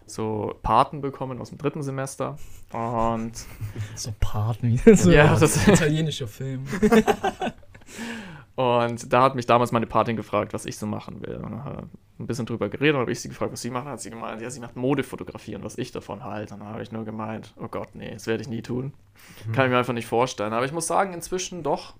so 0.06 0.56
Paten 0.64 1.02
bekommen 1.02 1.40
aus 1.40 1.50
dem 1.50 1.58
dritten 1.60 1.84
Semester. 1.84 2.38
Und 2.72 3.34
So 3.96 4.14
Paten, 4.20 4.80
wie 4.86 4.96
so 4.96 5.12
Ja, 5.12 5.34
ein 5.34 5.40
das- 5.40 5.68
italienischer 5.68 6.28
Film. 6.28 6.66
Und 8.56 9.14
da 9.14 9.24
hat 9.24 9.36
mich 9.36 9.46
damals 9.46 9.72
meine 9.72 9.88
Patin 9.88 10.16
gefragt, 10.18 10.54
was 10.54 10.66
ich 10.66 10.78
so 10.78 10.86
machen 10.86 11.22
will. 11.26 11.40
Ein 12.20 12.28
bisschen 12.28 12.46
drüber 12.46 12.68
geredet 12.68 12.96
und 12.96 13.02
habe 13.02 13.12
ich 13.14 13.22
sie 13.22 13.30
gefragt, 13.30 13.54
was 13.54 13.62
sie 13.62 13.70
macht. 13.70 13.86
Hat 13.86 14.02
sie 14.02 14.10
gemeint, 14.10 14.42
ja, 14.42 14.50
sie 14.50 14.60
macht 14.60 14.76
Modefotografie 14.76 15.56
und 15.56 15.64
was 15.64 15.78
ich 15.78 15.92
davon 15.94 16.24
halte. 16.26 16.54
Und 16.56 16.60
dann 16.60 16.70
habe 16.70 16.84
ich 16.84 16.92
nur 16.92 17.06
gemeint, 17.06 17.54
oh 17.58 17.70
Gott, 17.70 17.96
nee, 17.96 18.12
das 18.12 18.28
werde 18.28 18.42
ich 18.42 18.50
nie 18.50 18.62
tun. 18.62 18.94
Kann 19.54 19.66
ich 19.66 19.72
mir 19.72 19.78
einfach 19.78 19.94
nicht 19.94 20.06
vorstellen. 20.08 20.52
Aber 20.52 20.66
ich 20.66 20.74
muss 20.74 20.86
sagen, 20.88 21.14
inzwischen 21.14 21.64
doch. 21.64 21.96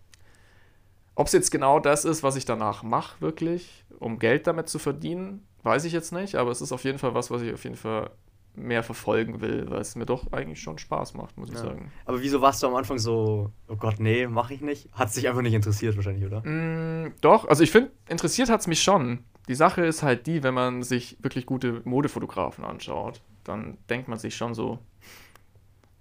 Ob 1.16 1.28
es 1.28 1.34
jetzt 1.34 1.52
genau 1.52 1.80
das 1.80 2.06
ist, 2.06 2.22
was 2.24 2.36
ich 2.36 2.46
danach 2.46 2.84
mache, 2.84 3.20
wirklich, 3.22 3.86
um 4.00 4.20
Geld 4.20 4.46
damit 4.48 4.70
zu 4.70 4.78
verdienen, 4.80 5.46
weiß 5.64 5.86
ich 5.86 5.94
jetzt 5.94 6.12
nicht. 6.12 6.36
Aber 6.36 6.52
es 6.52 6.62
ist 6.62 6.72
auf 6.74 6.84
jeden 6.84 7.00
Fall 7.00 7.14
was, 7.14 7.32
was 7.32 7.42
ich 7.42 7.54
auf 7.54 7.64
jeden 7.64 7.76
Fall 7.78 8.10
mehr 8.56 8.84
verfolgen 8.84 9.40
will, 9.40 9.70
weil 9.70 9.80
es 9.80 9.96
mir 9.96 10.06
doch 10.06 10.34
eigentlich 10.34 10.62
schon 10.62 10.78
Spaß 10.80 11.14
macht, 11.14 11.38
muss 11.38 11.50
ich 11.50 11.56
Ja. 11.56 11.62
sagen. 11.62 11.92
Aber 12.06 12.22
wieso 12.22 12.42
warst 12.42 12.62
du 12.62 12.68
am 12.68 12.76
Anfang 12.76 12.98
so, 12.98 13.52
oh 13.70 13.76
Gott, 13.78 14.00
nee, 14.00 14.28
mache 14.28 14.54
ich 14.54 14.60
nicht? 14.62 14.90
Hat 14.92 15.14
sich 15.14 15.28
einfach 15.30 15.42
nicht 15.42 15.54
interessiert 15.54 15.96
wahrscheinlich, 15.96 16.26
oder? 16.26 16.42
Mm, 16.42 17.14
doch, 17.22 17.48
also 17.48 17.64
ich 17.64 17.72
finde, 17.72 17.92
interessiert 18.10 18.50
hat 18.50 18.60
es 18.60 18.68
mich 18.68 18.82
schon. 18.84 19.24
Die 19.50 19.56
Sache 19.56 19.84
ist 19.84 20.04
halt 20.04 20.28
die, 20.28 20.44
wenn 20.44 20.54
man 20.54 20.84
sich 20.84 21.18
wirklich 21.22 21.48
gute 21.48 21.82
Modefotografen 21.84 22.64
anschaut, 22.64 23.20
dann 23.44 23.80
denkt 23.90 24.08
man 24.08 24.20
sich 24.20 24.36
schon 24.36 24.54
so, 24.54 24.78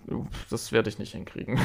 "Uh, 0.06 0.26
das 0.50 0.70
werde 0.70 0.90
ich 0.90 0.98
nicht 0.98 1.12
hinkriegen. 1.12 1.58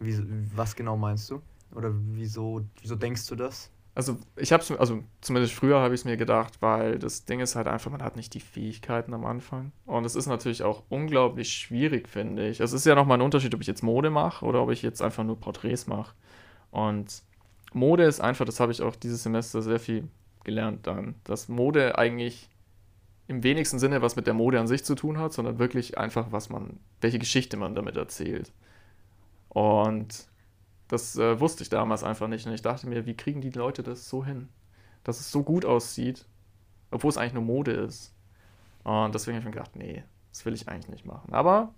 Wie, 0.00 0.18
was 0.56 0.74
genau 0.74 0.96
meinst 0.96 1.30
du? 1.30 1.40
Oder 1.72 1.92
wieso, 1.94 2.62
wieso 2.82 2.96
denkst 2.96 3.28
du 3.28 3.36
das? 3.36 3.70
Also 3.94 4.18
ich 4.34 4.52
habe 4.52 4.60
es, 4.60 4.72
also 4.72 5.04
zumindest 5.20 5.54
früher 5.54 5.78
habe 5.78 5.94
ich 5.94 6.00
es 6.00 6.04
mir 6.04 6.16
gedacht, 6.16 6.60
weil 6.60 6.98
das 6.98 7.26
Ding 7.26 7.38
ist 7.38 7.54
halt 7.54 7.68
einfach, 7.68 7.92
man 7.92 8.02
hat 8.02 8.16
nicht 8.16 8.34
die 8.34 8.40
Fähigkeiten 8.40 9.14
am 9.14 9.24
Anfang. 9.24 9.70
Und 9.86 10.04
es 10.04 10.16
ist 10.16 10.26
natürlich 10.26 10.64
auch 10.64 10.82
unglaublich 10.88 11.52
schwierig, 11.52 12.08
finde 12.08 12.48
ich. 12.48 12.58
Es 12.58 12.72
ist 12.72 12.86
ja 12.86 12.96
nochmal 12.96 13.18
ein 13.18 13.22
Unterschied, 13.22 13.54
ob 13.54 13.60
ich 13.60 13.68
jetzt 13.68 13.84
Mode 13.84 14.10
mache 14.10 14.44
oder 14.44 14.60
ob 14.60 14.70
ich 14.72 14.82
jetzt 14.82 15.00
einfach 15.00 15.22
nur 15.22 15.38
Porträts 15.38 15.86
mache. 15.86 16.12
Und 16.72 17.22
Mode 17.72 18.02
ist 18.02 18.20
einfach, 18.20 18.44
das 18.46 18.58
habe 18.58 18.72
ich 18.72 18.82
auch 18.82 18.96
dieses 18.96 19.22
Semester 19.22 19.62
sehr 19.62 19.78
viel 19.78 20.08
gelernt 20.44 20.86
dann, 20.86 21.14
dass 21.24 21.48
Mode 21.48 21.98
eigentlich 21.98 22.48
im 23.26 23.42
wenigsten 23.42 23.78
Sinne 23.78 24.02
was 24.02 24.16
mit 24.16 24.26
der 24.26 24.34
Mode 24.34 24.60
an 24.60 24.66
sich 24.66 24.84
zu 24.84 24.94
tun 24.94 25.18
hat, 25.18 25.32
sondern 25.32 25.58
wirklich 25.58 25.96
einfach, 25.98 26.30
was 26.30 26.50
man, 26.50 26.78
welche 27.00 27.18
Geschichte 27.18 27.56
man 27.56 27.74
damit 27.74 27.96
erzählt. 27.96 28.52
Und 29.48 30.28
das 30.88 31.16
äh, 31.16 31.40
wusste 31.40 31.62
ich 31.62 31.70
damals 31.70 32.04
einfach 32.04 32.28
nicht. 32.28 32.46
Und 32.46 32.52
ich 32.52 32.62
dachte 32.62 32.86
mir, 32.86 33.06
wie 33.06 33.16
kriegen 33.16 33.40
die 33.40 33.50
Leute 33.50 33.82
das 33.82 34.08
so 34.08 34.24
hin? 34.24 34.48
Dass 35.04 35.20
es 35.20 35.30
so 35.30 35.42
gut 35.42 35.64
aussieht, 35.64 36.26
obwohl 36.90 37.10
es 37.10 37.16
eigentlich 37.16 37.34
nur 37.34 37.42
Mode 37.42 37.72
ist. 37.72 38.14
Und 38.84 39.14
deswegen 39.14 39.36
habe 39.36 39.48
ich 39.48 39.54
mir 39.54 39.58
gedacht, 39.58 39.76
nee, 39.76 40.04
das 40.30 40.44
will 40.44 40.54
ich 40.54 40.68
eigentlich 40.68 40.90
nicht 40.90 41.06
machen. 41.06 41.32
Aber 41.32 41.72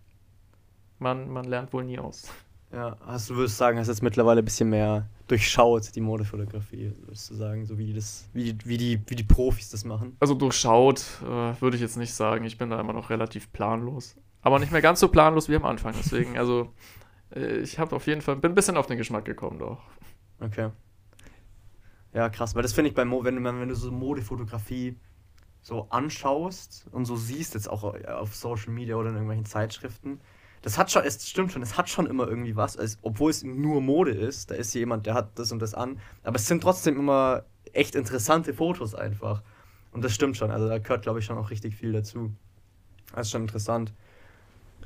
man, 0.98 1.30
man 1.30 1.44
lernt 1.44 1.72
wohl 1.72 1.84
nie 1.84 1.98
aus. 1.98 2.28
Ja, 2.72 2.96
hast 3.06 3.30
du 3.30 3.36
würdest 3.36 3.56
sagen, 3.56 3.78
hast 3.78 3.88
jetzt 3.88 4.02
mittlerweile 4.02 4.42
ein 4.42 4.44
bisschen 4.44 4.68
mehr 4.68 5.08
durchschaut, 5.28 5.94
die 5.94 6.00
Modefotografie, 6.00 6.92
würdest 7.04 7.30
du 7.30 7.34
sagen, 7.34 7.64
so 7.64 7.78
wie 7.78 7.86
die 7.86 7.94
das, 7.94 8.28
wie 8.32 8.56
wie 8.64 8.76
die, 8.76 9.00
wie 9.06 9.14
die 9.16 9.24
Profis 9.24 9.70
das 9.70 9.84
machen? 9.84 10.16
Also 10.20 10.34
durchschaut 10.34 11.04
äh, 11.22 11.60
würde 11.60 11.76
ich 11.76 11.80
jetzt 11.82 11.96
nicht 11.96 12.12
sagen. 12.12 12.44
Ich 12.44 12.58
bin 12.58 12.70
da 12.70 12.80
immer 12.80 12.92
noch 12.92 13.10
relativ 13.10 13.52
planlos. 13.52 14.16
Aber 14.42 14.58
nicht 14.58 14.72
mehr 14.72 14.82
ganz 14.82 15.00
so 15.00 15.08
planlos 15.08 15.48
wie 15.48 15.56
am 15.56 15.64
Anfang. 15.64 15.94
Deswegen, 15.98 16.38
also 16.38 16.72
äh, 17.34 17.58
ich 17.58 17.78
habe 17.78 17.96
auf 17.96 18.06
jeden 18.06 18.20
Fall, 18.20 18.36
bin 18.36 18.52
ein 18.52 18.54
bisschen 18.54 18.76
auf 18.76 18.86
den 18.86 18.98
Geschmack 18.98 19.24
gekommen 19.24 19.58
doch. 19.58 19.80
Okay. 20.40 20.70
Ja, 22.12 22.28
krass, 22.28 22.54
weil 22.54 22.62
das 22.62 22.72
finde 22.72 22.88
ich 22.90 22.94
bei 22.94 23.04
Mo 23.04 23.24
wenn, 23.24 23.36
du- 23.36 23.44
wenn 23.44 23.68
du 23.68 23.74
so 23.74 23.90
Modefotografie 23.90 24.96
so 25.62 25.88
anschaust 25.90 26.86
und 26.92 27.04
so 27.04 27.16
siehst, 27.16 27.54
jetzt 27.54 27.68
auch 27.68 27.82
auf 27.82 28.34
Social 28.34 28.72
Media 28.72 28.96
oder 28.96 29.08
in 29.08 29.14
irgendwelchen 29.16 29.46
Zeitschriften, 29.46 30.20
das 30.66 30.78
hat 30.78 30.90
schon, 30.90 31.04
es 31.04 31.30
stimmt 31.30 31.52
schon, 31.52 31.62
es 31.62 31.78
hat 31.78 31.88
schon 31.88 32.08
immer 32.08 32.26
irgendwie 32.26 32.56
was, 32.56 32.76
als, 32.76 32.98
obwohl 33.02 33.30
es 33.30 33.44
nur 33.44 33.80
Mode 33.80 34.10
ist, 34.10 34.50
da 34.50 34.56
ist 34.56 34.74
jemand, 34.74 35.06
der 35.06 35.14
hat 35.14 35.38
das 35.38 35.52
und 35.52 35.60
das 35.60 35.74
an, 35.74 36.00
aber 36.24 36.34
es 36.34 36.48
sind 36.48 36.60
trotzdem 36.60 36.98
immer 36.98 37.44
echt 37.72 37.94
interessante 37.94 38.52
Fotos 38.52 38.92
einfach. 38.92 39.44
Und 39.92 40.04
das 40.04 40.12
stimmt 40.12 40.36
schon, 40.36 40.50
also 40.50 40.68
da 40.68 40.78
gehört, 40.78 41.02
glaube 41.02 41.20
ich, 41.20 41.24
schon 41.24 41.38
auch 41.38 41.50
richtig 41.50 41.76
viel 41.76 41.92
dazu. 41.92 42.32
Das 43.14 43.28
ist 43.28 43.30
schon 43.30 43.42
interessant. 43.42 43.92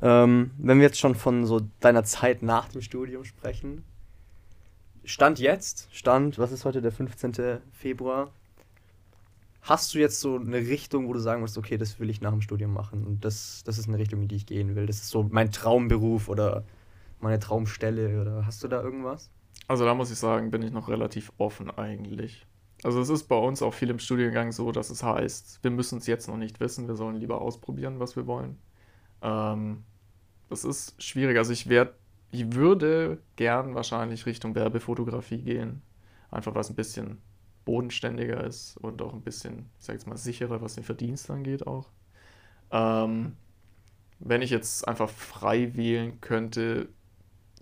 Ähm, 0.03 0.51
wenn 0.59 0.77
wir 0.81 0.85
jetzt 0.85 0.99
schon 0.99 1.15
von 1.15 1.47
so 1.47 1.63
deiner 1.81 2.05
Zeit 2.05 2.43
nach 2.43 2.69
dem 2.69 2.83
Studium 2.83 3.25
sprechen, 3.25 3.83
Stand 5.05 5.39
jetzt, 5.39 5.89
Stand, 5.93 6.39
was 6.39 6.53
ist 6.53 6.67
heute 6.67 6.83
der 6.83 6.93
15. 6.93 7.63
Februar? 7.73 8.31
Hast 9.63 9.95
du 9.95 9.99
jetzt 9.99 10.21
so 10.21 10.37
eine 10.37 10.59
Richtung, 10.59 11.09
wo 11.09 11.13
du 11.13 11.21
sagen 11.21 11.41
musst, 11.41 11.59
okay, 11.59 11.77
das 11.77 12.01
will 12.01 12.11
ich 12.11 12.21
nach 12.21 12.33
dem 12.33 12.41
Studium 12.41 12.73
machen 12.73 13.07
und 13.07 13.25
das, 13.25 13.63
das 13.65 13.79
ist 13.79 13.89
eine 13.89 13.99
Richtung, 13.99 14.23
in 14.23 14.29
die 14.29 14.37
ich 14.37 14.47
gehen 14.47 14.75
will. 14.75 14.87
Das 14.87 14.97
ist 14.97 15.11
so 15.11 15.29
mein 15.31 15.51
Traumberuf 15.53 16.29
oder 16.29 16.65
meine 17.21 17.39
Traumstelle 17.39 18.21
oder 18.21 18.47
hast 18.47 18.63
du 18.65 18.69
da 18.69 18.83
irgendwas? 18.83 19.31
Also 19.69 19.85
da 19.85 19.95
muss 19.95 20.11
ich 20.11 20.19
sagen, 20.19 20.51
bin 20.51 20.63
ich 20.63 20.73
noch 20.73 20.89
relativ 20.89 21.33
offen 21.39 21.71
eigentlich. 21.71 22.47
Also 22.83 23.01
es 23.01 23.11
ist 23.11 23.25
bei 23.25 23.37
uns 23.37 23.61
auch 23.61 23.75
viel 23.75 23.91
im 23.91 23.99
Studiengang 23.99 24.53
so, 24.53 24.73
dass 24.73 24.89
es 24.89 25.03
heißt, 25.03 25.63
wir 25.63 25.71
müssen 25.71 25.99
es 25.99 26.07
jetzt 26.07 26.29
noch 26.29 26.39
nicht 26.39 26.61
wissen, 26.61 26.89
wir 26.89 26.97
sollen 26.97 27.17
lieber 27.17 27.41
ausprobieren, 27.43 28.01
was 28.01 28.17
wir 28.17 28.27
wollen. 28.27 28.59
Ähm, 29.23 29.85
das 30.49 30.65
ist 30.65 31.01
schwierig. 31.03 31.37
Also 31.37 31.53
ich 31.53 31.69
werde, 31.69 31.95
ich 32.31 32.55
würde 32.55 33.19
gern 33.37 33.75
wahrscheinlich 33.75 34.25
Richtung 34.25 34.55
Werbefotografie 34.55 35.43
gehen. 35.43 35.83
Einfach 36.31 36.57
es 36.57 36.71
ein 36.71 36.77
bisschen 36.77 37.19
bodenständiger 37.71 38.43
ist 38.43 38.77
und 38.79 39.01
auch 39.01 39.13
ein 39.13 39.21
bisschen, 39.21 39.71
ich 39.79 39.85
sag 39.85 39.93
jetzt 39.93 40.09
mal, 40.09 40.17
sicherer, 40.17 40.61
was 40.61 40.75
den 40.75 40.83
Verdienst 40.83 41.31
angeht 41.31 41.69
auch. 41.69 41.89
Ähm, 42.73 43.37
wenn 44.19 44.43
ich 44.43 44.51
jetzt 44.51 44.89
einfach 44.89 45.09
frei 45.09 45.77
wählen 45.77 46.21
könnte, 46.21 46.89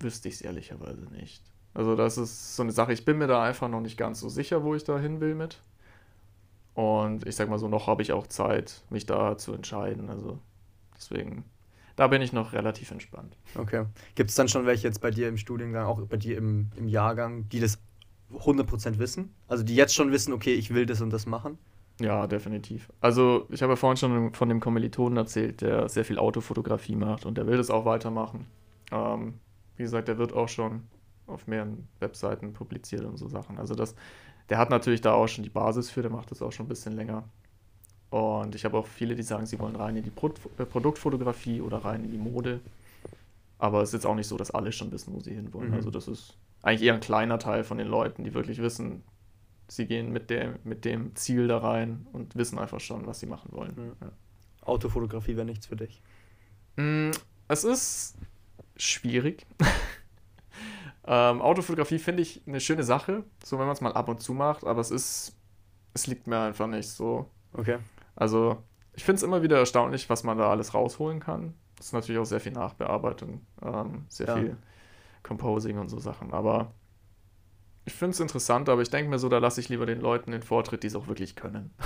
wüsste 0.01 0.29
ich 0.29 0.37
es 0.37 0.41
ehrlicherweise 0.41 1.05
nicht. 1.13 1.43
Also 1.75 1.95
das 1.95 2.17
ist 2.17 2.57
so 2.57 2.63
eine 2.63 2.73
Sache, 2.73 2.95
ich 2.95 3.05
bin 3.05 3.19
mir 3.19 3.27
da 3.27 3.43
einfach 3.43 3.69
noch 3.69 3.83
nicht 3.83 3.99
ganz 3.99 4.21
so 4.21 4.31
sicher, 4.31 4.65
wo 4.65 4.75
ich 4.75 4.83
da 4.83 4.99
hin 4.99 5.21
will 5.21 5.35
mit. 5.35 5.61
Und 6.73 7.27
ich 7.27 7.37
sag 7.37 7.51
mal 7.51 7.59
so, 7.59 7.69
noch 7.69 7.87
habe 7.87 8.01
ich 8.01 8.13
auch 8.13 8.27
Zeit, 8.29 8.85
mich 8.89 9.05
da 9.05 9.37
zu 9.37 9.53
entscheiden. 9.53 10.09
Also 10.09 10.39
deswegen, 10.97 11.45
da 11.97 12.07
bin 12.07 12.23
ich 12.23 12.33
noch 12.33 12.55
relativ 12.55 12.93
entspannt. 12.93 13.37
Okay. 13.57 13.85
Gibt 14.15 14.31
es 14.31 14.37
dann 14.37 14.49
schon 14.49 14.65
welche 14.65 14.89
jetzt 14.89 15.03
bei 15.03 15.11
dir 15.11 15.29
im 15.29 15.37
Studiengang, 15.37 15.85
auch 15.85 16.01
bei 16.01 16.17
dir 16.17 16.39
im, 16.39 16.71
im 16.77 16.89
Jahrgang, 16.89 17.47
die 17.51 17.61
das 17.61 17.79
100% 18.33 18.99
wissen? 18.99 19.35
Also 19.47 19.65
die 19.65 19.75
jetzt 19.75 19.95
schon 19.95 20.13
wissen, 20.13 20.33
okay, 20.33 20.55
ich 20.55 20.73
will 20.73 20.87
das 20.87 21.01
und 21.01 21.11
das 21.11 21.27
machen? 21.27 21.59
Ja, 22.01 22.27
definitiv. 22.27 22.93
Also 23.01 23.47
ich 23.51 23.63
habe 23.63 23.73
ja 23.73 23.77
vorhin 23.77 23.97
schon 23.97 24.35
von 24.35 24.49
dem 24.49 24.61
Kommilitonen 24.61 25.17
erzählt, 25.17 25.61
der 25.61 25.89
sehr 25.89 26.05
viel 26.05 26.19
Autofotografie 26.19 26.95
macht 26.95 27.27
und 27.27 27.37
der 27.37 27.47
will 27.47 27.57
das 27.57 27.71
auch 27.71 27.85
weitermachen. 27.85 28.47
Ähm, 28.93 29.35
wie 29.77 29.83
gesagt, 29.83 30.09
der 30.09 30.19
wird 30.19 30.33
auch 30.33 30.49
schon 30.49 30.83
auf 31.27 31.47
mehreren 31.47 31.89
Webseiten 31.99 32.53
publiziert 32.53 33.05
und 33.05 33.17
so 33.17 33.29
Sachen. 33.29 33.59
Also 33.59 33.75
das, 33.75 33.95
der 34.49 34.59
hat 34.59 34.71
natürlich 34.71 35.01
da 35.01 35.13
auch 35.13 35.27
schon 35.27 35.45
die 35.45 35.51
Basis 35.51 35.91
für, 35.91 36.03
der 36.03 36.11
macht 36.11 36.31
das 36.31 36.41
auch 36.41 36.53
schon 36.53 36.67
ein 36.67 36.69
bisschen 36.69 36.95
länger. 36.95 37.25
Und 38.11 38.55
ich 38.55 38.65
habe 38.65 38.79
auch 38.79 38.87
viele, 38.87 39.15
die 39.15 39.23
sagen, 39.23 39.45
sie 39.47 39.59
wollen 39.59 39.77
rein 39.77 39.97
in 39.97 40.05
die 40.05 40.11
Pro 40.11 40.33
äh, 40.57 40.65
Produktfotografie 40.65 41.61
oder 41.61 41.79
rein 41.79 42.05
in 42.05 42.11
die 42.11 42.19
Mode. 42.19 42.61
Aber 43.59 43.83
es 43.83 43.91
ist 43.91 43.95
jetzt 43.95 44.07
auch 44.07 44.15
nicht 44.15 44.29
so, 44.29 44.37
dass 44.37 44.51
alle 44.51 44.73
schon 44.73 44.91
wissen, 44.93 45.13
wo 45.13 45.21
sie 45.21 45.35
hinwollen. 45.35 45.71
Mhm. 45.71 45.75
Also 45.75 45.91
das 45.91 46.09
ist 46.09 46.39
eigentlich 46.63 46.83
eher 46.83 46.95
ein 46.95 47.01
kleiner 47.01 47.39
Teil 47.39 47.65
von 47.65 47.79
den 47.79 47.87
Leuten, 47.89 48.25
die 48.25 48.35
wirklich 48.35 48.59
wissen, 48.61 49.05
sie 49.69 49.87
gehen 49.87 50.13
mit 50.13 50.31
dem, 50.31 50.57
mit 50.65 50.85
dem 50.85 51.15
Ziel 51.15 51.47
da 51.49 51.59
rein 51.59 52.07
und 52.13 52.37
wissen 52.37 52.59
einfach 52.59 52.81
schon, 52.81 53.07
was 53.07 53.21
sie 53.21 53.27
machen 53.27 53.51
wollen. 53.53 53.75
Mhm. 53.77 53.93
Ja. 54.01 54.13
Autofotografie 54.63 55.37
wäre 55.37 55.47
nichts 55.47 55.67
für 55.67 55.77
dich. 55.77 56.03
Mm, 56.77 57.11
Es 57.49 57.65
ist 57.65 58.17
schwierig. 58.77 59.47
ähm, 61.07 61.41
Autofotografie 61.41 61.99
finde 61.99 62.23
ich 62.23 62.43
eine 62.47 62.61
schöne 62.61 62.83
Sache, 62.83 63.25
so 63.45 63.59
wenn 63.59 63.67
man 63.67 63.75
es 63.75 63.81
mal 63.81 63.93
ab 63.93 64.09
und 64.09 64.21
zu 64.21 64.35
macht, 64.35 64.65
aber 64.65 64.81
es 64.81 64.91
ist, 64.91 65.37
es 65.95 66.07
liegt 66.07 66.27
mir 66.27 66.41
einfach 66.41 66.67
nicht 66.67 66.89
so. 66.89 67.31
Okay. 67.55 67.79
Also, 68.17 68.63
ich 68.95 69.05
finde 69.05 69.17
es 69.19 69.23
immer 69.23 69.43
wieder 69.43 69.59
erstaunlich, 69.59 70.11
was 70.11 70.25
man 70.25 70.39
da 70.39 70.51
alles 70.51 70.75
rausholen 70.75 71.21
kann. 71.21 71.55
Das 71.77 71.87
ist 71.87 71.93
natürlich 71.93 72.21
auch 72.21 72.25
sehr 72.27 72.41
viel 72.41 72.53
Nachbearbeitung, 72.53 73.41
ähm, 73.63 74.05
sehr 74.09 74.27
Ja. 74.27 74.37
viel 74.37 74.57
Composing 75.23 75.79
und 75.79 75.89
so 75.89 75.99
Sachen. 75.99 76.33
Aber 76.33 76.73
ich 77.85 77.95
finde 77.95 78.13
es 78.13 78.21
interessant, 78.21 78.69
aber 78.69 78.83
ich 78.83 78.91
denke 78.91 79.11
mir 79.11 79.19
so, 79.19 79.29
da 79.29 79.39
lasse 79.39 79.61
ich 79.61 79.69
lieber 79.69 79.87
den 79.87 80.01
Leuten 80.01 80.31
den 80.31 80.43
Vortritt, 80.43 80.83
die 80.83 80.89
es 80.89 80.95
auch 80.97 81.07
wirklich 81.09 81.37
können. 81.37 81.71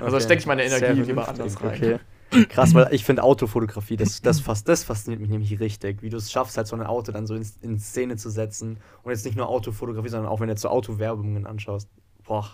Also 0.00 0.16
Okay. 0.16 0.24
stecke 0.24 0.40
ich 0.40 0.46
meine 0.46 0.64
Energie 0.64 1.00
lieber 1.02 1.28
anders 1.28 1.62
rein. 1.62 1.76
Okay. 1.76 2.46
Krass, 2.48 2.74
weil 2.74 2.92
ich 2.92 3.04
finde 3.04 3.22
Autofotografie, 3.22 3.96
das, 3.96 4.20
das, 4.22 4.40
fast, 4.40 4.66
das 4.68 4.82
fasziniert 4.82 5.20
mich 5.20 5.30
nämlich 5.30 5.60
richtig, 5.60 6.02
wie 6.02 6.08
du 6.08 6.16
es 6.16 6.32
schaffst, 6.32 6.56
halt 6.56 6.66
so 6.66 6.74
ein 6.74 6.82
Auto 6.82 7.12
dann 7.12 7.26
so 7.28 7.36
in, 7.36 7.46
in 7.60 7.78
Szene 7.78 8.16
zu 8.16 8.30
setzen 8.30 8.78
und 9.04 9.12
jetzt 9.12 9.24
nicht 9.24 9.36
nur 9.36 9.48
Autofotografie, 9.48 10.08
sondern 10.08 10.28
auch 10.32 10.40
wenn 10.40 10.48
du 10.48 10.52
jetzt 10.54 10.62
so 10.62 10.68
Autowerbungen 10.68 11.46
anschaust. 11.46 11.88
Boah, 12.26 12.50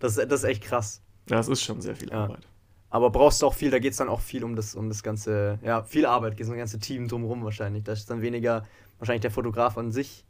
das, 0.00 0.16
das 0.16 0.32
ist 0.32 0.44
echt 0.44 0.64
krass. 0.64 1.02
Ja, 1.28 1.38
es 1.38 1.48
ist 1.48 1.62
schon 1.62 1.80
sehr 1.80 1.94
viel 1.94 2.10
Ja. 2.10 2.24
Arbeit. 2.24 2.48
Aber 2.88 3.10
brauchst 3.10 3.42
du 3.42 3.46
auch 3.46 3.54
viel, 3.54 3.70
da 3.70 3.78
geht 3.78 3.92
es 3.92 3.98
dann 3.98 4.08
auch 4.08 4.20
viel 4.20 4.42
um 4.42 4.56
das, 4.56 4.74
um 4.74 4.88
das 4.88 5.02
ganze, 5.04 5.60
ja, 5.62 5.84
viel 5.84 6.06
Arbeit, 6.06 6.36
geht 6.36 6.46
so 6.46 6.52
ein 6.52 6.58
ganzes 6.58 6.80
Team 6.80 7.06
drumherum 7.06 7.44
wahrscheinlich. 7.44 7.84
Da 7.84 7.92
ist 7.92 8.10
dann 8.10 8.22
weniger 8.22 8.64
wahrscheinlich 9.00 9.22
der 9.22 9.30
Fotograf 9.32 9.76
an 9.76 9.90
sich 9.90 10.24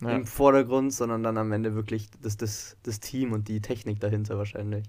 Ja. 0.00 0.10
im 0.10 0.26
Vordergrund, 0.26 0.92
sondern 0.94 1.22
dann 1.22 1.36
am 1.36 1.52
Ende 1.52 1.74
wirklich 1.74 2.08
das, 2.22 2.36
das, 2.38 2.76
das 2.84 3.00
Team 3.00 3.32
und 3.32 3.48
die 3.48 3.60
Technik 3.60 4.00
dahinter 4.00 4.38
wahrscheinlich. 4.38 4.86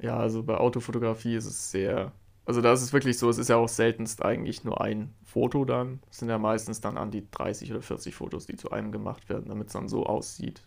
Ja, 0.00 0.16
also 0.16 0.42
bei 0.42 0.56
Autofotografie 0.56 1.36
ist 1.36 1.46
es 1.46 1.70
sehr. 1.70 2.12
Also 2.46 2.60
da 2.60 2.72
ist 2.72 2.82
es 2.82 2.92
wirklich 2.92 3.16
so, 3.18 3.30
es 3.30 3.38
ist 3.38 3.48
ja 3.48 3.56
auch 3.56 3.68
seltenst 3.68 4.22
eigentlich 4.22 4.64
nur 4.64 4.80
ein 4.80 5.14
Foto 5.22 5.64
dann. 5.64 6.00
Es 6.10 6.18
sind 6.18 6.28
ja 6.28 6.36
meistens 6.38 6.80
dann 6.80 6.98
an 6.98 7.10
die 7.10 7.26
30 7.30 7.70
oder 7.70 7.80
40 7.80 8.14
Fotos, 8.14 8.44
die 8.46 8.56
zu 8.56 8.70
einem 8.70 8.92
gemacht 8.92 9.28
werden, 9.30 9.48
damit 9.48 9.68
es 9.68 9.72
dann 9.72 9.88
so 9.88 10.04
aussieht, 10.04 10.62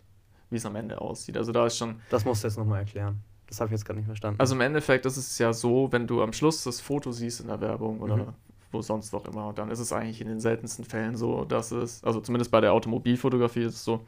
wie 0.50 0.56
es 0.56 0.66
am 0.66 0.76
Ende 0.76 1.02
aussieht. 1.02 1.38
Also 1.38 1.52
da 1.52 1.68
ist 1.68 1.78
schon. 1.78 2.00
Das 2.10 2.26
musst 2.26 2.44
du 2.44 2.48
jetzt 2.48 2.58
nochmal 2.58 2.80
erklären. 2.80 3.22
Das 3.48 3.60
habe 3.62 3.68
ich 3.70 3.72
jetzt 3.74 3.86
gar 3.86 3.94
nicht 3.94 4.06
verstanden. 4.08 4.40
Also 4.40 4.56
im 4.56 4.62
Endeffekt 4.62 5.06
ist 5.06 5.18
es 5.18 5.38
ja 5.38 5.54
so, 5.54 5.92
wenn 5.92 6.08
du 6.08 6.22
am 6.24 6.34
Schluss 6.34 6.64
das 6.64 6.82
Foto 6.82 7.12
siehst 7.12 7.42
in 7.42 7.48
der 7.48 7.62
Werbung 7.62 8.02
oder 8.02 8.18
Mhm. 8.18 8.34
Wo 8.72 8.82
sonst 8.82 9.14
auch 9.14 9.26
immer, 9.26 9.54
dann 9.54 9.70
ist 9.70 9.80
es 9.80 9.94
eigentlich 9.94 10.22
in 10.22 10.28
den 10.28 10.40
seltensten 10.40 10.86
Fällen 10.86 11.16
so, 11.16 11.46
dass 11.46 11.72
es, 11.72 12.04
also 12.04 12.20
zumindest 12.22 12.52
bei 12.52 12.62
der 12.62 12.74
Automobilfotografie 12.74 13.62
ist 13.64 13.76
es 13.76 13.84
so, 13.84 14.06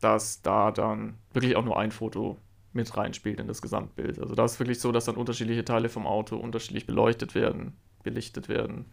dass 0.00 0.42
da 0.42 0.70
dann 0.70 1.14
wirklich 1.32 1.56
auch 1.56 1.64
nur 1.64 1.78
ein 1.78 1.90
Foto 1.92 2.38
mit 2.72 2.96
reinspielt 2.96 3.40
in 3.40 3.48
das 3.48 3.60
Gesamtbild. 3.62 4.18
Also 4.20 4.34
da 4.34 4.44
ist 4.44 4.58
wirklich 4.58 4.80
so, 4.80 4.92
dass 4.92 5.04
dann 5.04 5.16
unterschiedliche 5.16 5.64
Teile 5.64 5.88
vom 5.88 6.06
Auto 6.06 6.36
unterschiedlich 6.36 6.86
beleuchtet 6.86 7.34
werden, 7.34 7.76
belichtet 8.02 8.48
werden. 8.48 8.86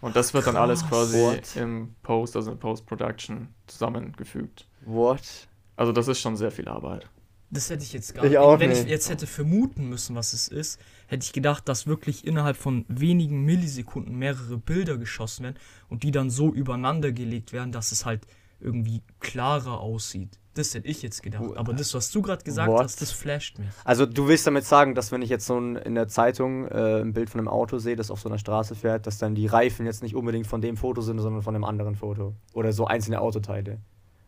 Und 0.00 0.16
das 0.16 0.34
wird 0.34 0.46
dann 0.46 0.56
alles 0.56 0.86
quasi 0.86 1.18
What? 1.18 1.56
im 1.56 1.94
Post, 2.02 2.36
also 2.36 2.50
in 2.52 2.58
Post-Production 2.58 3.48
zusammengefügt. 3.66 4.66
What? 4.84 5.48
Also 5.76 5.92
das 5.92 6.08
ist 6.08 6.20
schon 6.20 6.36
sehr 6.36 6.50
viel 6.50 6.68
Arbeit. 6.68 7.08
Das 7.50 7.70
hätte 7.70 7.82
ich 7.82 7.92
jetzt 7.92 8.14
gar 8.14 8.24
Ich 8.24 8.30
nicht. 8.30 8.38
auch 8.38 8.58
Wenn 8.58 8.70
ich 8.70 8.78
nicht. 8.80 8.88
jetzt 8.88 9.10
hätte 9.10 9.26
vermuten 9.26 9.88
müssen, 9.88 10.16
was 10.16 10.32
es 10.32 10.48
ist, 10.48 10.80
hätte 11.12 11.26
ich 11.26 11.32
gedacht, 11.34 11.68
dass 11.68 11.86
wirklich 11.86 12.26
innerhalb 12.26 12.56
von 12.56 12.86
wenigen 12.88 13.44
Millisekunden 13.44 14.16
mehrere 14.16 14.56
Bilder 14.56 14.96
geschossen 14.96 15.44
werden 15.44 15.56
und 15.90 16.04
die 16.04 16.10
dann 16.10 16.30
so 16.30 16.52
übereinander 16.52 17.12
gelegt 17.12 17.52
werden, 17.52 17.70
dass 17.70 17.92
es 17.92 18.06
halt 18.06 18.26
irgendwie 18.60 19.02
klarer 19.20 19.80
aussieht. 19.80 20.38
Das 20.54 20.74
hätte 20.74 20.88
ich 20.88 21.02
jetzt 21.02 21.22
gedacht. 21.22 21.44
Aber 21.56 21.74
das, 21.74 21.92
was 21.92 22.10
du 22.10 22.22
gerade 22.22 22.42
gesagt 22.44 22.70
What? 22.70 22.82
hast, 22.82 23.02
das 23.02 23.10
flasht 23.10 23.58
mich. 23.58 23.68
Also 23.84 24.06
du 24.06 24.26
willst 24.26 24.46
damit 24.46 24.64
sagen, 24.64 24.94
dass 24.94 25.12
wenn 25.12 25.20
ich 25.20 25.28
jetzt 25.28 25.46
so 25.46 25.58
ein, 25.58 25.76
in 25.76 25.94
der 25.94 26.08
Zeitung 26.08 26.66
äh, 26.66 27.02
ein 27.02 27.12
Bild 27.12 27.28
von 27.28 27.40
einem 27.40 27.48
Auto 27.48 27.78
sehe, 27.78 27.96
das 27.96 28.10
auf 28.10 28.20
so 28.20 28.30
einer 28.30 28.38
Straße 28.38 28.74
fährt, 28.74 29.06
dass 29.06 29.18
dann 29.18 29.34
die 29.34 29.46
Reifen 29.46 29.84
jetzt 29.84 30.02
nicht 30.02 30.14
unbedingt 30.14 30.46
von 30.46 30.62
dem 30.62 30.78
Foto 30.78 31.02
sind, 31.02 31.18
sondern 31.18 31.42
von 31.42 31.54
einem 31.54 31.64
anderen 31.64 31.94
Foto. 31.94 32.34
Oder 32.54 32.72
so 32.72 32.86
einzelne 32.86 33.20
Autoteile. 33.20 33.80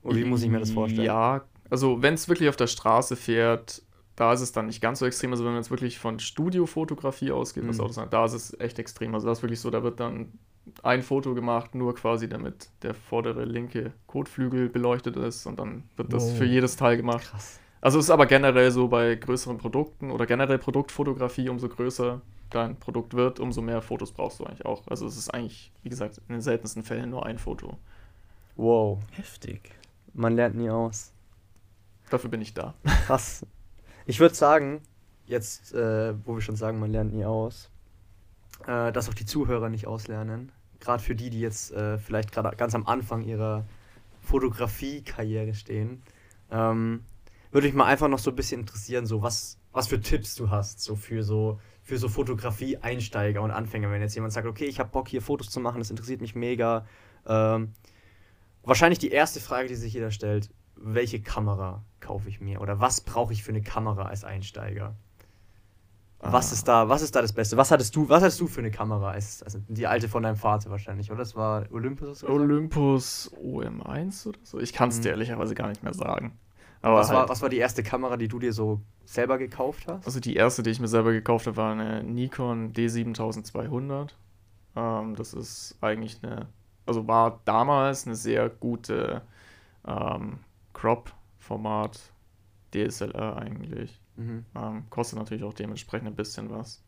Oder 0.02 0.16
wie 0.16 0.24
muss 0.24 0.42
ich 0.42 0.50
mir 0.50 0.60
das 0.60 0.70
vorstellen? 0.70 1.06
Ja, 1.06 1.44
also 1.70 2.02
wenn 2.02 2.14
es 2.14 2.28
wirklich 2.28 2.50
auf 2.50 2.56
der 2.56 2.66
Straße 2.66 3.16
fährt, 3.16 3.82
da 4.16 4.32
ist 4.32 4.40
es 4.40 4.52
dann 4.52 4.66
nicht 4.66 4.80
ganz 4.80 4.98
so 5.00 5.06
extrem. 5.06 5.32
Also 5.32 5.44
wenn 5.44 5.52
man 5.52 5.60
jetzt 5.60 5.70
wirklich 5.70 5.98
von 5.98 6.18
Studiofotografie 6.20 7.32
ausgeht, 7.32 7.66
was 7.66 7.76
Mhm. 7.78 7.82
Autos 7.84 7.94
sind, 7.96 8.12
da 8.12 8.24
ist 8.24 8.32
es 8.32 8.58
echt 8.60 8.78
extrem. 8.78 9.14
Also 9.14 9.26
da 9.26 9.32
ist 9.32 9.42
wirklich 9.42 9.60
so, 9.60 9.70
da 9.70 9.82
wird 9.82 9.98
dann 10.00 10.32
ein 10.82 11.02
Foto 11.02 11.34
gemacht, 11.34 11.74
nur 11.74 11.94
quasi 11.94 12.28
damit 12.28 12.68
der 12.82 12.94
vordere 12.94 13.44
linke 13.44 13.92
Kotflügel 14.06 14.68
beleuchtet 14.68 15.16
ist 15.16 15.46
und 15.46 15.58
dann 15.58 15.84
wird 15.96 16.12
das 16.12 16.24
Wow. 16.30 16.38
für 16.38 16.44
jedes 16.44 16.76
Teil 16.76 16.96
gemacht. 16.96 17.24
Krass. 17.30 17.60
Also 17.80 17.98
es 17.98 18.06
ist 18.06 18.10
aber 18.10 18.24
generell 18.26 18.70
so 18.70 18.88
bei 18.88 19.14
größeren 19.14 19.58
Produkten 19.58 20.10
oder 20.10 20.24
generell 20.24 20.58
Produktfotografie, 20.58 21.50
umso 21.50 21.68
größer 21.68 22.22
dein 22.48 22.76
Produkt 22.78 23.12
wird, 23.14 23.40
umso 23.40 23.60
mehr 23.60 23.82
Fotos 23.82 24.12
brauchst 24.12 24.40
du 24.40 24.44
eigentlich 24.44 24.64
auch. 24.64 24.86
Also 24.86 25.06
es 25.06 25.18
ist 25.18 25.28
eigentlich, 25.34 25.70
wie 25.82 25.90
gesagt, 25.90 26.18
in 26.28 26.36
den 26.36 26.40
seltensten 26.40 26.82
Fällen 26.82 27.10
nur 27.10 27.26
ein 27.26 27.36
Foto. 27.38 27.76
Wow. 28.56 29.00
Heftig. 29.10 29.70
Man 30.14 30.34
lernt 30.36 30.54
nie 30.54 30.70
aus. 30.70 31.12
Dafür 32.08 32.30
bin 32.30 32.40
ich 32.40 32.54
da. 32.54 32.74
Krass. 33.06 33.44
Ich 34.06 34.20
würde 34.20 34.34
sagen, 34.34 34.82
jetzt, 35.26 35.72
äh, 35.74 36.14
wo 36.26 36.34
wir 36.34 36.42
schon 36.42 36.56
sagen, 36.56 36.78
man 36.78 36.90
lernt 36.90 37.14
nie 37.14 37.24
aus, 37.24 37.70
äh, 38.66 38.92
dass 38.92 39.08
auch 39.08 39.14
die 39.14 39.24
Zuhörer 39.24 39.68
nicht 39.68 39.86
auslernen. 39.86 40.52
Gerade 40.80 41.02
für 41.02 41.14
die, 41.14 41.30
die 41.30 41.40
jetzt 41.40 41.72
äh, 41.72 41.98
vielleicht 41.98 42.32
gerade 42.32 42.54
ganz 42.56 42.74
am 42.74 42.86
Anfang 42.86 43.22
ihrer 43.22 43.64
Fotografie-Karriere 44.20 45.54
stehen, 45.54 46.02
ähm, 46.50 47.04
würde 47.50 47.66
mich 47.66 47.74
mal 47.74 47.86
einfach 47.86 48.08
noch 48.08 48.18
so 48.18 48.30
ein 48.30 48.36
bisschen 48.36 48.60
interessieren, 48.60 49.06
so 49.06 49.22
was, 49.22 49.58
was 49.72 49.88
für 49.88 50.00
Tipps 50.00 50.34
du 50.34 50.50
hast, 50.50 50.80
so 50.80 50.96
für 50.96 51.22
so 51.22 51.58
für 51.84 51.98
so 51.98 52.08
Fotografie-Einsteiger 52.08 53.42
und 53.42 53.50
Anfänger, 53.50 53.90
wenn 53.90 54.00
jetzt 54.00 54.14
jemand 54.14 54.32
sagt, 54.32 54.46
okay, 54.46 54.64
ich 54.64 54.80
habe 54.80 54.88
Bock 54.88 55.06
hier 55.06 55.20
Fotos 55.20 55.50
zu 55.50 55.60
machen, 55.60 55.78
das 55.78 55.90
interessiert 55.90 56.22
mich 56.22 56.34
mega. 56.34 56.86
Ähm, 57.26 57.74
wahrscheinlich 58.62 58.98
die 58.98 59.10
erste 59.10 59.38
Frage, 59.38 59.68
die 59.68 59.74
sich 59.74 59.92
jeder 59.92 60.10
stellt, 60.10 60.48
welche 60.76 61.20
Kamera 61.20 61.82
kaufe 62.00 62.28
ich 62.28 62.40
mir 62.40 62.60
oder 62.60 62.80
was 62.80 63.00
brauche 63.00 63.32
ich 63.32 63.42
für 63.42 63.50
eine 63.52 63.62
Kamera 63.62 64.04
als 64.06 64.24
Einsteiger? 64.24 64.94
Was 66.20 66.50
Ah. 66.50 66.54
ist 66.54 66.68
da, 66.68 66.88
was 66.88 67.02
ist 67.02 67.14
da 67.14 67.20
das 67.22 67.32
Beste? 67.34 67.56
Was 67.58 67.70
hattest 67.70 67.94
du, 67.96 68.08
was 68.08 68.22
hattest 68.22 68.40
du 68.40 68.46
für 68.46 68.60
eine 68.60 68.70
Kamera? 68.70 69.10
als- 69.10 69.42
Also 69.42 69.58
die 69.68 69.86
alte 69.86 70.08
von 70.08 70.22
deinem 70.22 70.36
Vater 70.36 70.70
wahrscheinlich, 70.70 71.10
oder? 71.10 71.18
Das 71.18 71.36
war 71.36 71.66
Olympus? 71.70 72.20
gesagt? 72.20 72.32
Olympus 72.32 73.30
OM1 73.42 74.26
oder 74.28 74.38
so. 74.42 74.58
Ich 74.58 74.72
kann 74.72 74.88
es 74.88 74.96
dir 75.00 75.08
Mhm. 75.08 75.12
ehrlicherweise 75.14 75.54
gar 75.54 75.68
nicht 75.68 75.82
mehr 75.82 75.92
sagen. 75.94 76.38
Aber 76.80 76.96
Was, 76.98 77.10
war, 77.10 77.20
halt, 77.20 77.28
was 77.30 77.40
war 77.42 77.48
die 77.48 77.58
erste 77.58 77.82
Kamera, 77.82 78.16
die 78.16 78.28
du 78.28 78.38
dir 78.38 78.52
so 78.52 78.80
selber 79.06 79.38
gekauft 79.38 79.86
hast? 79.88 80.06
also 80.06 80.20
die 80.20 80.34
erste, 80.36 80.62
die 80.62 80.70
ich 80.70 80.80
mir 80.80 80.88
selber 80.88 81.12
gekauft 81.12 81.46
habe, 81.46 81.56
war 81.56 81.72
eine 81.72 82.02
Nikon 82.02 82.72
D7200. 82.72 84.10
Ähm, 84.76 85.14
das 85.16 85.32
ist 85.34 85.76
eigentlich 85.80 86.18
eine, 86.22 86.46
also 86.86 87.06
war 87.06 87.40
damals 87.44 88.06
eine 88.06 88.16
sehr 88.16 88.48
gute 88.48 89.22
ähm, 89.86 90.38
Crop-Format 90.74 92.12
DSLR 92.74 93.36
eigentlich. 93.36 94.00
Mhm. 94.16 94.44
Ähm, 94.54 94.84
kostet 94.90 95.18
natürlich 95.18 95.44
auch 95.44 95.54
dementsprechend 95.54 96.08
ein 96.08 96.16
bisschen 96.16 96.50
was. 96.50 96.84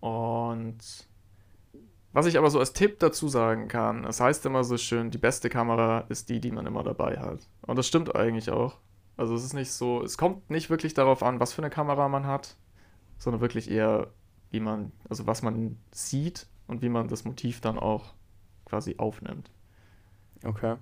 Und 0.00 1.08
was 2.12 2.26
ich 2.26 2.36
aber 2.36 2.50
so 2.50 2.58
als 2.58 2.74
Tipp 2.74 2.98
dazu 2.98 3.28
sagen 3.28 3.68
kann, 3.68 4.04
es 4.04 4.20
heißt 4.20 4.44
immer 4.44 4.64
so 4.64 4.76
schön, 4.76 5.10
die 5.10 5.18
beste 5.18 5.48
Kamera 5.48 6.00
ist 6.08 6.28
die, 6.28 6.40
die 6.40 6.50
man 6.50 6.66
immer 6.66 6.82
dabei 6.82 7.18
hat. 7.18 7.48
Und 7.62 7.76
das 7.76 7.86
stimmt 7.86 8.14
eigentlich 8.14 8.50
auch. 8.50 8.78
Also 9.16 9.34
es 9.34 9.44
ist 9.44 9.54
nicht 9.54 9.72
so, 9.72 10.02
es 10.02 10.18
kommt 10.18 10.50
nicht 10.50 10.68
wirklich 10.68 10.94
darauf 10.94 11.22
an, 11.22 11.40
was 11.40 11.52
für 11.52 11.62
eine 11.62 11.70
Kamera 11.70 12.08
man 12.08 12.26
hat, 12.26 12.56
sondern 13.18 13.40
wirklich 13.40 13.70
eher, 13.70 14.08
wie 14.50 14.60
man, 14.60 14.92
also 15.08 15.26
was 15.26 15.42
man 15.42 15.78
sieht 15.90 16.46
und 16.66 16.82
wie 16.82 16.88
man 16.88 17.08
das 17.08 17.24
Motiv 17.24 17.60
dann 17.60 17.78
auch 17.78 18.14
quasi 18.66 18.96
aufnimmt. 18.98 19.50
Okay. 20.44 20.76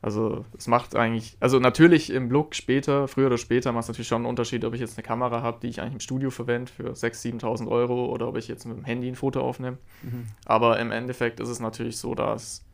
Also 0.00 0.44
es 0.56 0.68
macht 0.68 0.94
eigentlich, 0.94 1.36
also 1.40 1.58
natürlich 1.58 2.10
im 2.10 2.30
Look 2.30 2.54
später, 2.54 3.08
früher 3.08 3.26
oder 3.26 3.38
später, 3.38 3.72
macht 3.72 3.82
es 3.82 3.88
natürlich 3.88 4.06
schon 4.06 4.18
einen 4.18 4.26
Unterschied, 4.26 4.64
ob 4.64 4.74
ich 4.74 4.80
jetzt 4.80 4.96
eine 4.96 5.04
Kamera 5.04 5.42
habe, 5.42 5.58
die 5.60 5.68
ich 5.68 5.80
eigentlich 5.80 5.94
im 5.94 6.00
Studio 6.00 6.30
verwende 6.30 6.70
für 6.70 6.92
6.000, 6.92 7.40
7.000 7.40 7.68
Euro 7.68 8.06
oder 8.06 8.28
ob 8.28 8.36
ich 8.36 8.46
jetzt 8.46 8.64
mit 8.64 8.76
dem 8.76 8.84
Handy 8.84 9.08
ein 9.08 9.16
Foto 9.16 9.40
aufnehme. 9.40 9.78
Mhm. 10.02 10.26
Aber 10.44 10.78
im 10.78 10.92
Endeffekt 10.92 11.40
ist 11.40 11.48
es 11.48 11.58
natürlich 11.58 11.96
so, 11.96 12.14
dass 12.14 12.64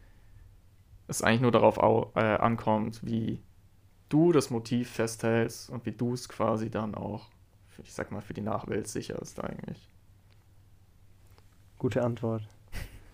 es 1.09 1.23
eigentlich 1.23 1.41
nur 1.41 1.53
darauf 1.53 1.79
au 1.79 2.13
äh, 2.15 2.21
ankommt, 2.21 3.01
wie 3.03 3.43
du 4.11 4.33
das 4.33 4.51
Motiv 4.51 4.91
festhältst 4.91 5.71
und 5.71 5.87
wie 5.87 5.93
du 5.93 6.13
es 6.13 6.29
quasi 6.29 6.69
dann 6.69 6.95
auch, 6.95 7.31
ich 7.83 7.93
sag 7.95 8.13
mal, 8.13 8.21
für 8.21 8.35
die 8.35 8.43
Nachwelt 8.43 8.87
sicherst 8.87 9.43
eigentlich. 9.43 9.89
Gute 11.79 12.03
Antwort. 12.03 12.43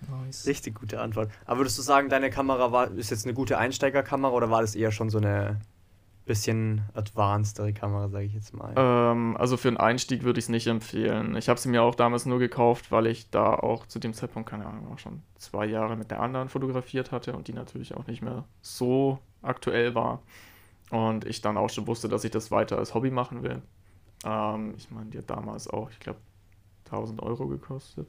Nice. 0.09 0.47
Richtig 0.47 0.75
gute 0.77 1.01
Antwort. 1.01 1.31
Aber 1.47 1.61
würdest 1.61 1.79
du 1.79 1.83
sagen, 1.83 2.09
deine 2.09 2.31
Kamera 2.31 2.73
war, 2.73 2.91
ist 2.91 3.11
jetzt 3.11 3.25
eine 3.27 3.35
gute 3.35 3.59
Einsteigerkamera 3.59 4.33
oder 4.33 4.51
war 4.51 4.61
das 4.61 4.75
eher 4.75 4.93
schon 4.93 5.11
so 5.11 5.19
eine 5.19 5.61
bisschen 6.27 6.83
advancedere 6.95 7.73
Kamera, 7.73 8.09
sage 8.09 8.25
ich 8.25 8.35
jetzt 8.35 8.55
mal? 8.55 8.73
Ähm, 8.77 9.37
also 9.37 9.57
für 9.57 9.67
einen 9.67 9.79
Einstieg 9.79 10.23
würde 10.23 10.39
ich 10.39 10.45
es 10.45 10.49
nicht 10.49 10.69
empfehlen. 10.69 11.35
Ich 11.35 11.49
habe 11.49 11.59
sie 11.59 11.69
mir 11.69 11.83
auch 11.83 11.97
damals 11.97 12.25
nur 12.25 12.39
gekauft, 12.39 12.93
weil 12.93 13.07
ich 13.09 13.31
da 13.31 13.53
auch 13.55 13.87
zu 13.87 13.99
dem 13.99 14.15
Zeitpunkt, 14.15 14.49
keine 14.49 14.67
Ahnung, 14.67 14.93
auch 14.93 14.99
schon 14.99 15.23
zwei 15.37 15.67
Jahre 15.67 15.97
mit 15.97 16.11
der 16.13 16.21
anderen 16.21 16.49
fotografiert 16.49 17.11
hatte 17.11 17.33
und 17.33 17.49
die 17.49 17.53
natürlich 17.53 17.97
auch 17.97 18.07
nicht 18.07 18.23
mehr 18.23 18.45
so 18.63 19.19
aktuell 19.43 19.95
war. 19.97 20.23
Und 20.91 21.25
ich 21.25 21.41
dann 21.41 21.57
auch 21.57 21.71
schon 21.71 21.89
wusste, 21.89 22.09
dass 22.09 22.23
ich 22.25 22.31
das 22.31 22.51
weiter 22.51 22.79
als 22.79 22.95
Hobby 22.95 23.11
machen 23.11 23.43
will. 23.43 23.63
Ähm, 24.25 24.75
ich 24.77 24.91
meine, 24.91 25.11
die 25.11 25.19
hat 25.19 25.31
damals 25.31 25.69
auch, 25.69 25.91
ich 25.91 25.99
glaube, 25.99 26.21
1000 26.87 27.23
Euro 27.23 27.49
gekostet. 27.49 28.09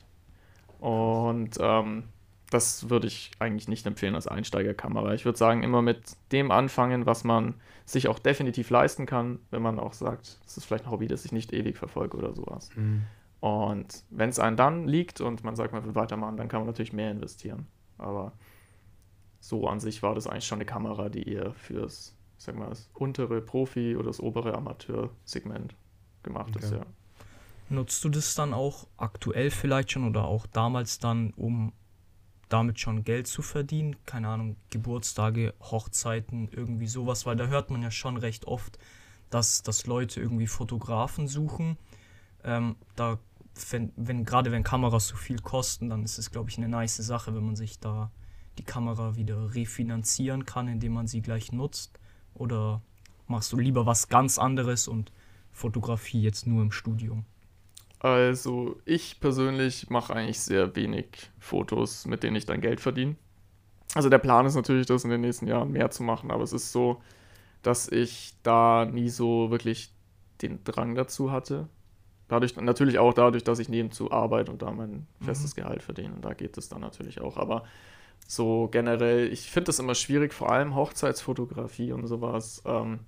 Und 0.82 1.58
ähm, 1.60 2.06
das 2.50 2.90
würde 2.90 3.08
ich 3.08 3.32
eigentlich 3.40 3.68
nicht 3.68 3.86
empfehlen 3.86 4.16
als 4.16 4.28
Einsteigerkamera. 4.28 5.14
Ich 5.14 5.26
würde 5.26 5.38
sagen, 5.38 5.64
immer 5.64 5.82
mit 5.82 6.02
dem 6.32 6.52
anfangen, 6.52 7.06
was 7.06 7.24
man 7.24 7.54
sich 7.86 8.08
auch 8.08 8.20
definitiv 8.20 8.70
leisten 8.72 9.06
kann, 9.06 9.40
wenn 9.52 9.62
man 9.62 9.80
auch 9.80 9.94
sagt, 9.94 10.40
das 10.44 10.58
ist 10.58 10.66
vielleicht 10.66 10.86
ein 10.86 10.92
Hobby, 10.92 11.08
das 11.08 11.24
ich 11.24 11.32
nicht 11.32 11.54
ewig 11.54 11.78
verfolge 11.78 12.18
oder 12.18 12.34
sowas. 12.34 12.70
Mhm. 12.76 13.04
Und 13.40 14.04
wenn 14.10 14.30
es 14.30 14.40
einem 14.40 14.58
dann 14.58 14.88
liegt 14.88 15.22
und 15.22 15.44
man 15.44 15.56
sagt, 15.56 15.72
man 15.72 15.86
will 15.86 15.96
weitermachen, 15.96 16.36
dann 16.36 16.48
kann 16.48 16.62
man 16.62 16.68
natürlich 16.68 16.94
mehr 16.94 17.12
investieren. 17.12 17.68
Aber 17.98 18.34
so 19.40 19.68
an 19.68 19.80
sich 19.80 20.04
war 20.04 20.16
das 20.16 20.28
eigentlich 20.28 20.46
schon 20.48 20.58
eine 20.58 20.66
Kamera, 20.66 21.10
die 21.10 21.28
eher 21.28 21.54
fürs, 21.54 22.16
ich 22.38 22.44
sag 22.44 22.56
mal, 22.58 22.70
das 22.70 22.90
untere 22.96 23.40
Profi- 23.42 23.96
oder 23.96 24.08
das 24.08 24.20
obere 24.20 24.56
Amateursegment 24.56 25.76
gemacht 26.24 26.56
ist, 26.56 26.72
Okay. 26.72 26.78
ja. 26.82 26.86
Nutzt 27.72 28.04
du 28.04 28.10
das 28.10 28.36
dann 28.36 28.54
auch 28.54 28.86
aktuell 28.98 29.50
vielleicht 29.50 29.94
schon 29.94 30.04
oder 30.04 30.26
auch 30.26 30.46
damals 30.46 31.00
dann, 31.00 31.32
um 31.38 31.72
damit 32.50 32.82
schon 32.82 33.06
Geld 33.06 33.28
zu 33.28 33.42
verdienen? 33.42 33.96
Keine 34.06 34.28
Ahnung, 34.28 34.58
Geburtstage, 34.72 35.54
Hochzeiten, 35.62 36.50
irgendwie 36.52 36.88
sowas, 36.88 37.26
weil 37.26 37.38
da 37.38 37.48
hört 37.48 37.70
man 37.70 37.82
ja 37.82 37.90
schon 37.90 38.18
recht 38.18 38.44
oft, 38.44 38.78
dass, 39.30 39.64
dass 39.64 39.88
Leute 39.88 40.20
irgendwie 40.20 40.48
Fotografen 40.48 41.30
suchen. 41.30 41.78
Ähm, 42.44 42.76
da, 42.98 43.20
wenn, 43.70 43.94
wenn, 43.96 44.26
gerade 44.26 44.52
wenn 44.52 44.64
Kameras 44.64 45.08
so 45.08 45.16
viel 45.16 45.40
kosten, 45.40 45.90
dann 45.90 46.04
ist 46.04 46.18
es, 46.18 46.30
glaube 46.30 46.50
ich, 46.50 46.58
eine 46.58 46.68
nice 46.68 46.98
Sache, 46.98 47.34
wenn 47.34 47.46
man 47.46 47.56
sich 47.56 47.80
da 47.80 48.12
die 48.58 48.66
Kamera 48.66 49.16
wieder 49.16 49.56
refinanzieren 49.56 50.46
kann, 50.46 50.68
indem 50.68 50.92
man 50.92 51.08
sie 51.08 51.22
gleich 51.22 51.54
nutzt. 51.54 52.02
Oder 52.34 52.82
machst 53.28 53.54
du 53.54 53.58
lieber 53.58 53.86
was 53.86 54.10
ganz 54.10 54.38
anderes 54.38 54.90
und 54.90 55.14
Fotografie 55.54 56.22
jetzt 56.22 56.48
nur 56.48 56.62
im 56.62 56.74
Studium? 56.74 57.24
Also 58.04 58.82
ich 58.86 59.20
persönlich 59.20 59.92
mache 59.92 60.16
eigentlich 60.16 60.40
sehr 60.40 60.76
wenig 60.76 61.30
Fotos, 61.38 62.08
mit 62.08 62.24
denen 62.24 62.36
ich 62.36 62.48
dann 62.48 62.60
Geld 62.60 62.80
verdiene. 62.80 63.16
Also 63.94 64.10
der 64.10 64.18
Plan 64.18 64.48
ist 64.48 64.56
natürlich, 64.56 64.88
das 64.88 65.04
in 65.04 65.12
den 65.12 65.22
nächsten 65.22 65.46
Jahren 65.46 65.72
mehr 65.72 65.92
zu 65.92 66.02
machen, 66.02 66.32
aber 66.32 66.44
es 66.44 66.52
ist 66.52 66.72
so, 66.72 67.00
dass 67.62 67.88
ich 67.90 68.34
da 68.42 68.86
nie 68.86 69.10
so 69.10 69.52
wirklich 69.52 69.94
den 70.42 70.64
Drang 70.64 70.96
dazu 70.96 71.32
hatte. 71.32 71.68
Dadurch, 72.28 72.56
natürlich 72.56 72.98
auch 72.98 73.14
dadurch, 73.14 73.44
dass 73.44 73.60
ich 73.60 73.70
nebenzu 73.70 74.12
arbeite 74.12 74.52
und 74.52 74.64
da 74.64 74.72
mein 74.72 75.06
festes 75.20 75.54
Gehalt 75.54 75.84
verdiene. 75.84 76.16
Und 76.16 76.26
da 76.26 76.34
geht 76.34 76.58
es 76.58 76.70
dann 76.70 76.82
natürlich 76.82 77.22
auch. 77.22 77.38
Aber 77.38 77.66
so 78.28 78.68
generell, 78.72 79.32
ich 79.32 79.52
finde 79.52 79.66
das 79.66 79.78
immer 79.78 79.94
schwierig, 79.94 80.34
vor 80.34 80.52
allem 80.52 80.74
Hochzeitsfotografie 80.74 81.92
und 81.92 82.08
sowas. 82.08 82.64
Ähm, 82.66 83.02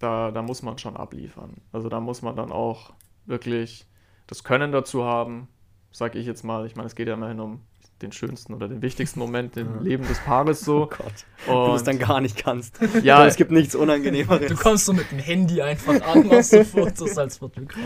da, 0.00 0.32
da 0.32 0.42
muss 0.42 0.62
man 0.62 0.78
schon 0.78 0.96
abliefern. 0.96 1.58
Also 1.70 1.88
da 1.88 2.00
muss 2.00 2.22
man 2.22 2.34
dann 2.34 2.50
auch 2.50 2.92
wirklich 3.26 3.86
das 4.32 4.44
Können 4.44 4.72
dazu 4.72 5.04
haben, 5.04 5.46
sag 5.90 6.14
ich 6.14 6.24
jetzt 6.26 6.42
mal. 6.42 6.64
Ich 6.64 6.74
meine, 6.74 6.86
es 6.86 6.94
geht 6.94 7.06
ja 7.06 7.12
immerhin 7.14 7.38
um 7.38 7.60
den 8.00 8.12
schönsten 8.12 8.54
oder 8.54 8.66
den 8.66 8.80
wichtigsten 8.80 9.20
Moment 9.20 9.58
im 9.58 9.66
Ja. 9.76 9.80
Leben 9.82 10.08
des 10.08 10.18
Paares 10.20 10.62
Oh 10.68 10.80
so. 10.80 10.86
Gott. 10.86 11.12
Du 11.46 11.52
Und 11.52 11.74
es 11.76 11.84
dann 11.84 11.98
gar 11.98 12.22
nicht 12.22 12.38
kannst. 12.42 12.78
ja, 13.02 13.26
es 13.26 13.36
gibt 13.36 13.50
nichts 13.50 13.74
Unangenehmeres. 13.74 14.48
Du 14.48 14.56
kommst 14.56 14.86
so 14.86 14.94
mit 14.94 15.10
dem 15.12 15.18
Handy 15.18 15.60
einfach 15.60 16.00
an, 16.02 16.26
machst 16.26 16.50
so 16.52 16.64
Fotos 16.64 17.18
als 17.18 17.36
Fotograf. 17.36 17.78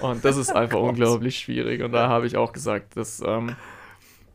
Und 0.00 0.22
das 0.22 0.36
ist 0.36 0.50
einfach 0.54 0.78
Gott. 0.78 0.90
unglaublich 0.90 1.38
schwierig. 1.38 1.82
Und 1.82 1.92
da 1.92 2.08
habe 2.08 2.26
ich 2.26 2.36
auch 2.36 2.52
gesagt, 2.52 2.94
dass 2.98 3.22
ähm, 3.26 3.56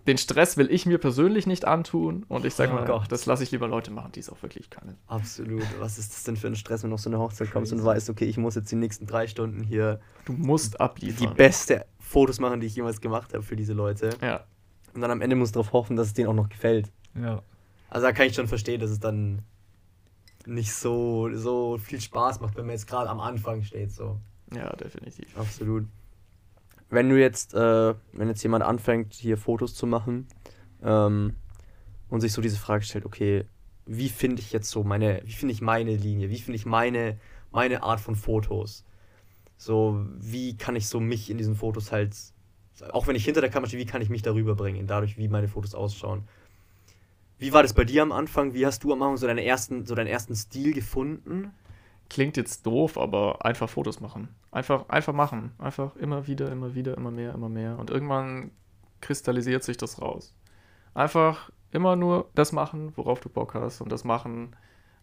den 0.07 0.17
Stress 0.17 0.57
will 0.57 0.69
ich 0.71 0.85
mir 0.85 0.97
persönlich 0.97 1.45
nicht 1.47 1.65
antun. 1.65 2.25
Und 2.27 2.45
ich 2.45 2.53
sage 2.55 2.71
Oh 2.71 2.75
mal, 2.75 2.85
Gott. 2.85 3.11
das 3.11 3.25
lasse 3.25 3.43
ich 3.43 3.51
lieber 3.51 3.67
Leute 3.67 3.91
machen, 3.91 4.11
die 4.13 4.19
es 4.19 4.29
auch 4.29 4.41
wirklich 4.41 4.69
können. 4.69 4.97
Absolut. 5.07 5.63
Was 5.79 5.97
ist 5.97 6.11
das 6.13 6.23
denn 6.23 6.37
für 6.37 6.47
ein 6.47 6.55
Stress, 6.55 6.83
wenn 6.83 6.89
du 6.89 6.95
auf 6.95 7.01
so 7.01 7.09
eine 7.09 7.19
Hochzeit 7.19 7.51
kommst 7.51 7.71
und 7.73 7.83
weißt, 7.83 8.09
okay, 8.09 8.25
ich 8.25 8.37
muss 8.37 8.55
jetzt 8.55 8.71
die 8.71 8.75
nächsten 8.75 9.05
drei 9.05 9.27
Stunden 9.27 9.61
hier 9.63 9.99
Du 10.25 10.33
musst 10.33 10.73
die 10.75 10.79
abliefern. 10.79 11.35
beste 11.35 11.85
Fotos 11.99 12.39
machen, 12.39 12.59
die 12.59 12.67
ich 12.67 12.75
jemals 12.75 12.99
gemacht 13.01 13.33
habe 13.33 13.43
für 13.43 13.55
diese 13.55 13.73
Leute. 13.73 14.09
Ja, 14.21 14.43
Und 14.93 15.01
dann 15.01 15.11
am 15.11 15.21
Ende 15.21 15.35
musst 15.35 15.55
du 15.55 15.59
darauf 15.59 15.73
hoffen, 15.73 15.95
dass 15.95 16.07
es 16.07 16.13
denen 16.13 16.29
auch 16.29 16.33
noch 16.33 16.49
gefällt. 16.49 16.91
Ja. 17.15 17.41
Also 17.89 18.07
da 18.07 18.13
kann 18.13 18.25
ich 18.27 18.35
schon 18.35 18.47
verstehen, 18.47 18.79
dass 18.81 18.89
es 18.89 18.99
dann 18.99 19.41
nicht 20.45 20.73
so, 20.73 21.29
so 21.35 21.77
viel 21.77 22.01
Spaß 22.01 22.39
macht, 22.39 22.55
wenn 22.57 22.65
man 22.65 22.73
jetzt 22.73 22.87
gerade 22.87 23.09
am 23.09 23.19
Anfang 23.19 23.61
steht. 23.63 23.91
So. 23.91 24.19
ja, 24.53 24.75
definitiv. 24.75 25.37
Absolut. 25.37 25.85
Wenn 26.91 27.07
du 27.07 27.17
jetzt, 27.17 27.53
äh, 27.53 27.95
wenn 28.11 28.27
jetzt 28.27 28.43
jemand 28.43 28.65
anfängt, 28.65 29.13
hier 29.13 29.37
Fotos 29.37 29.73
zu 29.73 29.87
machen 29.87 30.27
ähm, 30.83 31.37
und 32.09 32.19
sich 32.19 32.33
so 32.33 32.41
diese 32.41 32.57
Frage 32.57 32.83
stellt, 32.83 33.05
okay, 33.05 33.45
wie 33.85 34.09
finde 34.09 34.41
ich 34.41 34.51
jetzt 34.51 34.69
so 34.69 34.83
meine, 34.83 35.21
wie 35.25 35.31
finde 35.31 35.53
ich 35.53 35.61
meine 35.61 35.95
Linie, 35.95 36.29
wie 36.29 36.39
finde 36.39 36.57
ich 36.57 36.65
meine, 36.65 37.17
meine 37.49 37.81
Art 37.83 38.01
von 38.01 38.15
Fotos? 38.15 38.85
So, 39.55 40.05
wie 40.17 40.57
kann 40.57 40.75
ich 40.75 40.89
so 40.89 40.99
mich 40.99 41.29
in 41.29 41.37
diesen 41.37 41.55
Fotos 41.55 41.93
halt, 41.93 42.13
auch 42.91 43.07
wenn 43.07 43.15
ich 43.15 43.23
hinter 43.23 43.39
der 43.39 43.49
Kamera 43.49 43.69
stehe, 43.69 43.81
wie 43.81 43.87
kann 43.87 44.01
ich 44.01 44.09
mich 44.09 44.21
darüber 44.21 44.55
bringen, 44.55 44.85
dadurch, 44.85 45.17
wie 45.17 45.29
meine 45.29 45.47
Fotos 45.47 45.73
ausschauen? 45.73 46.27
Wie 47.37 47.53
war 47.53 47.63
das 47.63 47.73
bei 47.73 47.85
dir 47.85 48.01
am 48.01 48.11
Anfang? 48.11 48.53
Wie 48.53 48.65
hast 48.65 48.83
du 48.83 48.91
am 48.91 49.01
Anfang 49.01 49.17
so, 49.17 49.27
deine 49.27 49.45
ersten, 49.45 49.85
so 49.85 49.95
deinen 49.95 50.07
ersten 50.07 50.35
Stil 50.35 50.73
gefunden? 50.73 51.53
Klingt 52.11 52.35
jetzt 52.35 52.65
doof, 52.65 52.97
aber 52.97 53.45
einfach 53.45 53.69
Fotos 53.69 54.01
machen. 54.01 54.27
Einfach, 54.51 54.89
einfach 54.89 55.13
machen. 55.13 55.53
Einfach 55.59 55.95
immer 55.95 56.27
wieder, 56.27 56.51
immer 56.51 56.75
wieder, 56.75 56.97
immer 56.97 57.09
mehr, 57.09 57.33
immer 57.33 57.47
mehr. 57.47 57.79
Und 57.79 57.89
irgendwann 57.89 58.51
kristallisiert 58.99 59.63
sich 59.63 59.77
das 59.77 60.01
raus. 60.01 60.35
Einfach 60.93 61.51
immer 61.71 61.95
nur 61.95 62.29
das 62.35 62.51
machen, 62.51 62.91
worauf 62.97 63.21
du 63.21 63.29
Bock 63.29 63.53
hast. 63.53 63.79
Und 63.79 63.93
das 63.93 64.03
machen, 64.03 64.57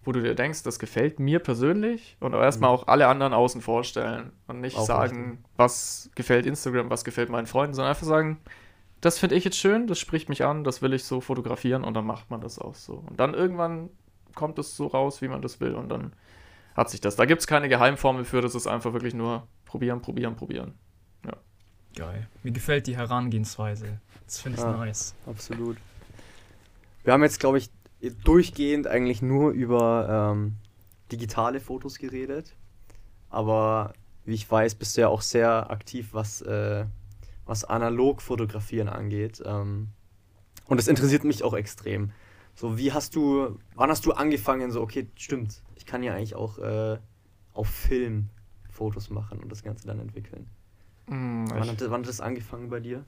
wo 0.04 0.12
du 0.12 0.20
dir 0.20 0.34
denkst, 0.34 0.64
das 0.64 0.78
gefällt 0.78 1.18
mir 1.18 1.38
persönlich. 1.38 2.18
Und 2.20 2.34
erstmal 2.34 2.72
Mhm. 2.72 2.76
auch 2.76 2.88
alle 2.88 3.08
anderen 3.08 3.32
außen 3.32 3.62
vorstellen. 3.62 4.32
Und 4.46 4.60
nicht 4.60 4.76
Auch 4.76 4.84
sagen, 4.84 5.42
was 5.56 6.10
gefällt 6.14 6.44
Instagram, 6.44 6.90
was 6.90 7.04
gefällt 7.04 7.30
meinen 7.30 7.46
Freunden, 7.46 7.72
sondern 7.72 7.92
einfach 7.92 8.06
sagen, 8.06 8.38
das 9.00 9.18
finde 9.18 9.36
ich 9.36 9.44
jetzt 9.44 9.56
schön, 9.56 9.86
das 9.86 9.98
spricht 9.98 10.28
mich 10.28 10.44
an, 10.44 10.62
das 10.62 10.82
will 10.82 10.92
ich 10.92 11.04
so 11.04 11.22
fotografieren 11.22 11.84
und 11.84 11.94
dann 11.94 12.04
macht 12.04 12.30
man 12.30 12.42
das 12.42 12.58
auch 12.58 12.74
so. 12.74 13.02
Und 13.08 13.18
dann 13.18 13.32
irgendwann 13.32 13.88
kommt 14.34 14.58
es 14.58 14.76
so 14.76 14.88
raus, 14.88 15.22
wie 15.22 15.28
man 15.28 15.40
das 15.40 15.58
will 15.60 15.74
und 15.74 15.88
dann 15.88 16.12
hat 16.78 16.90
sich 16.90 17.00
das. 17.00 17.16
Da 17.16 17.24
gibt 17.26 17.40
es 17.40 17.46
keine 17.46 17.68
Geheimformel 17.68 18.24
für, 18.24 18.40
das 18.40 18.54
ist 18.54 18.66
einfach 18.66 18.92
wirklich 18.92 19.14
nur 19.14 19.46
probieren, 19.64 20.00
probieren, 20.00 20.36
probieren. 20.36 20.74
Geil. 21.96 22.28
Mir 22.44 22.52
gefällt 22.52 22.86
die 22.86 22.96
Herangehensweise. 22.96 24.00
Das 24.24 24.38
finde 24.40 24.58
ich 24.58 24.64
Ja. 24.64 24.70
nice. 24.76 25.16
Absolut. 25.26 25.76
Wir 27.02 27.12
haben 27.12 27.22
jetzt, 27.24 27.40
glaube 27.40 27.58
ich, 27.58 27.70
durchgehend 28.22 28.86
eigentlich 28.86 29.20
nur 29.20 29.50
über 29.50 30.32
ähm, 30.32 30.54
digitale 31.10 31.58
Fotos 31.58 31.98
geredet. 31.98 32.54
Aber 33.30 33.94
wie 34.24 34.34
ich 34.34 34.48
weiß, 34.48 34.76
bist 34.76 34.96
du 34.96 35.00
ja 35.00 35.08
auch 35.08 35.22
sehr 35.22 35.70
aktiv, 35.70 36.10
was, 36.12 36.40
äh, 36.42 36.84
was 37.46 37.64
analog 37.64 38.22
fotografieren 38.22 38.88
angeht. 38.88 39.42
Ähm, 39.44 39.88
und 40.66 40.76
das 40.76 40.86
interessiert 40.86 41.24
mich 41.24 41.42
auch 41.42 41.54
extrem. 41.54 42.12
So, 42.58 42.76
wie 42.76 42.92
hast 42.92 43.14
du, 43.14 43.56
wann 43.76 43.88
hast 43.88 44.04
du 44.04 44.10
angefangen, 44.10 44.72
so, 44.72 44.80
okay, 44.80 45.08
stimmt, 45.14 45.62
ich 45.76 45.86
kann 45.86 46.02
ja 46.02 46.14
eigentlich 46.14 46.34
auch 46.34 46.58
äh, 46.58 46.98
auf 47.52 47.68
Film 47.68 48.30
Fotos 48.68 49.10
machen 49.10 49.38
und 49.38 49.52
das 49.52 49.62
Ganze 49.62 49.86
dann 49.86 50.00
entwickeln. 50.00 50.50
Hm, 51.06 51.48
Wann 51.50 51.68
hat, 51.68 51.80
wann 51.88 52.00
hat 52.00 52.08
das 52.08 52.20
angefangen 52.20 52.68
bei 52.68 52.80
dir? 52.80 53.04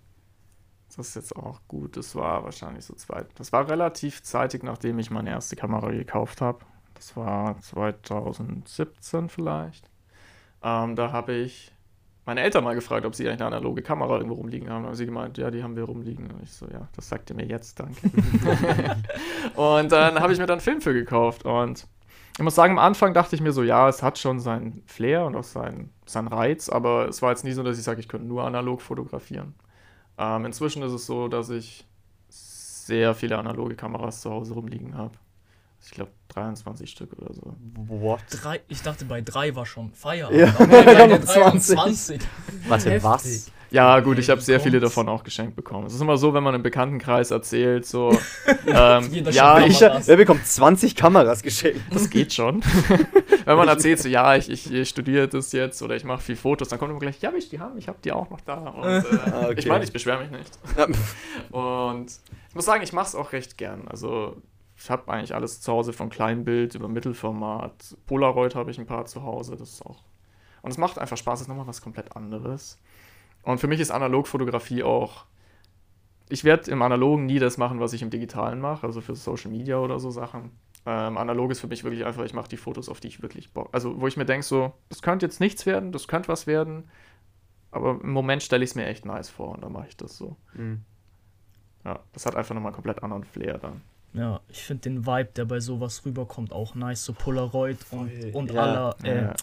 das 0.96 1.09
ist 1.09 1.14
jetzt 1.16 1.34
auch 1.34 1.61
gut. 1.66 1.96
Das 1.96 2.14
war 2.14 2.44
wahrscheinlich 2.44 2.84
so 2.84 2.94
zweit. 2.94 3.26
Das 3.34 3.53
war 3.53 3.68
relativ 3.68 4.22
zeitig, 4.22 4.62
nachdem 4.62 5.01
ich 5.01 5.11
meine 5.11 5.30
erste 5.30 5.57
Kamera 5.57 5.90
gekauft 5.90 6.40
habe. 6.40 6.64
Das 6.94 7.16
war 7.16 7.59
2017 7.59 9.28
vielleicht. 9.28 9.90
Ähm, 10.62 10.94
da 10.94 11.11
habe 11.11 11.32
ich 11.32 11.72
meine 12.31 12.43
Eltern 12.43 12.62
mal 12.62 12.76
gefragt, 12.76 13.05
ob 13.05 13.16
sie 13.16 13.26
eigentlich 13.26 13.41
eine 13.41 13.57
analoge 13.57 13.83
Kamera 13.83 14.14
irgendwo 14.14 14.37
rumliegen 14.37 14.70
haben. 14.70 14.85
Da 14.85 14.91
haben 14.91 14.95
sie 14.95 15.05
gemeint, 15.05 15.37
ja, 15.37 15.51
die 15.51 15.64
haben 15.64 15.74
wir 15.74 15.83
rumliegen. 15.83 16.31
Und 16.31 16.45
ich 16.45 16.53
so, 16.53 16.64
ja, 16.66 16.87
das 16.95 17.09
sagt 17.09 17.28
ihr 17.31 17.35
mir 17.35 17.45
jetzt, 17.45 17.81
danke. 17.81 18.09
und 19.57 19.91
dann 19.91 20.20
habe 20.20 20.33
ich 20.33 20.39
mir 20.39 20.47
dann 20.47 20.59
einen 20.59 20.61
Film 20.61 20.81
für 20.81 20.95
gekauft. 20.95 21.45
Und 21.45 21.89
ich 22.39 22.45
muss 22.45 22.55
sagen, 22.55 22.74
am 22.74 22.78
Anfang 22.78 23.14
dachte 23.14 23.35
ich 23.35 23.43
mir 23.43 23.51
so, 23.51 23.64
ja, 23.64 23.89
es 23.89 24.05
hat 24.05 24.16
schon 24.16 24.39
seinen 24.39 24.85
Flair 24.87 25.24
und 25.24 25.35
auch 25.35 25.43
seinen, 25.43 25.93
seinen 26.07 26.28
Reiz, 26.28 26.68
aber 26.68 27.09
es 27.09 27.20
war 27.20 27.31
jetzt 27.31 27.43
nie 27.43 27.51
so, 27.51 27.64
dass 27.64 27.76
ich 27.76 27.83
sage, 27.83 27.99
ich 27.99 28.09
könnte 28.09 28.28
nur 28.28 28.45
analog 28.45 28.81
fotografieren. 28.81 29.57
Ähm, 30.16 30.45
inzwischen 30.45 30.85
ist 30.85 30.93
es 30.93 31.07
so, 31.07 31.26
dass 31.26 31.51
ich 31.51 31.85
sehr 32.28 33.16
viele 33.16 33.39
analoge 33.39 33.74
Kameras 33.74 34.20
zu 34.20 34.31
Hause 34.31 34.55
rumliegen 34.55 34.97
habe. 34.97 35.18
Ich 35.85 35.91
glaube 35.93 36.11
23 36.28 36.91
Stück 36.91 37.12
oder 37.18 37.33
so. 37.35 37.55
What? 37.74 38.20
Drei, 38.31 38.61
ich 38.68 38.83
dachte, 38.83 39.05
bei 39.05 39.20
drei 39.20 39.55
war 39.55 39.66
schon 39.66 39.93
Feierabend. 39.93 40.41
Ja, 40.41 40.55
aber 40.59 40.66
bei 40.66 41.07
der 41.07 41.22
20. 41.22 41.76
23. 41.76 42.20
Warte, 42.68 42.91
Heftig. 42.91 43.05
was? 43.05 43.51
Ja, 43.70 44.01
gut, 44.01 44.18
ich 44.18 44.28
habe 44.28 44.41
sehr 44.41 44.59
viele 44.59 44.81
davon 44.81 45.09
auch 45.09 45.22
geschenkt 45.22 45.55
bekommen. 45.55 45.87
Es 45.87 45.95
ist 45.95 46.01
immer 46.01 46.16
so, 46.16 46.35
wenn 46.35 46.43
man 46.43 46.57
im 46.57 46.62
Bekanntenkreis 46.62 47.31
erzählt, 47.31 47.87
so, 47.87 48.11
ähm, 48.66 49.09
ja, 49.31 49.64
ich, 49.64 49.81
wer 49.81 50.16
bekommt 50.16 50.45
20 50.45 50.97
Kameras 50.97 51.43
geschenkt? 51.43 51.81
das 51.91 52.11
geht 52.11 52.33
schon. 52.33 52.62
wenn 53.45 53.57
man 53.57 53.68
erzählt, 53.68 54.01
so, 54.01 54.09
ja, 54.09 54.35
ich, 54.35 54.51
ich, 54.51 54.72
ich 54.72 54.89
studiere 54.89 55.28
das 55.28 55.53
jetzt 55.53 55.83
oder 55.83 55.95
ich 55.95 56.03
mache 56.05 56.20
viel 56.20 56.37
Fotos, 56.37 56.68
dann 56.68 56.81
kommt 56.81 56.91
immer 56.91 56.99
gleich, 56.99 57.20
ja, 57.20 57.31
will 57.31 57.39
ich 57.39 57.49
die 57.49 57.61
haben? 57.61 57.78
Ich 57.78 57.87
habe 57.87 57.99
die 58.03 58.11
auch 58.11 58.28
noch 58.28 58.41
da. 58.41 58.55
Und, 58.55 58.87
äh, 58.87 59.03
Ah, 59.31 59.45
okay. 59.45 59.55
Ich 59.59 59.66
meine, 59.66 59.85
ich 59.85 59.93
beschwere 59.93 60.20
mich 60.20 60.31
nicht. 60.31 60.51
Und 61.53 62.07
ich 62.49 62.55
muss 62.55 62.64
sagen, 62.64 62.83
ich 62.83 62.93
mache 62.93 63.07
es 63.07 63.14
auch 63.14 63.33
recht 63.33 63.57
gern. 63.57 63.87
Also 63.87 64.37
ich 64.81 64.89
habe 64.89 65.12
eigentlich 65.12 65.35
alles 65.35 65.61
zu 65.61 65.70
Hause 65.72 65.93
von 65.93 66.09
Kleinbild 66.09 66.74
über 66.74 66.89
Mittelformat. 66.89 67.99
Polaroid 68.07 68.55
habe 68.55 68.70
ich 68.70 68.78
ein 68.78 68.87
paar 68.87 69.05
zu 69.05 69.22
Hause. 69.22 69.57
Das 69.57 69.74
ist 69.74 69.85
auch. 69.85 70.03
Und 70.62 70.70
es 70.70 70.78
macht 70.78 70.99
einfach 70.99 71.18
Spaß. 71.18 71.41
Es 71.41 71.43
ist 71.43 71.49
nochmal 71.49 71.66
was 71.66 71.83
komplett 71.83 72.16
anderes. 72.16 72.78
Und 73.43 73.61
für 73.61 73.68
mich 73.68 73.78
ist 73.78 73.91
Analogfotografie 73.91 74.83
auch. 74.83 75.26
Ich 76.31 76.45
werde 76.45 76.70
im 76.70 76.81
Analogen 76.81 77.26
nie 77.26 77.39
das 77.39 77.59
machen, 77.59 77.78
was 77.78 77.93
ich 77.93 78.01
im 78.01 78.09
Digitalen 78.09 78.61
mache, 78.61 78.87
also 78.87 79.01
für 79.01 79.14
Social 79.14 79.51
Media 79.51 79.78
oder 79.78 79.99
so 79.99 80.11
Sachen. 80.11 80.53
Ähm, 80.87 81.18
analog 81.18 81.51
ist 81.51 81.61
für 81.61 81.66
mich 81.66 81.85
wirklich 81.85 82.07
einfach, 82.07 82.24
ich 82.24 82.33
mache 82.33 82.49
die 82.49 82.57
Fotos, 82.57 82.89
auf 82.89 83.01
die 83.01 83.09
ich 83.09 83.20
wirklich 83.20 83.53
Bock. 83.53 83.68
Also, 83.72 84.01
wo 84.01 84.07
ich 84.07 84.16
mir 84.16 84.24
denke, 84.24 84.47
so, 84.47 84.72
das 84.89 85.03
könnte 85.03 85.26
jetzt 85.26 85.41
nichts 85.41 85.66
werden, 85.66 85.93
das 85.93 86.09
könnte 86.09 86.28
was 86.28 86.47
werden, 86.47 86.89
aber 87.70 88.01
im 88.01 88.12
Moment 88.12 88.43
stelle 88.43 88.64
ich 88.64 88.70
es 88.70 88.76
mir 88.76 88.87
echt 88.87 89.05
nice 89.05 89.28
vor 89.28 89.51
und 89.51 89.62
dann 89.62 89.72
mache 89.72 89.89
ich 89.89 89.97
das 89.97 90.16
so. 90.16 90.37
Hm. 90.53 90.83
Ja, 91.85 91.99
das 92.12 92.24
hat 92.26 92.37
einfach 92.37 92.55
nochmal 92.55 92.70
einen 92.70 92.76
komplett 92.76 93.03
anderen 93.03 93.24
Flair 93.24 93.59
dann. 93.59 93.83
Ja, 94.12 94.40
ich 94.48 94.62
finde 94.62 94.82
den 94.82 95.06
Vibe, 95.06 95.30
der 95.36 95.44
bei 95.44 95.61
sowas 95.61 96.04
rüberkommt, 96.04 96.52
auch 96.52 96.74
nice. 96.74 97.04
So 97.04 97.12
Polaroid 97.12 97.78
und, 97.90 98.11
Voll, 98.11 98.30
und 98.32 98.50
ja. 98.52 98.61
aller 98.62 98.96
äh, 99.04 99.22
Ja. 99.24 99.34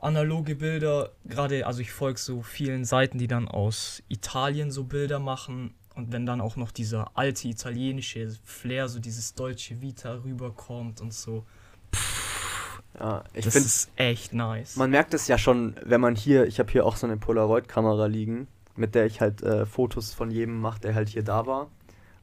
analoge 0.00 0.54
Bilder. 0.54 1.10
Gerade, 1.24 1.66
also 1.66 1.80
ich 1.80 1.90
folge 1.92 2.18
so 2.18 2.42
vielen 2.42 2.84
Seiten, 2.84 3.18
die 3.18 3.26
dann 3.26 3.48
aus 3.48 4.02
Italien 4.08 4.70
so 4.70 4.84
Bilder 4.84 5.18
machen. 5.18 5.74
Und 5.96 6.12
wenn 6.12 6.24
dann 6.24 6.40
auch 6.40 6.56
noch 6.56 6.70
dieser 6.70 7.10
alte 7.14 7.48
italienische 7.48 8.30
Flair, 8.44 8.88
so 8.88 9.00
dieses 9.00 9.34
deutsche 9.34 9.80
Vita 9.80 10.14
rüberkommt 10.24 11.00
und 11.00 11.12
so. 11.12 11.44
Ja, 12.98 13.24
ich 13.34 13.44
das 13.44 13.54
finde, 13.54 13.66
ist 13.66 13.90
echt 13.96 14.32
nice. 14.32 14.76
man 14.76 14.90
merkt 14.90 15.14
es 15.14 15.28
ja 15.28 15.38
schon, 15.38 15.74
wenn 15.84 16.00
man 16.00 16.16
hier, 16.16 16.46
ich 16.46 16.58
habe 16.58 16.70
hier 16.70 16.84
auch 16.84 16.96
so 16.96 17.06
eine 17.06 17.16
Polaroid-Kamera 17.16 18.06
liegen, 18.06 18.46
mit 18.76 18.94
der 18.94 19.06
ich 19.06 19.20
halt 19.20 19.42
äh, 19.42 19.64
Fotos 19.66 20.12
von 20.12 20.30
jedem 20.30 20.60
mache, 20.60 20.80
der 20.80 20.94
halt 20.94 21.08
hier 21.08 21.22
da 21.22 21.46
war. 21.46 21.68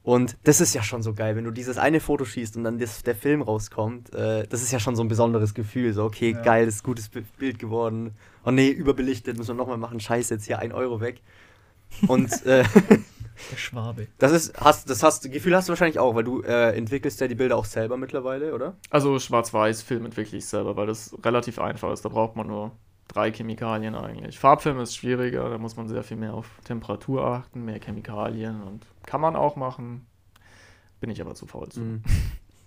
Und 0.08 0.38
das 0.45 0.62
ist 0.62 0.74
ja 0.74 0.84
schon 0.84 1.03
so 1.03 1.14
geil, 1.14 1.36
wenn 1.36 1.43
du 1.43 1.51
dieses 1.51 1.78
eine 1.78 1.99
Foto 1.99 2.24
schießt 2.24 2.55
und 2.55 2.64
dann 2.64 2.80
das, 2.80 3.03
der 3.03 3.14
Film 3.14 3.41
rauskommt. 3.41 4.16
Äh, 4.16 4.47
das 4.47 4.62
ist 4.62 4.72
ja 4.72 4.80
schon 4.80 4.95
so 4.95 5.03
ein 5.03 5.10
besonderes 5.10 5.53
Gefühl. 5.53 5.91
So, 5.91 6.05
okay, 6.05 6.32
Ja. 6.32 6.41
geil, 6.43 6.66
das 6.66 6.76
ist 6.76 6.84
ein 6.84 6.86
gutes 6.86 7.10
Bi- 7.10 7.26
Bild 7.38 7.60
geworden. 7.60 8.16
Oh 8.45 8.51
nee, 8.51 8.70
überbelichtet, 8.70 9.38
müssen 9.38 9.49
wir 9.49 9.55
nochmal 9.55 9.78
machen. 9.78 9.99
Scheiße, 9.99 10.36
jetzt 10.36 10.45
hier 10.45 10.60
ein 10.60 10.72
Euro 10.72 11.01
weg. 11.01 11.20
Und 12.08 12.32
äh, 12.45 12.64
der 13.51 13.58
Schwabe. 13.58 14.08
das 14.18 14.32
ist, 14.32 14.58
hast, 14.62 14.89
das 14.89 15.03
hast, 15.03 15.30
Gefühl 15.30 15.53
hast 15.55 15.68
du 15.68 15.72
wahrscheinlich 15.72 15.99
auch, 15.99 16.16
weil 16.16 16.24
du 16.24 16.41
äh, 16.41 16.76
entwickelst 16.78 17.20
ja 17.20 17.28
die 17.28 17.36
Bilder 17.36 17.58
auch 17.58 17.66
selber 17.66 17.97
mittlerweile, 17.97 18.53
oder? 18.55 18.78
Also 18.89 19.20
Schwarz-Weiß-Film 19.20 20.05
entwickle 20.05 20.38
ich 20.38 20.45
selber, 20.45 20.78
weil 20.78 20.88
das 20.88 21.14
relativ 21.26 21.60
einfach 21.60 21.91
ist. 21.91 22.05
Da 22.05 22.10
braucht 22.10 22.38
man 22.38 22.47
nur 22.47 22.72
drei 23.10 23.30
Chemikalien 23.34 23.93
eigentlich. 23.93 24.39
Farbfilm 24.39 24.80
ist 24.80 24.95
schwieriger, 24.95 25.49
da 25.49 25.58
muss 25.58 25.76
man 25.76 25.89
sehr 25.89 26.03
viel 26.03 26.16
mehr 26.18 26.34
auf 26.34 26.47
Temperatur 26.64 27.26
achten, 27.26 27.66
mehr 27.66 27.80
Chemikalien 27.82 28.64
und 28.64 28.86
kann 29.08 29.20
man 29.22 29.36
auch 29.36 29.55
machen. 29.55 30.05
Bin 30.99 31.10
ich 31.10 31.20
aber 31.22 31.34
zu 31.34 31.47
faul 31.47 31.70
zu. 31.70 31.80
Mhm. 31.80 32.03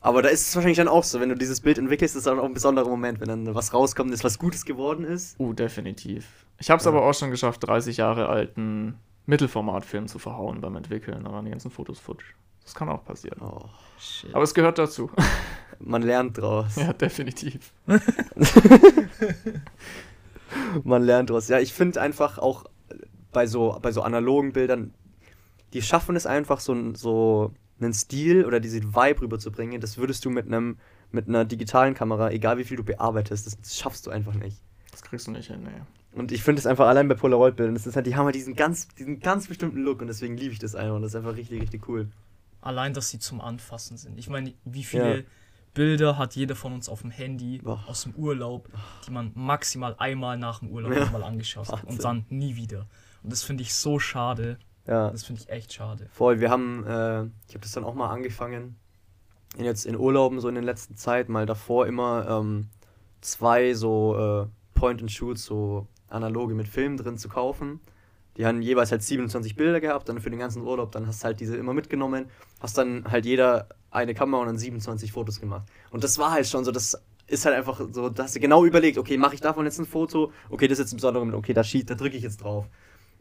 Aber 0.00 0.22
da 0.22 0.30
ist 0.30 0.48
es 0.48 0.54
wahrscheinlich 0.56 0.78
dann 0.78 0.88
auch 0.88 1.04
so, 1.04 1.20
wenn 1.20 1.28
du 1.28 1.34
dieses 1.36 1.60
Bild 1.60 1.76
entwickelst, 1.78 2.16
ist 2.16 2.26
das 2.26 2.32
auch 2.38 2.42
ein 2.42 2.54
besonderer 2.54 2.88
Moment, 2.88 3.20
wenn 3.20 3.28
dann 3.28 3.54
was 3.54 3.74
rauskommt, 3.74 4.12
ist 4.14 4.24
was 4.24 4.38
Gutes 4.38 4.64
geworden 4.64 5.04
ist. 5.04 5.38
Uh, 5.38 5.52
definitiv. 5.52 6.46
Ich 6.58 6.70
habe 6.70 6.78
es 6.78 6.84
Ja. 6.86 6.90
aber 6.90 7.02
auch 7.04 7.12
schon 7.12 7.30
geschafft, 7.30 7.66
30 7.66 7.98
Jahre 7.98 8.28
alten 8.28 8.98
Mittelformatfilm 9.26 10.08
zu 10.08 10.18
verhauen 10.18 10.60
beim 10.62 10.74
Entwickeln. 10.76 11.24
Da 11.24 11.32
waren 11.32 11.44
die 11.44 11.50
ganzen 11.50 11.70
Fotos 11.70 11.98
futsch. 11.98 12.24
Das 12.64 12.74
kann 12.74 12.88
auch 12.88 13.04
passieren. 13.04 13.40
Oh, 13.42 13.68
Shit. 13.98 14.34
Aber 14.34 14.44
es 14.44 14.54
gehört 14.54 14.78
dazu. 14.78 15.10
man 15.78 16.00
lernt 16.02 16.38
draus. 16.38 16.76
ja, 16.76 16.92
definitiv. 16.94 17.72
Man 20.82 21.02
lernt 21.02 21.30
draus. 21.30 21.48
Ja, 21.48 21.60
ich 21.60 21.72
finde 21.72 22.00
einfach 22.00 22.38
auch 22.38 22.64
bei 23.32 23.46
so, 23.46 23.78
bei 23.80 23.92
so 23.92 24.02
analogen 24.02 24.52
Bildern, 24.52 24.92
die 25.72 25.82
schaffen 25.82 26.16
es 26.16 26.26
einfach 26.26 26.60
so, 26.60 26.94
so 26.94 27.52
einen 27.80 27.92
Stil 27.94 28.44
oder 28.44 28.60
diese 28.60 28.82
Vibe 28.82 29.22
rüberzubringen. 29.22 29.80
Das 29.80 29.96
würdest 29.98 30.24
du 30.24 30.30
mit 30.30 30.46
einem 30.46 30.78
mit 31.12 31.26
einer 31.28 31.44
digitalen 31.44 31.94
Kamera, 31.94 32.30
egal 32.30 32.56
wie 32.58 32.62
viel 32.64 32.76
du 32.76 32.84
bearbeitest, 32.84 33.44
das, 33.46 33.60
das 33.60 33.76
schaffst 33.76 34.06
du 34.06 34.10
einfach 34.10 34.34
nicht. 34.34 34.56
Das 34.92 35.02
kriegst 35.02 35.26
du 35.26 35.32
nicht 35.32 35.48
hin, 35.48 35.64
nee. 35.64 35.82
Und 36.12 36.30
ich 36.30 36.42
finde 36.44 36.60
es 36.60 36.66
einfach 36.66 36.86
allein 36.86 37.08
bei 37.08 37.14
Polaroid-Bildern, 37.16 37.74
das 37.74 37.86
ist 37.86 37.96
halt, 37.96 38.06
die 38.06 38.14
haben 38.14 38.26
halt 38.26 38.36
diesen 38.36 38.54
ganz, 38.54 38.86
diesen 38.88 39.18
ganz 39.18 39.48
bestimmten 39.48 39.78
Look 39.82 40.00
und 40.02 40.06
deswegen 40.06 40.36
liebe 40.36 40.52
ich 40.52 40.60
das 40.60 40.76
einfach 40.76 40.94
und 40.94 41.02
das 41.02 41.12
ist 41.12 41.16
einfach 41.16 41.36
richtig, 41.36 41.60
richtig 41.62 41.88
cool. 41.88 42.08
Allein, 42.60 42.94
dass 42.94 43.10
sie 43.10 43.18
zum 43.18 43.40
Anfassen 43.40 43.96
sind. 43.96 44.18
Ich 44.18 44.28
meine, 44.28 44.52
wie 44.64 44.84
viele 44.84 45.16
Ja. 45.18 45.22
Bilder 45.74 46.18
hat 46.18 46.34
jeder 46.36 46.54
von 46.56 46.72
uns 46.72 46.88
auf 46.88 47.00
dem 47.02 47.10
Handy 47.10 47.58
Boah. 47.58 47.82
aus 47.88 48.02
dem 48.04 48.14
Urlaub, 48.14 48.68
die 49.06 49.10
man 49.12 49.32
maximal 49.34 49.94
einmal 49.98 50.36
nach 50.38 50.60
dem 50.60 50.68
Urlaub 50.70 50.92
Ja. 50.92 51.00
nochmal 51.06 51.22
angeschaut 51.24 51.68
hat 51.70 51.84
und 51.84 52.04
dann 52.04 52.24
nie 52.28 52.54
wieder. 52.56 52.86
Und 53.22 53.32
das 53.32 53.42
finde 53.42 53.62
ich 53.62 53.74
so 53.74 53.98
schade. 53.98 54.58
Ja. 54.86 55.10
Das 55.10 55.24
finde 55.24 55.42
ich 55.42 55.50
echt 55.50 55.72
schade. 55.72 56.08
Voll, 56.12 56.40
wir 56.40 56.50
haben, 56.50 56.84
äh, 56.84 57.22
ich 57.48 57.54
habe 57.54 57.60
das 57.60 57.72
dann 57.72 57.84
auch 57.84 57.94
mal 57.94 58.08
angefangen, 58.08 58.76
in 59.56 59.64
jetzt 59.64 59.86
in 59.86 59.96
Urlauben 59.96 60.40
so 60.40 60.48
in 60.48 60.54
den 60.54 60.64
letzten 60.64 60.96
Zeit, 60.96 61.28
mal 61.28 61.46
davor 61.46 61.86
immer 61.86 62.26
ähm, 62.28 62.68
zwei 63.20 63.74
so 63.74 64.46
äh, 64.46 64.78
Point-and-Shoots, 64.78 65.44
so 65.44 65.86
analoge 66.08 66.54
mit 66.54 66.68
Film 66.68 66.96
drin 66.96 67.18
zu 67.18 67.28
kaufen. 67.28 67.80
Die 68.36 68.46
haben 68.46 68.62
jeweils 68.62 68.90
halt 68.90 69.02
27 69.02 69.56
Bilder 69.56 69.80
gehabt, 69.80 70.08
dann 70.08 70.20
für 70.20 70.30
den 70.30 70.38
ganzen 70.38 70.62
Urlaub, 70.62 70.92
dann 70.92 71.06
hast 71.06 71.22
du 71.22 71.26
halt 71.26 71.40
diese 71.40 71.56
immer 71.56 71.74
mitgenommen, 71.74 72.26
hast 72.60 72.78
dann 72.78 73.04
halt 73.10 73.26
jeder 73.26 73.68
eine 73.90 74.14
Kamera 74.14 74.40
und 74.42 74.46
dann 74.46 74.58
27 74.58 75.12
Fotos 75.12 75.40
gemacht. 75.40 75.66
Und 75.90 76.04
das 76.04 76.18
war 76.18 76.30
halt 76.30 76.46
schon 76.46 76.64
so, 76.64 76.70
das 76.70 77.00
ist 77.26 77.44
halt 77.44 77.56
einfach 77.56 77.80
so, 77.90 78.08
da 78.08 78.24
hast 78.24 78.36
du 78.36 78.40
genau 78.40 78.64
überlegt, 78.64 78.98
okay, 78.98 79.18
mache 79.18 79.34
ich 79.34 79.40
davon 79.40 79.64
jetzt 79.64 79.78
ein 79.78 79.86
Foto, 79.86 80.32
okay, 80.48 80.68
das 80.68 80.78
ist 80.78 80.84
jetzt 80.84 80.92
ein 80.92 80.96
besonderer 80.96 81.24
Moment, 81.24 81.38
okay, 81.38 81.52
da, 81.52 81.62
da 81.62 81.94
drücke 81.94 82.16
ich 82.16 82.22
jetzt 82.22 82.42
drauf. 82.42 82.66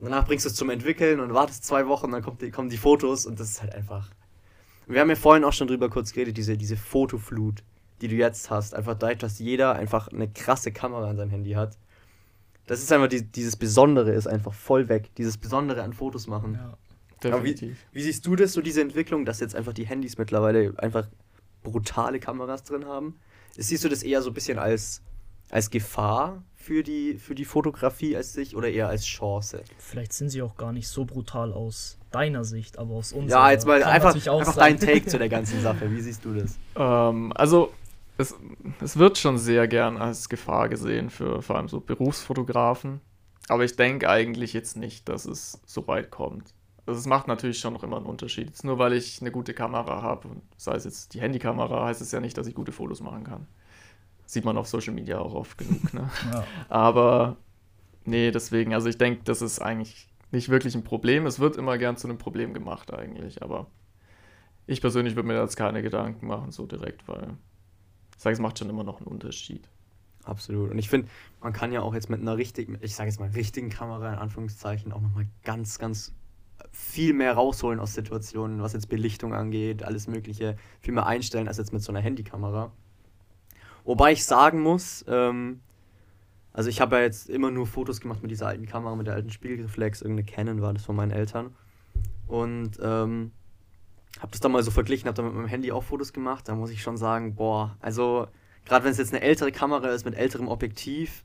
Danach 0.01 0.25
bringst 0.25 0.45
du 0.45 0.49
es 0.49 0.55
zum 0.55 0.69
Entwickeln 0.69 1.19
und 1.19 1.33
wartest 1.33 1.65
zwei 1.65 1.87
Wochen, 1.87 2.11
dann 2.11 2.21
kommt 2.23 2.41
die, 2.41 2.51
kommen 2.51 2.69
die 2.69 2.77
Fotos 2.77 3.25
und 3.25 3.39
das 3.39 3.49
ist 3.51 3.61
halt 3.61 3.75
einfach. 3.75 4.09
Wir 4.87 5.01
haben 5.01 5.09
ja 5.09 5.15
vorhin 5.15 5.43
auch 5.43 5.53
schon 5.53 5.67
drüber 5.67 5.89
kurz 5.89 6.13
geredet, 6.13 6.37
diese, 6.37 6.57
diese 6.57 6.77
Fotoflut, 6.77 7.63
die 8.01 8.07
du 8.07 8.15
jetzt 8.15 8.49
hast. 8.49 8.73
Einfach 8.73 8.95
dadurch, 8.97 9.19
dass 9.19 9.37
jeder 9.39 9.75
einfach 9.75 10.07
eine 10.07 10.27
krasse 10.29 10.71
Kamera 10.71 11.09
an 11.09 11.17
seinem 11.17 11.29
Handy 11.31 11.51
hat. 11.51 11.77
Das 12.65 12.81
ist 12.81 12.91
einfach, 12.91 13.07
die, 13.07 13.23
dieses 13.23 13.55
Besondere 13.55 14.11
ist 14.11 14.27
einfach 14.27 14.53
voll 14.53 14.89
weg. 14.89 15.09
Dieses 15.17 15.37
Besondere 15.37 15.83
an 15.83 15.93
Fotos 15.93 16.27
machen. 16.27 16.53
Ja. 16.53 16.77
Aber 17.31 17.43
wie- 17.43 17.53
Definitiv. 17.53 17.77
Wie 17.91 18.01
siehst 18.01 18.25
du 18.25 18.35
das, 18.37 18.53
so 18.53 18.61
diese 18.61 18.81
Entwicklung, 18.81 19.25
dass 19.25 19.41
jetzt 19.41 19.53
einfach 19.55 19.73
die 19.73 19.85
Handys 19.85 20.17
mittlerweile 20.17 20.73
einfach 20.77 21.07
brutale 21.63 22.19
Kameras 22.19 22.63
drin 22.63 22.85
haben? 22.85 23.15
Siehst 23.57 23.83
du 23.83 23.89
das 23.89 24.03
eher 24.03 24.21
so 24.21 24.29
ein 24.29 24.33
bisschen 24.33 24.57
als, 24.57 25.01
als 25.49 25.69
Gefahr 25.69 26.41
für 26.69 26.83
die, 26.83 27.15
für 27.15 27.33
die 27.33 27.45
Fotografie 27.45 28.15
als 28.15 28.33
sich 28.33 28.55
oder 28.55 28.69
eher 28.69 28.89
als 28.89 29.03
Chance? 29.03 29.63
Vielleicht 29.79 30.13
sind 30.13 30.29
sie 30.29 30.43
auch 30.43 30.55
gar 30.55 30.71
nicht 30.71 30.87
so 30.87 31.03
brutal 31.03 31.51
aus 31.51 31.97
deiner 32.11 32.43
Sicht, 32.43 32.77
aber 32.77 32.93
aus 32.93 33.11
unserer. 33.11 33.39
Ja, 33.39 33.51
jetzt 33.51 33.65
mal 33.65 33.81
einfach, 33.81 34.13
einfach 34.13 34.53
sein. 34.53 34.77
dein 34.77 34.79
Take 34.79 35.07
zu 35.07 35.17
der 35.17 35.29
ganzen 35.29 35.61
Sache. 35.63 35.89
Wie 35.89 35.99
siehst 35.99 36.23
du 36.23 36.35
das? 36.35 36.59
Ähm, 36.75 37.33
also, 37.33 37.73
es, 38.19 38.35
es 38.83 38.97
wird 38.97 39.17
schon 39.17 39.39
sehr 39.39 39.67
gern 39.67 39.97
als 39.97 40.29
Gefahr 40.29 40.69
gesehen 40.69 41.09
für 41.09 41.41
vor 41.41 41.55
allem 41.55 41.69
so 41.69 41.79
Berufsfotografen. 41.79 43.01
Aber 43.47 43.63
ich 43.63 43.75
denke 43.75 44.07
eigentlich 44.07 44.53
jetzt 44.53 44.77
nicht, 44.77 45.09
dass 45.09 45.25
es 45.25 45.59
so 45.65 45.87
weit 45.87 46.11
kommt. 46.11 46.53
Also 46.85 46.99
es 46.99 47.07
macht 47.07 47.27
natürlich 47.27 47.57
schon 47.57 47.73
noch 47.73 47.81
immer 47.81 47.97
einen 47.97 48.05
Unterschied. 48.05 48.45
Jetzt 48.45 48.63
nur 48.63 48.77
weil 48.77 48.93
ich 48.93 49.21
eine 49.21 49.31
gute 49.31 49.55
Kamera 49.55 50.03
habe, 50.03 50.29
sei 50.55 50.75
es 50.75 50.85
jetzt 50.85 51.15
die 51.15 51.21
Handykamera, 51.21 51.85
heißt 51.85 52.01
es 52.01 52.11
ja 52.11 52.19
nicht, 52.19 52.37
dass 52.37 52.45
ich 52.45 52.53
gute 52.53 52.71
Fotos 52.71 53.01
machen 53.01 53.23
kann. 53.23 53.47
Sieht 54.29 54.45
man 54.45 54.57
auf 54.57 54.67
Social 54.67 54.93
Media 54.93 55.17
auch 55.17 55.33
oft 55.33 55.57
genug. 55.57 55.91
Ne? 55.91 56.07
Ja. 56.31 56.43
Aber 56.69 57.37
nee, 58.05 58.29
deswegen, 58.29 58.75
also 58.75 58.87
ich 58.87 58.99
denke, 58.99 59.23
das 59.23 59.41
ist 59.41 59.59
eigentlich 59.59 60.07
nicht 60.29 60.49
wirklich 60.49 60.75
ein 60.75 60.83
Problem. 60.83 61.25
Es 61.25 61.39
wird 61.39 61.57
immer 61.57 61.79
gern 61.79 61.97
zu 61.97 62.07
einem 62.07 62.19
Problem 62.19 62.53
gemacht 62.53 62.93
eigentlich, 62.93 63.41
aber 63.41 63.65
ich 64.67 64.81
persönlich 64.81 65.15
würde 65.15 65.27
mir 65.27 65.33
da 65.33 65.41
jetzt 65.41 65.55
keine 65.55 65.81
Gedanken 65.81 66.27
machen, 66.27 66.51
so 66.51 66.67
direkt, 66.67 67.07
weil 67.07 67.37
ich 68.15 68.21
sage, 68.21 68.35
es 68.35 68.39
macht 68.39 68.59
schon 68.59 68.69
immer 68.69 68.83
noch 68.83 68.99
einen 68.99 69.07
Unterschied. 69.07 69.67
Absolut. 70.25 70.69
Und 70.69 70.77
ich 70.77 70.89
finde, 70.89 71.07
man 71.41 71.51
kann 71.51 71.71
ja 71.71 71.81
auch 71.81 71.95
jetzt 71.95 72.11
mit 72.11 72.21
einer 72.21 72.37
richtigen, 72.37 72.77
ich 72.81 72.95
sage 72.95 73.09
jetzt 73.09 73.19
mal 73.19 73.29
richtigen 73.29 73.71
Kamera 73.71 74.13
in 74.13 74.19
Anführungszeichen, 74.19 74.91
auch 74.91 75.01
nochmal 75.01 75.25
ganz, 75.43 75.79
ganz 75.79 76.13
viel 76.71 77.15
mehr 77.15 77.33
rausholen 77.33 77.79
aus 77.79 77.95
Situationen, 77.95 78.61
was 78.61 78.73
jetzt 78.73 78.89
Belichtung 78.89 79.33
angeht, 79.33 79.81
alles 79.81 80.07
Mögliche, 80.07 80.55
viel 80.81 80.93
mehr 80.93 81.07
einstellen 81.07 81.47
als 81.47 81.57
jetzt 81.57 81.73
mit 81.73 81.81
so 81.81 81.91
einer 81.91 82.01
Handykamera. 82.01 82.71
Wobei 83.89 84.11
ich 84.11 84.23
sagen 84.23 84.61
muss, 84.61 85.03
ähm, 85.07 85.61
also 86.53 86.69
ich 86.69 86.79
habe 86.79 86.97
ja 86.97 87.01
jetzt 87.01 87.27
immer 87.27 87.49
nur 87.49 87.65
Fotos 87.65 87.99
gemacht 87.99 88.21
mit 88.21 88.29
dieser 88.29 88.45
alten 88.45 88.67
Kamera, 88.67 88.95
mit 88.95 89.07
der 89.07 89.15
alten 89.15 89.31
Spiegelreflex, 89.31 90.03
irgendeine 90.03 90.27
Canon 90.27 90.61
war 90.61 90.73
das 90.73 90.85
von 90.85 90.95
meinen 90.95 91.09
Eltern. 91.09 91.55
Und 92.27 92.77
ähm, 92.83 93.31
habe 94.19 94.29
das 94.29 94.41
dann 94.41 94.51
mal 94.51 94.61
so 94.61 94.69
verglichen, 94.69 95.07
habe 95.07 95.15
dann 95.15 95.25
mit 95.25 95.33
meinem 95.33 95.47
Handy 95.47 95.71
auch 95.71 95.81
Fotos 95.81 96.13
gemacht. 96.13 96.47
Da 96.47 96.53
muss 96.53 96.69
ich 96.69 96.83
schon 96.83 96.97
sagen, 96.97 97.33
boah, 97.33 97.77
also 97.79 98.27
gerade 98.63 98.85
wenn 98.85 98.91
es 98.91 98.99
jetzt 98.99 99.11
eine 99.11 99.23
ältere 99.23 99.51
Kamera 99.51 99.87
ist 99.87 100.05
mit 100.05 100.13
älterem 100.13 100.49
Objektiv, 100.49 101.23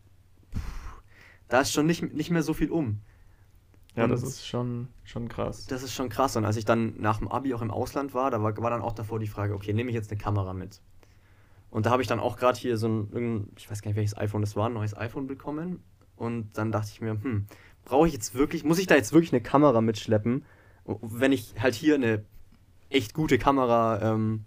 pff, 0.54 1.02
da 1.48 1.60
ist 1.60 1.70
schon 1.70 1.84
nicht, 1.84 2.14
nicht 2.14 2.30
mehr 2.30 2.42
so 2.42 2.54
viel 2.54 2.70
um. 2.70 3.02
Ja, 3.94 4.04
Und 4.04 4.10
das 4.10 4.22
ist 4.22 4.46
schon, 4.46 4.88
schon 5.04 5.28
krass. 5.28 5.66
Das 5.66 5.82
ist 5.82 5.92
schon 5.92 6.08
krass. 6.08 6.34
Und 6.34 6.46
als 6.46 6.56
ich 6.56 6.64
dann 6.64 6.94
nach 6.98 7.18
dem 7.18 7.28
Abi 7.28 7.52
auch 7.52 7.60
im 7.60 7.70
Ausland 7.70 8.14
war, 8.14 8.30
da 8.30 8.42
war, 8.42 8.56
war 8.56 8.70
dann 8.70 8.80
auch 8.80 8.94
davor 8.94 9.18
die 9.18 9.26
Frage, 9.26 9.54
okay, 9.54 9.74
nehme 9.74 9.90
ich 9.90 9.94
jetzt 9.94 10.10
eine 10.10 10.18
Kamera 10.18 10.54
mit? 10.54 10.80
Und 11.74 11.86
da 11.86 11.90
habe 11.90 12.02
ich 12.02 12.06
dann 12.06 12.20
auch 12.20 12.36
gerade 12.36 12.56
hier 12.56 12.76
so 12.76 12.86
ein, 12.86 13.48
ich 13.56 13.68
weiß 13.68 13.82
gar 13.82 13.88
nicht, 13.88 13.96
welches 13.96 14.16
iPhone 14.16 14.42
das 14.42 14.54
war, 14.54 14.68
ein 14.68 14.74
neues 14.74 14.96
iPhone 14.96 15.26
bekommen. 15.26 15.82
Und 16.14 16.56
dann 16.56 16.70
dachte 16.70 16.90
ich 16.92 17.00
mir, 17.00 17.20
hm, 17.20 17.46
brauche 17.84 18.06
ich 18.06 18.12
jetzt 18.12 18.36
wirklich, 18.36 18.62
muss 18.62 18.78
ich 18.78 18.86
da 18.86 18.94
jetzt 18.94 19.12
wirklich 19.12 19.32
eine 19.32 19.42
Kamera 19.42 19.80
mitschleppen, 19.80 20.44
wenn 20.84 21.32
ich 21.32 21.56
halt 21.58 21.74
hier 21.74 21.96
eine 21.96 22.24
echt 22.90 23.12
gute 23.12 23.38
Kamera 23.38 24.12
ähm, 24.12 24.44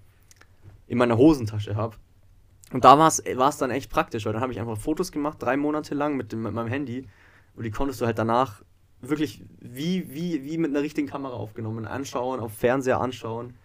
in 0.88 0.98
meiner 0.98 1.18
Hosentasche 1.18 1.76
habe? 1.76 1.98
Und 2.72 2.86
da 2.86 2.98
war 2.98 3.10
es 3.10 3.58
dann 3.58 3.72
echt 3.72 3.92
praktisch, 3.92 4.26
weil 4.26 4.32
dann 4.32 4.42
habe 4.42 4.54
ich 4.54 4.62
einfach 4.62 4.78
Fotos 4.78 5.12
gemacht, 5.12 5.36
drei 5.42 5.58
Monate 5.58 5.96
lang 5.96 6.16
mit, 6.16 6.32
dem, 6.32 6.44
mit 6.44 6.54
meinem 6.54 6.70
Handy. 6.70 7.10
Und 7.58 7.64
die 7.64 7.72
konntest 7.72 8.00
du 8.00 8.06
halt 8.06 8.20
danach 8.20 8.64
wirklich 9.02 9.44
wie, 9.60 10.14
wie, 10.14 10.46
wie 10.46 10.58
mit 10.58 10.72
einer 10.72 10.82
richtigen 10.82 11.10
Kamera 11.10 11.34
aufgenommen 11.34 11.86
anschauen, 11.88 12.40
auf 12.40 12.54
Fernseher 12.54 13.02
anschauen. 13.02 13.56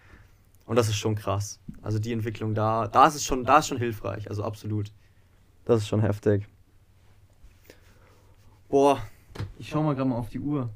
Und 0.67 0.77
das 0.77 0.89
ist 0.89 0.97
schon 0.97 1.15
krass. 1.15 1.61
Also 1.83 1.99
die 1.99 2.13
Entwicklung 2.13 2.55
da, 2.55 2.87
da 2.89 3.07
ist 3.07 3.15
es 3.15 3.25
schon, 3.25 3.45
da 3.45 3.59
ist 3.59 3.69
schon 3.69 3.79
hilfreich, 3.79 4.29
also 4.31 4.45
absolut. 4.45 4.93
Das 5.65 5.83
ist 5.83 5.89
schon 5.89 6.01
heftig. 6.01 6.47
Boah, 8.69 8.99
ich 9.59 9.69
schau 9.69 9.83
mal 9.83 9.95
gerade 9.95 10.09
mal 10.09 10.17
auf 10.17 10.31
die 10.31 10.41
Uhr. 10.41 10.71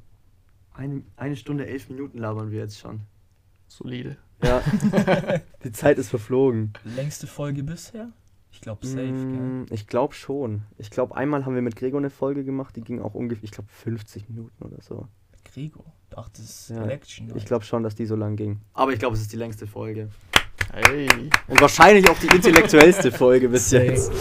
Eine, 0.73 1.03
eine 1.15 1.35
Stunde, 1.35 1.65
elf 1.65 1.89
Minuten 1.89 2.19
labern 2.19 2.51
wir 2.51 2.59
jetzt 2.59 2.77
schon. 2.77 3.01
Solide. 3.67 4.17
Ja, 4.43 4.61
die 5.63 5.71
Zeit 5.71 5.97
ist 5.97 6.09
verflogen. 6.09 6.73
Längste 6.83 7.25
Folge 7.25 7.63
bisher? 7.63 8.11
Ich 8.51 8.61
glaube 8.61 8.85
safe, 8.85 9.01
gell? 9.07 9.13
Mm, 9.13 9.65
Ich 9.71 9.87
glaube 9.87 10.13
schon. 10.13 10.63
Ich 10.77 10.91
glaube, 10.91 11.15
einmal 11.15 11.45
haben 11.45 11.55
wir 11.55 11.61
mit 11.63 11.75
Gregor 11.75 11.99
eine 11.99 12.11
Folge 12.11 12.43
gemacht, 12.43 12.75
die 12.75 12.81
ging 12.81 13.01
auch 13.01 13.15
ungefähr, 13.15 13.43
ich 13.43 13.51
glaube, 13.51 13.69
50 13.69 14.29
Minuten 14.29 14.63
oder 14.63 14.81
so. 14.81 15.07
Gregor. 15.43 15.85
Dachte, 16.09 16.41
das 16.41 16.49
ist 16.49 16.69
Ja, 16.69 16.83
Election. 16.83 17.31
Ich 17.35 17.45
glaube 17.45 17.65
schon, 17.65 17.83
dass 17.83 17.95
die 17.95 18.05
so 18.05 18.15
lang 18.15 18.35
ging. 18.35 18.61
Aber 18.73 18.91
ich 18.93 18.99
glaube, 18.99 19.15
es 19.15 19.21
ist 19.21 19.31
die 19.33 19.37
längste 19.37 19.67
Folge. 19.67 20.09
Hey. 20.73 21.07
Und 21.47 21.61
wahrscheinlich 21.61 22.09
auch 22.09 22.17
die 22.19 22.27
intellektuellste 22.27 23.11
Folge 23.11 23.47
bis 23.49 23.71
jetzt. 23.71 24.11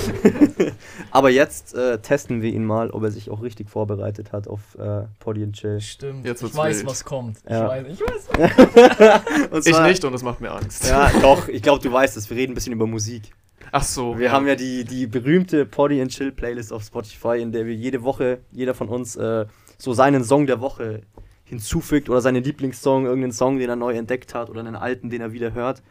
Aber 1.11 1.31
jetzt 1.31 1.75
äh, 1.75 1.99
testen 1.99 2.41
wir 2.43 2.53
ihn 2.53 2.65
mal, 2.65 2.91
ob 2.91 3.03
er 3.03 3.11
sich 3.11 3.31
auch 3.31 3.43
richtig 3.43 3.69
vorbereitet 3.71 4.33
hat 4.33 4.47
auf 4.47 4.77
äh, 4.79 5.05
Poddy 5.19 5.43
and 5.45 5.55
Chill. 5.57 5.81
Stimmt. 5.81 6.25
Jetzt 6.27 6.43
ich 6.43 6.55
weiß, 6.55 6.79
wild. 6.79 6.87
was 6.89 7.05
kommt. 7.05 7.39
Ich 7.45 7.51
Ja. 7.51 7.69
weiß, 7.69 7.87
ich 7.89 8.01
weiß. 8.01 9.51
Und 9.51 9.67
Ich 9.67 9.81
nicht 9.81 10.05
und 10.05 10.13
das 10.13 10.23
macht 10.23 10.41
mir 10.41 10.53
Angst. 10.53 10.87
Ja, 10.89 11.11
doch, 11.21 11.49
ich 11.49 11.63
glaube, 11.63 11.83
du 11.83 11.91
weißt 11.93 12.17
es. 12.17 12.29
Wir 12.31 12.37
reden 12.37 12.53
ein 12.53 12.55
bisschen 12.55 12.73
über 12.75 12.87
Musik. 12.87 13.33
Ach 13.73 13.83
so. 13.83 14.17
Wir 14.19 14.31
haben 14.31 14.47
ja 14.47 14.55
die, 14.55 14.85
die 14.85 15.07
berühmte 15.07 15.67
Poddy 15.67 16.01
and 16.01 16.13
Chill 16.13 16.31
Playlist 16.31 16.73
auf 16.73 16.85
Spotify, 16.85 17.41
in 17.41 17.51
der 17.51 17.67
wir 17.67 17.75
jede 17.75 18.03
Woche, 18.05 18.39
jeder 18.53 18.75
von 18.75 18.89
uns, 18.89 19.17
äh, 19.17 19.47
so 19.79 19.93
seinen 19.95 20.23
Song 20.23 20.47
der 20.47 20.61
Woche 20.61 21.03
hinzufügt 21.47 22.11
oder 22.11 22.21
seinen 22.21 22.45
Lieblingssong, 22.45 23.07
irgendeinen 23.07 23.33
Song, 23.33 23.59
den 23.59 23.71
er 23.71 23.77
neu 23.77 23.95
entdeckt 23.97 24.35
hat 24.35 24.51
oder 24.51 24.61
einen 24.61 24.77
alten, 24.77 25.11
den 25.11 25.21
er 25.21 25.33
wieder 25.33 25.55
hört. 25.55 25.83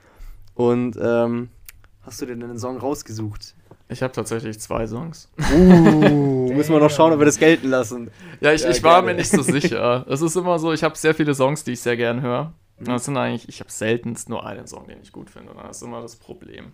Und 0.54 0.98
ähm, 1.02 1.50
hast 2.02 2.22
du 2.22 2.26
denn 2.26 2.44
einen 2.44 2.60
Song 2.60 2.78
rausgesucht? 2.78 3.56
Ich 3.88 4.02
habe 4.02 4.14
tatsächlich 4.14 4.60
zwei 4.60 4.86
Songs. 4.88 5.30
Uh, 5.54 6.52
müssen 6.54 6.74
wir 6.74 6.80
noch 6.80 6.90
schauen, 6.92 7.12
ob 7.14 7.20
wir 7.20 7.26
das 7.26 7.38
gelten 7.38 7.70
lassen. 7.70 8.10
Ja, 8.40 8.52
ich, 8.54 8.62
Ja, 8.64 8.70
ich 8.70 8.84
war 8.84 8.96
gerne. 9.02 9.08
mir 9.08 9.16
nicht 9.16 9.30
so 9.30 9.42
sicher. 9.42 10.06
Es 10.10 10.22
ist 10.22 10.36
immer 10.36 10.58
so, 10.60 10.72
ich 10.74 10.84
habe 10.84 10.96
sehr 10.98 11.14
viele 11.14 11.34
Songs, 11.36 11.64
die 11.64 11.72
ich 11.74 11.82
sehr 11.82 11.98
gern 11.98 12.22
höre. 12.22 12.54
Und 12.80 12.88
Das 12.88 13.06
sind 13.06 13.18
eigentlich, 13.18 13.48
ich 13.50 13.60
habe 13.60 13.72
seltenst 13.72 14.30
nur 14.30 14.46
einen 14.46 14.68
Song, 14.68 14.88
den 14.88 15.02
ich 15.02 15.12
gut 15.12 15.30
finde. 15.30 15.52
Und 15.52 15.64
das 15.64 15.78
ist 15.78 15.84
immer 15.84 16.02
das 16.02 16.16
Problem. 16.16 16.74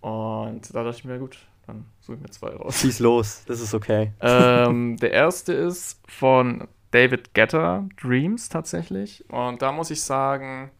Und 0.00 0.74
da 0.74 0.82
dachte 0.84 0.98
ich 0.98 1.04
mir, 1.04 1.18
gut, 1.18 1.38
dann 1.66 1.86
suche 2.00 2.16
ich 2.16 2.22
mir 2.22 2.30
zwei 2.30 2.50
raus. 2.50 2.80
Schieß 2.80 2.98
los, 3.00 3.42
das 3.46 3.60
ist 3.60 3.74
okay. 3.74 4.12
ähm, 4.20 4.96
der 4.98 5.12
erste 5.12 5.52
ist 5.52 6.00
von 6.08 6.66
David 6.92 7.34
Guetta, 7.34 7.88
Dreams 8.00 8.48
tatsächlich. 8.48 9.28
Und 9.28 9.60
da 9.60 9.72
muss 9.72 9.90
ich 9.90 10.02
sagen, 10.02 10.70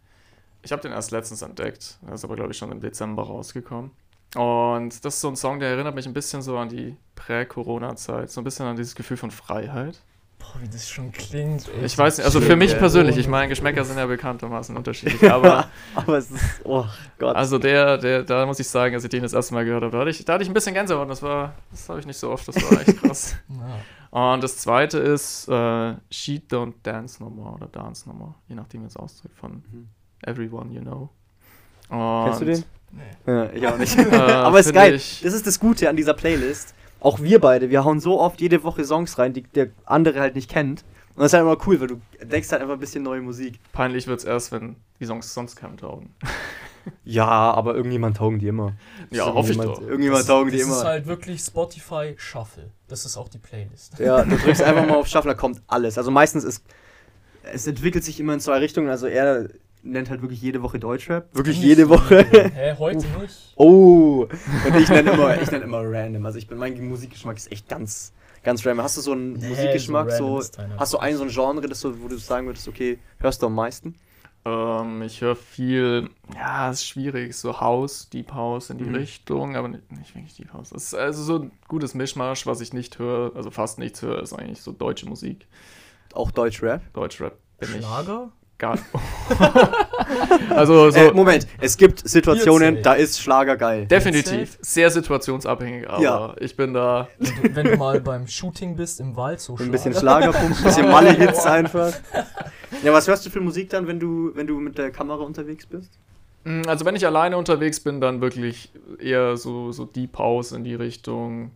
ich 0.63 0.71
habe 0.71 0.81
den 0.83 0.93
erst 0.93 1.11
letztens 1.11 1.43
entdeckt. 1.43 1.99
Er 2.07 2.15
ist 2.15 2.25
aber, 2.25 2.37
glaube 2.37 2.53
ich, 2.53 2.59
schon 2.59 2.71
im 2.71 2.81
Dezember 2.81 3.25
rausgekommen. 3.25 3.91
Und 4.37 5.05
das 5.05 5.15
ist 5.17 5.21
so 5.21 5.29
ein 5.29 5.37
Song, 5.37 5.59
der 5.59 5.71
erinnert 5.71 5.95
mich 5.95 6.07
ein 6.07 6.15
bisschen 6.15 6.41
so 6.41 6.57
an 6.57 6.69
die 6.69 6.97
Prä-Corona-Zeit. 7.17 8.31
So 8.31 8.41
ein 8.41 8.45
bisschen 8.45 8.67
an 8.67 8.77
dieses 8.77 8.95
Gefühl 8.95 9.17
von 9.17 9.31
Freiheit. 9.31 10.03
Boah, 10.43 10.61
wie 10.61 10.69
das 10.69 10.89
schon 10.91 11.13
klingt. 11.13 11.69
ey. 11.69 11.85
Ich 11.85 11.97
weiß 11.97 12.19
nicht, 12.19 12.25
also 12.27 12.41
für 12.41 12.57
mich 12.57 12.77
persönlich, 12.77 13.17
ich 13.17 13.29
meine, 13.29 13.49
Geschmäcker 13.49 13.85
sind 13.85 13.97
ja 13.99 14.07
bekanntermaßen 14.07 14.77
unterschiedlich, 14.77 15.31
aber 15.31 15.69
Aber 15.95 16.19
es 16.19 16.31
ist, 16.31 16.61
oh 16.65 16.85
Gott. 17.19 17.37
also 17.37 17.59
der, 17.59 17.99
der, 17.99 18.23
da 18.25 18.45
muss 18.47 18.59
ich 18.59 18.69
sagen, 18.69 18.95
als 18.95 19.05
ich 19.05 19.11
den 19.11 19.23
das 19.23 19.33
erste 19.33 19.55
Mal 19.55 19.65
gehört 19.65 19.83
habe, 19.85 19.93
da 19.93 19.99
hatte 20.01 20.11
ich, 20.11 20.25
da 20.25 20.33
hatte 20.35 20.43
ich 20.43 20.51
ein 20.51 20.55
bisschen 20.55 20.75
Gänsehaut, 20.75 21.09
das 21.09 21.23
war, 21.23 21.55
das 21.71 21.89
habe 21.89 22.01
ich 22.01 22.07
nicht 22.07 22.19
so 22.19 22.31
oft, 22.31 22.47
das 22.49 22.57
war 22.57 22.81
echt 22.81 23.01
krass. 23.01 23.37
Und 24.11 24.43
das 24.45 24.59
zweite 24.59 24.99
ist 24.99 25.49
äh, 25.49 25.95
She 26.11 26.43
Don't 26.51 26.75
Dance 26.83 27.23
No 27.23 27.31
More 27.31 27.55
oder 27.55 27.67
Dance 27.69 28.07
No 28.09 28.15
More, 28.15 28.35
je 28.47 28.55
nachdem, 28.55 28.83
wie 28.83 28.87
es 28.87 28.97
ausdrückt, 28.97 29.37
von 29.39 29.63
Mhm. 29.73 29.89
Everyone 30.25 30.71
You 30.75 30.83
Know. 30.83 31.09
Und, 31.89 32.25
Kennst 32.25 32.41
du 32.43 32.45
den? 32.45 32.65
Nee. 32.91 33.33
Ja, 33.33 33.51
ich 33.53 33.67
auch 33.67 33.79
nicht. 33.79 33.97
Äh, 34.13 34.15
Aber 34.17 34.61
ist 34.61 34.73
geil. 34.75 34.95
ich- 34.95 35.23
Das 35.23 35.33
ist 35.33 35.47
das 35.47 35.59
Gute 35.59 35.89
an 35.89 35.97
dieser 35.97 36.13
Playlist. 36.15 36.75
Auch 37.03 37.21
wir 37.21 37.41
beide, 37.41 37.69
wir 37.69 37.85
hauen 37.85 37.99
so 37.99 38.21
oft 38.21 38.41
jede 38.41 38.63
Woche 38.63 38.85
Songs 38.85 39.19
rein, 39.19 39.33
die 39.33 39.43
der 39.43 39.71
andere 39.87 40.21
halt 40.21 40.37
nicht 40.37 40.49
kennt. 40.49 40.85
Und 41.15 41.23
das 41.23 41.27
ist 41.27 41.33
halt 41.35 41.43
immer 41.43 41.59
cool, 41.67 41.81
weil 41.81 41.89
du 41.89 42.01
entdeckst 42.21 42.53
halt 42.53 42.63
einfach 42.63 42.75
ein 42.75 42.81
bisschen 42.81 43.03
neue 43.03 43.21
Musik. 43.21 43.59
Peinlich 43.73 44.07
wird 44.07 44.21
es 44.21 44.25
erst, 44.25 44.53
wenn 44.53 44.77
die 45.01 45.05
Songs 45.05 45.35
sonst 45.35 45.57
keinem 45.57 45.77
taugen. 45.77 46.15
Ja, 47.05 47.29
aber 47.29 47.77
irgendjemand 47.77 48.17
taugen 48.17 48.41
die 48.41 48.49
immer. 48.49 48.73
Ja, 49.13 49.33
hoffe 49.33 49.53
ich 49.53 49.57
irgendjemand, 49.57 49.79
doch. 49.79 49.83
Irgendjemand 49.89 50.21
das, 50.21 50.27
taugen 50.27 50.51
die 50.51 50.59
das 50.59 50.67
immer. 50.67 50.79
ist 50.79 50.85
halt 50.85 51.07
wirklich 51.07 51.41
Spotify 51.41 52.15
Shuffle. 52.17 52.71
Das 52.89 53.05
ist 53.05 53.17
auch 53.17 53.29
die 53.29 53.39
Playlist. 53.39 54.01
Ja, 54.01 54.25
du 54.25 54.37
drückst 54.45 54.63
einfach 54.65 54.87
mal 54.87 54.97
auf 54.97 55.07
Shuffle, 55.07 55.31
da 55.31 55.39
kommt 55.39 55.63
alles. 55.69 55.97
Also 55.97 56.11
meistens 56.11 56.43
ist. 56.43 56.65
Es 57.45 57.69
entwickelt 57.69 58.03
sich 58.03 58.19
immer 58.19 58.35
in 58.35 58.41
zwei 58.41 58.59
Richtungen. 58.59 58.89
Also 58.89 59.07
er 59.07 59.49
nennt 59.83 60.11
halt 60.11 60.23
wirklich 60.23 60.41
jede 60.43 60.63
Woche 60.63 60.79
Deutschrap. 60.79 61.35
Wirklich 61.35 61.61
jede 61.61 61.89
Woche. 61.89 62.25
Hä, 62.55 62.75
heute 62.79 63.07
nicht. 63.21 63.53
Oh! 63.57 64.27
Und 64.67 64.77
ich 64.81 64.89
nenne 64.89 65.11
immer, 65.15 65.41
ich 65.41 65.51
nenn 65.51 65.63
immer 65.63 65.83
random. 65.85 66.25
Also 66.27 66.39
ich 66.39 66.47
bin, 66.47 66.59
mein 66.59 66.81
Musikgeschmack 66.89 67.37
ist 67.37 67.51
echt 67.53 67.69
ganz, 67.69 68.13
ganz 68.43 68.65
random. 68.67 68.85
Hast 68.85 68.97
du 68.97 69.01
so 69.01 69.13
einen 69.13 69.35
Nee, 69.35 69.49
Musikgeschmack, 69.49 70.11
so 70.13 70.41
so, 70.41 70.63
hast 70.79 70.93
du 70.93 70.97
nicht. 70.99 71.03
ein 71.03 71.17
so 71.17 71.23
ein 71.25 71.29
Genre, 71.31 71.69
das 71.69 71.81
so, 71.81 72.01
wo 72.03 72.09
du 72.09 72.17
sagen 72.17 72.47
würdest, 72.47 72.69
okay, 72.69 72.99
hörst 73.19 73.43
du 73.43 73.47
am 73.47 73.55
meisten? 73.55 73.95
Ähm, 74.45 75.03
ich 75.03 75.21
höre 75.21 75.37
viel, 75.37 76.11
ja, 76.35 76.69
ist 76.71 76.85
schwierig, 76.85 77.37
so 77.37 77.61
House, 77.61 78.09
Deep 78.11 78.33
House 78.33 78.71
in 78.71 78.79
die 78.79 78.85
Mhm. 78.85 78.95
Richtung, 78.97 79.55
aber 79.57 79.69
nicht, 79.69 79.93
nicht 79.93 80.15
wirklich 80.17 80.35
Deep 80.35 80.53
House. 80.53 80.73
Ist 80.73 80.95
also 80.97 81.23
so 81.23 81.39
ein 81.45 81.53
gutes 81.69 81.95
Mischmasch, 81.95 82.45
was 82.45 82.61
ich 82.61 82.73
nicht 82.73 82.99
höre, 82.99 83.37
also 83.37 83.53
fast 83.53 83.79
nichts 83.79 84.03
höre, 84.03 84.21
ist 84.21 84.33
eigentlich 84.33 84.61
so 84.61 84.73
deutsche 84.73 85.07
Musik. 85.07 85.47
Auch 86.13 86.33
Deutschrap? 86.33 86.83
Deutschrap 86.93 87.37
bin 87.61 87.69
Schlager? 87.69 88.33
ich 88.42 88.42
gar 88.63 88.79
Also 90.51 90.91
so 90.91 90.99
äh, 90.99 91.13
Moment, 91.13 91.47
es 91.61 91.77
gibt 91.77 92.07
Situationen, 92.09 92.83
da 92.83 92.95
ist 92.95 93.21
Schlager 93.21 93.57
geil. 93.57 93.87
definitiv 93.87 94.57
sehr 94.61 94.91
situationsabhängig, 94.91 95.89
aber 95.89 96.03
Ja. 96.03 96.35
ich 96.39 96.57
bin 96.57 96.73
da 96.75 97.09
Wenn 97.19 97.43
du, 97.43 97.57
wenn 97.57 97.67
du 97.67 97.77
mal 97.77 98.01
beim 98.01 98.27
Shooting 98.27 98.77
bist 98.77 99.01
im 99.01 99.17
Wald, 99.17 99.41
so 99.41 99.57
Ein 99.57 99.71
bisschen 99.71 99.93
Schlager. 99.95 100.33
Schlagerpump, 100.33 100.57
ein 100.59 100.65
bisschen 100.65 100.89
Malle-Hits 100.91 101.47
einfach. 101.47 101.93
Ja, 102.83 102.93
was 102.93 103.07
hörst 103.09 103.27
du 103.27 103.31
für 103.31 103.41
Musik 103.41 103.71
dann, 103.71 103.87
wenn 103.87 104.01
du, 104.01 104.31
wenn 104.35 104.47
du 104.47 104.59
mit 104.59 104.79
der 104.79 104.91
Kamera 104.91 105.23
unterwegs 105.23 105.67
bist? 105.67 105.91
Mm, 106.45 106.63
Also 106.67 106.85
wenn 106.85 106.97
ich 106.97 107.05
alleine 107.07 107.37
unterwegs 107.37 107.81
bin, 107.81 108.01
dann 108.01 108.21
wirklich 108.21 108.71
eher 109.01 109.37
so, 109.37 109.73
so 109.73 109.85
Deep 109.85 110.19
House 110.19 110.53
in 110.53 110.65
die 110.65 110.75
Richtung 110.75 111.51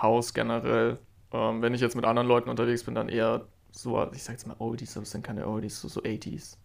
House 0.00 0.34
generell. 0.34 0.98
Ähm, 1.32 1.62
wenn 1.62 1.74
ich 1.74 1.80
jetzt 1.80 1.96
mit 1.96 2.04
anderen 2.04 2.28
Leuten 2.28 2.48
unterwegs 2.50 2.84
bin, 2.84 2.94
dann 2.94 3.08
eher 3.08 3.42
so, 3.74 4.10
ich 4.12 4.22
sag 4.22 4.34
jetzt 4.34 4.46
mal 4.46 4.56
Oldies, 4.58 4.96
aber 4.96 5.02
es 5.02 5.10
sind 5.10 5.24
keine 5.24 5.46
Oldies, 5.46 5.80
so, 5.80 5.88
so 5.88 6.00
80s. 6.00 6.56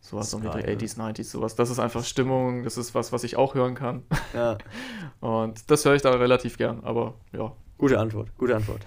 Sowas 0.00 0.32
um 0.34 0.42
die 0.42 0.48
Geil. 0.48 0.76
80s, 0.76 0.98
90s, 0.98 1.24
sowas. 1.30 1.54
Das 1.54 1.70
ist 1.70 1.78
einfach 1.78 2.04
Stimmung, 2.04 2.64
das 2.64 2.76
ist 2.76 2.94
was, 2.94 3.12
was 3.12 3.24
ich 3.24 3.36
auch 3.36 3.54
hören 3.54 3.74
kann. 3.74 4.02
Ja, 4.34 4.58
Und 5.20 5.70
das 5.70 5.84
höre 5.84 5.94
ich 5.94 6.02
da 6.02 6.10
relativ 6.10 6.58
gern, 6.58 6.82
aber 6.84 7.14
ja. 7.32 7.52
gute 7.78 7.98
Antwort, 7.98 8.36
gute 8.38 8.56
Antwort. 8.56 8.80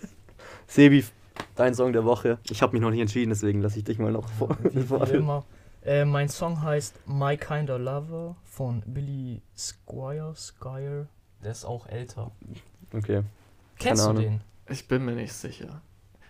Sebi, 0.66 1.04
dein 1.54 1.74
Song 1.74 1.92
der 1.92 2.04
Woche. 2.04 2.38
Ich 2.50 2.62
habe 2.62 2.72
mich 2.72 2.82
noch 2.82 2.90
nicht 2.90 3.00
entschieden, 3.00 3.30
deswegen 3.30 3.62
lasse 3.62 3.78
ich 3.78 3.84
dich 3.84 3.98
mal 3.98 4.12
noch 4.12 4.28
vor. 4.28 4.56
Wie 4.62 4.82
vor 4.82 5.08
immer. 5.08 5.44
Äh, 5.84 6.04
mein 6.04 6.28
Song 6.28 6.62
heißt 6.62 6.94
My 7.06 7.36
Kinda 7.36 7.76
Lover 7.76 8.36
von 8.44 8.82
Billy 8.86 9.42
Squire. 9.56 10.34
Squire. 10.36 11.08
Der 11.42 11.52
ist 11.52 11.64
auch 11.64 11.86
älter. 11.88 12.30
Okay. 12.92 13.22
Kennst 13.78 14.04
du 14.04 14.10
Ahnung. 14.10 14.22
den? 14.22 14.40
Ich 14.68 14.86
bin 14.86 15.04
mir 15.04 15.14
nicht 15.14 15.32
sicher. 15.32 15.82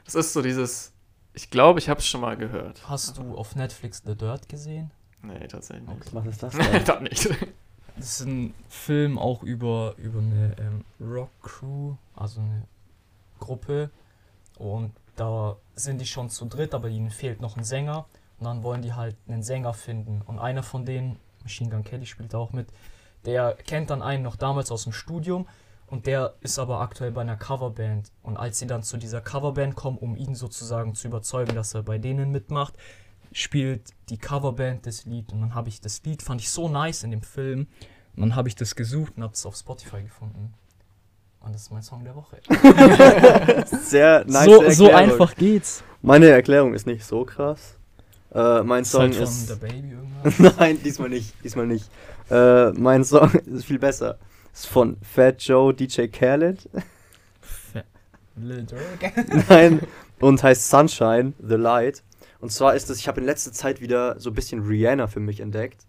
Das 0.05 0.15
ist 0.15 0.33
so 0.33 0.43
dieses, 0.43 0.93
ich 1.35 1.51
glaube, 1.51 1.79
ich 1.79 1.89
habe 1.89 2.01
es 2.01 2.07
schon 2.07 2.20
mal 2.20 2.37
gehört. 2.37 2.89
Hast 2.89 3.19
du 3.19 3.37
auf 3.37 3.55
Netflix 3.57 4.03
The 4.05 4.16
Dirt 4.16 4.49
gesehen? 4.49 4.91
Nee, 5.23 5.47
tatsächlich 5.47 5.89
nicht. 5.89 6.15
Was 6.15 6.27
ist 6.27 6.43
das 6.43 6.55
Nee, 6.57 6.81
das 6.85 7.01
nicht. 7.01 7.29
Das 7.97 8.20
ist 8.20 8.27
ein 8.27 8.55
Film 8.69 9.19
auch 9.19 9.43
über, 9.43 9.95
über 9.99 10.20
eine 10.20 10.57
ähm, 10.59 10.85
Rock-Crew, 11.01 11.95
also 12.16 12.41
eine 12.41 12.66
Gruppe. 13.39 13.91
Und 14.57 14.93
da 15.16 15.57
sind 15.74 16.01
die 16.01 16.07
schon 16.07 16.31
zu 16.31 16.47
dritt, 16.47 16.74
aber 16.74 16.89
ihnen 16.89 17.11
fehlt 17.11 17.41
noch 17.41 17.57
ein 17.57 17.65
Sänger. 17.65 18.07
Und 18.39 18.47
dann 18.47 18.62
wollen 18.62 18.83
die 18.83 18.95
halt 18.95 19.16
einen 19.29 19.43
Sänger 19.43 19.74
finden. 19.74 20.23
Und 20.23 20.39
einer 20.39 20.62
von 20.62 20.85
denen, 20.85 21.19
Machine 21.43 21.70
Gun 21.70 21.85
Kelly 21.85 22.07
spielt 22.07 22.35
da 22.35 22.39
auch 22.39 22.53
mit, 22.53 22.69
der 23.24 23.55
kennt 23.55 23.91
dann 23.91 24.03
einen 24.03 24.23
noch 24.23 24.37
damals 24.37 24.73
aus 24.73 24.85
dem 24.85 24.93
Studium. 24.93 25.47
Und 25.93 26.06
der 26.06 26.36
ist 26.40 26.59
aber 26.59 26.81
aktuell 26.81 27.10
bei 27.10 27.20
einer 27.20 27.36
Coverband. 27.36 28.12
Und 28.23 28.39
als 28.39 28.59
sie 28.59 28.66
dann 28.66 28.82
zu 28.82 28.97
dieser 28.97 29.20
Coverband 29.20 29.74
kommen, 29.74 29.98
um 29.98 30.16
ihn 30.16 30.35
sozusagen 30.35 30.94
zu 30.94 31.06
überzeugen, 31.06 31.55
dass 31.55 31.74
er 31.74 31.82
bei 31.82 31.98
denen 31.98 32.31
mitmacht, 32.31 32.73
spielt 33.31 33.90
die 34.09 34.16
Coverband 34.16 34.86
das 34.86 35.05
Lied. 35.05 35.31
Und 35.35 35.43
dann 35.43 35.55
habe 35.55 35.69
ich 35.69 35.82
das 35.82 36.02
Lied, 36.05 36.23
fand 36.23 36.40
ich 36.40 36.48
so 36.48 36.70
nice 36.70 37.02
in 37.02 37.10
dem 37.10 37.20
Film. 37.20 37.66
Und 38.16 38.23
dann 38.23 38.36
habe 38.36 38.48
ich 38.48 38.56
das 38.56 38.74
gesucht 38.74 39.12
und 39.19 39.23
habe 39.23 39.35
es 39.35 39.44
auf 39.44 39.55
Spotify 39.55 40.02
gefunden. 40.02 40.55
Und 41.40 41.55
das 41.55 41.64
ist 41.64 41.70
mein 41.70 41.82
Song 41.82 42.02
der 42.05 42.14
Woche. 42.16 42.39
Sehr 43.85 44.24
nice. 44.24 44.47
so, 44.47 44.70
so 44.70 44.90
einfach 44.93 45.35
geht's. 45.35 45.85
Meine 46.01 46.31
Erklärung 46.31 46.73
ist 46.73 46.86
nicht 46.86 47.05
so 47.05 47.27
krass. 47.27 47.77
Äh, 48.35 48.62
mein 48.62 48.81
Ist 48.81 48.93
Song 48.93 49.02
halt 49.02 49.14
von 49.16 49.24
ist. 49.24 49.51
der 49.51 49.56
Baby 49.56 49.90
irgendwas. 49.90 50.56
Nein, 50.59 50.82
diesmal 50.82 51.10
nicht. 51.10 51.35
Diesmal 51.44 51.66
nicht. 51.66 51.90
Äh, 52.31 52.70
mein 52.70 53.05
Song 53.05 53.31
ist 53.47 53.66
viel 53.66 53.78
besser. 53.78 54.16
Ist 54.53 54.66
von 54.66 54.97
Fat 55.03 55.43
Joe, 55.43 55.73
DJ 55.74 56.07
Khaled. 56.09 56.69
Nein. 58.37 59.81
Und 60.20 60.43
heißt 60.43 60.69
Sunshine, 60.69 61.33
The 61.43 61.55
Light. 61.57 62.03
Und 62.41 62.51
zwar 62.53 62.74
ist 62.74 62.91
es, 62.91 62.99
ich 62.99 63.09
habe 63.09 63.20
in 63.20 63.27
letzter 63.27 63.53
Zeit 63.53 63.81
wieder 63.81 64.19
so 64.19 64.31
ein 64.31 64.35
bisschen 64.35 64.62
Rihanna 64.62 65.07
für 65.07 65.20
mich 65.20 65.41
entdeckt. 65.41 65.87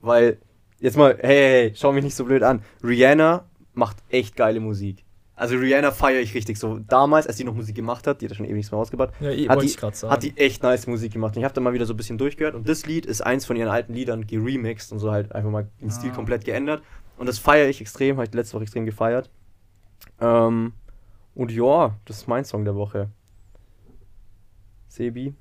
Weil, 0.00 0.38
jetzt 0.80 0.96
mal, 0.96 1.16
hey, 1.20 1.36
hey, 1.36 1.50
hey, 1.68 1.72
schau 1.76 1.92
mich 1.92 2.04
nicht 2.04 2.14
so 2.16 2.24
blöd 2.24 2.42
an. 2.42 2.62
Rihanna 2.82 3.44
macht 3.74 3.96
echt 4.10 4.36
geile 4.36 4.60
Musik. 4.60 5.04
Also 5.36 5.56
Rihanna 5.56 5.90
feiere 5.90 6.20
ich 6.20 6.32
richtig 6.34 6.58
so. 6.58 6.78
Damals, 6.78 7.26
als 7.26 7.36
sie 7.36 7.44
noch 7.44 7.54
Musik 7.54 7.74
gemacht 7.74 8.06
hat, 8.06 8.20
die 8.20 8.26
hat 8.26 8.30
ja 8.32 8.36
schon 8.36 8.46
ewig 8.46 8.54
nichts 8.56 8.70
mehr 8.70 8.78
rausgebracht, 8.78 9.12
Ja, 9.20 9.30
eh, 9.30 9.48
Hat 9.48 9.60
die- 9.62 9.66
ich 9.66 9.76
gerade 9.76 9.96
sagen. 9.96 10.12
hat 10.12 10.22
die 10.22 10.36
echt 10.36 10.62
nice 10.62 10.86
Musik 10.86 11.12
gemacht. 11.12 11.34
Und 11.34 11.40
ich 11.40 11.44
habe 11.44 11.54
da 11.54 11.60
mal 11.60 11.72
wieder 11.72 11.86
so 11.86 11.94
ein 11.94 11.96
bisschen 11.96 12.18
durchgehört. 12.18 12.54
Und 12.54 12.68
das 12.68 12.86
Lied 12.86 13.04
ist 13.06 13.20
eins 13.20 13.44
von 13.44 13.56
ihren 13.56 13.68
alten 13.68 13.94
Liedern 13.94 14.26
geremixed 14.26 14.92
und 14.92 15.00
so 15.00 15.10
halt 15.10 15.32
einfach 15.34 15.50
mal 15.50 15.66
den 15.80 15.90
Stil 15.90 16.10
Ah. 16.10 16.14
komplett 16.14 16.44
geändert. 16.44 16.82
Und 17.16 17.26
das 17.26 17.38
feiere 17.38 17.68
ich 17.68 17.80
extrem, 17.80 18.16
habe 18.16 18.26
ich 18.26 18.34
letzte 18.34 18.54
Woche 18.54 18.64
extrem 18.64 18.84
gefeiert. 18.86 19.30
Ähm, 20.20 20.72
und 21.34 21.50
ja, 21.52 21.96
das 22.04 22.18
ist 22.18 22.28
mein 22.28 22.44
Song 22.44 22.64
der 22.64 22.74
Woche. 22.74 23.08
Sebi, 24.88 25.34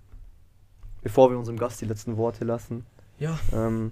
bevor 1.01 1.29
wir 1.29 1.37
unserem 1.37 1.57
Gast 1.57 1.81
die 1.81 1.85
letzten 1.85 2.17
Worte 2.17 2.43
lassen. 2.45 2.85
ja, 3.19 3.37
Ähm, 3.51 3.91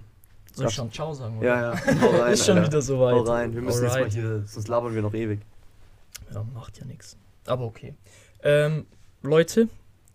soll 0.54 0.66
ich 0.66 0.74
schon 0.74 0.92
Ciao 0.92 1.14
sagen? 1.14 1.38
oder? 1.38 1.46
ja, 1.46 1.72
ja, 1.74 2.00
hau 2.02 2.10
rein. 2.22 2.32
ist 2.32 2.44
schon 2.44 2.58
Alter. 2.58 2.68
wieder 2.68 2.82
soweit. 2.82 3.14
Hau 3.14 3.20
rein. 3.22 3.54
Wir 3.54 3.62
müssen 3.62 3.84
jetzt 3.84 3.92
mal 3.92 3.98
Alright. 4.00 4.12
hier, 4.12 4.42
sonst 4.46 4.68
labern 4.68 4.94
wir 4.94 5.00
noch 5.02 5.14
ewig. 5.14 5.40
Ja, 6.32 6.44
macht 6.52 6.78
ja 6.78 6.84
nichts. 6.84 7.16
Aber 7.46 7.64
okay. 7.64 7.94
Ähm, 8.42 8.86
Leute, 9.22 9.68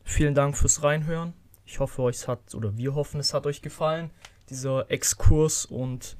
vielen 0.03 0.35
Dank 0.35 0.55
fürs 0.57 0.83
Reinhören. 0.83 1.33
Ich 1.65 1.79
hoffe, 1.79 2.01
euch 2.03 2.27
hat, 2.27 2.53
oder 2.53 2.77
wir 2.77 2.93
hoffen, 2.93 3.19
es 3.19 3.33
hat 3.33 3.45
euch 3.47 3.61
gefallen. 3.61 4.11
Dieser 4.49 4.91
Exkurs 4.91 5.65
und 5.65 6.17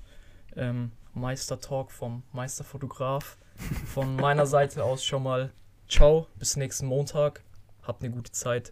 ähm, 0.55 0.91
Meistertalk 1.19 1.91
vom 1.91 2.23
Meisterfotograf. 2.33 3.37
Von 3.93 4.15
meiner 4.15 4.45
Seite 4.45 4.83
aus 4.83 5.03
schon 5.03 5.23
mal 5.23 5.51
ciao, 5.89 6.27
bis 6.37 6.55
nächsten 6.57 6.85
Montag. 6.87 7.41
Habt 7.83 8.03
eine 8.03 8.13
gute 8.13 8.31
Zeit. 8.31 8.71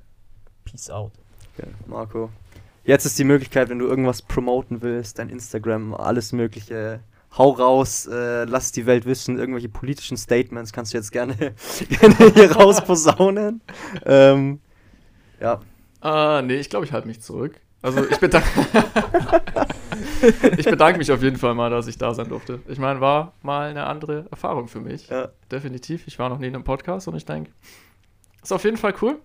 Peace 0.64 0.90
out. 0.90 1.12
Ja, 1.58 1.66
Marco. 1.88 2.30
Jetzt 2.84 3.06
ist 3.06 3.18
die 3.18 3.24
Möglichkeit, 3.24 3.70
wenn 3.70 3.80
du 3.80 3.88
irgendwas 3.88 4.22
promoten 4.22 4.82
willst, 4.82 5.18
dein 5.18 5.30
Instagram, 5.30 5.94
alles 5.96 6.32
Mögliche. 6.34 7.00
Hau 7.38 7.50
raus, 7.50 8.06
äh, 8.06 8.46
lass 8.46 8.72
die 8.72 8.86
Welt 8.86 9.06
wissen, 9.06 9.38
irgendwelche 9.38 9.70
politischen 9.70 10.18
Statements 10.18 10.72
kannst 10.72 10.94
du 10.94 10.98
jetzt 10.98 11.12
gerne, 11.12 11.36
gerne 11.90 12.32
hier 12.34 12.52
raus 12.52 12.84
posaunen. 12.84 13.62
Ähm, 14.06 14.62
ja, 15.42 15.60
Ah, 16.06 16.44
nee, 16.44 16.58
ich 16.58 16.70
glaube, 16.70 16.86
ich 16.86 16.92
halte 16.94 17.08
mich 17.08 17.20
zurück. 17.20 17.60
Also 17.82 18.08
ich 18.08 18.20
bedanke, 18.20 18.48
ich 20.58 20.66
bedanke 20.66 20.98
mich 20.98 21.12
auf 21.12 21.22
jeden 21.22 21.38
Fall 21.38 21.54
mal, 21.54 21.70
dass 21.70 21.88
ich 21.88 21.98
da 21.98 22.14
sein 22.14 22.30
durfte. 22.30 22.60
Ich 22.68 22.80
meine, 22.80 23.02
war 23.02 23.34
mal 23.42 23.70
eine 23.70 23.86
andere 23.86 24.26
Erfahrung 24.32 24.68
für 24.68 24.80
mich. 24.80 25.08
ja, 25.10 25.30
Definitiv. 25.52 26.08
Ich 26.08 26.20
war 26.20 26.30
noch 26.30 26.40
nie 26.40 26.48
in 26.48 26.56
einem 26.56 26.64
Podcast 26.64 27.08
und 27.08 27.16
ich 27.16 27.26
denke, 27.26 27.52
ist 28.42 28.52
auf 28.52 28.64
jeden 28.64 28.78
Fall 28.78 28.94
cool. 29.02 29.20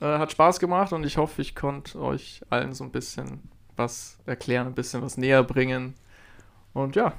Äh, 0.00 0.18
hat 0.18 0.32
Spaß 0.32 0.58
gemacht 0.58 0.92
und 0.92 1.04
ich 1.04 1.16
hoffe, 1.16 1.42
ich 1.42 1.54
konnte 1.54 2.00
euch 2.00 2.42
allen 2.50 2.72
so 2.72 2.84
ein 2.84 2.90
bisschen 2.90 3.50
was 3.76 4.18
erklären, 4.26 4.66
ein 4.66 4.74
bisschen 4.74 5.02
was 5.02 5.16
näher 5.16 5.42
bringen. 5.42 5.94
Und 6.72 6.96
ja, 6.96 7.14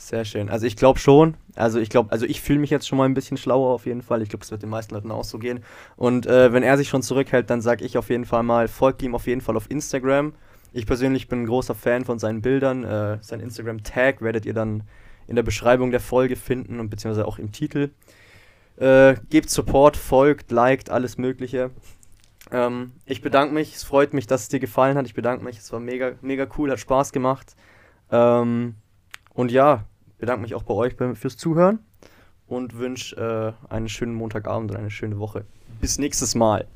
sehr 0.00 0.24
schön. 0.24 0.48
Also 0.48 0.66
ich 0.66 0.76
glaube 0.76 0.98
schon. 0.98 1.36
Also 1.54 1.78
ich 1.78 1.90
glaube, 1.90 2.10
also 2.10 2.24
ich 2.24 2.40
fühle 2.40 2.58
mich 2.58 2.70
jetzt 2.70 2.88
schon 2.88 2.96
mal 2.96 3.04
ein 3.04 3.12
bisschen 3.12 3.36
schlauer 3.36 3.74
auf 3.74 3.84
jeden 3.84 4.00
Fall. 4.00 4.22
Ich 4.22 4.30
glaube, 4.30 4.42
es 4.42 4.50
wird 4.50 4.62
den 4.62 4.70
meisten 4.70 4.94
Leuten 4.94 5.10
auch 5.10 5.24
so 5.24 5.38
gehen. 5.38 5.60
Und 5.96 6.26
äh, 6.26 6.52
wenn 6.54 6.62
er 6.62 6.78
sich 6.78 6.88
schon 6.88 7.02
zurückhält, 7.02 7.50
dann 7.50 7.60
sage 7.60 7.84
ich 7.84 7.98
auf 7.98 8.08
jeden 8.08 8.24
Fall 8.24 8.42
mal, 8.42 8.66
folgt 8.66 9.02
ihm 9.02 9.14
auf 9.14 9.26
jeden 9.26 9.42
Fall 9.42 9.58
auf 9.58 9.70
Instagram. 9.70 10.32
Ich 10.72 10.86
persönlich 10.86 11.28
bin 11.28 11.42
ein 11.42 11.46
großer 11.46 11.74
Fan 11.74 12.04
von 12.04 12.18
seinen 12.18 12.42
Bildern. 12.42 12.84
Äh, 12.84 13.18
sein 13.22 13.40
Instagram-Tag 13.40 14.22
werdet 14.22 14.46
ihr 14.46 14.54
dann 14.54 14.84
in 15.26 15.36
der 15.36 15.42
Beschreibung 15.42 15.90
der 15.90 16.00
Folge 16.00 16.36
finden 16.36 16.80
und 16.80 16.90
beziehungsweise 16.90 17.26
auch 17.26 17.38
im 17.38 17.52
Titel. 17.52 17.90
Äh, 18.76 19.16
gebt 19.28 19.50
Support, 19.50 19.96
folgt, 19.96 20.50
liked, 20.50 20.90
alles 20.90 21.18
Mögliche. 21.18 21.70
Ähm, 22.50 22.92
ich 23.04 23.20
bedanke 23.20 23.54
mich. 23.54 23.74
Es 23.74 23.84
freut 23.84 24.14
mich, 24.14 24.26
dass 24.26 24.42
es 24.42 24.48
dir 24.48 24.60
gefallen 24.60 24.96
hat. 24.96 25.06
Ich 25.06 25.14
bedanke 25.14 25.44
mich. 25.44 25.58
Es 25.58 25.72
war 25.72 25.80
mega, 25.80 26.12
mega 26.22 26.46
cool, 26.56 26.70
hat 26.70 26.80
Spaß 26.80 27.12
gemacht. 27.12 27.56
Ähm, 28.10 28.76
und 29.34 29.50
ja, 29.50 29.84
bedanke 30.18 30.42
mich 30.42 30.54
auch 30.54 30.62
bei 30.62 30.74
euch 30.74 30.94
fürs 31.14 31.36
Zuhören 31.36 31.80
und 32.46 32.76
wünsche 32.76 33.56
äh, 33.68 33.72
einen 33.72 33.88
schönen 33.88 34.14
Montagabend 34.14 34.70
und 34.70 34.76
eine 34.76 34.90
schöne 34.90 35.18
Woche. 35.18 35.44
Bis 35.80 35.98
nächstes 35.98 36.34
Mal. 36.34 36.66